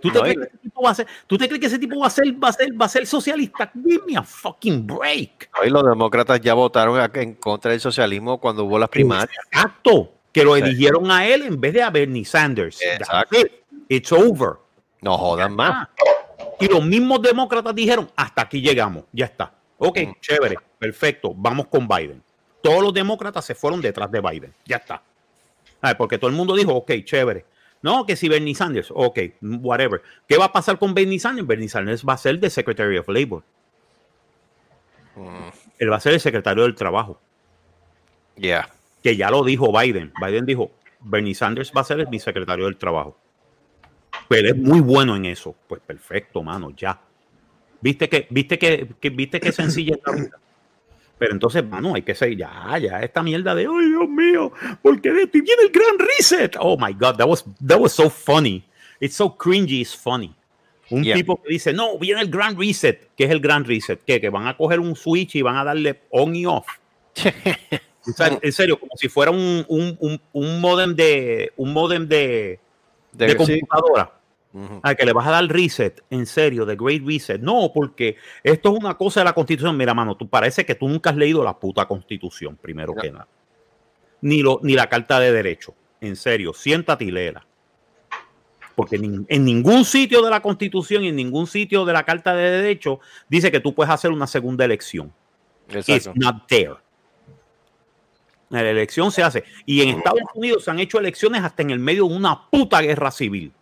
¿Tú 0.00 0.10
te, 0.10 0.18
crees 0.18 0.36
que 0.36 0.42
ese 0.44 0.58
tipo 0.58 0.82
va 0.82 0.90
a 0.90 0.94
ser, 0.96 1.06
¿Tú 1.28 1.38
te 1.38 1.46
crees 1.46 1.60
que 1.60 1.66
ese 1.66 1.78
tipo 1.78 1.96
va 2.00 2.08
a 2.08 2.10
ser, 2.10 2.24
va 2.42 2.48
a 2.48 2.52
ser, 2.52 2.68
va 2.80 2.86
a 2.86 2.88
ser 2.88 3.06
socialista? 3.06 3.70
Give 3.72 4.02
me 4.04 4.16
a 4.16 4.22
fucking 4.24 4.84
break. 4.84 5.48
Hoy 5.62 5.70
los 5.70 5.84
demócratas 5.84 6.40
ya 6.40 6.54
votaron 6.54 7.00
en 7.14 7.34
contra 7.34 7.70
del 7.70 7.80
socialismo 7.80 8.38
cuando 8.40 8.64
hubo 8.64 8.78
las 8.80 8.88
primarias. 8.88 9.30
Exacto. 9.52 10.12
Que 10.32 10.42
lo 10.44 10.56
Sí. 10.56 10.62
eligieron 10.62 11.08
a 11.10 11.24
él 11.26 11.42
en 11.42 11.60
vez 11.60 11.72
de 11.74 11.82
a 11.82 11.90
Bernie 11.90 12.24
Sanders. 12.24 12.80
Exacto. 12.82 13.36
It's 13.94 14.10
over. 14.12 14.54
No 15.02 15.18
jodan 15.18 15.54
más. 15.54 15.88
Y 16.60 16.66
los 16.68 16.84
mismos 16.84 17.20
demócratas 17.20 17.74
dijeron, 17.74 18.10
hasta 18.16 18.42
aquí 18.42 18.60
llegamos, 18.62 19.04
ya 19.12 19.26
está. 19.26 19.52
Ok, 19.78 19.98
Mm. 19.98 20.12
chévere, 20.20 20.56
perfecto, 20.78 21.34
vamos 21.36 21.66
con 21.66 21.86
Biden. 21.88 22.22
Todos 22.62 22.82
los 22.82 22.94
demócratas 22.94 23.44
se 23.44 23.54
fueron 23.54 23.80
detrás 23.80 24.10
de 24.10 24.20
Biden, 24.20 24.54
ya 24.64 24.76
está. 24.76 25.02
Porque 25.98 26.16
todo 26.16 26.30
el 26.30 26.36
mundo 26.36 26.54
dijo, 26.54 26.72
ok, 26.72 26.92
chévere. 27.04 27.44
No, 27.82 28.06
que 28.06 28.14
si 28.14 28.28
Bernie 28.28 28.54
Sanders, 28.54 28.92
ok, 28.94 29.18
whatever. 29.60 30.00
¿Qué 30.28 30.38
va 30.38 30.44
a 30.46 30.52
pasar 30.52 30.78
con 30.78 30.94
Bernie 30.94 31.18
Sanders? 31.18 31.46
Bernie 31.48 31.68
Sanders 31.68 32.04
va 32.08 32.12
a 32.12 32.16
ser 32.18 32.38
de 32.38 32.48
Secretary 32.48 32.96
of 32.96 33.08
Labor. 33.08 33.42
Mm, 35.16 35.48
Él 35.80 35.92
va 35.92 35.96
a 35.96 36.00
ser 36.00 36.14
el 36.14 36.20
secretario 36.20 36.62
del 36.62 36.76
trabajo, 36.76 37.20
Yeah. 38.36 38.68
que 39.02 39.16
ya 39.16 39.30
lo 39.30 39.42
dijo 39.42 39.72
Biden. 39.76 40.12
Biden 40.24 40.46
dijo, 40.46 40.70
Bernie 41.00 41.34
Sanders 41.34 41.72
va 41.76 41.80
a 41.80 41.84
ser 41.84 42.08
mi 42.08 42.20
secretario 42.20 42.66
del 42.66 42.76
trabajo. 42.76 43.16
Pero 44.34 44.48
es 44.48 44.56
muy 44.56 44.80
bueno 44.80 45.14
en 45.16 45.26
eso. 45.26 45.54
Pues 45.68 45.80
perfecto, 45.86 46.42
mano, 46.42 46.72
ya. 46.76 46.98
Viste 47.80 48.08
que, 48.08 48.26
viste 48.30 48.58
que, 48.58 48.88
que- 49.00 49.10
viste 49.10 49.40
que 49.40 49.52
sencilla 49.52 49.96
es 49.96 50.00
la 50.06 50.12
vida. 50.12 50.38
Pero 51.18 51.32
entonces, 51.32 51.64
mano, 51.64 51.94
hay 51.94 52.02
que 52.02 52.14
ser 52.14 52.36
ya, 52.36 52.76
ya, 52.78 53.00
esta 53.00 53.22
mierda 53.22 53.54
de, 53.54 53.62
ay, 53.66 53.88
Dios 53.90 54.08
mío, 54.08 54.52
porque 54.82 55.12
de 55.12 55.22
esto 55.22 55.38
y 55.38 55.40
viene 55.42 55.62
el 55.62 55.70
gran 55.70 55.98
reset. 55.98 56.56
Oh 56.58 56.76
my 56.76 56.92
God, 56.94 57.16
that 57.16 57.28
was, 57.28 57.44
that 57.64 57.78
was 57.78 57.92
so 57.92 58.10
funny. 58.10 58.64
It's 58.98 59.14
so 59.16 59.36
cringy, 59.36 59.80
it's 59.82 59.94
funny. 59.96 60.34
Un 60.90 61.04
Yeah. 61.04 61.14
tipo 61.16 61.40
que 61.42 61.48
dice, 61.50 61.72
no, 61.72 61.96
viene 61.98 62.20
el 62.22 62.28
gran 62.28 62.58
reset. 62.58 63.08
¿Qué 63.16 63.24
es 63.24 63.30
el 63.30 63.40
gran 63.40 63.64
reset? 63.64 64.00
¿Qué? 64.04 64.20
Que 64.20 64.30
van 64.30 64.46
a 64.48 64.56
coger 64.56 64.80
un 64.80 64.94
switch 64.96 65.36
y 65.36 65.42
van 65.42 65.56
a 65.56 65.64
darle 65.64 66.00
on 66.10 66.34
y 66.34 66.44
off. 66.46 66.66
O 68.04 68.10
sea, 68.10 68.36
en 68.42 68.52
serio, 68.52 68.80
como 68.80 68.90
si 68.96 69.08
fuera 69.08 69.30
un, 69.30 69.64
un, 69.68 69.96
un, 70.00 70.20
un 70.32 70.60
modem 70.60 70.92
de 70.96 71.52
un 71.56 71.72
modem 71.72 72.08
de, 72.08 72.58
De- 73.12 73.26
de 73.34 73.46
sí. 73.46 73.60
Ujú. 74.54 74.80
Ah, 74.82 74.94
que 74.94 75.06
le 75.06 75.12
vas 75.12 75.26
a 75.26 75.30
dar 75.30 75.46
reset, 75.46 76.02
en 76.10 76.26
serio, 76.26 76.66
de 76.66 76.76
Great 76.76 77.02
Reset. 77.04 77.40
No, 77.40 77.72
porque 77.74 78.16
esto 78.42 78.72
es 78.72 78.78
una 78.78 78.94
cosa 78.94 79.20
de 79.20 79.24
la 79.24 79.32
Constitución. 79.32 79.76
Mira, 79.76 79.94
mano, 79.94 80.16
tú 80.16 80.28
parece 80.28 80.66
que 80.66 80.74
tú 80.74 80.88
nunca 80.88 81.10
has 81.10 81.16
leído 81.16 81.42
la 81.42 81.58
puta 81.58 81.86
Constitución, 81.86 82.56
primero 82.56 82.94
que 82.94 83.10
nada. 83.10 83.26
Ni, 84.20 84.42
lo, 84.42 84.60
ni 84.62 84.74
la 84.74 84.88
Carta 84.88 85.18
de 85.20 85.32
Derecho. 85.32 85.74
En 86.00 86.16
serio, 86.16 86.52
siéntate 86.52 87.04
y 87.04 87.10
léela. 87.10 87.46
Porque 88.74 88.96
en 88.96 89.44
ningún 89.44 89.84
sitio 89.84 90.22
de 90.22 90.30
la 90.30 90.40
Constitución 90.40 91.04
y 91.04 91.08
en 91.08 91.16
ningún 91.16 91.46
sitio 91.46 91.84
de 91.84 91.92
la 91.92 92.04
Carta 92.04 92.34
de 92.34 92.50
Derecho 92.50 93.00
dice 93.28 93.50
que 93.50 93.60
tú 93.60 93.74
puedes 93.74 93.92
hacer 93.92 94.10
una 94.10 94.26
segunda 94.26 94.64
elección. 94.64 95.12
It's 95.68 95.88
Exacto. 95.88 96.12
not 96.16 96.46
there. 96.46 96.74
La 98.48 98.68
elección 98.68 99.10
se 99.10 99.22
hace. 99.22 99.44
Y 99.64 99.80
en 99.80 99.96
Estados 99.96 100.20
Unidos 100.34 100.64
se 100.64 100.70
han 100.70 100.78
hecho 100.78 100.98
elecciones 100.98 101.42
hasta 101.42 101.62
en 101.62 101.70
el 101.70 101.78
medio 101.78 102.06
de 102.06 102.14
una 102.14 102.50
puta 102.50 102.82
guerra 102.82 103.10
civil. 103.10 103.52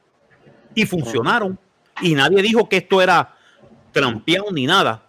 Y 0.75 0.87
funcionaron. 0.87 1.59
Y 2.03 2.15
nadie 2.15 2.43
dijo 2.43 2.69
que 2.69 2.79
esto 2.79 3.03
era 3.03 3.35
trampeado 3.93 4.51
ni 4.53 4.67
nada. 4.67 5.03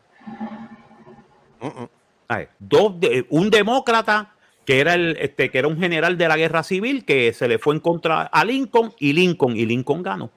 Mm-mm. 1.61 1.89
Ay, 2.27 2.47
Dos 2.59 2.99
de- 2.99 3.25
un 3.29 3.49
demócrata 3.49 4.33
que 4.65 4.79
era, 4.79 4.93
el, 4.93 5.17
este, 5.19 5.49
que 5.49 5.59
era 5.59 5.67
un 5.67 5.77
general 5.79 6.17
de 6.17 6.27
la 6.27 6.37
guerra 6.37 6.63
civil 6.63 7.03
que 7.05 7.33
se 7.33 7.47
le 7.47 7.59
fue 7.59 7.73
en 7.75 7.79
contra 7.81 8.23
a 8.23 8.45
Lincoln 8.45 8.93
y 8.99 9.13
Lincoln 9.13 9.55
y 9.57 9.65
Lincoln 9.65 10.01
ganó. 10.03 10.29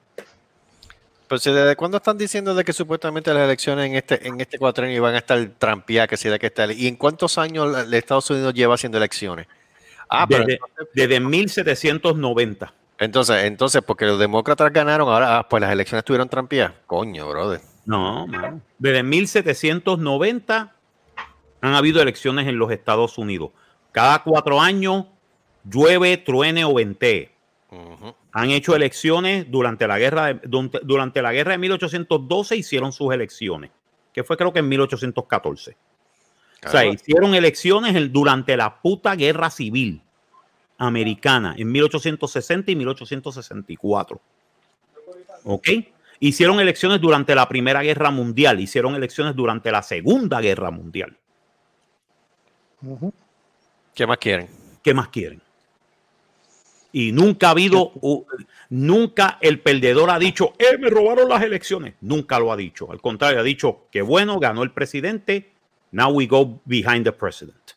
Pero 1.27 1.39
si 1.39 1.51
desde 1.51 1.75
cuándo 1.75 1.97
están 1.97 2.17
diciendo 2.17 2.53
de 2.53 2.63
que 2.63 2.73
supuestamente 2.73 3.33
las 3.33 3.43
elecciones 3.43 3.87
en 3.87 3.95
este 3.95 4.27
en 4.27 4.39
este 4.41 4.59
cuatrenio 4.59 5.01
van 5.01 5.15
a 5.15 5.19
estar 5.19 5.43
trampeadas, 5.57 6.07
que 6.09 6.17
si 6.17 6.29
de 6.29 6.37
que 6.37 6.47
está 6.47 6.71
y 6.71 6.87
en 6.87 6.97
cuántos 6.97 7.37
años 7.39 7.91
Estados 7.91 8.29
Unidos 8.29 8.53
lleva 8.53 8.75
haciendo 8.75 8.97
elecciones. 8.99 9.47
Ah, 10.07 10.27
pero 10.29 10.45
desde, 10.45 10.59
desde 10.93 11.19
1790. 11.19 12.73
Entonces, 12.97 13.43
entonces, 13.43 13.81
porque 13.85 14.05
los 14.05 14.19
demócratas 14.19 14.71
ganaron, 14.71 15.09
ahora 15.09 15.39
ah, 15.39 15.49
pues 15.49 15.61
las 15.61 15.71
elecciones 15.71 16.01
estuvieron 16.01 16.29
trampeadas. 16.29 16.73
Coño, 16.85 17.27
brother. 17.27 17.61
No, 17.85 18.25
mano. 18.27 18.61
Desde 18.77 19.03
1790 19.03 20.75
han 21.61 21.73
habido 21.73 22.01
elecciones 22.01 22.47
en 22.47 22.57
los 22.57 22.71
Estados 22.71 23.17
Unidos. 23.17 23.51
Cada 23.91 24.23
cuatro 24.23 24.59
años 24.61 25.05
llueve, 25.63 26.17
truene 26.17 26.63
o 26.65 26.73
ventee. 26.73 27.31
Ujú. 27.71 28.15
Han 28.31 28.49
hecho 28.51 28.75
elecciones 28.75 29.49
durante 29.49 29.87
la 29.87 29.97
guerra 29.97 30.27
de, 30.27 30.39
durante, 30.43 30.79
durante 30.83 31.21
la 31.21 31.33
guerra 31.33 31.53
de 31.53 31.57
1812 31.57 32.55
hicieron 32.55 32.91
sus 32.91 33.13
elecciones, 33.13 33.71
que 34.13 34.23
fue 34.23 34.37
creo 34.37 34.53
que 34.53 34.59
en 34.59 34.69
1814. 34.69 35.71
O 35.71 35.75
sea, 36.61 36.81
Claro. 36.81 36.93
hicieron 36.93 37.35
elecciones 37.35 38.11
durante 38.11 38.57
la 38.57 38.81
puta 38.81 39.15
guerra 39.15 39.49
civil 39.49 40.01
americana 40.77 41.55
en 41.57 41.71
1860 41.71 42.71
y 42.71 42.75
1864. 42.75 44.21
¿Ok? 45.43 45.67
Hicieron 46.19 46.59
elecciones 46.59 47.01
durante 47.01 47.35
la 47.35 47.47
Primera 47.47 47.81
Guerra 47.83 48.09
Mundial, 48.09 48.59
hicieron 48.59 48.95
elecciones 48.95 49.35
durante 49.35 49.71
la 49.71 49.83
Segunda 49.83 50.41
Guerra 50.41 50.71
Mundial. 50.71 51.17
¿Qué 53.93 54.07
más 54.07 54.17
quieren? 54.17 54.47
¿Qué 54.81 54.93
más 54.93 55.09
quieren? 55.09 55.41
Y 56.91 57.11
nunca 57.11 57.47
ha 57.47 57.51
habido, 57.51 57.91
nunca 58.69 59.37
el 59.41 59.59
perdedor 59.59 60.09
ha 60.09 60.17
dicho, 60.17 60.53
eh, 60.57 60.77
me 60.77 60.89
robaron 60.89 61.27
las 61.27 61.43
elecciones. 61.43 61.95
Nunca 61.99 62.39
lo 62.39 62.53
ha 62.53 62.55
dicho. 62.55 62.89
Al 62.89 63.01
contrario, 63.01 63.41
ha 63.41 63.43
dicho 63.43 63.87
que 63.91 64.01
bueno, 64.01 64.39
ganó 64.39 64.63
el 64.63 64.71
presidente. 64.71 65.51
Now 65.91 66.11
we 66.11 66.25
go 66.25 66.61
behind 66.63 67.03
the 67.03 67.11
president. 67.11 67.73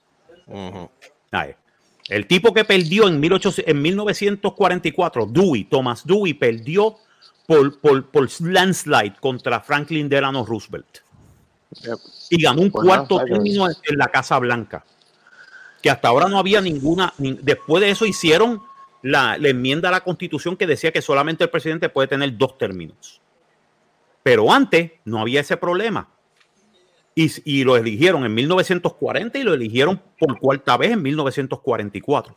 Ay, 1.33 1.55
El 2.09 2.27
tipo 2.27 2.55
que 2.55 2.65
perdió 2.65 3.07
en, 3.09 3.21
1800 3.21 3.65
en 3.71 3.83
1944, 3.83 5.27
Dewey, 5.27 5.65
Thomas 5.65 6.07
Dewey, 6.07 6.35
perdió 6.35 6.97
por, 7.47 7.81
por, 7.81 8.07
por 8.11 8.29
landslide 8.41 9.17
contra 9.21 9.61
Franklin 9.61 10.09
Delano 10.09 10.45
Roosevelt. 10.45 10.99
Yep. 11.83 11.99
Y 12.31 12.43
ganó 12.43 12.63
un 12.63 12.71
Pues 12.71 12.87
cuarto 12.87 13.19
término 13.25 13.69
en, 13.69 13.77
en 13.85 13.99
la 13.99 14.09
Casa 14.09 14.39
Blanca. 14.39 14.85
Que 15.83 15.91
hasta 15.91 16.09
ahora 16.09 16.29
no 16.29 16.39
había 16.39 16.61
ninguna. 16.61 17.13
ni- 17.19 17.39
después 17.43 17.83
de 17.83 17.91
eso 17.91 18.07
hicieron 18.07 18.63
la, 19.03 19.37
la 19.39 19.49
enmienda 19.51 19.89
a 19.89 19.93
la 19.93 20.01
Constitución 20.01 20.57
que 20.57 20.67
decía 20.67 20.91
que 20.93 21.03
solamente 21.03 21.45
el 21.45 21.51
presidente 21.51 21.89
puede 21.89 22.09
tener 22.09 22.37
dos 22.37 22.57
términos. 22.59 23.21
Pero 24.23 24.51
antes 24.53 24.93
no 25.05 25.21
había 25.21 25.41
ese 25.41 25.57
problema. 25.57 26.09
Y, 27.21 27.33
y 27.45 27.65
lo 27.65 27.77
eligieron 27.77 28.25
en 28.25 28.33
1940 28.33 29.41
y 29.41 29.43
lo 29.43 29.53
eligieron 29.53 30.01
por 30.21 30.39
cuarta 30.39 30.77
vez 30.77 30.93
en 30.93 31.03
1944. 31.03 32.37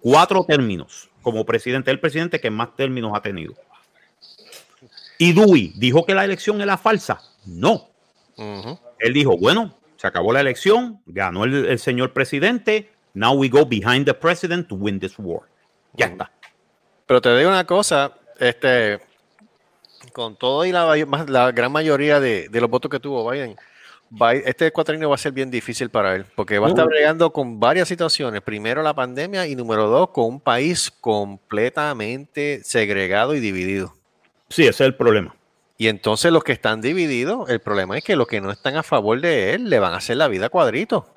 Cuatro 0.00 0.44
términos 0.44 1.08
como 1.22 1.46
presidente. 1.46 1.92
El 1.92 2.00
presidente 2.00 2.40
que 2.40 2.50
más 2.50 2.74
términos 2.74 3.12
ha 3.14 3.22
tenido. 3.22 3.54
Y 5.18 5.32
Dewey 5.32 5.72
dijo 5.76 6.04
que 6.04 6.16
la 6.16 6.24
elección 6.24 6.60
era 6.60 6.76
falsa. 6.76 7.20
No. 7.46 7.90
Él 8.98 9.12
dijo, 9.12 9.36
bueno, 9.38 9.78
se 9.98 10.08
acabó 10.08 10.32
la 10.32 10.40
elección, 10.40 11.00
ganó 11.06 11.44
el, 11.44 11.66
el 11.66 11.78
señor 11.78 12.12
presidente, 12.12 12.90
now 13.12 13.34
we 13.34 13.48
go 13.48 13.64
behind 13.64 14.04
the 14.04 14.14
president 14.14 14.66
to 14.66 14.74
win 14.74 14.98
this 14.98 15.14
war. 15.16 15.42
Ya 15.92 16.06
está. 16.06 16.32
Pero 17.06 17.20
te 17.20 17.36
digo 17.36 17.50
una 17.50 17.64
cosa, 17.64 18.14
este, 18.40 18.98
con 20.14 20.36
todo 20.36 20.64
y 20.64 20.72
la, 20.72 21.52
gran 21.52 21.70
mayoría 21.72 22.20
de, 22.20 22.48
de 22.48 22.60
los 22.62 22.70
votos 22.70 22.90
que 22.90 22.98
tuvo 23.00 23.28
Biden, 23.30 23.56
Bi- 24.08 24.42
este 24.46 24.70
cuatrienio 24.70 25.08
va 25.08 25.16
a 25.16 25.18
ser 25.18 25.32
bien 25.32 25.50
difícil 25.50 25.90
para 25.90 26.14
él, 26.14 26.24
porque 26.36 26.58
va 26.58 26.68
a 26.68 26.70
estar 26.70 26.86
Uh. 26.86 26.88
bregando 26.88 27.30
con 27.32 27.58
varias 27.58 27.88
situaciones. 27.88 28.40
Primero 28.42 28.82
la 28.82 28.94
pandemia 28.94 29.46
y 29.46 29.56
número 29.56 29.88
dos, 29.88 30.10
con 30.10 30.26
un 30.26 30.40
país 30.40 30.90
completamente 31.00 32.60
segregado 32.64 33.34
y 33.34 33.40
dividido. 33.40 33.94
Sí, 34.48 34.62
ese 34.62 34.70
es 34.70 34.80
el 34.88 34.94
problema. 34.94 35.34
Y 35.76 35.88
entonces 35.88 36.30
los 36.30 36.44
que 36.44 36.52
están 36.52 36.80
divididos, 36.80 37.50
el 37.50 37.60
problema 37.60 37.98
es 37.98 38.04
que 38.04 38.14
los 38.14 38.28
que 38.28 38.40
no 38.40 38.50
están 38.52 38.76
a 38.76 38.82
favor 38.84 39.20
de 39.20 39.54
él 39.54 39.68
le 39.68 39.80
van 39.80 39.94
a 39.94 39.96
hacer 39.96 40.16
la 40.16 40.28
vida 40.28 40.48
cuadrito. 40.48 41.08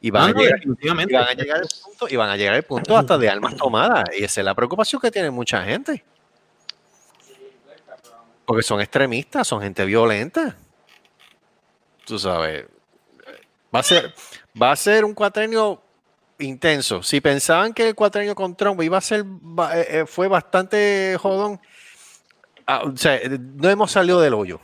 Y 0.00 0.10
van, 0.10 0.28
Ah, 0.34 0.38
a, 0.38 0.40
llegar, 0.40 0.60
y 0.64 0.88
van 0.88 1.28
a 1.28 1.32
llegar 1.34 1.58
al 1.58 1.68
punto, 1.84 2.06
y 2.08 2.16
van 2.16 2.30
a 2.30 2.36
llegar 2.38 2.54
al 2.54 2.62
punto 2.62 2.96
hasta 2.96 3.18
de 3.18 3.28
armas 3.28 3.54
tomadas. 3.56 4.04
Y 4.18 4.24
esa 4.24 4.40
es 4.40 4.44
la 4.46 4.54
preocupación 4.54 4.98
que 5.02 5.10
tiene 5.10 5.30
mucha 5.30 5.62
gente. 5.62 6.02
Porque 8.50 8.64
son 8.64 8.80
extremistas, 8.80 9.46
son 9.46 9.62
gente 9.62 9.84
violenta. 9.84 10.56
Tú 12.04 12.18
sabes. 12.18 12.66
Va 13.72 13.78
a 13.78 13.82
ser, 13.84 14.12
va 14.60 14.72
a 14.72 14.74
ser 14.76 15.04
un 15.04 15.14
cuatrenio 15.14 15.80
intenso. 16.40 17.00
Si 17.00 17.20
pensaban 17.20 17.72
que 17.72 17.86
el 17.86 17.94
cuatrenio 17.94 18.34
con 18.34 18.56
Trump 18.56 18.82
iba 18.82 18.98
a 18.98 19.00
ser, 19.00 19.20
eh, 19.20 19.86
eh, 19.88 20.04
fue 20.04 20.26
bastante 20.26 21.16
jodón. 21.20 21.60
ah, 22.66 22.82
o 22.92 22.96
sea, 22.96 23.20
no 23.28 23.70
hemos 23.70 23.92
salido 23.92 24.20
del 24.20 24.34
hoyo. 24.34 24.60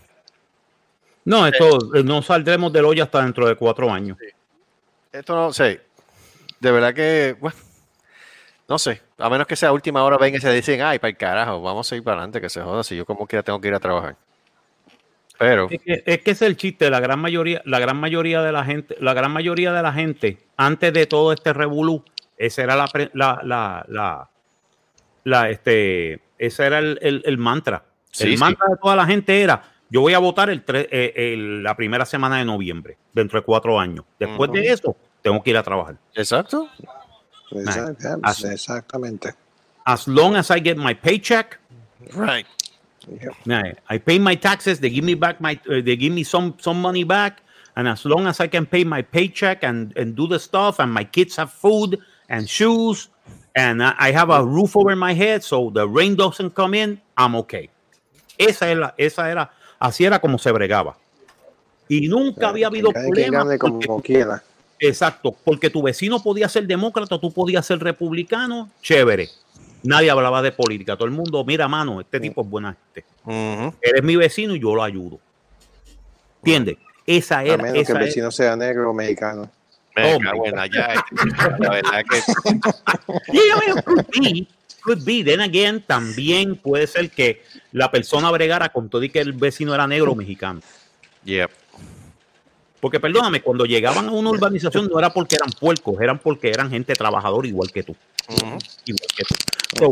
No, 1.25 1.47
esto 1.47 1.95
eh, 1.95 2.03
no 2.03 2.23
saldremos 2.23 2.73
del 2.73 2.87
hoyo 2.87 3.05
hasta 3.05 3.23
dentro 3.23 3.47
de 3.47 3.55
cuatro 3.55 3.89
años. 3.89 4.19
Esto 5.13 5.37
no 5.37 5.53
sé. 5.53 5.81
De 6.59 6.73
verdad 6.73 6.93
que, 6.93 7.37
bueno, 7.39 7.57
no 8.69 8.79
sé. 8.79 9.01
A 9.19 9.31
menos 9.31 9.47
que 9.47 9.57
sea 9.57 9.73
última 9.73 10.03
hora, 10.03 10.17
vengan 10.19 10.39
y 10.39 10.43
se 10.43 10.53
dicen, 10.53 10.83
ay, 10.83 10.99
para 10.99 11.11
el 11.11 11.17
carajo, 11.17 11.61
vamos 11.63 11.91
a 11.93 11.97
ir 11.97 12.03
para 12.03 12.17
adelante, 12.19 12.41
que 12.41 12.49
se 12.49 12.61
joda. 12.63 12.83
Si 12.85 12.97
yo 12.97 13.05
como 13.07 13.27
quiera 13.27 13.43
tengo 13.43 13.61
que 13.61 13.69
ir 13.69 13.75
a 13.75 13.81
trabajar. 13.81 14.17
Pero, 15.39 15.69
Es 15.71 15.83
que, 15.83 16.03
es 16.07 16.23
que 16.23 16.31
es 16.31 16.43
el 16.43 16.57
chiste, 16.57 16.89
la 16.89 16.99
gran 16.99 17.21
mayoría, 17.21 17.61
la 17.67 17.79
gran 17.79 17.99
mayoría 17.99 18.43
de 18.43 18.53
la 18.53 18.65
gente, 18.65 18.97
la 19.01 19.13
gran 19.13 19.31
mayoría 19.33 19.71
de 19.73 19.83
la 19.83 19.93
gente, 19.93 20.39
antes 20.57 20.93
de 20.95 21.07
todo 21.07 21.33
este 21.33 21.53
revolú, 21.53 22.03
esa 22.39 22.63
era 22.63 22.75
la, 22.75 22.89
la, 23.13 23.41
la, 23.43 23.85
la, 23.89 24.31
la, 25.25 25.51
este, 25.51 26.21
ese 26.39 26.65
era 26.65 26.79
el, 26.79 26.99
el- 27.03 27.23
el 27.27 27.37
mantra. 27.39 27.85
Sí, 28.11 28.25
el 28.25 28.31
sí. 28.33 28.37
mantra 28.39 28.67
de 28.71 28.77
toda 28.81 28.97
la 28.97 29.05
gente 29.05 29.43
era, 29.43 29.63
yo 29.91 30.01
voy 30.01 30.15
a 30.15 30.19
votar 30.19 30.49
el, 30.49 30.65
tre- 30.65 30.89
eh, 30.91 31.13
el- 31.17 31.63
la 31.63 31.77
primera 31.77 32.07
semana 32.07 32.39
de 32.39 32.47
noviembre, 32.47 32.97
dentro 33.13 33.39
de 33.39 33.45
cuatro 33.45 33.79
años. 33.79 34.07
Después 34.19 34.51
de 34.53 34.67
eso, 34.69 34.97
tengo 35.21 35.43
que 35.43 35.51
ir 35.51 35.57
a 35.59 35.63
trabajar. 35.63 35.97
exacto. 36.15 36.69
Exact- 37.53 38.03
Así. 38.23 38.47
Exactamente. 38.51 39.35
As 39.85 40.09
long 40.09 40.35
as 40.37 40.51
I 40.51 40.59
get 40.61 40.77
my 40.77 40.95
paycheck, 40.95 41.59
Right. 42.15 42.47
Yeah, 43.45 43.73
I 43.89 43.99
pay 43.99 44.19
my 44.19 44.35
taxes. 44.37 44.81
They 44.81 44.91
give 44.91 45.05
me 45.05 45.15
back 45.15 45.41
my. 45.41 45.59
Uh, 45.69 45.81
they 45.81 45.97
give 45.97 46.13
me 46.13 46.25
some 46.25 46.55
some 46.61 46.81
money 46.83 47.05
back, 47.05 47.41
and 47.77 47.87
as 47.89 48.05
long 48.05 48.27
as 48.27 48.41
I 48.41 48.49
can 48.49 48.67
pay 48.67 48.83
my 48.85 49.01
paycheck 49.03 49.63
and 49.63 49.93
and 49.97 50.15
do 50.17 50.27
the 50.27 50.39
stuff, 50.39 50.79
and 50.81 50.93
my 50.93 51.05
kids 51.05 51.37
have 51.37 51.53
food 51.53 51.99
and 52.29 52.49
shoes, 52.49 53.09
and 53.55 53.83
I, 53.83 53.95
I 53.99 54.11
have 54.13 54.31
a 54.31 54.45
roof 54.45 54.77
over 54.77 54.95
my 54.97 55.15
head, 55.15 55.43
so 55.45 55.71
the 55.71 55.87
rain 55.89 56.17
doesn't 56.17 56.55
come 56.55 56.75
in, 56.75 57.01
I'm 57.17 57.35
okay. 57.37 57.71
Esa 58.39 58.67
era, 58.67 58.93
esa 58.99 59.31
era, 59.31 59.51
así 59.81 60.05
era 60.05 60.19
como 60.19 60.37
se 60.39 60.51
bregaba. 60.53 60.97
Y 61.89 62.09
nunca 62.09 62.49
había 62.49 62.67
habido 62.67 62.91
Cada 62.93 63.05
quien 63.05 63.31
problema. 63.31 63.45
gane 63.45 63.59
como 63.59 63.81
porque- 63.81 64.13
quiera. 64.15 64.43
Exacto, 64.79 65.35
porque 65.45 65.71
tu 65.71 65.83
vecino 65.83 66.23
podía 66.23 66.49
ser 66.49 66.67
demócrata, 66.67 67.19
tú 67.19 67.33
podías 67.33 67.65
ser 67.65 67.79
republicano, 67.79 68.71
chévere. 68.83 69.29
Nadie 69.83 70.11
hablaba 70.11 70.43
de 70.43 70.53
política. 70.53 70.97
Todo 70.97 71.07
el 71.07 71.13
mundo, 71.13 71.45
mira, 71.45 71.69
mano, 71.69 72.01
este 72.01 72.19
tipo 72.21 72.43
es 72.43 72.49
buena 72.49 72.75
gente. 72.95 73.09
Ujú. 73.25 73.75
Eres 73.81 74.03
mi 74.03 74.17
vecino 74.17 74.55
y 74.55 74.61
yo 74.61 74.75
lo 74.75 74.83
ayudo. 74.83 75.19
¿Entiendes? 76.43 76.77
Esa 77.07 77.39
A 77.39 77.45
era. 77.45 77.57
menos 77.63 77.73
que 77.87 77.93
el 77.93 77.97
era- 77.97 78.07
vecino 78.07 78.31
sea 78.31 78.57
negro 78.57 78.91
o 78.91 78.95
mexicano. 78.95 79.51
Me 79.95 80.15
Oh, 80.15 80.19
allá, 80.59 80.93
este, 80.93 81.39
La 81.59 81.71
verdad 81.71 82.05
que 82.11 82.21
Yeah, 83.33 83.83
could 83.83 84.05
be, 84.13 84.47
could 84.83 85.05
be. 85.05 85.23
Then 85.25 85.41
again, 85.41 85.83
también 85.87 86.57
puede 86.57 86.87
ser 86.87 87.11
que 87.11 87.43
la 87.73 87.91
persona 87.91 88.31
bregara 88.31 88.69
con 88.69 88.91
todo 88.91 89.03
y 89.05 89.09
que 89.09 89.21
el 89.21 89.33
vecino 89.33 89.75
era 89.75 89.87
negro 89.87 90.13
o 90.13 90.15
mexicano. 90.15 90.61
Yep. 91.25 91.51
Porque 92.81 93.01
perdóname, 93.01 93.41
cuando 93.41 93.65
llegaban 93.65 94.09
a 94.09 94.13
una 94.13 94.31
urbanización 94.31 94.89
no 94.93 94.99
era 94.99 95.11
porque 95.11 95.37
eran 95.37 95.51
puercos, 95.51 96.01
eran 96.01 96.19
porque 96.19 96.51
eran 96.51 96.71
gente 96.71 96.95
trabajadora 96.95 97.49
igual 97.49 97.71
que 97.73 97.83
tú. 97.83 97.97
Igual 98.29 98.59
que 99.17 99.25
tú. 99.25 99.35
So, 99.79 99.91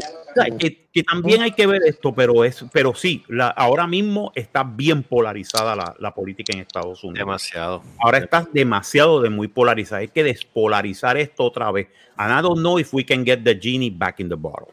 que, 0.58 0.86
que 0.92 1.02
también 1.02 1.42
hay 1.42 1.52
que 1.52 1.66
ver 1.66 1.82
esto, 1.84 2.14
pero 2.14 2.44
es, 2.44 2.64
pero 2.72 2.94
sí, 2.94 3.24
la, 3.28 3.48
ahora 3.48 3.86
mismo 3.86 4.32
está 4.34 4.62
bien 4.62 5.02
polarizada 5.02 5.76
la, 5.76 5.94
la 5.98 6.14
política 6.14 6.52
en 6.52 6.60
Estados 6.60 7.02
Unidos. 7.04 7.26
Demasiado. 7.26 7.82
Ahora 7.98 8.18
está 8.18 8.46
demasiado 8.52 9.20
de 9.20 9.30
muy 9.30 9.48
polarizada. 9.48 10.00
Hay 10.00 10.08
que 10.08 10.24
despolarizar 10.24 11.16
esto 11.16 11.44
otra 11.44 11.70
vez. 11.70 11.88
And 12.16 12.32
I 12.32 12.42
don't 12.42 12.60
know 12.60 12.78
if 12.78 12.94
we 12.94 13.04
can 13.04 13.24
get 13.24 13.42
the 13.44 13.58
genie 13.60 13.90
back 13.90 14.20
in 14.20 14.28
the 14.28 14.36
bottle. 14.36 14.72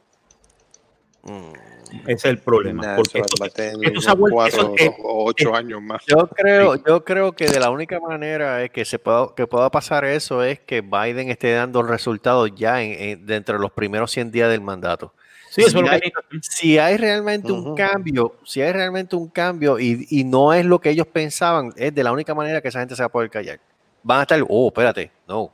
Mm. 1.23 1.70
Ese 2.03 2.13
es 2.13 2.25
el 2.25 2.37
problema. 2.39 2.83
Nah, 2.83 2.95
porque 2.95 3.19
esto- 3.19 3.43
esto 3.81 4.01
se 4.01 4.09
ha 4.09 4.13
vuelto- 4.13 4.35
cuatro 4.35 4.73
eso- 4.77 4.95
o 5.03 5.25
ocho 5.29 5.55
años 5.55 5.81
más. 5.81 6.01
Yo 6.07 6.27
creo, 6.27 6.75
yo 6.75 7.03
creo 7.03 7.31
que 7.33 7.47
de 7.47 7.59
la 7.59 7.69
única 7.69 7.99
manera 7.99 8.63
es 8.63 8.71
que 8.71 8.85
se 8.85 8.97
pueda, 8.99 9.27
que 9.35 9.45
pueda 9.47 9.69
pasar 9.69 10.05
eso 10.05 10.43
es 10.43 10.59
que 10.59 10.81
Biden 10.81 11.29
esté 11.29 11.53
dando 11.53 11.83
resultados 11.83 12.51
ya 12.55 12.81
en, 12.81 12.91
en- 13.01 13.25
dentro 13.25 13.55
de 13.57 13.61
los 13.61 13.71
primeros 13.71 14.11
100 14.11 14.31
días 14.31 14.49
del 14.49 14.61
mandato. 14.61 15.13
sí, 15.49 15.63
si 15.63 15.77
hay-. 15.79 16.11
Si 16.41 16.77
hay 16.79 16.95
realmente 16.97 17.51
un 17.51 17.75
cambio, 17.75 18.35
si 18.45 18.61
hay 18.61 18.71
realmente 18.71 19.15
un 19.17 19.27
cambio 19.27 19.79
y, 19.79 20.07
y 20.09 20.23
no 20.23 20.53
es 20.53 20.65
lo 20.65 20.79
que 20.79 20.89
ellos 20.91 21.07
pensaban, 21.07 21.73
es 21.75 21.93
de 21.93 22.03
la 22.05 22.13
única 22.13 22.33
manera 22.33 22.61
que 22.61 22.69
esa 22.69 22.79
gente 22.79 22.95
se 22.95 23.01
va 23.01 23.07
a 23.07 23.09
poder 23.09 23.29
callar. 23.29 23.59
Van 24.01 24.19
a 24.19 24.21
estar, 24.21 24.41
oh, 24.47 24.67
espérate, 24.69 25.11
no, 25.27 25.51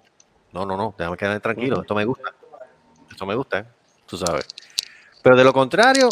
no, 0.53 0.65
no, 0.67 0.77
no, 0.77 0.93
déjame 0.97 1.17
quedarme 1.17 1.39
tranquilo, 1.39 1.81
esto 1.81 1.95
me 1.95 2.05
gusta, 2.05 2.31
esto 3.09 3.25
me 3.25 3.33
gusta, 3.35 3.65
tú 4.05 4.17
sabes. 4.17 4.45
Pero 5.23 5.35
de 5.35 5.43
lo 5.43 5.51
contrario, 5.51 6.07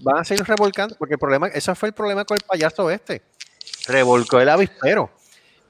van 0.00 0.18
a 0.18 0.24
seguir 0.24 0.44
revolcando, 0.44 0.96
porque 0.96 1.14
el 1.14 1.20
problema, 1.20 1.48
ese 1.48 1.74
fue 1.74 1.88
el 1.88 1.94
problema 1.94 2.24
con 2.24 2.36
el 2.36 2.42
payaso 2.46 2.90
este. 2.90 3.22
Revolcó 3.86 4.40
el 4.40 4.48
avispero 4.48 5.10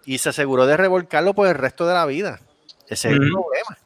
y 0.05 0.18
se 0.18 0.28
aseguró 0.30 0.66
de 0.66 0.76
revolcarlo 0.76 1.34
por 1.34 1.46
el 1.48 1.55
resto 1.55 1.86
de 1.86 1.94
la 1.94 2.06
vida. 2.06 2.40
Ese 2.88 3.09
es 3.09 3.14
el 3.14 3.18
problema. 3.30 3.78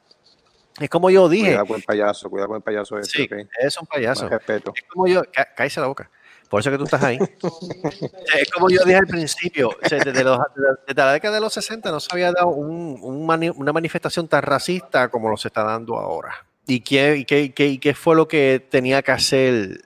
Es 0.80 0.88
como 0.90 1.10
yo 1.10 1.28
dije, 1.28 1.46
Cuidado 1.48 1.66
con 1.66 1.76
el 1.76 1.82
payaso, 1.82 2.30
cuidado 2.30 2.48
con 2.48 2.56
el 2.58 2.62
payaso 2.62 2.98
ese, 2.98 3.10
sí, 3.10 3.22
ok. 3.24 3.48
es 3.60 3.78
un 3.80 3.86
payaso. 3.86 4.22
Más 4.24 4.32
respeto. 4.32 4.72
Es 4.76 4.84
como 4.88 5.06
yo, 5.08 5.22
cá- 5.32 5.48
cállese 5.56 5.80
la 5.80 5.86
boca. 5.88 6.08
Por 6.48 6.60
eso 6.60 6.70
que 6.70 6.78
tú 6.78 6.84
estás 6.84 7.02
ahí. 7.02 7.18
es 8.40 8.50
como 8.52 8.70
yo 8.70 8.82
dije 8.84 8.96
al 8.96 9.06
principio, 9.06 9.76
desde, 9.82 10.24
los- 10.24 10.38
desde 10.86 10.94
la 11.02 11.12
década 11.12 11.34
de 11.34 11.40
los 11.40 11.52
60 11.52 11.90
no 11.90 12.00
se 12.00 12.08
había 12.12 12.32
dado 12.32 12.48
un- 12.48 12.98
un 13.02 13.26
mani- 13.26 13.50
una 13.54 13.72
manifestación 13.72 14.28
tan 14.28 14.42
racista 14.42 15.08
como 15.08 15.28
lo 15.28 15.36
se 15.36 15.48
está 15.48 15.64
dando 15.64 15.96
ahora. 15.98 16.46
¿Y 16.66 16.80
qué, 16.80 17.16
y 17.16 17.24
qué, 17.24 17.42
y 17.42 17.50
qué- 17.50 17.66
y 17.66 17.78
qué 17.78 17.94
fue 17.94 18.14
lo 18.14 18.28
que 18.28 18.64
tenía 18.70 19.02
que 19.02 19.12
hacer 19.12 19.80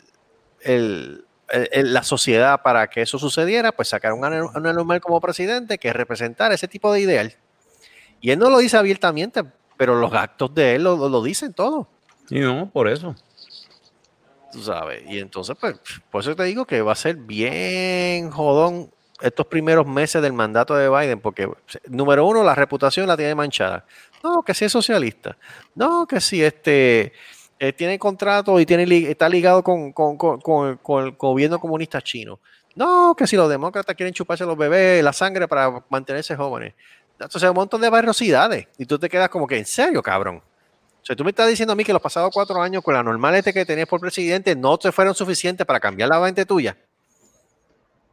el- 0.65 1.25
el- 1.51 1.69
el- 1.73 1.93
la 1.95 2.03
sociedad 2.03 2.63
para 2.63 2.89
que 2.89 3.03
eso 3.03 3.19
sucediera? 3.19 3.73
Pues 3.73 3.89
sacar 3.89 4.13
un 4.13 4.23
anu- 4.23 4.51
un 4.55 4.67
anormal 4.67 5.01
como 5.01 5.21
presidente 5.21 5.79
que 5.79 5.93
representara 5.93 6.55
ese 6.55 6.69
tipo 6.69 6.93
de 6.93 7.01
ideal. 7.01 7.35
Y 8.21 8.31
él 8.31 8.39
no 8.39 8.51
lo 8.51 8.59
dice 8.59 8.77
abiertamente, 8.77 9.43
pero 9.77 9.97
los 9.99 10.13
actos 10.15 10.55
de 10.55 10.77
él 10.77 10.85
lo, 10.85 10.97
lo- 10.97 11.09
lo 11.09 11.23
dicen 11.23 11.53
todo. 11.53 11.89
Sí, 12.29 12.39
no, 12.39 12.71
por 12.71 12.89
eso. 12.89 13.15
Tú 14.53 14.63
sabes, 14.63 15.03
y 15.09 15.19
entonces, 15.19 15.57
pues, 15.59 15.77
por 16.11 16.21
eso 16.21 16.37
te 16.37 16.45
digo 16.45 16.67
que 16.67 16.83
va 16.83 16.93
a 16.93 16.97
ser 16.97 17.17
bien 17.17 18.31
jodón 18.31 18.91
estos 19.23 19.47
primeros 19.47 19.87
meses 19.87 20.21
del 20.21 20.33
mandato 20.35 20.75
de 20.75 20.91
Biden, 20.91 21.21
porque, 21.21 21.49
número 21.89 22.27
uno, 22.27 22.43
la 22.45 22.55
reputación 22.55 23.07
la 23.07 23.17
tiene 23.17 23.35
manchada. 23.35 23.87
No, 24.23 24.43
que 24.43 24.53
si 24.53 24.65
es 24.67 24.73
socialista. 24.73 25.37
No, 25.75 26.07
que 26.07 26.21
si 26.21 26.43
este 26.45 27.13
eh, 27.63 27.73
tiene 27.73 27.97
contrato 27.97 28.59
y 28.59 28.67
tiene, 28.67 28.83
está 29.09 29.29
ligado 29.29 29.63
con, 29.63 29.93
con- 29.93 30.17
con- 30.17 31.01
el 31.07 31.13
gobierno 31.13 31.61
comunista 31.61 32.03
chino. 32.03 32.41
No, 32.75 33.15
que 33.17 33.25
si 33.25 33.37
los 33.37 33.49
demócratas 33.49 33.95
quieren 33.95 34.13
chuparse 34.13 34.45
los 34.45 34.57
bebés, 34.57 35.05
la 35.05 35.13
sangre 35.13 35.47
para 35.47 35.85
mantenerse 35.89 36.35
jóvenes. 36.35 36.75
Entonces, 37.21 37.49
un 37.49 37.55
montón 37.55 37.81
de 37.81 37.89
barrosidades. 37.89 38.67
Y 38.79 38.85
tú 38.87 38.99
te 38.99 39.09
quedas 39.09 39.29
como 39.29 39.47
que, 39.47 39.59
¿en 39.59 39.65
serio, 39.65 40.03
cabrón? 40.03 40.39
O 40.39 41.05
sea, 41.05 41.15
tú 41.15 41.23
me 41.23 41.31
estás 41.31 41.49
diciendo 41.49 41.73
a 41.73 41.77
mí 41.77 41.85
que 41.85 41.93
los 41.93 42.03
pasados 42.03 42.33
cuatro 42.35 42.61
años 42.61 42.83
con 42.83 42.95
la 42.95 43.03
normal 43.05 43.37
este 43.37 43.53
que 43.53 43.65
tenías 43.65 43.87
por 43.87 44.01
presidente 44.01 44.57
no 44.57 44.77
te 44.77 44.91
fueron 44.91 45.15
suficientes 45.15 45.65
para 45.65 45.79
cambiar 45.79 46.09
la 46.09 46.19
mente 46.19 46.45
tuya. 46.45 46.77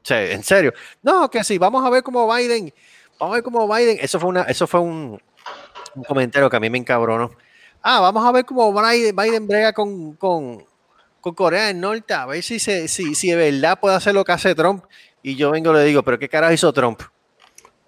O 0.07 0.13
en 0.13 0.43
serio. 0.43 0.73
No, 1.01 1.27
que 1.27 1.43
sí, 1.43 1.57
vamos 1.57 1.83
a 1.83 1.89
ver 1.89 2.03
cómo 2.03 2.31
Biden, 2.31 2.71
vamos 3.19 3.33
a 3.33 3.37
ver 3.37 3.43
cómo 3.43 3.67
Biden, 3.67 3.97
eso 3.99 4.19
fue 4.19 4.29
una, 4.29 4.43
eso 4.43 4.67
fue 4.67 4.79
un 4.79 5.19
comentario 6.07 6.51
que 6.51 6.57
a 6.57 6.59
mí 6.59 6.69
me 6.69 6.77
encabronó. 6.77 7.31
Ah, 7.81 7.99
vamos 8.01 8.25
a 8.25 8.31
ver 8.31 8.45
cómo 8.45 8.73
Biden, 8.73 9.47
brega 9.47 9.73
con, 9.73 10.13
con, 10.15 10.65
con 11.21 11.33
Corea 11.33 11.67
del 11.67 11.79
Norte, 11.79 12.13
a 12.13 12.25
ver 12.25 12.43
si, 12.43 12.59
se, 12.59 12.87
si, 12.87 13.15
si 13.15 13.29
de 13.29 13.35
verdad 13.51 13.79
puede 13.79 13.95
hacer 13.95 14.13
lo 14.13 14.23
que 14.25 14.31
hace 14.31 14.53
Trump. 14.55 14.83
Y 15.23 15.35
yo 15.35 15.51
vengo 15.51 15.71
y 15.71 15.75
le 15.75 15.83
digo, 15.85 16.03
pero 16.03 16.17
¿qué 16.19 16.27
carajo 16.29 16.53
hizo 16.53 16.71
Trump? 16.73 17.01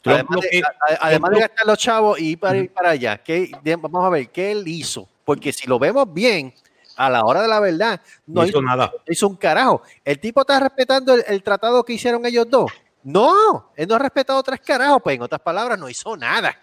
Trump 0.02 0.16
además, 0.30 0.40
de, 0.52 0.64
a- 0.64 1.08
además 1.08 1.32
de 1.32 1.40
gastar 1.42 1.66
los 1.68 1.78
chavos 1.78 2.20
y 2.20 2.30
ir 2.32 2.40
para, 2.40 2.58
ir 2.58 2.72
para 2.74 2.90
allá, 2.92 3.18
¿qué, 3.18 3.52
vamos 3.80 4.04
a 4.04 4.10
ver 4.10 4.30
qué 4.30 4.52
él 4.52 4.68
hizo. 4.68 5.08
Porque 5.26 5.54
si 5.54 5.68
lo 5.68 5.78
vemos 5.78 6.12
bien, 6.12 6.54
a 6.98 7.10
la 7.10 7.24
hora 7.24 7.42
de 7.42 7.48
la 7.48 7.60
verdad, 7.60 8.02
no, 8.26 8.42
No 8.42 8.48
hizo 8.48 8.58
hizo, 8.58 8.62
nada. 8.62 8.92
hizo 9.08 9.28
un 9.28 9.36
carajo. 9.36 9.82
¿El 10.04 10.20
tipo 10.20 10.42
está 10.42 10.60
respetando 10.60 11.14
el, 11.14 11.24
el 11.28 11.44
tratado 11.44 11.84
que 11.84 11.94
hicieron 11.94 12.26
ellos 12.26 12.48
dos? 12.50 12.72
No, 13.04 13.72
él 13.76 13.88
no 13.88 13.96
ha 13.96 14.00
respetado 14.00 14.42
tres 14.44 14.60
carajos, 14.62 15.02
pues 15.04 15.16
en 15.16 15.22
otras 15.22 15.42
palabras, 15.42 15.78
no 15.80 15.88
hizo 15.90 16.16
nada. 16.18 16.56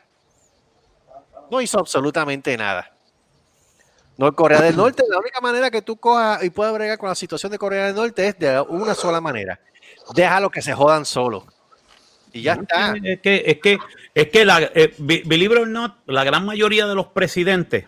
No 1.50 1.60
hizo 1.60 1.78
absolutamente 1.78 2.56
nada. 2.56 2.92
No, 4.18 4.34
Corea 4.34 4.60
del 4.60 4.76
Norte, 4.76 5.04
la 5.08 5.18
única 5.18 5.40
manera 5.40 5.70
que 5.70 5.80
tú 5.80 5.96
cojas 5.96 6.44
y 6.44 6.50
puedas 6.50 6.74
bregar 6.74 6.98
con 6.98 7.08
la 7.08 7.14
situación 7.14 7.50
de 7.50 7.58
Corea 7.58 7.86
del 7.86 7.94
Norte 7.94 8.26
es 8.28 8.38
de 8.38 8.60
una 8.68 8.94
sola 8.94 9.20
manera. 9.20 9.58
Déjalo 10.14 10.50
que 10.50 10.60
se 10.60 10.74
jodan 10.74 11.06
solos. 11.06 11.44
Y 12.32 12.42
ya 12.42 12.54
está. 12.54 12.94
Es 13.02 13.20
que, 13.20 13.42
es 13.46 13.58
que, 13.58 13.78
es 14.14 14.28
que 14.28 14.44
la, 14.44 14.60
eh, 14.74 14.92
be- 14.98 15.22
believe 15.24 15.54
it 15.54 15.60
or 15.62 15.66
not, 15.68 15.96
la 16.06 16.24
gran 16.24 16.44
mayoría 16.44 16.86
de 16.86 16.94
los 16.94 17.06
presidentes, 17.06 17.86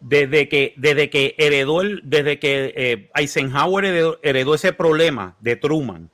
desde 0.00 0.48
que, 0.48 0.72
desde 0.78 1.10
que 1.10 1.34
heredó 1.36 1.82
el, 1.82 2.00
desde 2.04 2.38
que 2.38 2.72
eh, 2.74 3.10
Eisenhower 3.14 3.84
heredó, 3.84 4.18
heredó 4.22 4.54
ese 4.54 4.72
problema 4.72 5.36
de 5.40 5.56
Truman, 5.56 6.08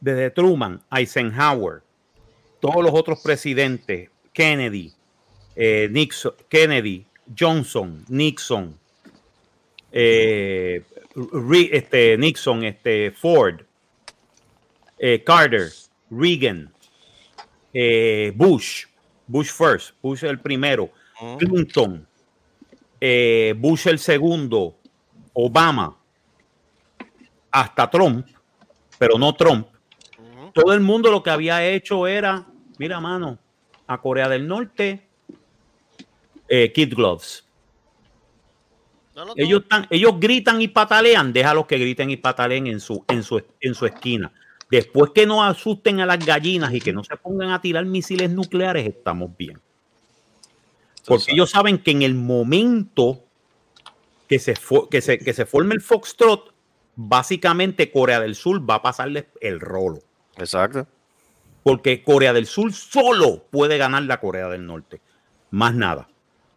desde 0.00 0.30
Truman, 0.30 0.82
Eisenhower, 0.90 1.82
todos 2.60 2.82
los 2.82 2.92
otros 2.92 3.20
presidentes, 3.22 4.10
Kennedy, 4.32 4.92
eh, 5.54 5.88
Nixon, 5.92 6.34
Kennedy, 6.48 7.06
Johnson, 7.38 8.04
Nixon, 8.08 8.78
eh, 9.92 10.82
este, 11.70 12.18
Nixon, 12.18 12.64
este, 12.64 13.12
Ford, 13.12 13.60
eh, 14.98 15.22
Carter, 15.24 15.70
Reagan, 16.10 16.72
eh, 17.72 18.32
Bush, 18.34 18.86
Bush 19.26 19.50
first, 19.50 19.94
Bush 20.02 20.24
el 20.24 20.40
primero, 20.40 20.90
Clinton, 21.38 22.06
Bush 23.56 23.86
el 23.86 23.98
segundo, 23.98 24.76
Obama, 25.32 25.96
hasta 27.50 27.88
Trump, 27.88 28.26
pero 28.98 29.18
no 29.18 29.34
Trump. 29.34 29.68
Todo 30.52 30.72
el 30.72 30.80
mundo 30.80 31.10
lo 31.10 31.22
que 31.22 31.30
había 31.30 31.66
hecho 31.66 32.06
era, 32.06 32.46
mira, 32.78 33.00
mano, 33.00 33.38
a 33.86 34.00
Corea 34.00 34.28
del 34.28 34.46
Norte, 34.46 35.08
eh, 36.48 36.72
Kid 36.72 36.94
Gloves. 36.94 37.44
No, 39.14 39.24
no, 39.24 39.34
no. 39.34 39.34
Ellos, 39.36 39.62
están, 39.62 39.86
ellos 39.90 40.14
gritan 40.18 40.60
y 40.60 40.68
patalean, 40.68 41.32
déjalos 41.32 41.66
que 41.66 41.78
griten 41.78 42.10
y 42.10 42.16
pataleen 42.16 42.66
en 42.66 42.80
su, 42.80 43.04
en 43.08 43.22
su, 43.22 43.42
en 43.60 43.74
su 43.74 43.86
esquina. 43.86 44.32
Después 44.70 45.12
que 45.14 45.24
no 45.24 45.44
asusten 45.44 46.00
a 46.00 46.06
las 46.06 46.24
gallinas 46.24 46.74
y 46.74 46.80
que 46.80 46.92
no 46.92 47.04
se 47.04 47.16
pongan 47.16 47.50
a 47.50 47.60
tirar 47.60 47.84
misiles 47.84 48.30
nucleares, 48.30 48.86
estamos 48.86 49.30
bien. 49.36 49.60
Porque 51.06 51.32
ellos 51.32 51.50
saben 51.50 51.78
que 51.78 51.90
en 51.92 52.02
el 52.02 52.14
momento 52.14 53.22
que 54.26 54.38
se, 54.38 54.54
fo- 54.54 54.88
que 54.88 55.00
se, 55.00 55.18
que 55.18 55.32
se 55.34 55.46
forme 55.46 55.74
el 55.74 55.82
Foxtrot, 55.82 56.52
básicamente 56.96 57.92
Corea 57.92 58.20
del 58.20 58.34
Sur 58.34 58.68
va 58.68 58.76
a 58.76 58.82
pasarle 58.82 59.28
el 59.40 59.60
rolo. 59.60 60.00
Exacto. 60.38 60.88
Porque 61.62 62.02
Corea 62.02 62.32
del 62.32 62.46
Sur 62.46 62.72
solo 62.72 63.44
puede 63.50 63.78
ganar 63.78 64.02
la 64.04 64.18
Corea 64.18 64.48
del 64.48 64.66
Norte. 64.66 65.00
Más 65.50 65.74
nada. 65.74 66.08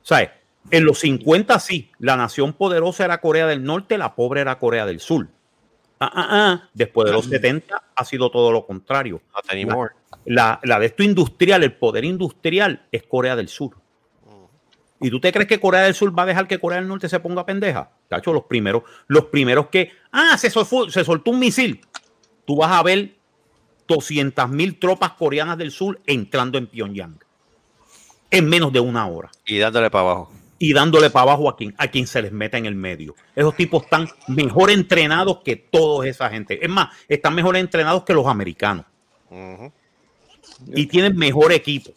¿Sabes? 0.08 0.30
En 0.72 0.86
los 0.86 1.00
50 1.00 1.60
sí, 1.60 1.92
la 2.00 2.16
nación 2.16 2.54
poderosa 2.54 3.04
era 3.04 3.20
Corea 3.20 3.46
del 3.46 3.62
Norte, 3.66 3.98
la 3.98 4.16
pobre 4.16 4.40
era 4.40 4.58
Corea 4.58 4.86
del 4.86 5.02
Sur. 5.02 5.28
Ah, 6.00 6.10
ah, 6.14 6.28
ah. 6.32 6.70
Después 6.74 7.08
de 7.08 7.12
los 7.12 7.26
70 7.26 7.84
ha 7.94 8.06
sido 8.06 8.32
todo 8.32 8.54
lo 8.54 8.66
contrario. 8.66 9.22
La, 10.24 10.62
la 10.64 10.80
de 10.80 10.86
esto 10.86 11.04
industrial, 11.04 11.62
el 11.64 11.74
poder 11.74 12.06
industrial 12.06 12.86
es 12.90 13.04
Corea 13.04 13.36
del 13.36 13.50
Sur. 13.50 13.76
¿Y 15.02 15.10
tú 15.10 15.20
te 15.20 15.34
crees 15.34 15.50
que 15.50 15.60
Corea 15.60 15.82
del 15.82 15.94
Sur 15.94 16.18
va 16.18 16.24
a 16.24 16.28
dejar 16.28 16.48
que 16.48 16.58
Corea 16.58 16.80
del 16.80 16.88
Norte 16.88 17.10
se 17.10 17.20
ponga 17.20 17.46
pendeja? 17.46 17.92
Cacho, 18.10 18.32
los 18.32 18.44
primeros, 18.46 18.84
los 19.08 19.26
primeros 19.26 19.68
que, 19.68 19.92
ah, 20.14 20.38
se, 20.38 20.50
sol- 20.50 20.90
se 20.90 21.04
soltó 21.04 21.32
un 21.32 21.40
misil. 21.40 21.82
Tú 22.46 22.56
vas 22.56 22.72
a 22.72 22.82
ver 22.82 23.14
200 23.90 24.48
mil 24.48 24.80
tropas 24.80 25.12
coreanas 25.12 25.58
del 25.58 25.72
sur 25.72 26.00
entrando 26.06 26.58
en 26.58 26.68
Pyongyang 26.68 27.20
en 28.32 28.48
menos 28.50 28.72
de 28.74 28.80
una 28.80 29.08
hora 29.08 29.30
Y 29.46 29.58
dándole 29.58 29.90
para 29.90 30.02
abajo. 30.12 30.32
y 30.60 30.74
dándole 30.74 31.10
para 31.10 31.24
abajo 31.24 31.50
a 31.50 31.56
quien, 31.56 31.74
a 31.78 31.88
quien 31.88 32.08
se 32.08 32.22
les 32.22 32.32
meta 32.32 32.58
en 32.58 32.66
el 32.66 32.76
medio. 32.76 33.16
Esos 33.36 33.56
tipos 33.56 33.84
están 33.84 34.08
mejor 34.28 34.72
entrenados 34.72 35.40
que 35.46 35.56
toda 35.56 36.08
esa 36.08 36.30
gente. 36.30 36.64
Es 36.64 36.70
más, 36.70 36.90
están 37.08 37.36
mejor 37.36 37.56
entrenados 37.58 38.04
que 38.04 38.14
los 38.14 38.26
americanos 38.28 38.86
y 40.74 40.86
tienen 40.88 41.16
mejor 41.16 41.52
equipo. 41.52 41.92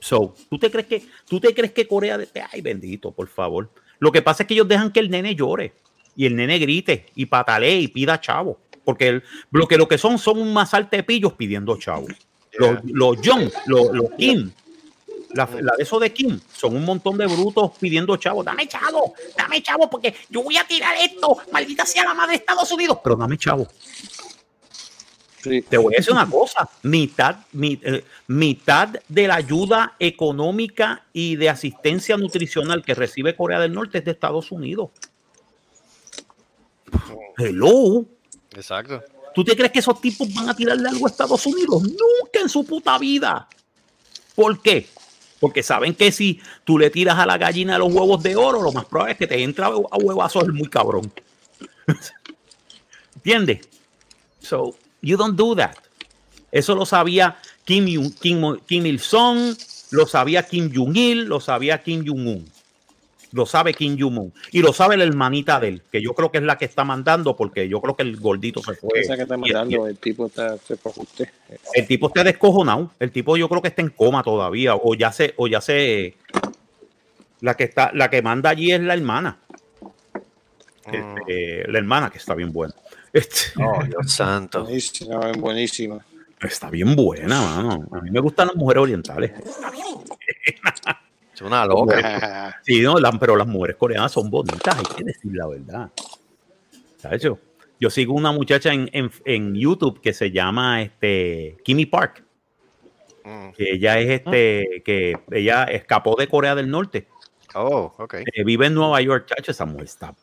So, 0.00 0.34
¿tú 0.50 0.58
te 0.58 0.70
crees 0.70 0.86
que 0.86 1.02
tú 1.28 1.40
te 1.40 1.54
crees 1.54 1.72
que 1.72 1.86
Corea 1.88 2.18
de 2.18 2.28
ay 2.52 2.60
bendito, 2.60 3.10
por 3.10 3.26
favor? 3.28 3.70
Lo 3.98 4.12
que 4.12 4.20
pasa 4.22 4.42
es 4.42 4.46
que 4.48 4.54
ellos 4.54 4.68
dejan 4.68 4.92
que 4.92 5.00
el 5.00 5.10
nene 5.10 5.34
llore 5.34 5.72
y 6.14 6.26
el 6.26 6.36
nene 6.36 6.58
grite 6.58 7.06
y 7.14 7.26
patalee 7.26 7.80
y 7.80 7.88
pida 7.88 8.20
chavo, 8.20 8.58
porque 8.84 9.08
el- 9.08 9.22
lo 9.50 9.66
que 9.66 9.78
lo 9.78 9.88
que 9.88 9.96
son 9.96 10.18
son 10.18 10.38
un 10.40 10.52
masalte 10.52 10.98
de 10.98 11.02
pillos 11.04 11.32
pidiendo 11.32 11.76
chavo. 11.78 12.06
Los, 12.58 12.78
los 12.84 13.16
John, 13.24 13.50
los, 13.66 13.90
los 13.92 14.10
Kim, 14.18 14.52
la, 15.34 15.48
la 15.60 15.74
de 15.76 15.82
esos 15.82 16.00
de 16.00 16.12
Kim, 16.12 16.40
son 16.56 16.76
un 16.76 16.84
montón 16.84 17.18
de 17.18 17.26
brutos 17.26 17.72
pidiendo 17.78 18.16
chavo. 18.16 18.42
Dame 18.42 18.66
chavo, 18.66 19.14
dame 19.36 19.62
chavo, 19.62 19.90
porque 19.90 20.14
yo 20.30 20.42
voy 20.42 20.56
a 20.56 20.64
tirar 20.66 20.94
esto, 21.00 21.36
maldita 21.52 21.84
sea 21.84 22.04
la 22.04 22.14
madre 22.14 22.32
de 22.32 22.36
Estados 22.38 22.70
Unidos, 22.72 22.98
pero 23.02 23.16
dame 23.16 23.36
chavo. 23.36 23.66
Sí. 25.42 25.60
Te 25.60 25.76
voy 25.76 25.92
a 25.94 25.98
decir 25.98 26.12
una 26.14 26.28
cosa, 26.30 26.66
mitad, 26.84 27.36
mi- 27.52 27.78
eh, 27.82 28.02
mitad 28.28 28.88
de 29.08 29.28
la 29.28 29.34
ayuda 29.34 29.94
económica 29.98 31.04
y 31.12 31.36
de 31.36 31.50
asistencia 31.50 32.16
nutricional 32.16 32.82
que 32.82 32.94
recibe 32.94 33.36
Corea 33.36 33.60
del 33.60 33.74
Norte 33.74 33.98
es 33.98 34.04
de 34.06 34.12
Estados 34.12 34.50
Unidos. 34.50 34.88
Hello. 37.36 38.06
Exacto. 38.54 39.02
¿Tú 39.34 39.44
te 39.44 39.56
crees 39.56 39.72
que 39.72 39.80
esos 39.80 40.00
tipos 40.00 40.32
van 40.32 40.48
a 40.48 40.54
tirarle 40.56 40.88
algo 40.88 41.06
a 41.06 41.10
Estados 41.10 41.44
Unidos? 41.44 41.82
Nunca 41.82 42.40
en 42.40 42.48
su 42.48 42.64
puta 42.64 42.96
vida. 42.98 43.48
¿Por 44.34 44.62
qué? 44.62 44.88
Porque 45.44 45.62
saben 45.62 45.94
que 45.94 46.10
si 46.10 46.40
tú 46.64 46.78
le 46.78 46.88
tiras 46.88 47.18
a 47.18 47.26
la 47.26 47.36
gallina 47.36 47.76
los 47.76 47.92
huevos 47.92 48.22
de 48.22 48.34
oro, 48.34 48.62
lo 48.62 48.72
más 48.72 48.86
probable 48.86 49.12
es 49.12 49.18
que 49.18 49.26
te 49.26 49.42
entra 49.42 49.66
a 49.66 49.98
huevazos 49.98 50.48
muy 50.48 50.70
cabrón. 50.70 51.12
¿Entiendes? 53.16 53.68
So, 54.40 54.74
you 55.02 55.18
don't 55.18 55.36
do 55.36 55.54
that. 55.54 55.76
Eso 56.50 56.74
lo 56.74 56.86
sabía 56.86 57.36
Kim, 57.66 57.84
Kim, 58.14 58.56
Kim 58.66 58.86
Il-sung, 58.86 59.54
lo 59.90 60.06
sabía 60.06 60.44
Kim 60.44 60.72
Jong-il, 60.74 61.24
lo 61.24 61.40
sabía 61.40 61.82
Kim 61.82 62.06
Jong-un. 62.06 62.50
Lo 63.34 63.46
sabe 63.46 63.74
Kim 63.74 63.96
Jong-un. 63.98 64.32
Y 64.52 64.60
lo 64.62 64.72
sabe 64.72 64.96
la 64.96 65.02
hermanita 65.04 65.58
de 65.58 65.68
él, 65.68 65.82
que 65.90 66.00
yo 66.00 66.14
creo 66.14 66.30
que 66.30 66.38
es 66.38 66.44
la 66.44 66.56
que 66.56 66.64
está 66.64 66.84
mandando, 66.84 67.34
porque 67.34 67.68
yo 67.68 67.80
creo 67.80 67.96
que 67.96 68.04
el 68.04 68.16
gordito 68.16 68.62
se 68.62 68.74
fue. 68.74 68.90
Esa 69.00 69.16
que 69.16 69.22
está 69.22 69.34
Y- 69.34 69.38
mandando, 69.40 69.88
el 69.88 69.98
tipo 69.98 70.26
está, 70.26 70.56
se 70.58 70.76
fue 70.76 70.92
con 70.92 71.02
usted. 71.02 71.28
el 71.74 71.86
tipo 71.86 72.06
está 72.06 72.22
descojonado. 72.22 72.92
El 73.00 73.10
tipo 73.10 73.36
yo 73.36 73.48
creo 73.48 73.60
que 73.60 73.68
está 73.68 73.82
en 73.82 73.88
coma 73.90 74.22
todavía. 74.22 74.76
O 74.76 74.94
ya 74.94 75.10
se, 75.10 75.34
o 75.36 75.48
ya 75.48 75.60
se. 75.60 76.14
La 77.40 77.54
que 77.56 77.64
está, 77.64 77.90
la 77.92 78.08
que 78.08 78.22
manda 78.22 78.50
allí 78.50 78.70
es 78.72 78.80
la 78.80 78.94
hermana. 78.94 79.36
Este, 80.86 81.64
la 81.70 81.78
hermana 81.78 82.10
que 82.10 82.18
está 82.18 82.34
bien 82.34 82.52
buena. 82.52 82.74
Este, 83.12 83.36
Oh, 83.60 83.82
Dios 83.84 84.12
santo. 84.12 84.62
Buenísima, 84.64 85.32
buenísima. 85.38 86.04
está 86.40 86.70
bien 86.70 86.94
buena, 86.94 87.40
mano. 87.40 87.88
A 87.92 88.00
mí 88.00 88.10
me 88.10 88.20
gustan 88.20 88.46
las 88.48 88.56
mujeres 88.56 88.82
orientales. 88.82 89.32
Es 91.34 91.40
una 91.42 91.66
loca. 91.66 92.60
Sí, 92.62 92.80
no, 92.80 92.98
la- 92.98 93.12
pero 93.12 93.36
las 93.36 93.46
mujeres 93.46 93.76
coreanas 93.76 94.12
son 94.12 94.30
bonitas, 94.30 94.76
hay 94.78 94.84
que 94.96 95.04
decir 95.04 95.32
la 95.34 95.46
verdad. 95.48 95.90
¿Sabes? 96.96 97.22
Yo, 97.22 97.38
yo 97.80 97.90
sigo 97.90 98.14
una 98.14 98.32
muchacha 98.32 98.72
en, 98.72 98.88
en- 98.92 99.10
en 99.24 99.54
YouTube 99.54 100.00
que 100.00 100.12
se 100.14 100.30
llama 100.30 100.80
este, 100.82 101.56
Kimmy 101.64 101.86
Park. 101.86 102.24
Mm. 103.24 103.50
Que 103.52 103.72
ella 103.72 103.98
es 103.98 104.10
este, 104.20 104.82
que 104.84 105.14
ella 105.30 105.64
escapó 105.64 106.14
de 106.16 106.28
Corea 106.28 106.54
del 106.54 106.70
Norte. 106.70 107.08
Oh, 107.54 107.92
ok. 107.98 108.14
Eh, 108.14 108.44
vive 108.44 108.66
en 108.66 108.74
Nueva 108.74 109.00
York, 109.00 109.26
chacho, 109.26 109.50
esa 109.50 109.64
mujer 109.64 109.84
está 109.84 110.14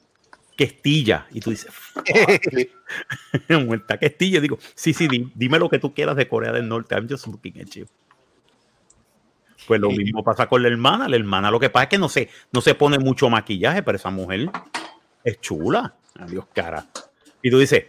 questilla. 0.55 1.25
Y 1.31 1.39
tú 1.39 1.49
dices, 1.49 1.71
questilla. 3.99 4.37
Y 4.37 4.41
digo, 4.41 4.59
sí, 4.75 4.93
sí, 4.93 5.07
di- 5.07 5.31
dime 5.35 5.57
lo 5.59 5.69
que 5.69 5.79
tú 5.79 5.93
quieras 5.93 6.15
de 6.15 6.27
Corea 6.27 6.51
del 6.51 6.67
Norte. 6.67 6.95
I'm 6.95 7.07
just 7.09 7.25
looking 7.27 7.59
at 7.59 7.67
you. 7.69 7.85
Pues 9.67 9.79
lo 9.79 9.91
mismo 9.91 10.23
pasa 10.23 10.47
con 10.47 10.61
la 10.61 10.69
hermana. 10.69 11.07
La 11.07 11.15
hermana 11.15 11.51
lo 11.51 11.59
que 11.59 11.69
pasa 11.69 11.83
es 11.83 11.89
que 11.89 11.97
no 11.97 12.09
se, 12.09 12.29
no 12.51 12.61
se 12.61 12.75
pone 12.75 12.99
mucho 12.99 13.29
maquillaje, 13.29 13.83
pero 13.83 13.95
esa 13.97 14.09
mujer 14.09 14.49
es 15.23 15.39
chula. 15.39 15.95
Adiós, 16.19 16.45
cara. 16.53 16.85
Y 17.41 17.49
tú 17.49 17.59
dices, 17.59 17.85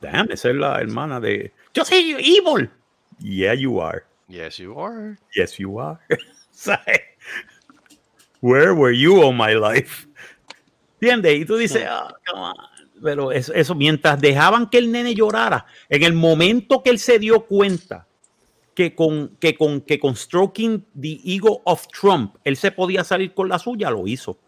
damn, 0.00 0.30
esa 0.30 0.50
es 0.50 0.56
la 0.56 0.80
hermana 0.80 1.20
de. 1.20 1.52
Yo 1.74 1.84
soy 1.84 2.16
evil. 2.18 2.70
Yeah, 3.18 3.54
you 3.54 3.80
are. 3.80 4.04
Yes, 4.28 4.58
you 4.58 4.78
are. 4.78 5.16
Yes, 5.34 5.56
you 5.56 5.80
are. 5.80 5.98
Where 8.40 8.72
were 8.74 8.94
you 8.94 9.20
all 9.22 9.32
my 9.32 9.54
life? 9.54 10.06
¿Entiendes? 11.00 11.40
Y 11.40 11.44
tú 11.44 11.56
dices, 11.56 11.84
"Ah, 11.88 12.12
come 12.26 12.42
on". 12.42 12.54
pero 13.02 13.32
eso, 13.32 13.52
eso, 13.54 13.74
mientras 13.74 14.20
dejaban 14.20 14.68
que 14.68 14.78
el 14.78 14.90
nene 14.90 15.14
llorara, 15.14 15.66
en 15.88 16.02
el 16.02 16.12
momento 16.12 16.82
que 16.82 16.90
él 16.90 16.98
se 16.98 17.18
dio 17.18 17.46
cuenta 17.46 18.06
que 18.78 18.94
con, 18.94 19.36
que 19.40 19.56
con, 19.56 19.80
que 19.80 19.98
con 19.98 20.14
Stroking 20.14 20.86
the 20.94 21.20
Ego 21.24 21.62
of 21.64 21.88
Trump, 21.88 22.36
él 22.44 22.56
se 22.56 22.70
podía 22.70 23.02
salir 23.02 23.34
con 23.34 23.48
la 23.48 23.58
suya, 23.58 23.90
lo 23.90 24.06
hizo. 24.06 24.38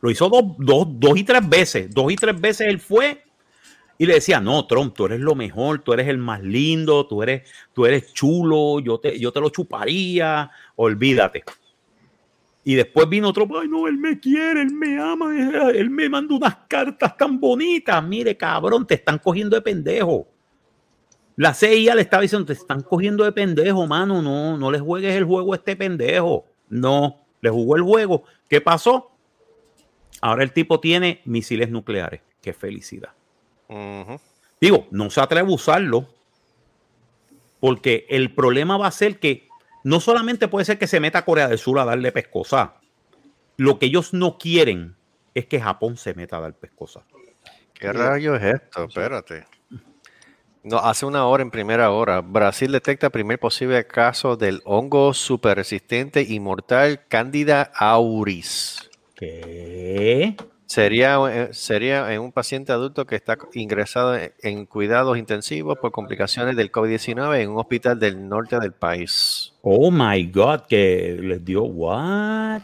Lo 0.00 0.10
hizo 0.10 0.30
dos, 0.30 0.44
dos, 0.56 0.86
dos 0.98 1.18
y 1.18 1.22
tres 1.22 1.46
veces. 1.46 1.94
Dos 1.94 2.10
y 2.10 2.16
tres 2.16 2.40
veces 2.40 2.68
él 2.68 2.80
fue 2.80 3.22
y 3.98 4.06
le 4.06 4.14
decía, 4.14 4.40
no, 4.40 4.66
Trump, 4.66 4.94
tú 4.96 5.04
eres 5.04 5.20
lo 5.20 5.34
mejor, 5.34 5.80
tú 5.80 5.92
eres 5.92 6.08
el 6.08 6.16
más 6.16 6.42
lindo, 6.42 7.06
tú 7.06 7.22
eres, 7.22 7.42
tú 7.74 7.84
eres 7.84 8.14
chulo, 8.14 8.80
yo 8.80 8.98
te, 8.98 9.20
yo 9.20 9.30
te 9.30 9.40
lo 9.40 9.50
chuparía, 9.50 10.50
olvídate. 10.76 11.44
Y 12.64 12.76
después 12.76 13.10
vino 13.10 13.28
otro, 13.28 13.46
ay, 13.60 13.68
no, 13.68 13.88
él 13.88 13.98
me 13.98 14.18
quiere, 14.20 14.62
él 14.62 14.72
me 14.72 14.98
ama, 14.98 15.38
él, 15.70 15.90
me 15.90 16.08
manda 16.08 16.34
unas 16.34 16.56
cartas 16.66 17.14
tan 17.18 17.38
bonitas. 17.38 18.02
Mire, 18.02 18.38
cabrón, 18.38 18.86
te 18.86 18.94
están 18.94 19.18
cogiendo 19.18 19.54
de 19.54 19.60
pendejo. 19.60 20.31
La 21.36 21.54
CIA 21.54 21.94
le 21.94 22.02
estaba 22.02 22.22
diciendo, 22.22 22.46
te 22.46 22.52
están 22.52 22.82
cogiendo 22.82 23.24
de 23.24 23.32
pendejo, 23.32 23.86
mano, 23.86 24.20
no, 24.20 24.56
no 24.56 24.70
le 24.70 24.78
juegues 24.78 25.14
el 25.14 25.24
juego 25.24 25.52
a 25.52 25.56
este 25.56 25.76
pendejo. 25.76 26.46
No, 26.68 27.24
le 27.40 27.50
jugó 27.50 27.76
el 27.76 27.82
juego. 27.82 28.24
¿Qué 28.48 28.60
pasó? 28.60 29.10
Ahora 30.20 30.42
el 30.44 30.52
tipo 30.52 30.80
tiene 30.80 31.20
misiles 31.24 31.70
nucleares. 31.70 32.20
Qué 32.40 32.52
felicidad. 32.52 33.10
Digo, 34.60 34.86
no 34.90 35.10
se 35.10 35.20
atreve 35.20 35.50
a 35.50 35.54
usarlo 35.54 36.06
porque 37.60 38.06
el 38.10 38.34
problema 38.34 38.76
va 38.76 38.88
a 38.88 38.92
ser 38.92 39.18
que 39.18 39.48
no 39.84 40.00
solamente 40.00 40.48
puede 40.48 40.64
ser 40.64 40.78
que 40.78 40.86
se 40.86 41.00
meta 41.00 41.20
a 41.20 41.24
Corea 41.24 41.48
del 41.48 41.58
Sur 41.58 41.78
a 41.78 41.84
darle 41.84 42.12
pescosa. 42.12 42.74
Lo 43.56 43.78
que 43.78 43.86
ellos 43.86 44.12
no 44.12 44.38
quieren 44.38 44.96
es 45.34 45.46
que 45.46 45.60
Japón 45.60 45.96
se 45.96 46.14
meta 46.14 46.36
a 46.36 46.40
dar 46.40 46.54
pescosa. 46.54 47.04
¿Qué 47.74 47.92
rayo 47.92 48.36
es 48.36 48.42
esto? 48.42 48.84
Espérate. 48.84 49.46
No, 50.64 50.78
hace 50.78 51.06
una 51.06 51.26
hora 51.26 51.42
en 51.42 51.50
primera 51.50 51.90
hora, 51.90 52.20
Brasil 52.20 52.70
detecta 52.70 53.10
primer 53.10 53.40
posible 53.40 53.84
caso 53.84 54.36
del 54.36 54.60
hongo 54.64 55.12
superresistente 55.12 56.22
y 56.22 56.38
mortal 56.38 57.00
Candida 57.08 57.72
auris. 57.74 58.88
¿Qué? 59.16 60.36
Sería, 60.66 61.18
eh, 61.30 61.48
sería 61.52 62.14
en 62.14 62.20
un 62.20 62.30
paciente 62.30 62.70
adulto 62.70 63.06
que 63.06 63.16
está 63.16 63.36
ingresado 63.54 64.16
en, 64.16 64.32
en 64.40 64.66
cuidados 64.66 65.18
intensivos 65.18 65.78
por 65.78 65.90
complicaciones 65.90 66.54
del 66.54 66.70
COVID-19 66.70 67.40
en 67.40 67.50
un 67.50 67.58
hospital 67.58 67.98
del 67.98 68.28
norte 68.28 68.60
del 68.60 68.72
país. 68.72 69.54
Oh 69.62 69.90
my 69.90 70.30
God, 70.30 70.60
que 70.68 71.18
les 71.20 71.44
dio 71.44 71.64
what? 71.64 72.62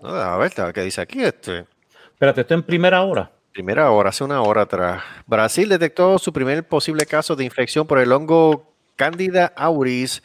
No, 0.00 0.08
a 0.10 0.38
ver, 0.38 0.52
¿qué 0.72 0.82
dice 0.82 1.00
aquí? 1.00 1.24
Este? 1.24 1.66
Espérate, 2.12 2.42
esto 2.42 2.54
en 2.54 2.62
primera 2.62 3.02
hora. 3.02 3.32
Primera 3.52 3.90
hora, 3.90 4.08
hace 4.08 4.24
una 4.24 4.40
hora 4.42 4.62
atrás. 4.62 5.02
Brasil 5.26 5.68
detectó 5.68 6.18
su 6.18 6.32
primer 6.32 6.66
posible 6.66 7.04
caso 7.04 7.36
de 7.36 7.44
infección 7.44 7.86
por 7.86 7.98
el 7.98 8.10
hongo 8.12 8.72
Candida 8.96 9.52
auris, 9.56 10.22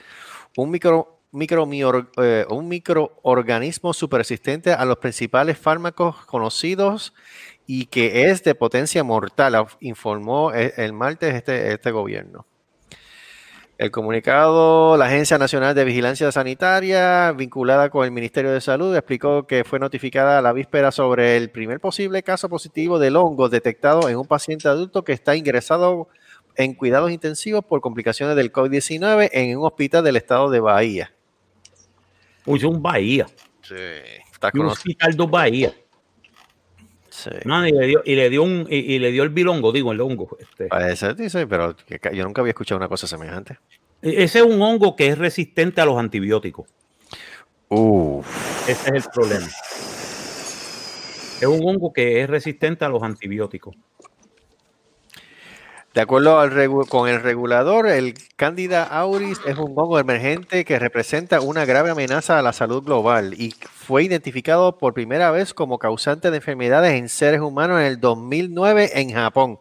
un, 0.55 0.71
micro, 0.71 1.19
micromior- 1.33 2.09
eh, 2.21 2.45
un 2.49 2.67
microorganismo 2.69 3.93
superresistente 3.93 4.71
a 4.71 4.85
los 4.85 4.97
principales 4.97 5.57
fármacos 5.57 6.25
conocidos 6.25 7.13
y 7.65 7.87
que 7.87 8.29
es 8.29 8.43
de 8.43 8.55
potencia 8.55 9.03
mortal, 9.03 9.65
informó 9.81 10.53
e- 10.53 10.73
el 10.77 10.93
martes 10.93 11.35
este, 11.35 11.73
este 11.73 11.91
gobierno. 11.91 12.45
El 13.77 13.91
comunicado, 13.91 14.97
la 14.97 15.05
Agencia 15.05 15.37
Nacional 15.37 15.75
de 15.75 15.83
Vigilancia 15.83 16.31
Sanitaria, 16.31 17.31
vinculada 17.33 17.91
con 17.91 18.05
el 18.05 18.11
Ministerio 18.11 18.51
de 18.51 18.59
Salud, 18.59 18.95
explicó 18.95 19.45
que 19.45 19.63
fue 19.63 19.77
notificada 19.77 20.39
a 20.39 20.41
la 20.41 20.51
víspera 20.51 20.91
sobre 20.91 21.37
el 21.37 21.51
primer 21.51 21.79
posible 21.79 22.23
caso 22.23 22.49
positivo 22.49 22.97
del 22.97 23.15
hongo 23.15 23.49
detectado 23.49 24.09
en 24.09 24.17
un 24.17 24.25
paciente 24.25 24.67
adulto 24.67 25.03
que 25.03 25.13
está 25.13 25.35
ingresado 25.35 26.07
en 26.55 26.73
cuidados 26.73 27.11
intensivos 27.11 27.63
por 27.63 27.81
complicaciones 27.81 28.35
del 28.35 28.51
COVID-19 28.51 29.29
en 29.31 29.59
un 29.59 29.65
hospital 29.67 30.03
del 30.03 30.15
estado 30.15 30.49
de 30.49 30.59
Bahía. 30.59 31.13
Uy, 32.47 32.57
es 32.57 32.65
un 32.65 32.81
Bahía. 32.81 33.27
Sí, 33.61 33.75
está 34.31 34.49
Un 34.55 34.65
hospital 34.65 35.15
de 35.15 35.25
Bahía. 35.27 35.73
Sí. 37.17 37.31
No, 37.45 37.67
y, 37.67 37.71
le 37.71 37.87
dio, 37.87 38.01
y 38.05 38.15
le 38.15 38.29
dio 38.29 38.43
un 38.43 38.67
y, 38.69 38.75
y 38.75 38.99
le 38.99 39.11
dio 39.11 39.23
el 39.23 39.29
bilongo, 39.29 39.71
digo, 39.71 39.91
el 39.91 39.99
hongo. 40.01 40.37
Este. 40.39 40.69
Dice, 41.15 41.47
pero 41.47 41.75
yo 42.13 42.23
nunca 42.23 42.41
había 42.41 42.51
escuchado 42.51 42.77
una 42.77 42.87
cosa 42.87 43.07
semejante. 43.07 43.57
E- 44.03 44.23
Ese 44.23 44.39
es 44.39 44.45
un 44.45 44.61
hongo 44.61 44.95
que 44.95 45.07
es 45.07 45.17
resistente 45.17 45.81
a 45.81 45.85
los 45.85 45.97
antibióticos. 45.97 46.67
Uf. 47.69 48.69
Ese 48.69 48.95
es 48.95 49.05
el 49.05 49.11
problema. 49.11 49.47
Es 49.47 51.47
un 51.47 51.67
hongo 51.67 51.91
que 51.91 52.21
es 52.21 52.29
resistente 52.29 52.85
a 52.85 52.89
los 52.89 53.01
antibióticos. 53.01 53.75
De 55.97 56.03
acuerdo 56.03 56.39
al 56.39 56.51
con 56.87 57.09
el 57.09 57.23
regulador, 57.23 57.87
el 57.87 58.13
Candida 58.35 58.83
auris 58.83 59.39
es 59.47 59.57
un 59.57 59.73
hongo 59.75 59.97
emergente 59.97 60.63
que 60.63 60.77
representa 60.77 61.41
una 61.41 61.65
grave 61.65 61.89
amenaza 61.89 62.37
a 62.37 62.43
la 62.43 62.53
salud 62.53 62.83
global 62.83 63.33
y 63.33 63.55
fue 63.73 64.03
identificado 64.03 64.77
por 64.77 64.93
primera 64.93 65.31
vez 65.31 65.55
como 65.55 65.79
causante 65.79 66.29
de 66.29 66.37
enfermedades 66.37 66.93
en 66.93 67.09
seres 67.09 67.41
humanos 67.41 67.79
en 67.79 67.87
el 67.87 67.99
2009 67.99 68.91
en 68.93 69.11
Japón. 69.11 69.57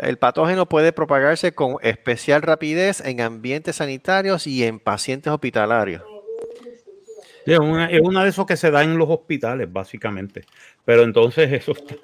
El 0.00 0.16
patógeno 0.16 0.66
puede 0.66 0.94
propagarse 0.94 1.52
con 1.52 1.76
especial 1.82 2.40
rapidez 2.40 3.02
en 3.04 3.20
ambientes 3.20 3.76
sanitarios 3.76 4.46
y 4.46 4.64
en 4.64 4.80
pacientes 4.80 5.30
hospitalarios. 5.30 6.02
Sí, 7.44 7.52
Es 7.52 7.58
una, 7.58 7.90
es 7.90 8.00
una 8.00 8.24
de 8.24 8.30
esos 8.30 8.46
que 8.46 8.56
se 8.56 8.70
da 8.70 8.82
en 8.82 8.96
los 8.96 9.10
hospitales, 9.10 9.70
básicamente. 9.70 10.46
Pero 10.86 11.02
entonces 11.02 11.52
eso 11.52 11.72
está, 11.72 11.94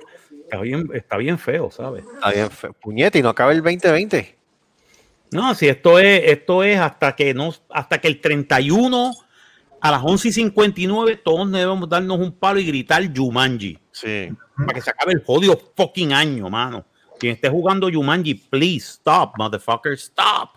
está 0.55 0.63
bien, 0.63 0.91
está 0.95 1.17
bien 1.17 1.39
feo, 1.39 1.71
¿sabes? 1.71 2.05
Está 2.15 2.31
bien 2.33 2.51
fe- 2.51 2.73
Puñete, 2.81 3.19
y 3.19 3.23
no 3.23 3.29
acaba 3.31 3.53
el 3.53 3.63
2020. 3.63 4.37
No, 5.31 5.55
si 5.55 5.69
esto 5.69 5.99
es, 5.99 6.23
esto 6.27 6.63
es 6.63 6.79
hasta 6.79 7.15
que 7.17 7.35
no, 7.35 7.53
hasta 7.71 8.01
que 8.01 8.09
el 8.09 8.21
31 8.21 9.13
a 9.81 9.91
las 9.91 10.01
11 10.03 10.29
y 10.29 10.33
59 10.33 11.17
todos 11.17 11.51
debemos 11.51 11.89
darnos 11.89 12.19
un 12.19 12.33
palo 12.33 12.61
y 12.61 12.65
gritar 12.67 13.03
Yumanji. 13.13 13.79
Sí. 13.93 14.29
Para 14.57 14.73
que 14.75 14.81
se 14.81 14.91
acabe 14.91 15.13
el 15.13 15.23
jodido 15.25 15.61
fucking 15.77 16.13
año, 16.13 16.49
mano. 16.49 16.85
Quien 17.19 17.35
esté 17.35 17.49
jugando 17.49 17.89
Yumanji, 17.89 18.35
please 18.35 18.87
stop, 18.93 19.33
motherfucker, 19.37 19.93
stop. 19.95 20.51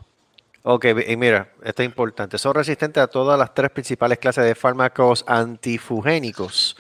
Ok, 0.64 0.86
y 1.08 1.16
mira, 1.16 1.50
esto 1.64 1.82
es 1.82 1.86
importante. 1.88 2.38
Son 2.38 2.54
resistentes 2.54 3.02
a 3.02 3.08
todas 3.08 3.40
las 3.40 3.54
tres 3.54 3.72
principales 3.72 4.18
clases 4.18 4.44
de 4.44 4.54
fármacos 4.54 5.24
antifugénicos. 5.28 6.76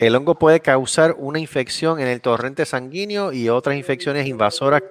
El 0.00 0.16
hongo 0.16 0.34
puede 0.38 0.60
causar 0.60 1.14
una 1.18 1.38
infección 1.38 2.00
en 2.00 2.08
el 2.08 2.22
torrente 2.22 2.64
sanguíneo 2.64 3.34
y 3.34 3.50
otras 3.50 3.76
infecciones 3.76 4.26
invasoras, 4.26 4.82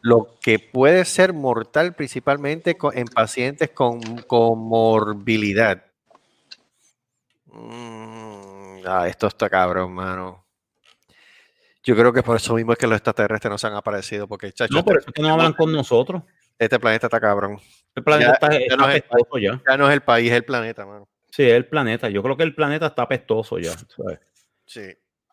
lo 0.00 0.38
que 0.40 0.58
puede 0.58 1.04
ser 1.04 1.34
mortal 1.34 1.94
principalmente 1.94 2.74
en 2.94 3.06
pacientes 3.08 3.68
con 3.70 4.00
comorbilidad. 4.22 5.84
Mm, 7.46 8.78
ah, 8.86 9.06
esto 9.06 9.26
está 9.26 9.50
cabrón, 9.50 9.92
mano. 9.92 10.42
Yo 11.84 11.94
creo 11.94 12.10
que 12.14 12.22
por 12.22 12.36
eso 12.36 12.54
mismo 12.54 12.72
es 12.72 12.78
que 12.78 12.86
los 12.86 12.96
extraterrestres 12.96 13.50
no 13.50 13.58
se 13.58 13.66
han 13.66 13.74
aparecido, 13.74 14.26
porque 14.26 14.50
chacho, 14.50 14.72
No, 14.72 14.80
eso 14.80 14.98
es 15.06 15.12
que 15.14 15.20
no 15.20 15.28
hablan 15.34 15.52
con 15.52 15.70
nosotros. 15.70 16.22
este 16.58 16.80
planeta 16.80 17.08
está 17.08 17.20
cabrón. 17.20 17.60
El 17.94 18.02
planeta 18.02 18.30
Ya- 18.30 18.32
está, 18.34 18.50
ya 18.52 18.58
está 18.64 18.76
no 18.76 18.88
es 18.88 19.04
el 19.36 19.42
ya. 19.42 19.62
Ya 19.68 19.76
no 19.76 19.88
es 19.88 19.92
el 19.92 20.00
país, 20.00 20.30
es 20.30 20.36
el 20.38 20.44
planeta, 20.46 20.86
mano. 20.86 21.06
Sí, 21.30 21.42
es 21.42 21.52
el 21.52 21.66
planeta. 21.66 22.08
Yo 22.08 22.22
creo 22.22 22.34
que 22.38 22.44
el 22.44 22.54
planeta 22.54 22.86
está 22.86 23.02
apestoso 23.02 23.58
ya. 23.58 23.72
¿sabes? 23.72 24.20
Sí. 24.66 24.82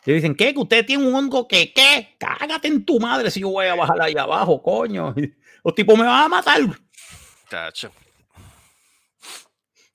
Y 0.06 0.14
dicen, 0.14 0.36
¿qué? 0.36 0.54
¿Que 0.54 0.60
usted 0.60 0.86
tiene 0.86 1.06
un 1.06 1.14
hongo 1.14 1.48
que 1.48 1.72
qué? 1.74 2.16
Cágate 2.18 2.68
en 2.68 2.84
tu 2.84 3.00
madre 3.00 3.30
si 3.30 3.42
yo 3.42 3.50
voy 3.50 3.68
a 3.68 3.76
bajar 3.76 4.02
ahí 4.02 4.16
abajo, 4.18 4.62
coño. 4.62 5.14
Los 5.64 5.76
tipos 5.76 5.98
me 5.98 6.06
van 6.06 6.24
a 6.24 6.28
matar. 6.28 6.60
Tacho. 7.50 7.92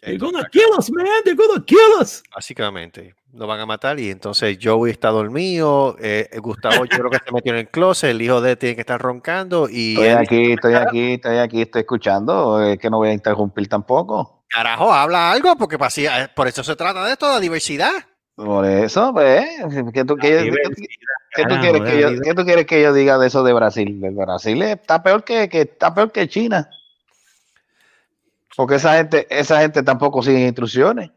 They're 0.01 0.19
gonna 0.19 0.49
kill 0.53 0.71
us, 0.79 0.89
man. 0.93 1.07
They're 1.25 1.35
gonna 1.35 1.65
kill 1.65 2.01
us. 2.01 2.23
Básicamente, 2.33 3.17
nos 3.33 3.49
van 3.49 3.59
a 3.59 3.67
matar 3.67 3.99
y 3.99 4.11
entonces 4.11 4.57
Joey 4.63 4.93
está 4.93 5.09
dormido, 5.09 5.97
eh, 6.01 6.29
Gustavo 6.41 6.85
yo 6.85 6.97
creo 6.97 7.11
que 7.11 7.19
se 7.25 7.33
metió 7.33 7.53
en 7.53 7.59
el 7.59 7.69
closet, 7.69 8.11
el 8.11 8.23
hijo 8.23 8.41
de 8.41 8.53
él 8.53 8.59
tiene 8.59 8.77
que 8.77 8.83
estar 8.83 9.01
roncando 9.01 9.69
y 9.69 9.95
Estoy 9.95 10.07
él, 10.07 10.19
aquí, 10.19 10.53
estoy 10.53 10.75
aquí, 10.75 11.13
estoy 11.15 11.39
aquí, 11.39 11.63
estoy 11.63 11.81
escuchando. 11.81 12.63
Es 12.63 12.79
que 12.79 12.89
no 12.89 12.99
voy 12.99 13.09
a 13.09 13.13
interrumpir 13.15 13.69
tampoco. 13.69 14.45
carajo, 14.49 14.93
habla 14.93 15.33
algo 15.33 15.57
porque 15.57 15.77
eh, 15.77 16.29
por 16.37 16.47
eso 16.47 16.63
se 16.63 16.77
trata 16.77 17.05
de 17.05 17.13
esto, 17.13 17.29
la 17.29 17.41
diversidad. 17.41 17.91
Por 18.37 18.67
eso, 18.67 19.13
pues, 19.15 19.47
¿qué 19.95 20.05
tú, 20.05 20.17
qué- 20.17 20.51
qué 20.53 20.69
tú- 20.69 20.83
qué 21.35 21.43
tú 21.43 21.49
Carajo, 21.49 21.61
quieres 21.63 21.83
que 21.91 22.01
yo, 22.01 22.07
David. 22.09 22.21
qué 22.23 22.35
tú 22.35 22.45
quieres 22.45 22.67
que 22.67 22.83
yo 22.83 22.93
diga 22.93 23.19
de 23.19 23.27
eso 23.29 23.43
de 23.43 23.53
Brasil? 23.55 23.99
El 24.05 24.15
Brasil 24.15 24.61
está 24.63 25.03
peor 25.03 25.25
que, 25.25 25.49
que 25.49 25.63
está 25.63 25.95
peor 25.95 26.13
que 26.13 26.29
China. 26.29 26.69
Porque 28.55 28.77
esa 28.77 28.97
gente, 28.97 29.27
esa 29.31 29.61
gente 29.61 29.83
tampoco 29.83 30.23
sigue 30.23 30.47
instrucciones. 30.47 31.11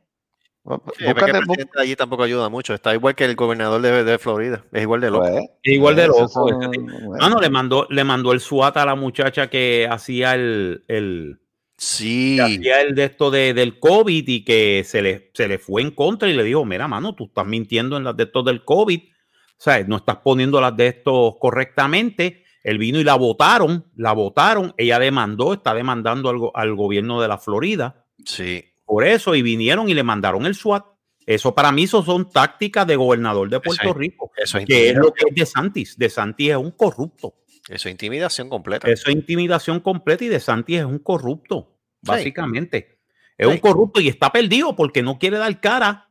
Sí, 0.66 0.76
es 0.76 0.98
que 0.98 1.06
Búscate, 1.14 1.32
el 1.38 1.44
presidente 1.46 1.72
de 1.78 1.82
allí 1.84 1.96
tampoco 1.96 2.24
ayuda 2.24 2.48
mucho, 2.50 2.74
está 2.74 2.94
igual 2.94 3.16
que 3.16 3.26
el 3.26 3.36
gobernador 3.36 3.82
de, 3.82 4.04
de 4.04 4.18
Florida, 4.20 4.64
es 4.72 4.82
igual 4.82 5.02
de 5.02 5.10
loco. 5.10 5.28
pues, 5.30 5.44
Es 5.64 5.74
igual 5.74 5.96
de 5.96 6.04
esos 6.04 6.18
loco. 6.18 6.30
son- 6.50 6.62
ese 6.64 6.70
tipo. 6.72 7.00
bueno. 7.00 7.18
Mano, 7.24 7.40
le 7.42 7.50
mandó, 7.50 7.88
le 7.90 8.04
mandó 8.04 8.32
el 8.34 8.40
SWAT 8.40 8.78
a 8.78 8.86
la 8.86 8.96
muchacha 8.96 9.50
que 9.50 9.88
hacía 9.90 10.36
el, 10.36 10.84
el, 10.88 11.40
Sí, 11.80 12.36
que 12.36 12.42
hacía 12.44 12.82
el 12.82 12.94
de 12.94 13.06
esto 13.06 13.32
de, 13.32 13.54
del 13.54 13.80
COVID 13.80 14.28
y 14.28 14.44
que 14.44 14.84
se 14.86 15.02
le, 15.02 15.32
se 15.34 15.48
le 15.48 15.58
fue 15.58 15.82
en 15.82 15.92
contra 15.92 16.30
y 16.30 16.34
le 16.34 16.44
dijo, 16.44 16.66
mira, 16.66 16.88
mano, 16.88 17.16
tú 17.16 17.26
estás 17.26 17.48
mintiendo 17.48 17.96
en 17.98 18.04
las 18.04 18.18
de 18.18 18.24
estos 18.24 18.44
del 18.44 18.64
COVID. 18.66 19.00
O 19.00 19.62
sea, 19.62 19.82
no 19.86 19.98
estás 19.98 20.18
poniendo 20.18 20.60
las 20.62 20.76
de 20.76 20.88
estos 20.88 21.36
correctamente. 21.40 22.44
Él 22.64 22.78
vino 22.78 23.00
y 23.00 23.04
la 23.04 23.16
votaron, 23.16 23.86
la 23.96 24.12
votaron. 24.12 24.74
Ella 24.78 25.00
demandó, 25.00 25.54
está 25.54 25.74
demandando 25.74 26.30
al, 26.30 26.38
go- 26.38 26.52
al 26.56 26.76
gobierno 26.76 27.22
de 27.22 27.28
la 27.30 27.38
Florida 27.38 28.06
sí. 28.26 28.66
por 28.86 29.06
eso 29.06 29.34
y 29.36 29.42
vinieron 29.42 29.88
y 29.90 29.94
le 29.94 30.04
mandaron 30.04 30.46
el 30.46 30.56
SWAT. 30.56 30.86
Eso 31.26 31.54
para 31.54 31.72
mí 31.72 31.84
eso 31.84 32.04
son 32.04 32.30
tácticas 32.30 32.88
de 32.88 32.96
gobernador 32.96 33.50
de 33.50 33.60
Puerto 33.60 33.94
Rico, 33.94 34.32
Eso 34.36 34.58
es, 34.58 34.66
que 34.66 34.90
es 34.90 34.96
lo 34.96 35.14
que 35.14 35.26
es 35.30 35.36
de 35.36 35.46
Santis. 35.46 35.98
De 35.98 36.10
Santis 36.10 36.50
es 36.52 36.58
un 36.58 36.72
corrupto. 36.72 37.36
Eso 37.70 37.88
es 37.88 37.92
intimidación 37.92 38.50
completa. 38.50 38.90
Eso 38.90 39.10
es 39.10 39.16
intimidación 39.16 39.80
completa 39.80 40.26
y 40.26 40.28
de 40.28 40.40
Santis 40.40 40.80
es 40.80 40.86
un 40.86 41.00
corrupto, 41.00 41.76
Sí. 42.02 42.08
básicamente. 42.08 43.00
Es 43.38 43.48
Sí. 43.48 43.54
un 43.54 43.60
corrupto 43.60 44.02
y 44.02 44.08
está 44.10 44.32
perdido 44.32 44.76
porque 44.76 45.02
no 45.02 45.18
quiere 45.20 45.38
dar 45.38 45.60
cara. 45.62 46.10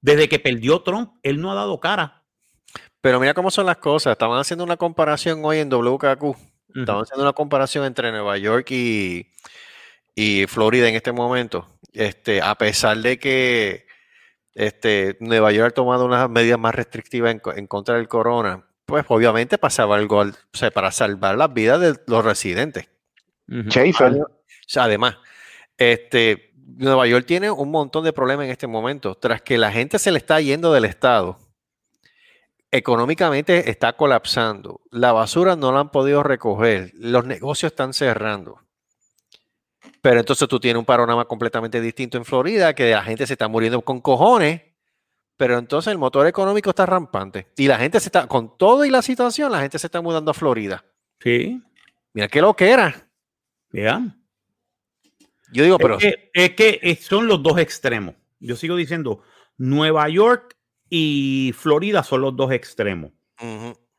Desde 0.00 0.28
que 0.28 0.38
perdió 0.38 0.82
Trump, 0.82 1.14
él 1.22 1.40
no 1.40 1.50
ha 1.50 1.54
dado 1.54 1.80
cara. 1.80 2.22
Pero 3.00 3.20
mira 3.20 3.34
cómo 3.34 3.50
son 3.50 3.66
las 3.66 3.78
cosas. 3.78 4.12
Estaban 4.12 4.38
haciendo 4.38 4.64
una 4.64 4.76
comparación 4.76 5.40
hoy 5.44 5.58
en 5.58 5.68
WKQ. 5.68 6.22
Ujú. 6.22 6.36
Estaban 6.74 7.02
haciendo 7.02 7.22
una 7.22 7.32
comparación 7.32 7.84
entre 7.84 8.10
Nueva 8.10 8.36
York 8.38 8.70
y, 8.70 9.30
y 10.14 10.46
Florida 10.46 10.88
en 10.88 10.94
este 10.94 11.12
momento. 11.12 11.66
Este, 11.92 12.40
a 12.42 12.54
pesar 12.56 12.98
de 12.98 13.18
que 13.18 13.86
este, 14.54 15.16
Nueva 15.20 15.52
York 15.52 15.72
ha 15.72 15.74
tomado 15.74 16.04
unas 16.04 16.28
medidas 16.30 16.58
más 16.58 16.74
restrictivas 16.74 17.30
en, 17.32 17.40
en 17.56 17.66
contra 17.66 17.96
del 17.96 18.08
corona, 18.08 18.66
pues 18.86 19.04
obviamente 19.08 19.58
pasaba 19.58 19.96
algo 19.96 20.20
al- 20.20 20.30
o 20.30 20.56
sea, 20.56 20.70
para 20.70 20.90
salvar 20.90 21.36
las 21.36 21.52
vidas 21.52 21.80
de 21.80 21.94
los 22.06 22.24
residentes. 22.24 22.88
O 24.26 24.66
sea, 24.66 24.84
además, 24.84 25.16
este, 25.76 26.52
Nueva 26.54 27.06
York 27.06 27.26
tiene 27.26 27.50
un 27.50 27.70
montón 27.70 28.04
de 28.04 28.12
problemas 28.12 28.44
en 28.46 28.50
este 28.52 28.66
momento. 28.66 29.14
Tras 29.14 29.42
que 29.42 29.58
la 29.58 29.70
gente 29.70 29.98
se 29.98 30.10
le 30.10 30.18
está 30.18 30.40
yendo 30.40 30.72
del 30.72 30.84
estado, 30.86 31.38
económicamente 32.70 33.70
está 33.70 33.92
colapsando. 33.94 34.80
La 34.90 35.12
basura 35.12 35.56
no 35.56 35.72
la 35.72 35.80
han 35.80 35.90
podido 35.90 36.22
recoger. 36.22 36.90
Los 36.94 37.24
negocios 37.26 37.72
están 37.72 37.92
cerrando. 37.92 38.60
Pero 40.00 40.20
entonces 40.20 40.48
tú 40.48 40.58
tienes 40.58 40.78
un 40.78 40.84
panorama 40.84 41.24
completamente 41.26 41.80
distinto 41.80 42.18
en 42.18 42.24
Florida, 42.24 42.74
que 42.74 42.90
la 42.90 43.02
gente 43.02 43.26
se 43.26 43.34
está 43.34 43.48
muriendo 43.48 43.80
con 43.82 44.00
cojones. 44.00 44.62
Pero 45.36 45.58
entonces 45.58 45.90
el 45.90 45.98
motor 45.98 46.26
económico 46.26 46.70
está 46.70 46.86
rampante. 46.86 47.48
Y 47.56 47.66
la 47.66 47.78
gente 47.78 47.98
se 48.00 48.08
está, 48.08 48.26
con 48.28 48.56
todo 48.56 48.84
y 48.84 48.90
la 48.90 49.02
situación, 49.02 49.50
la 49.50 49.60
gente 49.60 49.78
se 49.78 49.86
está 49.88 50.00
mudando 50.00 50.30
a 50.30 50.34
Florida. 50.34 50.84
Sí, 51.20 51.60
Mira 52.12 52.28
qué 52.28 52.40
lo 52.40 52.54
que 52.54 52.70
era. 52.70 53.08
vean. 53.70 54.20
Yo 55.52 55.64
digo, 55.64 55.78
pero 55.78 55.98
es, 55.98 56.00
que, 56.04 56.30
es 56.32 56.50
que 56.54 56.78
es- 56.82 57.04
son 57.04 57.26
los 57.26 57.42
dos 57.42 57.58
extremos. 57.58 58.14
Yo 58.38 58.54
sigo 58.56 58.76
diciendo, 58.76 59.22
Nueva 59.56 60.08
York 60.08 60.56
y 60.88 61.52
Florida 61.56 62.02
son 62.04 62.20
los 62.20 62.36
dos 62.36 62.52
extremos. 62.52 63.10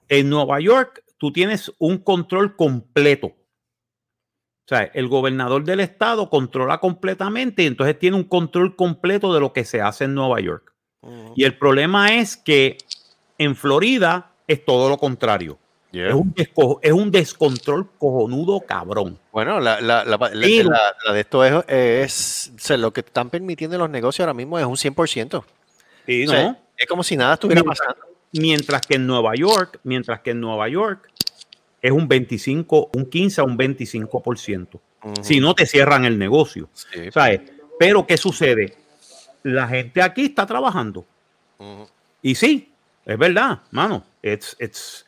En 0.07 0.29
Nueva 0.29 0.59
York, 0.61 1.03
tú 1.17 1.31
tienes 1.33 1.71
un 1.77 1.97
control 1.97 2.55
completo. 2.55 3.27
O 3.27 4.67
sea, 4.67 4.83
el 4.83 5.07
gobernador 5.07 5.63
del 5.63 5.79
estado 5.81 6.29
controla 6.29 6.79
completamente 6.79 7.63
y 7.63 7.67
entonces 7.67 7.99
tiene 7.99 8.15
un 8.17 8.23
control 8.23 8.75
completo 8.75 9.33
de 9.33 9.39
lo 9.39 9.51
que 9.53 9.65
se 9.65 9.81
hace 9.81 10.05
en 10.05 10.15
Nueva 10.15 10.39
York. 10.39 10.73
Y 11.35 11.43
el 11.43 11.57
problema 11.57 12.15
es 12.15 12.35
que 12.37 12.77
en 13.37 13.55
Florida 13.55 14.31
es 14.47 14.63
todo 14.65 14.89
lo 14.89 14.97
contrario. 14.97 15.57
Yeah. 15.91 16.09
Es, 16.09 16.13
un 16.13 16.33
desco- 16.35 16.79
es 16.81 16.91
un 16.91 17.09
descontrol 17.11 17.89
cojonudo 17.97 18.59
cabrón. 18.61 19.17
Bueno, 19.31 19.59
la, 19.61 19.79
la, 19.79 20.03
de 20.03 21.19
esto 21.19 21.45
es, 21.45 21.63
es- 21.69 22.51
o 22.55 22.59
sea, 22.59 22.77
lo 22.77 22.91
que 22.91 22.99
están 23.01 23.29
permitiendo 23.29 23.77
los 23.77 23.89
negocios 23.89 24.21
ahora 24.25 24.33
mismo 24.33 24.59
es 24.59 24.65
un 24.65 24.75
100%. 24.75 25.43
Sí, 26.05 26.25
O 26.25 26.29
sea, 26.29 26.43
¿no? 26.43 26.57
es 26.77 26.85
como 26.87 27.03
si 27.03 27.15
nada 27.15 27.35
estuviera 27.35 27.61
Mientras- 27.61 27.79
pasando. 27.87 28.05
Mientras 28.33 28.81
que 28.81 28.95
en 28.95 29.07
Nueva 29.07 29.33
York, 29.35 29.79
mientras 29.83 30.19
que 30.19 30.31
en 30.31 30.41
Nueva 30.41 30.67
York 30.67 31.09
es 31.81 31.91
un 31.91 32.07
25, 32.09 32.89
un 32.93 33.05
15 33.09 33.39
a 33.39 33.43
un 33.45 33.57
25%. 33.57 34.67
Ujú. 35.03 35.13
Si 35.23 35.39
no 35.39 35.53
te 35.55 35.65
cierran 35.65 36.03
el 36.03 36.17
negocio. 36.19 36.67
Sí. 36.73 37.11
¿sabes? 37.13 37.41
Pero 37.79 38.05
¿qué 38.05 38.17
sucede? 38.17 38.75
La 39.45 39.67
gente 39.67 40.01
aquí 40.01 40.25
está 40.25 40.45
trabajando. 40.47 41.05
Y 42.21 42.33
sí, 42.33 42.71
es 43.05 43.17
verdad, 43.17 43.59
mano. 43.69 44.03
It's, 44.23 44.55
it's- 44.59 45.05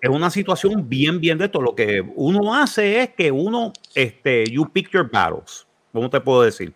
es 0.00 0.08
una 0.10 0.30
situación 0.30 0.88
bien, 0.88 1.20
bien 1.20 1.36
de 1.36 1.48
todo. 1.48 1.62
Lo 1.62 1.74
que 1.74 2.02
uno 2.14 2.54
hace 2.54 3.02
es 3.02 3.10
que 3.10 3.30
uno, 3.30 3.72
este, 3.94 4.44
you 4.50 4.66
pick 4.72 4.90
your 4.90 5.10
battles. 5.10 5.66
¿Cómo 5.92 6.08
te 6.08 6.18
puedo 6.20 6.42
decir? 6.42 6.72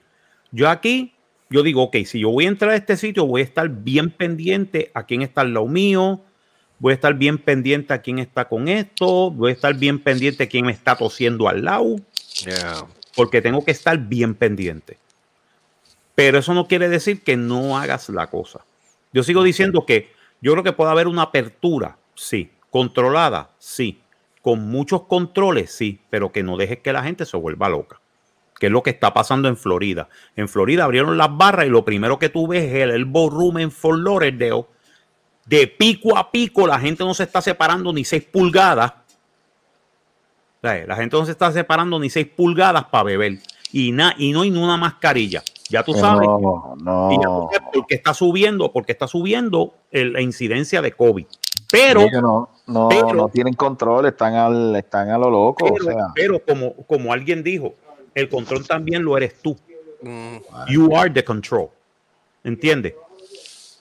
Yo 0.51 0.69
aquí, 0.69 1.14
yo 1.48 1.62
digo, 1.62 1.85
ok, 1.85 1.97
si 2.05 2.19
yo 2.20 2.31
voy 2.31 2.44
a 2.44 2.48
entrar 2.48 2.73
a 2.73 2.77
este 2.77 2.97
sitio, 2.97 3.24
voy 3.27 3.40
a 3.40 3.44
estar 3.44 3.69
bien 3.70 4.10
pendiente 4.10 4.90
a 4.93 5.06
quién 5.06 5.23
está 5.23 5.40
al 5.43 5.55
lado 5.55 5.66
mío, 5.69 6.20
voy 6.78 6.90
a 6.90 6.94
estar 6.94 7.14
bien 7.14 7.39
pendiente 7.39 7.94
a 7.94 8.02
quién 8.02 8.19
está 8.19 8.48
con 8.48 8.69
esto, 8.69 9.31
voy 9.31 9.51
a 9.51 9.55
estar 9.55 9.73
bien 9.74 9.98
pendiente 9.98 10.43
a 10.43 10.48
quién 10.48 10.66
me 10.66 10.73
está 10.73 10.94
tosiendo 10.97 11.48
al 11.48 11.64
lado 11.64 11.97
Yeah. 12.44 12.86
porque 13.14 13.40
tengo 13.40 13.64
que 13.64 13.70
estar 13.70 13.97
bien 13.97 14.35
pendiente. 14.35 14.98
Pero 16.14 16.39
eso 16.39 16.52
no 16.55 16.66
quiere 16.68 16.89
decir 16.89 17.22
que 17.22 17.36
no 17.36 17.78
hagas 17.78 18.09
la 18.09 18.28
cosa. 18.28 18.64
Yo 19.12 19.22
sigo 19.22 19.43
diciendo 19.43 19.86
que 19.86 20.12
yo 20.40 20.52
creo 20.52 20.64
que 20.64 20.72
puede 20.72 20.90
haber 20.90 21.06
una 21.09 21.22
apertura, 21.22 21.97
sí, 22.14 22.51
controlada, 22.70 23.51
sí, 23.59 24.01
con 24.43 24.68
muchos 24.68 25.02
controles, 25.05 25.72
sí, 25.74 26.01
pero 26.10 26.32
que 26.32 26.43
no 26.43 26.56
dejes 26.56 26.78
que 26.80 26.93
la 26.93 27.02
gente 27.02 27.24
se 27.24 27.36
vuelva 27.36 27.68
loca. 27.68 28.01
Que 28.59 28.66
es 28.66 28.72
lo 28.72 28.82
que 28.82 28.90
está 28.90 29.12
pasando 29.14 29.48
en 29.48 29.56
Florida. 29.56 30.09
En 30.36 30.48
Florida 30.48 30.84
abrieron 30.84 31.16
las 31.18 31.36
barras 31.36 31.66
y 31.66 31.70
lo 31.70 31.84
primero 31.84 32.18
que 32.18 32.28
tú 32.28 32.47
ves 32.47 32.64
es 32.64 32.74
el 32.74 32.90
elbow 32.90 33.30
room 33.30 33.59
en 33.59 33.70
Fort 33.70 33.98
Lauderdale. 34.01 34.66
De 35.47 35.66
pico 35.66 36.16
a 36.16 36.30
pico, 36.30 36.66
la 36.66 36.78
gente 36.78 37.02
no 37.05 37.14
se 37.14 37.24
está 37.24 37.40
separando 37.43 37.93
ni 37.93 38.05
6 38.05 38.24
pulgadas. 38.24 38.93
La 40.60 40.94
gente 40.97 41.16
no 41.16 41.24
se 41.26 41.32
está 41.32 41.51
separando 41.51 41.98
ni 41.98 42.09
6 42.09 42.28
pulgadas 42.36 42.84
para 42.84 43.02
beber. 43.05 43.39
Y, 43.72 43.90
na- 43.90 44.14
y 44.16 44.30
no 44.32 44.43
hay 44.43 44.51
ni 44.51 44.62
una 44.62 44.76
mascarilla. 44.76 45.43
Ya 45.73 45.82
tú 45.82 45.94
sabes. 45.94 46.28
No, 46.28 47.09
Y 47.11 47.16
ya 47.16 47.23
tú 47.23 47.49
sabes 47.53 47.69
por 47.73 47.86
qué 47.86 47.94
está 47.94 48.15
subiendo, 48.15 48.70
porque 48.73 48.93
está 48.93 49.07
subiendo 49.09 49.74
el- 49.90 50.12
la 50.12 50.20
incidencia 50.20 50.82
de 50.82 50.93
COVID. 50.93 51.27
Pero, 51.70 52.03
no, 52.20 52.51
no, 52.66 52.89
pero- 52.90 53.12
no 53.15 53.28
tienen 53.31 53.55
control, 53.55 54.07
están 54.07 54.35
al, 54.35 54.77
están 54.77 55.09
a 55.11 55.16
lo 55.19 55.31
loco. 55.31 55.65
pero, 55.65 55.74
o 55.74 55.90
sea, 55.90 56.07
pero 56.15 56.39
como, 56.44 56.74
como 56.86 57.12
alguien 57.12 57.43
dijo, 57.43 57.74
el 58.15 58.28
control 58.28 58.66
también 58.66 59.03
lo 59.03 59.16
eres 59.16 59.40
tú. 59.40 59.57
Mm, 60.03 60.36
You 60.69 60.94
are 60.97 61.09
the 61.11 61.24
control. 61.24 61.69
¿Entiendes? 62.44 62.94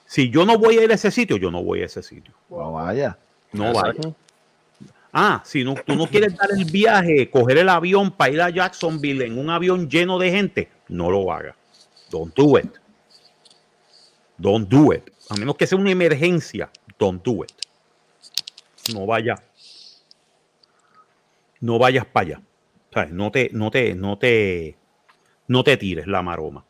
Si 0.06 0.30
yo 0.30 0.46
no 0.46 0.58
voy 0.58 0.78
a 0.78 0.84
ir 0.84 0.92
a 0.92 0.96
ese 0.96 1.12
sitio, 1.12 1.36
yo 1.38 1.52
no 1.52 1.64
voy 1.64 1.82
a 1.82 1.86
ese 1.86 2.02
sitio. 2.02 2.34
no 2.50 2.72
vaya. 2.74 3.18
No 3.54 3.74
vaya. 3.74 3.94
Ah, 5.14 5.42
si 5.44 5.64
no, 5.66 5.76
tú 5.86 5.96
no 5.96 6.08
quieres 6.08 6.38
dar 6.38 6.50
el 6.58 6.64
viaje, 6.64 7.30
coger 7.30 7.58
el 7.58 7.68
avión 7.70 8.12
para 8.12 8.32
ir 8.32 8.42
a 8.42 8.50
Jacksonville 8.50 9.26
en 9.26 9.38
un 9.38 9.50
avión 9.50 9.90
lleno 9.90 10.18
de 10.18 10.32
gente, 10.32 10.70
no 10.88 11.12
lo 11.12 11.32
hagas. 11.34 11.56
Don't 12.12 12.36
do 12.36 12.58
it. 12.58 12.76
Don't 14.38 14.68
do 14.68 14.92
it. 14.94 15.10
A 15.30 15.36
menos 15.36 15.56
que 15.56 15.66
sea 15.66 15.78
una 15.78 15.92
emergencia, 15.92 16.70
don't 17.00 17.24
do 17.24 17.44
it. 17.44 17.52
No 18.94 19.06
vaya. 19.06 19.36
No 21.60 21.80
vayas 21.80 22.06
para 22.06 22.28
allá. 22.28 22.42
No 23.12 23.32
te, 23.32 23.50
no 23.54 23.72
te, 23.72 23.96
no 23.96 24.18
te, 24.18 24.76
no 25.48 25.64
te 25.64 25.78
tires 25.78 26.08
la 26.08 26.22
maroma. 26.22 26.66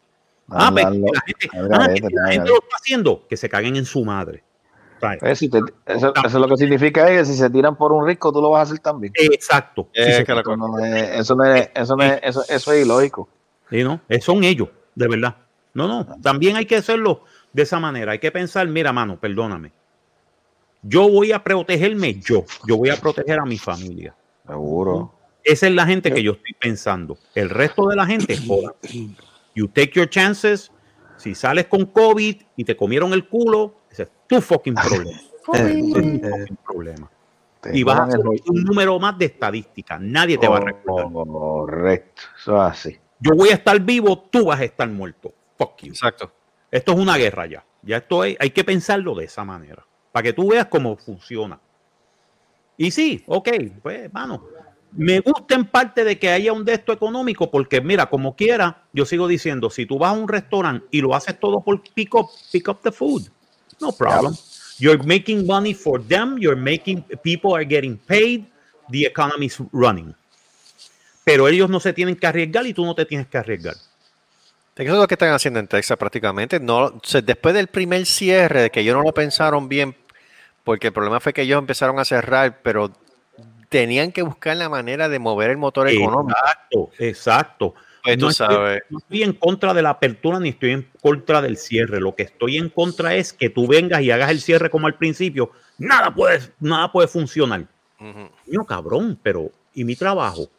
Ah, 0.50 0.72
pero 0.76 0.90
la 0.92 1.22
gente, 1.26 1.50
ah, 1.54 1.58
hazlo, 1.78 1.94
que 1.94 2.02
la 2.14 2.22
hazlo. 2.24 2.32
gente 2.34 2.50
lo 2.50 2.56
está 2.58 2.76
haciendo, 2.80 3.28
que 3.28 3.38
se 3.38 3.50
caguen 3.50 3.76
en 3.78 3.86
su 3.86 4.04
madre. 4.04 4.44
Eh, 5.22 5.36
si 5.36 5.50
te- 5.50 5.62
eso, 5.88 6.14
eso 6.14 6.28
es 6.28 6.34
lo 6.34 6.48
que 6.48 6.58
significa 6.58 7.10
es 7.10 7.20
que 7.22 7.26
si 7.34 7.38
se 7.40 7.50
tiran 7.50 7.76
por 7.76 7.92
un 7.92 8.06
rico, 8.06 8.32
tú 8.32 8.40
lo 8.42 8.52
vas 8.52 8.60
a 8.60 8.64
hacer 8.74 8.80
también. 8.84 9.14
Exacto. 9.16 9.88
Eh, 9.94 10.18
sí, 10.18 10.24
que 10.24 10.32
Eso 10.34 10.56
no 10.56 10.78
es, 10.86 11.10
eso 11.20 11.36
no 11.36 11.44
es, 11.46 11.70
eso 11.74 11.96
no 11.96 12.04
es, 12.04 12.20
eso, 12.22 12.44
eso 12.48 12.72
es 12.74 12.86
ilógico. 12.86 13.28
Sí, 13.72 13.84
¿no? 13.84 14.00
Son 14.20 14.44
ellos, 14.44 14.70
de 14.96 15.08
verdad. 15.08 15.38
No, 15.74 15.88
no, 15.88 16.06
también 16.22 16.56
hay 16.58 16.66
que 16.66 16.76
hacerlo 16.76 17.24
de 17.54 17.64
esa 17.64 17.80
manera. 17.80 18.12
Hay 18.12 18.20
que 18.20 18.32
pensar, 18.32 18.68
mira, 18.68 18.92
mano, 18.92 19.20
perdóname. 19.20 19.72
Yo 20.84 21.08
voy 21.10 21.32
a 21.32 21.44
protegerme 21.44 22.16
yo. 22.20 22.44
Yo 22.68 22.78
voy 22.78 22.90
a 22.90 22.96
proteger 22.98 23.40
a 23.40 23.46
mi 23.46 23.58
familia. 23.58 24.16
Seguro. 24.46 25.14
Esa 25.44 25.68
es 25.68 25.74
la 25.74 25.86
gente 25.86 26.14
que 26.14 26.22
yo 26.24 26.34
estoy 26.34 26.54
pensando. 26.60 27.18
El 27.36 27.50
resto 27.50 27.88
de 27.88 27.96
la 27.96 28.06
gente, 28.06 28.36
joda. 28.48 28.74
You 29.56 29.68
take 29.68 29.92
your 29.94 30.10
chances. 30.10 30.72
Si 31.18 31.36
sales 31.36 31.68
con 31.68 31.86
COVID 31.86 32.42
y 32.58 32.64
te 32.64 32.76
comieron 32.76 33.14
el 33.14 33.28
culo, 33.28 33.76
ese 33.92 34.04
es 34.04 34.10
tu 34.28 34.42
fucking 34.42 34.74
problema. 34.88 35.12
Ese 35.54 35.72
es 35.72 35.80
tu 35.94 36.28
fucking 36.30 36.58
problema. 36.66 37.12
Te 37.62 37.78
Y 37.78 37.84
vas 37.84 38.00
a 38.00 38.16
el- 38.18 38.26
un 38.26 38.64
número 38.64 39.00
más 39.00 39.18
de 39.20 39.26
estadística. 39.26 40.00
Nadie 40.00 40.38
te 40.38 40.48
va 40.48 40.58
a 40.58 40.62
recordar. 40.62 41.12
Correcto. 41.12 42.22
Eso 42.40 42.56
es 42.56 42.72
así. 42.72 43.00
Yo 43.22 43.36
voy 43.36 43.50
a 43.50 43.54
estar 43.54 43.80
vivo, 43.80 44.18
tú 44.18 44.46
vas 44.46 44.60
a 44.60 44.64
estar 44.64 44.90
muerto. 44.90 45.34
Fuck 45.58 45.84
you. 45.84 45.90
exacto. 45.90 46.32
Esto 46.72 46.94
es 46.94 46.98
una 46.98 47.18
guerra 47.18 47.46
ya. 47.46 47.64
Ya 47.84 47.98
esto 47.98 48.24
es, 48.24 48.36
hay 48.40 48.50
que 48.50 48.64
pensarlo 48.64 49.16
de 49.16 49.26
esa 49.26 49.44
manera. 49.44 49.86
Para 50.12 50.24
que 50.24 50.34
tú 50.34 50.50
veas 50.50 50.66
cómo 50.68 50.98
funciona. 50.98 51.60
Y 52.78 52.92
sí, 52.92 53.24
ok, 53.28 53.50
pues, 53.82 54.12
mano. 54.12 54.44
Me 54.94 55.20
gusta 55.22 55.56
en 55.56 55.66
parte 55.66 56.04
de 56.04 56.20
que 56.20 56.30
haya 56.30 56.52
un 56.52 56.66
de 56.66 56.74
esto 56.74 56.92
económico, 56.92 57.50
porque 57.50 57.80
mira, 57.80 58.10
como 58.10 58.36
quiera, 58.36 58.84
yo 58.92 59.06
sigo 59.06 59.28
diciendo, 59.28 59.70
si 59.70 59.86
tú 59.86 59.98
vas 59.98 60.10
a 60.10 60.20
un 60.20 60.28
restaurante 60.28 60.86
y 60.92 61.00
lo 61.00 61.16
haces 61.16 61.40
todo 61.40 61.62
por 61.62 61.82
pick 61.94 62.14
up, 62.16 62.28
pick 62.52 62.68
up 62.68 62.80
the 62.82 62.92
food, 62.92 63.30
no 63.80 63.94
problem. 63.94 64.36
You're 64.80 65.02
making 65.06 65.48
money 65.48 65.74
for 65.74 66.04
them, 66.04 66.38
you're 66.38 66.60
making, 66.60 67.04
people 67.24 67.56
are 67.56 67.64
getting 67.64 67.98
paid, 67.98 68.46
the 68.90 69.06
economy 69.06 69.46
is 69.46 69.60
running. 69.72 70.14
Pero 71.24 71.48
ellos 71.48 71.70
no 71.70 71.80
se 71.80 71.94
tienen 71.94 72.16
que 72.16 72.28
arriesgar 72.28 72.66
y 72.66 72.74
tú 72.74 72.86
no 72.86 72.96
te 72.96 73.06
tienes 73.06 73.28
que 73.28 73.38
arriesgar. 73.38 73.76
Eso 74.76 74.94
es 74.94 75.00
lo 75.00 75.08
que 75.08 75.16
están 75.16 75.34
haciendo 75.34 75.60
en 75.60 75.68
Texas 75.68 75.98
prácticamente. 75.98 76.60
No, 76.60 77.00
después 77.24 77.54
del 77.54 77.68
primer 77.68 78.06
cierre, 78.06 78.72
que 78.72 78.80
ellos 78.80 78.96
no 78.96 79.04
lo 79.04 79.14
pensaron 79.14 79.70
bien, 79.70 79.96
porque 80.64 80.88
el 80.88 80.94
problema 80.94 81.20
fue 81.20 81.34
que 81.34 81.44
ellos 81.44 81.60
empezaron 81.60 82.00
a 82.00 82.06
cerrar, 82.06 82.62
pero 82.64 82.92
tenían 83.70 84.12
que 84.12 84.22
buscar 84.24 84.58
la 84.58 84.70
manera 84.70 85.08
de 85.08 85.20
mover 85.20 85.52
el 85.52 85.58
motor 85.58 85.88
económico. 85.88 86.38
Exacto, 86.38 86.90
exacto. 87.00 87.74
Pues 88.04 88.18
tú 88.18 88.26
no, 88.26 88.32
estoy, 88.32 88.80
no 88.90 88.98
estoy 88.98 89.24
en 89.24 89.34
contra 89.34 89.74
de 89.76 89.82
la 89.84 89.92
apertura 89.92 90.40
ni 90.40 90.50
estoy 90.50 90.72
en 90.72 90.90
contra 91.02 91.42
del 91.42 91.58
cierre. 91.58 92.00
Lo 92.00 92.16
que 92.16 92.24
estoy 92.24 92.58
en 92.58 92.70
contra 92.70 93.14
es 93.16 93.32
que 93.32 93.50
tú 93.50 93.68
vengas 93.68 94.02
y 94.02 94.10
hagas 94.10 94.32
el 94.32 94.42
cierre 94.42 94.72
como 94.72 94.88
al 94.88 94.96
principio. 94.96 95.52
Nada 95.78 96.12
puede, 96.14 96.40
nada 96.60 96.92
puede 96.92 97.08
funcionar. 97.08 97.68
Ujú. 98.00 98.30
Coño, 98.46 98.66
cabrón, 98.66 99.20
pero 99.22 99.52
¿y 99.76 99.84
mi 99.84 99.96
trabajo? 99.96 100.50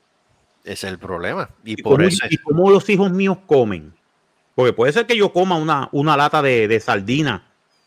Ese 0.64 0.86
es 0.86 0.92
el 0.92 0.98
problema. 0.98 1.50
Y, 1.64 1.72
¿Y 1.72 1.76
por 1.82 1.96
cómo, 1.96 2.08
eso. 2.08 2.24
y 2.30 2.36
cómo 2.38 2.70
los 2.70 2.88
hijos 2.88 3.10
míos 3.10 3.38
comen? 3.46 3.92
Porque 4.54 4.72
puede 4.72 4.92
ser 4.92 5.06
que 5.06 5.16
yo 5.16 5.32
coma 5.32 5.56
una, 5.56 5.88
una 5.92 6.16
lata 6.16 6.42
de, 6.42 6.68
de 6.68 6.78
sardina 6.78 7.44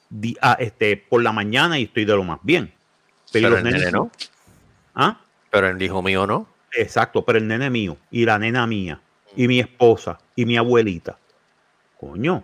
di- 0.10 0.38
ah, 0.42 0.58
este, 0.60 0.98
por 0.98 1.22
la 1.22 1.32
mañana 1.32 1.80
y 1.80 1.84
estoy 1.84 2.06
de 2.06 2.16
lo 2.16 2.24
más 2.24 2.40
bien. 2.42 2.74
Pero 3.32 3.50
los 3.50 3.60
el 3.60 3.66
nenes 3.66 3.80
nene 3.82 3.92
no. 3.92 4.12
¿Ah? 4.94 5.20
Pero 5.52 5.68
el 5.70 5.82
hijo 5.82 6.02
mío 6.02 6.26
no. 6.28 6.48
Exacto, 6.72 7.24
pero 7.24 7.38
el 7.38 7.48
nene 7.48 7.70
mío 7.70 7.98
y 8.12 8.26
la 8.26 8.38
nena 8.38 8.68
mía 8.68 9.00
y 9.36 9.48
mi 9.48 9.60
esposa 9.60 10.18
y 10.36 10.46
mi 10.46 10.58
abuelita. 10.58 11.18
Coño. 12.00 12.44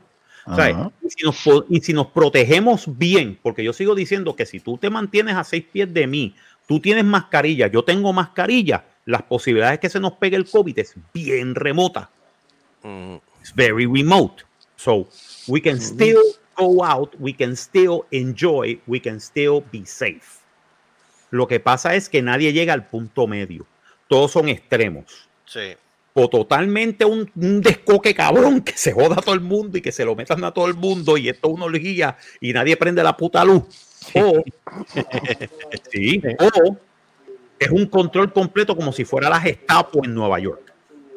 Y, 1.03 1.09
si 1.09 1.23
nos, 1.23 1.65
y 1.69 1.81
si 1.81 1.93
nos 1.93 2.07
protegemos 2.07 2.97
bien, 2.97 3.37
porque 3.43 3.63
yo 3.63 3.73
sigo 3.73 3.93
diciendo 3.93 4.35
que 4.35 4.45
si 4.45 4.59
tú 4.59 4.77
te 4.77 4.89
mantienes 4.89 5.35
a 5.35 5.43
seis 5.43 5.65
pies 5.71 5.93
de 5.93 6.07
mí, 6.07 6.35
tú 6.67 6.79
tienes 6.79 7.05
mascarilla, 7.05 7.67
yo 7.67 7.83
tengo 7.83 8.11
mascarilla, 8.11 8.83
las 9.05 9.23
posibilidades 9.23 9.79
que 9.79 9.89
se 9.89 9.99
nos 9.99 10.13
pegue 10.13 10.35
el 10.35 10.49
COVID 10.49 10.77
es 10.79 10.95
bien 11.13 11.55
remota. 11.55 12.09
It's 13.39 13.53
very 13.55 13.85
remote. 13.85 14.43
So 14.75 15.07
we 15.47 15.61
can 15.61 15.79
still 15.79 16.21
go 16.57 16.83
out, 16.83 17.13
we 17.19 17.33
can 17.33 17.55
still 17.55 18.05
enjoy, 18.11 18.79
we 18.87 18.99
can 18.99 19.19
still 19.19 19.63
be 19.71 19.85
safe. 19.85 20.41
Lo 21.29 21.47
que 21.47 21.59
pasa 21.59 21.95
es 21.95 22.09
que 22.09 22.21
nadie 22.21 22.51
llega 22.51 22.73
al 22.73 22.87
punto 22.87 23.27
medio. 23.27 23.65
Todos 24.07 24.31
son 24.31 24.49
extremos. 24.49 25.29
sí. 25.45 25.75
O 26.13 26.27
totalmente 26.27 27.05
un, 27.05 27.31
un 27.37 27.61
descoque 27.61 28.13
cabrón 28.13 28.59
que 28.59 28.73
se 28.73 28.91
joda 28.91 29.15
a 29.15 29.21
todo 29.21 29.33
el 29.33 29.39
mundo 29.39 29.77
y 29.77 29.81
que 29.81 29.93
se 29.93 30.03
lo 30.03 30.13
metan 30.13 30.43
a 30.43 30.51
todo 30.51 30.67
el 30.67 30.73
mundo 30.73 31.15
y 31.15 31.29
esto 31.29 31.47
es 31.47 31.53
una 31.53 31.63
orgía 31.63 32.17
y 32.41 32.51
nadie 32.51 32.75
prende 32.75 33.01
la 33.01 33.15
puta 33.15 33.45
luz. 33.45 33.63
O, 34.15 34.43
sí, 35.89 36.21
o 36.37 36.77
es 37.65 37.71
un 37.71 37.85
control 37.85 38.31
completo 38.33 38.75
como 38.75 38.91
si 38.91 39.05
fuera 39.05 39.29
la 39.29 39.39
Gestapo 39.39 40.03
en 40.03 40.13
Nueva 40.13 40.39
York 40.39 40.73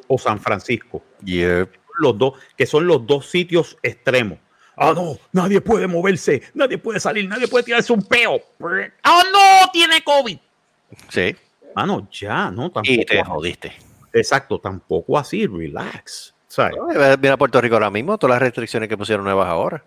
o 0.06 0.18
San 0.18 0.38
Francisco 0.38 1.02
Yep. 1.24 1.70
los 1.98 2.18
dos, 2.18 2.34
que 2.56 2.66
son 2.66 2.86
los 2.86 3.06
dos 3.06 3.26
sitios 3.26 3.76
extremos. 3.82 4.38
Ah, 4.76 4.92
no, 4.94 5.16
nadie 5.32 5.60
puede 5.60 5.86
moverse, 5.86 6.42
nadie 6.52 6.78
puede 6.78 6.98
salir, 6.98 7.28
nadie 7.28 7.46
puede 7.46 7.64
tirarse 7.64 7.92
un 7.92 8.02
peo. 8.02 8.40
Ah, 9.02 9.22
no, 9.32 9.70
tiene 9.72 10.02
COVID. 10.02 10.38
Sí. 11.08 11.36
Ah, 11.76 11.86
no, 11.86 12.08
ya, 12.10 12.50
no, 12.50 12.70
tampoco. 12.70 12.92
Y 12.92 13.04
te 13.04 13.22
jodiste. 13.24 13.72
Exacto, 14.12 14.58
tampoco 14.58 15.18
así, 15.18 15.46
relax. 15.46 16.34
¿sabes? 16.48 16.76
Ay, 16.88 17.16
Mira 17.20 17.36
Puerto 17.36 17.60
Rico 17.60 17.74
ahora 17.74 17.90
mismo, 17.90 18.16
todas 18.18 18.34
las 18.34 18.42
restricciones 18.42 18.88
que 18.88 18.96
pusieron 18.96 19.24
nuevas 19.24 19.48
ahora. 19.48 19.82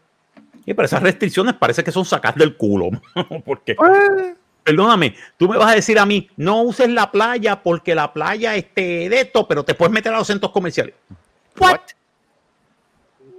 Y 0.65 0.73
pero 0.73 0.85
esas 0.85 1.01
restricciones 1.01 1.53
parece 1.53 1.83
que 1.83 1.93
son 1.93 2.03
sacar 2.03 2.35
del 2.35 2.57
culo. 2.57 2.89
porque, 3.45 3.75
Pues, 3.75 4.35
perdóname, 4.67 5.15
tú 5.37 5.47
me 5.47 5.57
vas 5.57 5.71
a 5.71 5.75
decir 5.75 5.97
a 5.97 6.05
mí, 6.05 6.29
no 6.35 6.63
uses 6.63 6.89
la 6.89 7.09
playa 7.09 7.63
porque 7.63 7.95
la 7.95 8.11
playa 8.11 8.53
este 8.57 9.07
de 9.07 9.21
esto, 9.21 9.47
pero 9.47 9.63
te 9.63 9.73
puedes 9.73 9.93
meter 9.93 10.13
a 10.13 10.17
los 10.17 10.27
centros 10.27 10.51
comerciales. 10.51 10.93
What? 11.57 11.79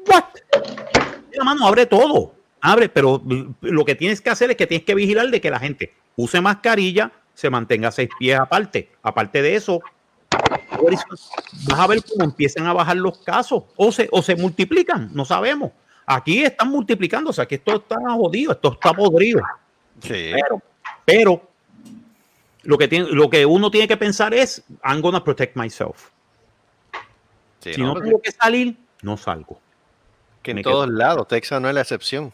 What? 0.07 0.25
Mira, 1.31 1.45
mano, 1.45 1.67
abre 1.67 1.85
todo. 1.85 2.33
Abre, 2.63 2.89
pero 2.89 3.23
lo 3.61 3.85
que 3.85 3.95
tienes 3.95 4.23
que 4.23 4.31
hacer 4.31 4.51
es 4.51 4.57
que 4.57 4.67
tienes 4.67 4.87
que 4.87 4.95
vigilar 4.95 5.29
de 5.29 5.39
que 5.39 5.51
la 5.51 5.59
gente 5.59 5.93
use 6.17 6.41
mascarilla, 6.41 7.13
se 7.35 7.51
mantenga 7.51 7.93
seis 7.93 8.09
pies 8.19 8.41
aparte. 8.41 8.89
Aparte 9.03 9.43
de 9.43 9.55
eso, 9.55 9.83
vas 10.31 11.79
a 11.79 11.87
ver 11.87 12.03
cómo 12.05 12.25
empiezan 12.25 12.67
a 12.67 12.73
bajar 12.73 12.97
los 12.97 13.19
casos 13.19 13.65
o 13.77 13.93
se, 13.93 14.09
o 14.11 14.23
se 14.23 14.35
multiplican, 14.35 15.11
no 15.13 15.27
sabemos. 15.27 15.73
Aquí 16.07 16.43
están 16.43 16.71
multiplicándose, 16.71 17.43
aquí 17.43 17.57
esto 17.57 17.77
está 17.77 17.97
jodido, 18.17 18.53
esto 18.53 18.73
está 18.73 18.95
podrido. 18.95 19.43
sí. 20.01 20.33
Pero, 20.33 20.63
pero 21.09 21.43
lo 22.65 22.77
que, 22.77 22.87
tiene, 22.87 23.09
lo 23.11 23.31
que 23.31 23.47
uno 23.47 23.71
tiene 23.71 23.89
que 23.89 23.97
pensar 23.97 24.35
es, 24.35 24.63
I'm 24.85 25.01
gonna 25.01 25.25
protect 25.25 25.57
myself. 25.57 26.11
Sí, 27.61 27.75
si 27.75 27.81
no, 27.81 27.95
tengo 27.95 28.21
que 28.21 28.31
salir, 28.31 28.77
no 29.03 29.17
salgo. 29.17 29.59
que 30.43 30.51
en 30.53 30.57
me 30.57 30.63
todos 30.63 30.89
lados, 30.89 31.27
Texas 31.29 31.61
no 31.61 31.69
es 31.69 31.75
la 31.75 31.81
excepción. 31.81 32.27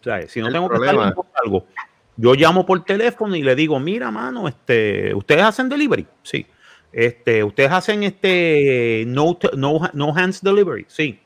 O 0.00 0.04
sea, 0.04 0.28
si 0.28 0.40
no 0.40 0.48
El 0.48 0.52
tengo 0.52 0.68
que 0.68 0.76
problema- 0.76 1.02
salir, 1.04 1.16
no 1.16 1.26
salgo. 1.34 1.66
Yo 2.16 2.34
llamo 2.34 2.64
por 2.64 2.84
teléfono 2.84 3.34
y 3.34 3.42
le 3.42 3.56
digo, 3.56 3.80
mira, 3.80 4.10
mano, 4.10 4.46
este, 4.48 5.12
¿ustedes 5.14 5.42
hacen 5.42 5.68
delivery? 5.68 6.06
Sí. 6.22 6.46
Este, 6.92 7.42
¿ustedes 7.42 7.72
hacen 7.72 8.04
este 8.04 9.04
no, 9.08 9.36
no, 9.56 9.80
no 9.94 10.14
hands 10.14 10.40
delivery? 10.42 10.84
Sí. 10.88 11.18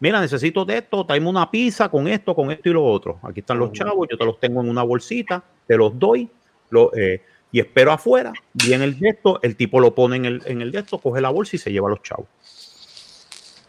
Mira, 0.00 0.20
necesito 0.20 0.64
de 0.64 0.78
esto, 0.78 1.04
tráeme 1.04 1.28
una 1.28 1.50
pizza 1.50 1.88
con 1.90 2.08
esto, 2.08 2.34
con 2.34 2.50
esto 2.50 2.68
y 2.70 2.72
lo 2.72 2.84
otro. 2.84 3.20
Aquí 3.22 3.40
están 3.40 3.58
los 3.58 3.72
chavos, 3.72 4.08
yo 4.10 4.16
te 4.16 4.24
los 4.24 4.40
tengo 4.40 4.62
en 4.62 4.68
una 4.70 4.82
bolsita, 4.82 5.44
te 5.66 5.76
los 5.76 5.98
doy, 5.98 6.28
lo, 6.70 6.90
eh, 6.96 7.22
y 7.52 7.60
espero 7.60 7.92
afuera, 7.92 8.32
viene 8.54 8.84
el 8.84 8.98
de 8.98 9.10
esto, 9.10 9.40
el 9.42 9.56
tipo 9.56 9.78
lo 9.78 9.94
pone 9.94 10.16
en 10.16 10.24
el, 10.24 10.42
en 10.46 10.62
el 10.62 10.72
de 10.72 10.78
esto, 10.78 10.98
coge 10.98 11.20
la 11.20 11.28
bolsa 11.28 11.56
y 11.56 11.58
se 11.58 11.70
lleva 11.70 11.88
a 11.88 11.90
los 11.90 12.02
chavos. 12.02 12.26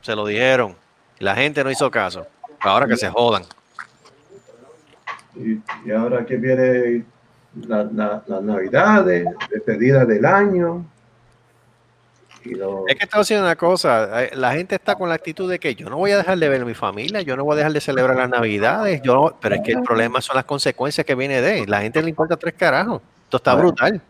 Se 0.00 0.14
lo 0.14 0.24
dijeron. 0.24 0.76
La 1.18 1.34
gente 1.34 1.62
no 1.64 1.70
hizo 1.70 1.90
caso. 1.90 2.24
Ahora 2.60 2.86
que 2.86 2.96
se 2.96 3.08
jodan. 3.10 3.42
Y, 5.36 5.60
y 5.84 5.90
ahora 5.92 6.24
que 6.24 6.36
viene 6.36 7.04
la, 7.66 7.84
la, 7.84 8.22
las 8.26 8.42
navidades, 8.42 9.26
despedida 9.50 10.04
del 10.04 10.24
año. 10.24 10.84
Y 12.44 12.54
lo- 12.56 12.84
Es 12.86 12.96
que 12.96 13.04
estaba 13.04 13.22
haciendo 13.22 13.46
una 13.46 13.56
cosa, 13.56 14.24
eh, 14.24 14.30
la 14.34 14.52
gente 14.52 14.74
está 14.74 14.94
con 14.96 15.08
la 15.08 15.14
actitud 15.14 15.48
de 15.50 15.58
que 15.58 15.74
yo 15.74 15.88
no 15.88 15.96
voy 15.96 16.10
a 16.10 16.18
dejar 16.18 16.36
de 16.38 16.48
ver 16.48 16.60
a 16.62 16.64
mi 16.66 16.74
familia, 16.74 17.22
yo 17.22 17.36
no 17.36 17.44
voy 17.44 17.54
a 17.54 17.56
dejar 17.56 17.72
de 17.72 17.80
celebrar 17.80 18.16
las 18.16 18.28
navidades, 18.28 19.00
yo 19.02 19.14
no- 19.14 19.36
pero 19.40 19.54
es 19.54 19.62
que 19.62 19.72
el 19.72 19.82
problema 19.82 20.20
son 20.20 20.36
las 20.36 20.44
consecuencias 20.44 21.06
que 21.06 21.14
viene 21.14 21.40
de, 21.40 21.66
la 21.66 21.80
gente 21.80 22.02
le 22.02 22.10
importa 22.10 22.36
tres 22.36 22.52
carajos, 22.54 23.00
esto 23.24 23.38
está 23.38 23.54
brutal, 23.54 24.00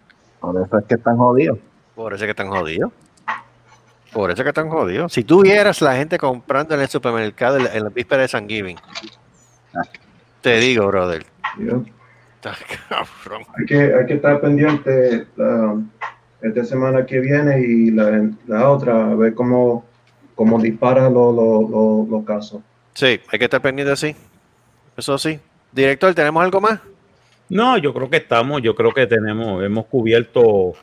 Por 0.40 0.56
eso 0.56 0.76
es 0.78 0.84
que 0.86 0.94
están 0.94 1.16
jodidos. 1.16 1.58
por 1.94 2.12
eso 2.12 2.24
es 2.24 2.26
que 2.26 2.30
están 2.32 2.48
jodidos, 2.48 2.90
por 4.12 4.30
eso 4.32 4.42
es 4.42 4.44
que 4.44 4.48
están 4.48 4.68
jodidos. 4.68 5.12
Si 5.12 5.22
tú 5.22 5.42
vieras 5.42 5.80
la 5.80 5.94
gente 5.94 6.18
comprando 6.18 6.74
en 6.74 6.80
el 6.80 6.88
supermercado 6.88 7.58
en 7.58 7.64
la, 7.64 7.74
en 7.74 7.84
la 7.84 7.90
víspera 7.90 8.22
de 8.22 8.28
San 8.28 8.48
Giving, 8.48 8.78
te 10.40 10.56
digo, 10.58 10.86
brother, 10.88 11.24
está 12.50 12.56
cabrón. 12.88 13.42
hay, 13.58 13.66
que, 13.66 13.94
hay 13.94 14.06
que 14.06 14.14
estar 14.14 14.40
pendiente 14.40 15.26
la, 15.36 15.76
esta 16.42 16.64
semana 16.64 17.06
que 17.06 17.20
viene 17.20 17.60
y 17.60 17.90
la, 17.90 18.28
la 18.46 18.68
otra, 18.70 19.10
a 19.10 19.14
ver 19.14 19.34
cómo, 19.34 19.84
cómo 20.34 20.60
dispara 20.60 21.08
lo- 21.08 21.32
lo- 21.32 21.68
lo- 21.68 22.06
los 22.10 22.24
casos. 22.24 22.60
Sí, 22.94 23.18
hay 23.30 23.38
que 23.38 23.44
estar 23.44 23.60
pendiente 23.62 23.96
sí, 23.96 24.14
eso 24.96 25.16
sí. 25.18 25.38
Director, 25.72 26.14
¿tenemos 26.14 26.42
algo 26.44 26.60
más? 26.60 26.80
No, 27.48 27.76
yo 27.78 27.92
creo 27.92 28.08
que 28.08 28.18
estamos, 28.18 28.62
yo 28.62 28.74
creo 28.74 28.92
que 28.92 29.06
tenemos, 29.06 29.62
hemos 29.64 29.86
cubierto 29.86 30.74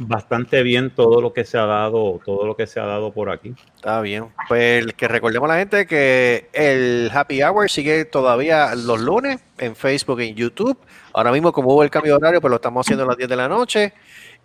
bastante 0.00 0.62
bien 0.62 0.90
todo 0.90 1.20
lo 1.20 1.32
que 1.32 1.44
se 1.44 1.58
ha 1.58 1.66
dado, 1.66 2.20
todo 2.24 2.46
lo 2.46 2.56
que 2.56 2.66
se 2.66 2.80
ha 2.80 2.86
dado 2.86 3.12
por 3.12 3.30
aquí. 3.30 3.54
Está 3.76 4.00
bien. 4.00 4.26
Pues 4.48 4.86
que 4.94 5.08
recordemos 5.08 5.48
a 5.48 5.54
la 5.54 5.58
gente 5.58 5.86
que 5.86 6.48
el 6.52 7.10
Happy 7.12 7.42
Hour 7.42 7.70
sigue 7.70 8.04
todavía 8.04 8.74
los 8.74 9.00
lunes 9.00 9.40
en 9.58 9.76
Facebook 9.76 10.20
y 10.20 10.28
en 10.28 10.34
YouTube. 10.34 10.78
Ahora 11.12 11.32
mismo, 11.32 11.52
como 11.52 11.72
hubo 11.72 11.82
el 11.82 11.90
cambio 11.90 12.12
de 12.12 12.16
horario, 12.16 12.40
pues 12.40 12.50
lo 12.50 12.56
estamos 12.56 12.86
haciendo 12.86 13.04
a 13.04 13.08
las 13.08 13.16
10 13.16 13.28
de 13.28 13.36
la 13.36 13.48
noche. 13.48 13.92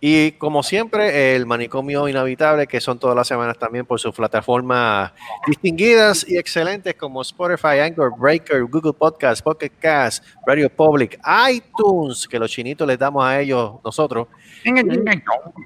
Y 0.06 0.32
como 0.32 0.62
siempre, 0.62 1.34
el 1.34 1.46
manicomio 1.46 2.06
inhabitable, 2.06 2.66
que 2.66 2.78
son 2.78 2.98
todas 2.98 3.16
las 3.16 3.26
semanas 3.26 3.56
también 3.58 3.86
por 3.86 3.98
sus 3.98 4.14
plataformas 4.14 5.12
distinguidas 5.46 6.28
y 6.28 6.36
excelentes 6.36 6.94
como 6.94 7.22
Spotify, 7.22 7.78
Anchor, 7.80 8.12
Breaker, 8.18 8.64
Google 8.64 8.92
Podcast, 8.92 9.42
Pocket 9.42 9.70
Cast, 9.80 10.22
Radio 10.46 10.68
Public, 10.68 11.18
iTunes, 11.50 12.28
que 12.28 12.38
los 12.38 12.50
chinitos 12.50 12.86
les 12.86 12.98
damos 12.98 13.24
a 13.24 13.40
ellos 13.40 13.76
nosotros. 13.82 14.28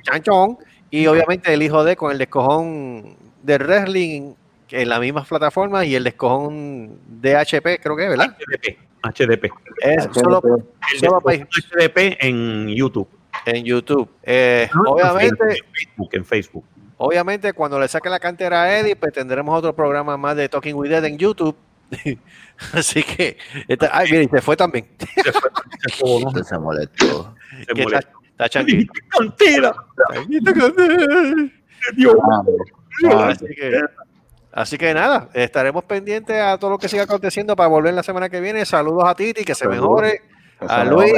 Chanchón. 0.03 0.59
Y 0.89 1.09
obviamente 1.09 1.53
el 1.53 1.61
hijo 1.61 1.83
de 1.83 1.97
con 1.97 2.13
el 2.13 2.19
descojón 2.19 3.17
de 3.43 3.59
wrestling 3.59 4.35
en 4.71 4.89
las 4.89 5.01
mismas 5.01 5.27
plataformas 5.27 5.85
y 5.87 5.97
el 5.97 6.05
descojón 6.05 7.01
de 7.09 7.35
HP, 7.35 7.81
creo 7.81 7.97
que 7.97 8.05
es, 8.05 8.11
¿verdad? 8.11 8.37
HDP. 8.39 8.79
HDP. 9.03 9.51
Es 9.81 10.09
solo, 10.13 10.41
El 10.93 11.01
solo 11.01 11.21
para- 11.21 11.39
HDP 11.39 12.17
en 12.21 12.69
YouTube. 12.69 13.09
En 13.57 13.65
YouTube. 13.65 14.09
Eh, 14.23 14.69
No, 14.75 14.93
obviamente, 14.93 15.45
En 15.45 15.65
Facebook, 15.73 16.09
en 16.13 16.25
Facebook. 16.25 16.65
obviamente, 16.99 17.53
cuando 17.53 17.79
le 17.81 17.89
saque 17.89 18.09
la 18.11 18.19
cantera 18.21 18.63
a 18.63 18.79
Eddie, 18.79 18.97
pues 18.97 19.13
tendremos 19.13 19.57
otro 19.59 19.75
programa 19.75 20.17
más 20.17 20.37
de 20.37 20.49
Talking 20.49 20.75
with 20.75 20.93
Ed 20.93 21.05
en 21.05 21.19
YouTube. 21.19 21.57
Así 22.73 23.03
que, 23.03 23.39
esta- 23.69 23.91
ay, 23.93 24.11
mira, 24.11 24.23
y 24.25 24.29
se 24.29 24.41
fue 24.43 24.57
también. 24.57 24.87
Se 26.45 26.59
molestó. 26.59 27.35
Se 27.61 27.67
Que 27.75 27.83
está, 27.83 27.83
molesta. 27.85 28.13
está 28.31 28.49
changuito. 28.49 28.93
Cantera. 29.09 29.75
Así 33.29 33.47
que, 33.55 33.81
así 34.53 34.79
que 34.79 34.93
nada, 34.95 35.29
estaremos 35.35 35.85
pendientes 35.85 36.41
a 36.41 36.59
todo 36.59 36.71
lo 36.73 36.79
que 36.79 36.89
siga 36.89 37.05
aconteciendo 37.05 37.55
para 37.55 37.69
volver 37.69 37.95
la 37.95 38.03
semana 38.03 38.29
que 38.29 38.41
viene. 38.41 38.65
Saludos 38.67 39.05
a 39.07 39.15
Titi, 39.15 39.45
que 39.45 39.55
se 39.55 39.69
mejore. 39.69 40.23
Se 40.61 40.67
A 40.67 40.85
Luis. 40.85 41.13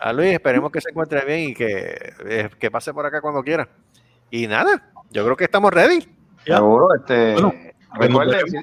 A 0.00 0.12
Luis, 0.12 0.32
esperemos 0.32 0.70
que 0.70 0.80
se 0.80 0.90
encuentre 0.90 1.24
bien 1.24 1.50
y 1.50 1.54
que, 1.54 2.14
eh, 2.26 2.50
que 2.58 2.70
pase 2.70 2.92
por 2.92 3.04
acá 3.06 3.20
cuando 3.20 3.42
quiera. 3.42 3.68
Y 4.30 4.46
nada, 4.46 4.90
yo 5.10 5.24
creo 5.24 5.36
que 5.36 5.44
estamos 5.44 5.72
ready. 5.72 6.06
Seguro, 6.44 6.88
este, 6.94 7.34
Bueno, 7.34 7.52
recuerde, 7.94 8.40
si, 8.48 8.58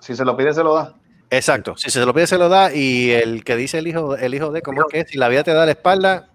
si 0.00 0.16
se 0.16 0.24
lo 0.24 0.36
pide, 0.36 0.52
se 0.54 0.62
lo 0.62 0.74
da. 0.74 0.94
Exacto, 1.30 1.76
si 1.76 1.90
se 1.90 2.04
lo 2.04 2.14
pide 2.14 2.28
se 2.28 2.38
lo 2.38 2.48
da 2.48 2.72
y 2.72 3.10
el 3.10 3.42
que 3.42 3.56
dice 3.56 3.78
el 3.78 3.88
hijo, 3.88 4.16
el 4.16 4.34
hijo 4.34 4.52
de 4.52 4.62
cómo 4.62 4.82
es 4.82 4.86
que 4.88 5.00
es? 5.00 5.10
si 5.10 5.18
la 5.18 5.28
vida 5.28 5.42
te 5.42 5.52
da 5.52 5.64
la 5.66 5.72
espalda, 5.72 6.28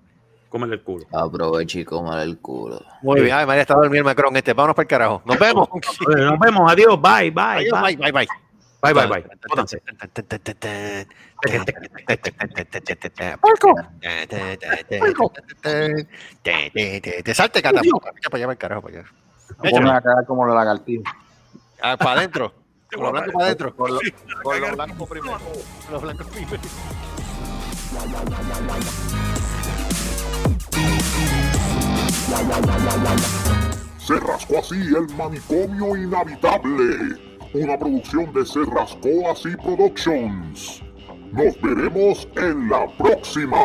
Cómele 0.50 0.74
el 0.74 0.84
culo. 0.84 1.06
Aprovecha 1.14 1.80
y 1.80 1.86
cómale 1.86 2.24
el 2.24 2.40
culo. 2.40 2.84
muy 3.02 3.22
bien, 3.22 3.34
ay 3.34 3.46
María 3.46 3.62
está 3.62 3.74
dormido 3.76 4.00
el 4.00 4.04
Macron 4.04 4.36
este, 4.36 4.52
vámonos 4.54 4.76
para 4.76 4.84
el 4.84 4.90
carajo, 4.90 5.22
nos 5.26 5.40
vemos. 5.40 5.70
Nos 5.72 6.40
vemos. 6.40 6.70
Adiós. 6.70 7.00
Bye, 7.02 7.32
bye. 7.32 7.44
Adiós, 7.44 7.82
bye. 7.82 7.96
bye, 7.96 8.12
bye, 8.12 8.12
bye. 8.12 8.51
Bye, 8.82 8.94
bye, 8.94 9.06
bye. 9.08 9.24
Puerco. 13.40 13.76
Te 16.44 17.34
salte, 17.36 17.62
cata. 17.62 17.82
Para 17.82 18.38
allá, 18.38 18.48
para 18.48 18.52
el 18.52 18.58
carajo, 18.58 18.82
para 18.82 19.00
allá. 19.00 19.10
Pone 19.58 19.92
a 19.92 20.02
cagar 20.02 20.26
como 20.26 20.48
la 20.48 20.56
lagartija. 20.56 21.16
Ah, 21.82 21.96
para 21.96 22.22
adentro. 22.22 22.54
Con 22.92 23.04
lo 23.04 23.12
blanco 23.12 23.32
para 23.34 23.46
adentro. 23.46 23.76
Con 23.76 23.94
lo, 23.94 24.00
con 24.44 24.62
lo 24.62 24.76
blanco 24.76 25.06
primero. 25.06 25.38
Los 25.92 26.02
blancos 26.02 26.28
primero. 26.28 26.62
Se 34.00 34.20
rascó 34.20 34.60
así 34.60 34.76
el 34.76 35.08
manicomio 35.16 35.96
inhabitable 35.96 37.31
una 37.54 37.78
producción 37.78 38.34
de 38.34 38.46
Cerras 38.46 38.98
Colas 39.02 39.44
y 39.46 39.56
Productions. 39.58 40.82
Nos 41.34 41.62
veremos 41.62 42.28
en 42.36 42.70
la 42.70 42.88
próxima. 42.98 43.58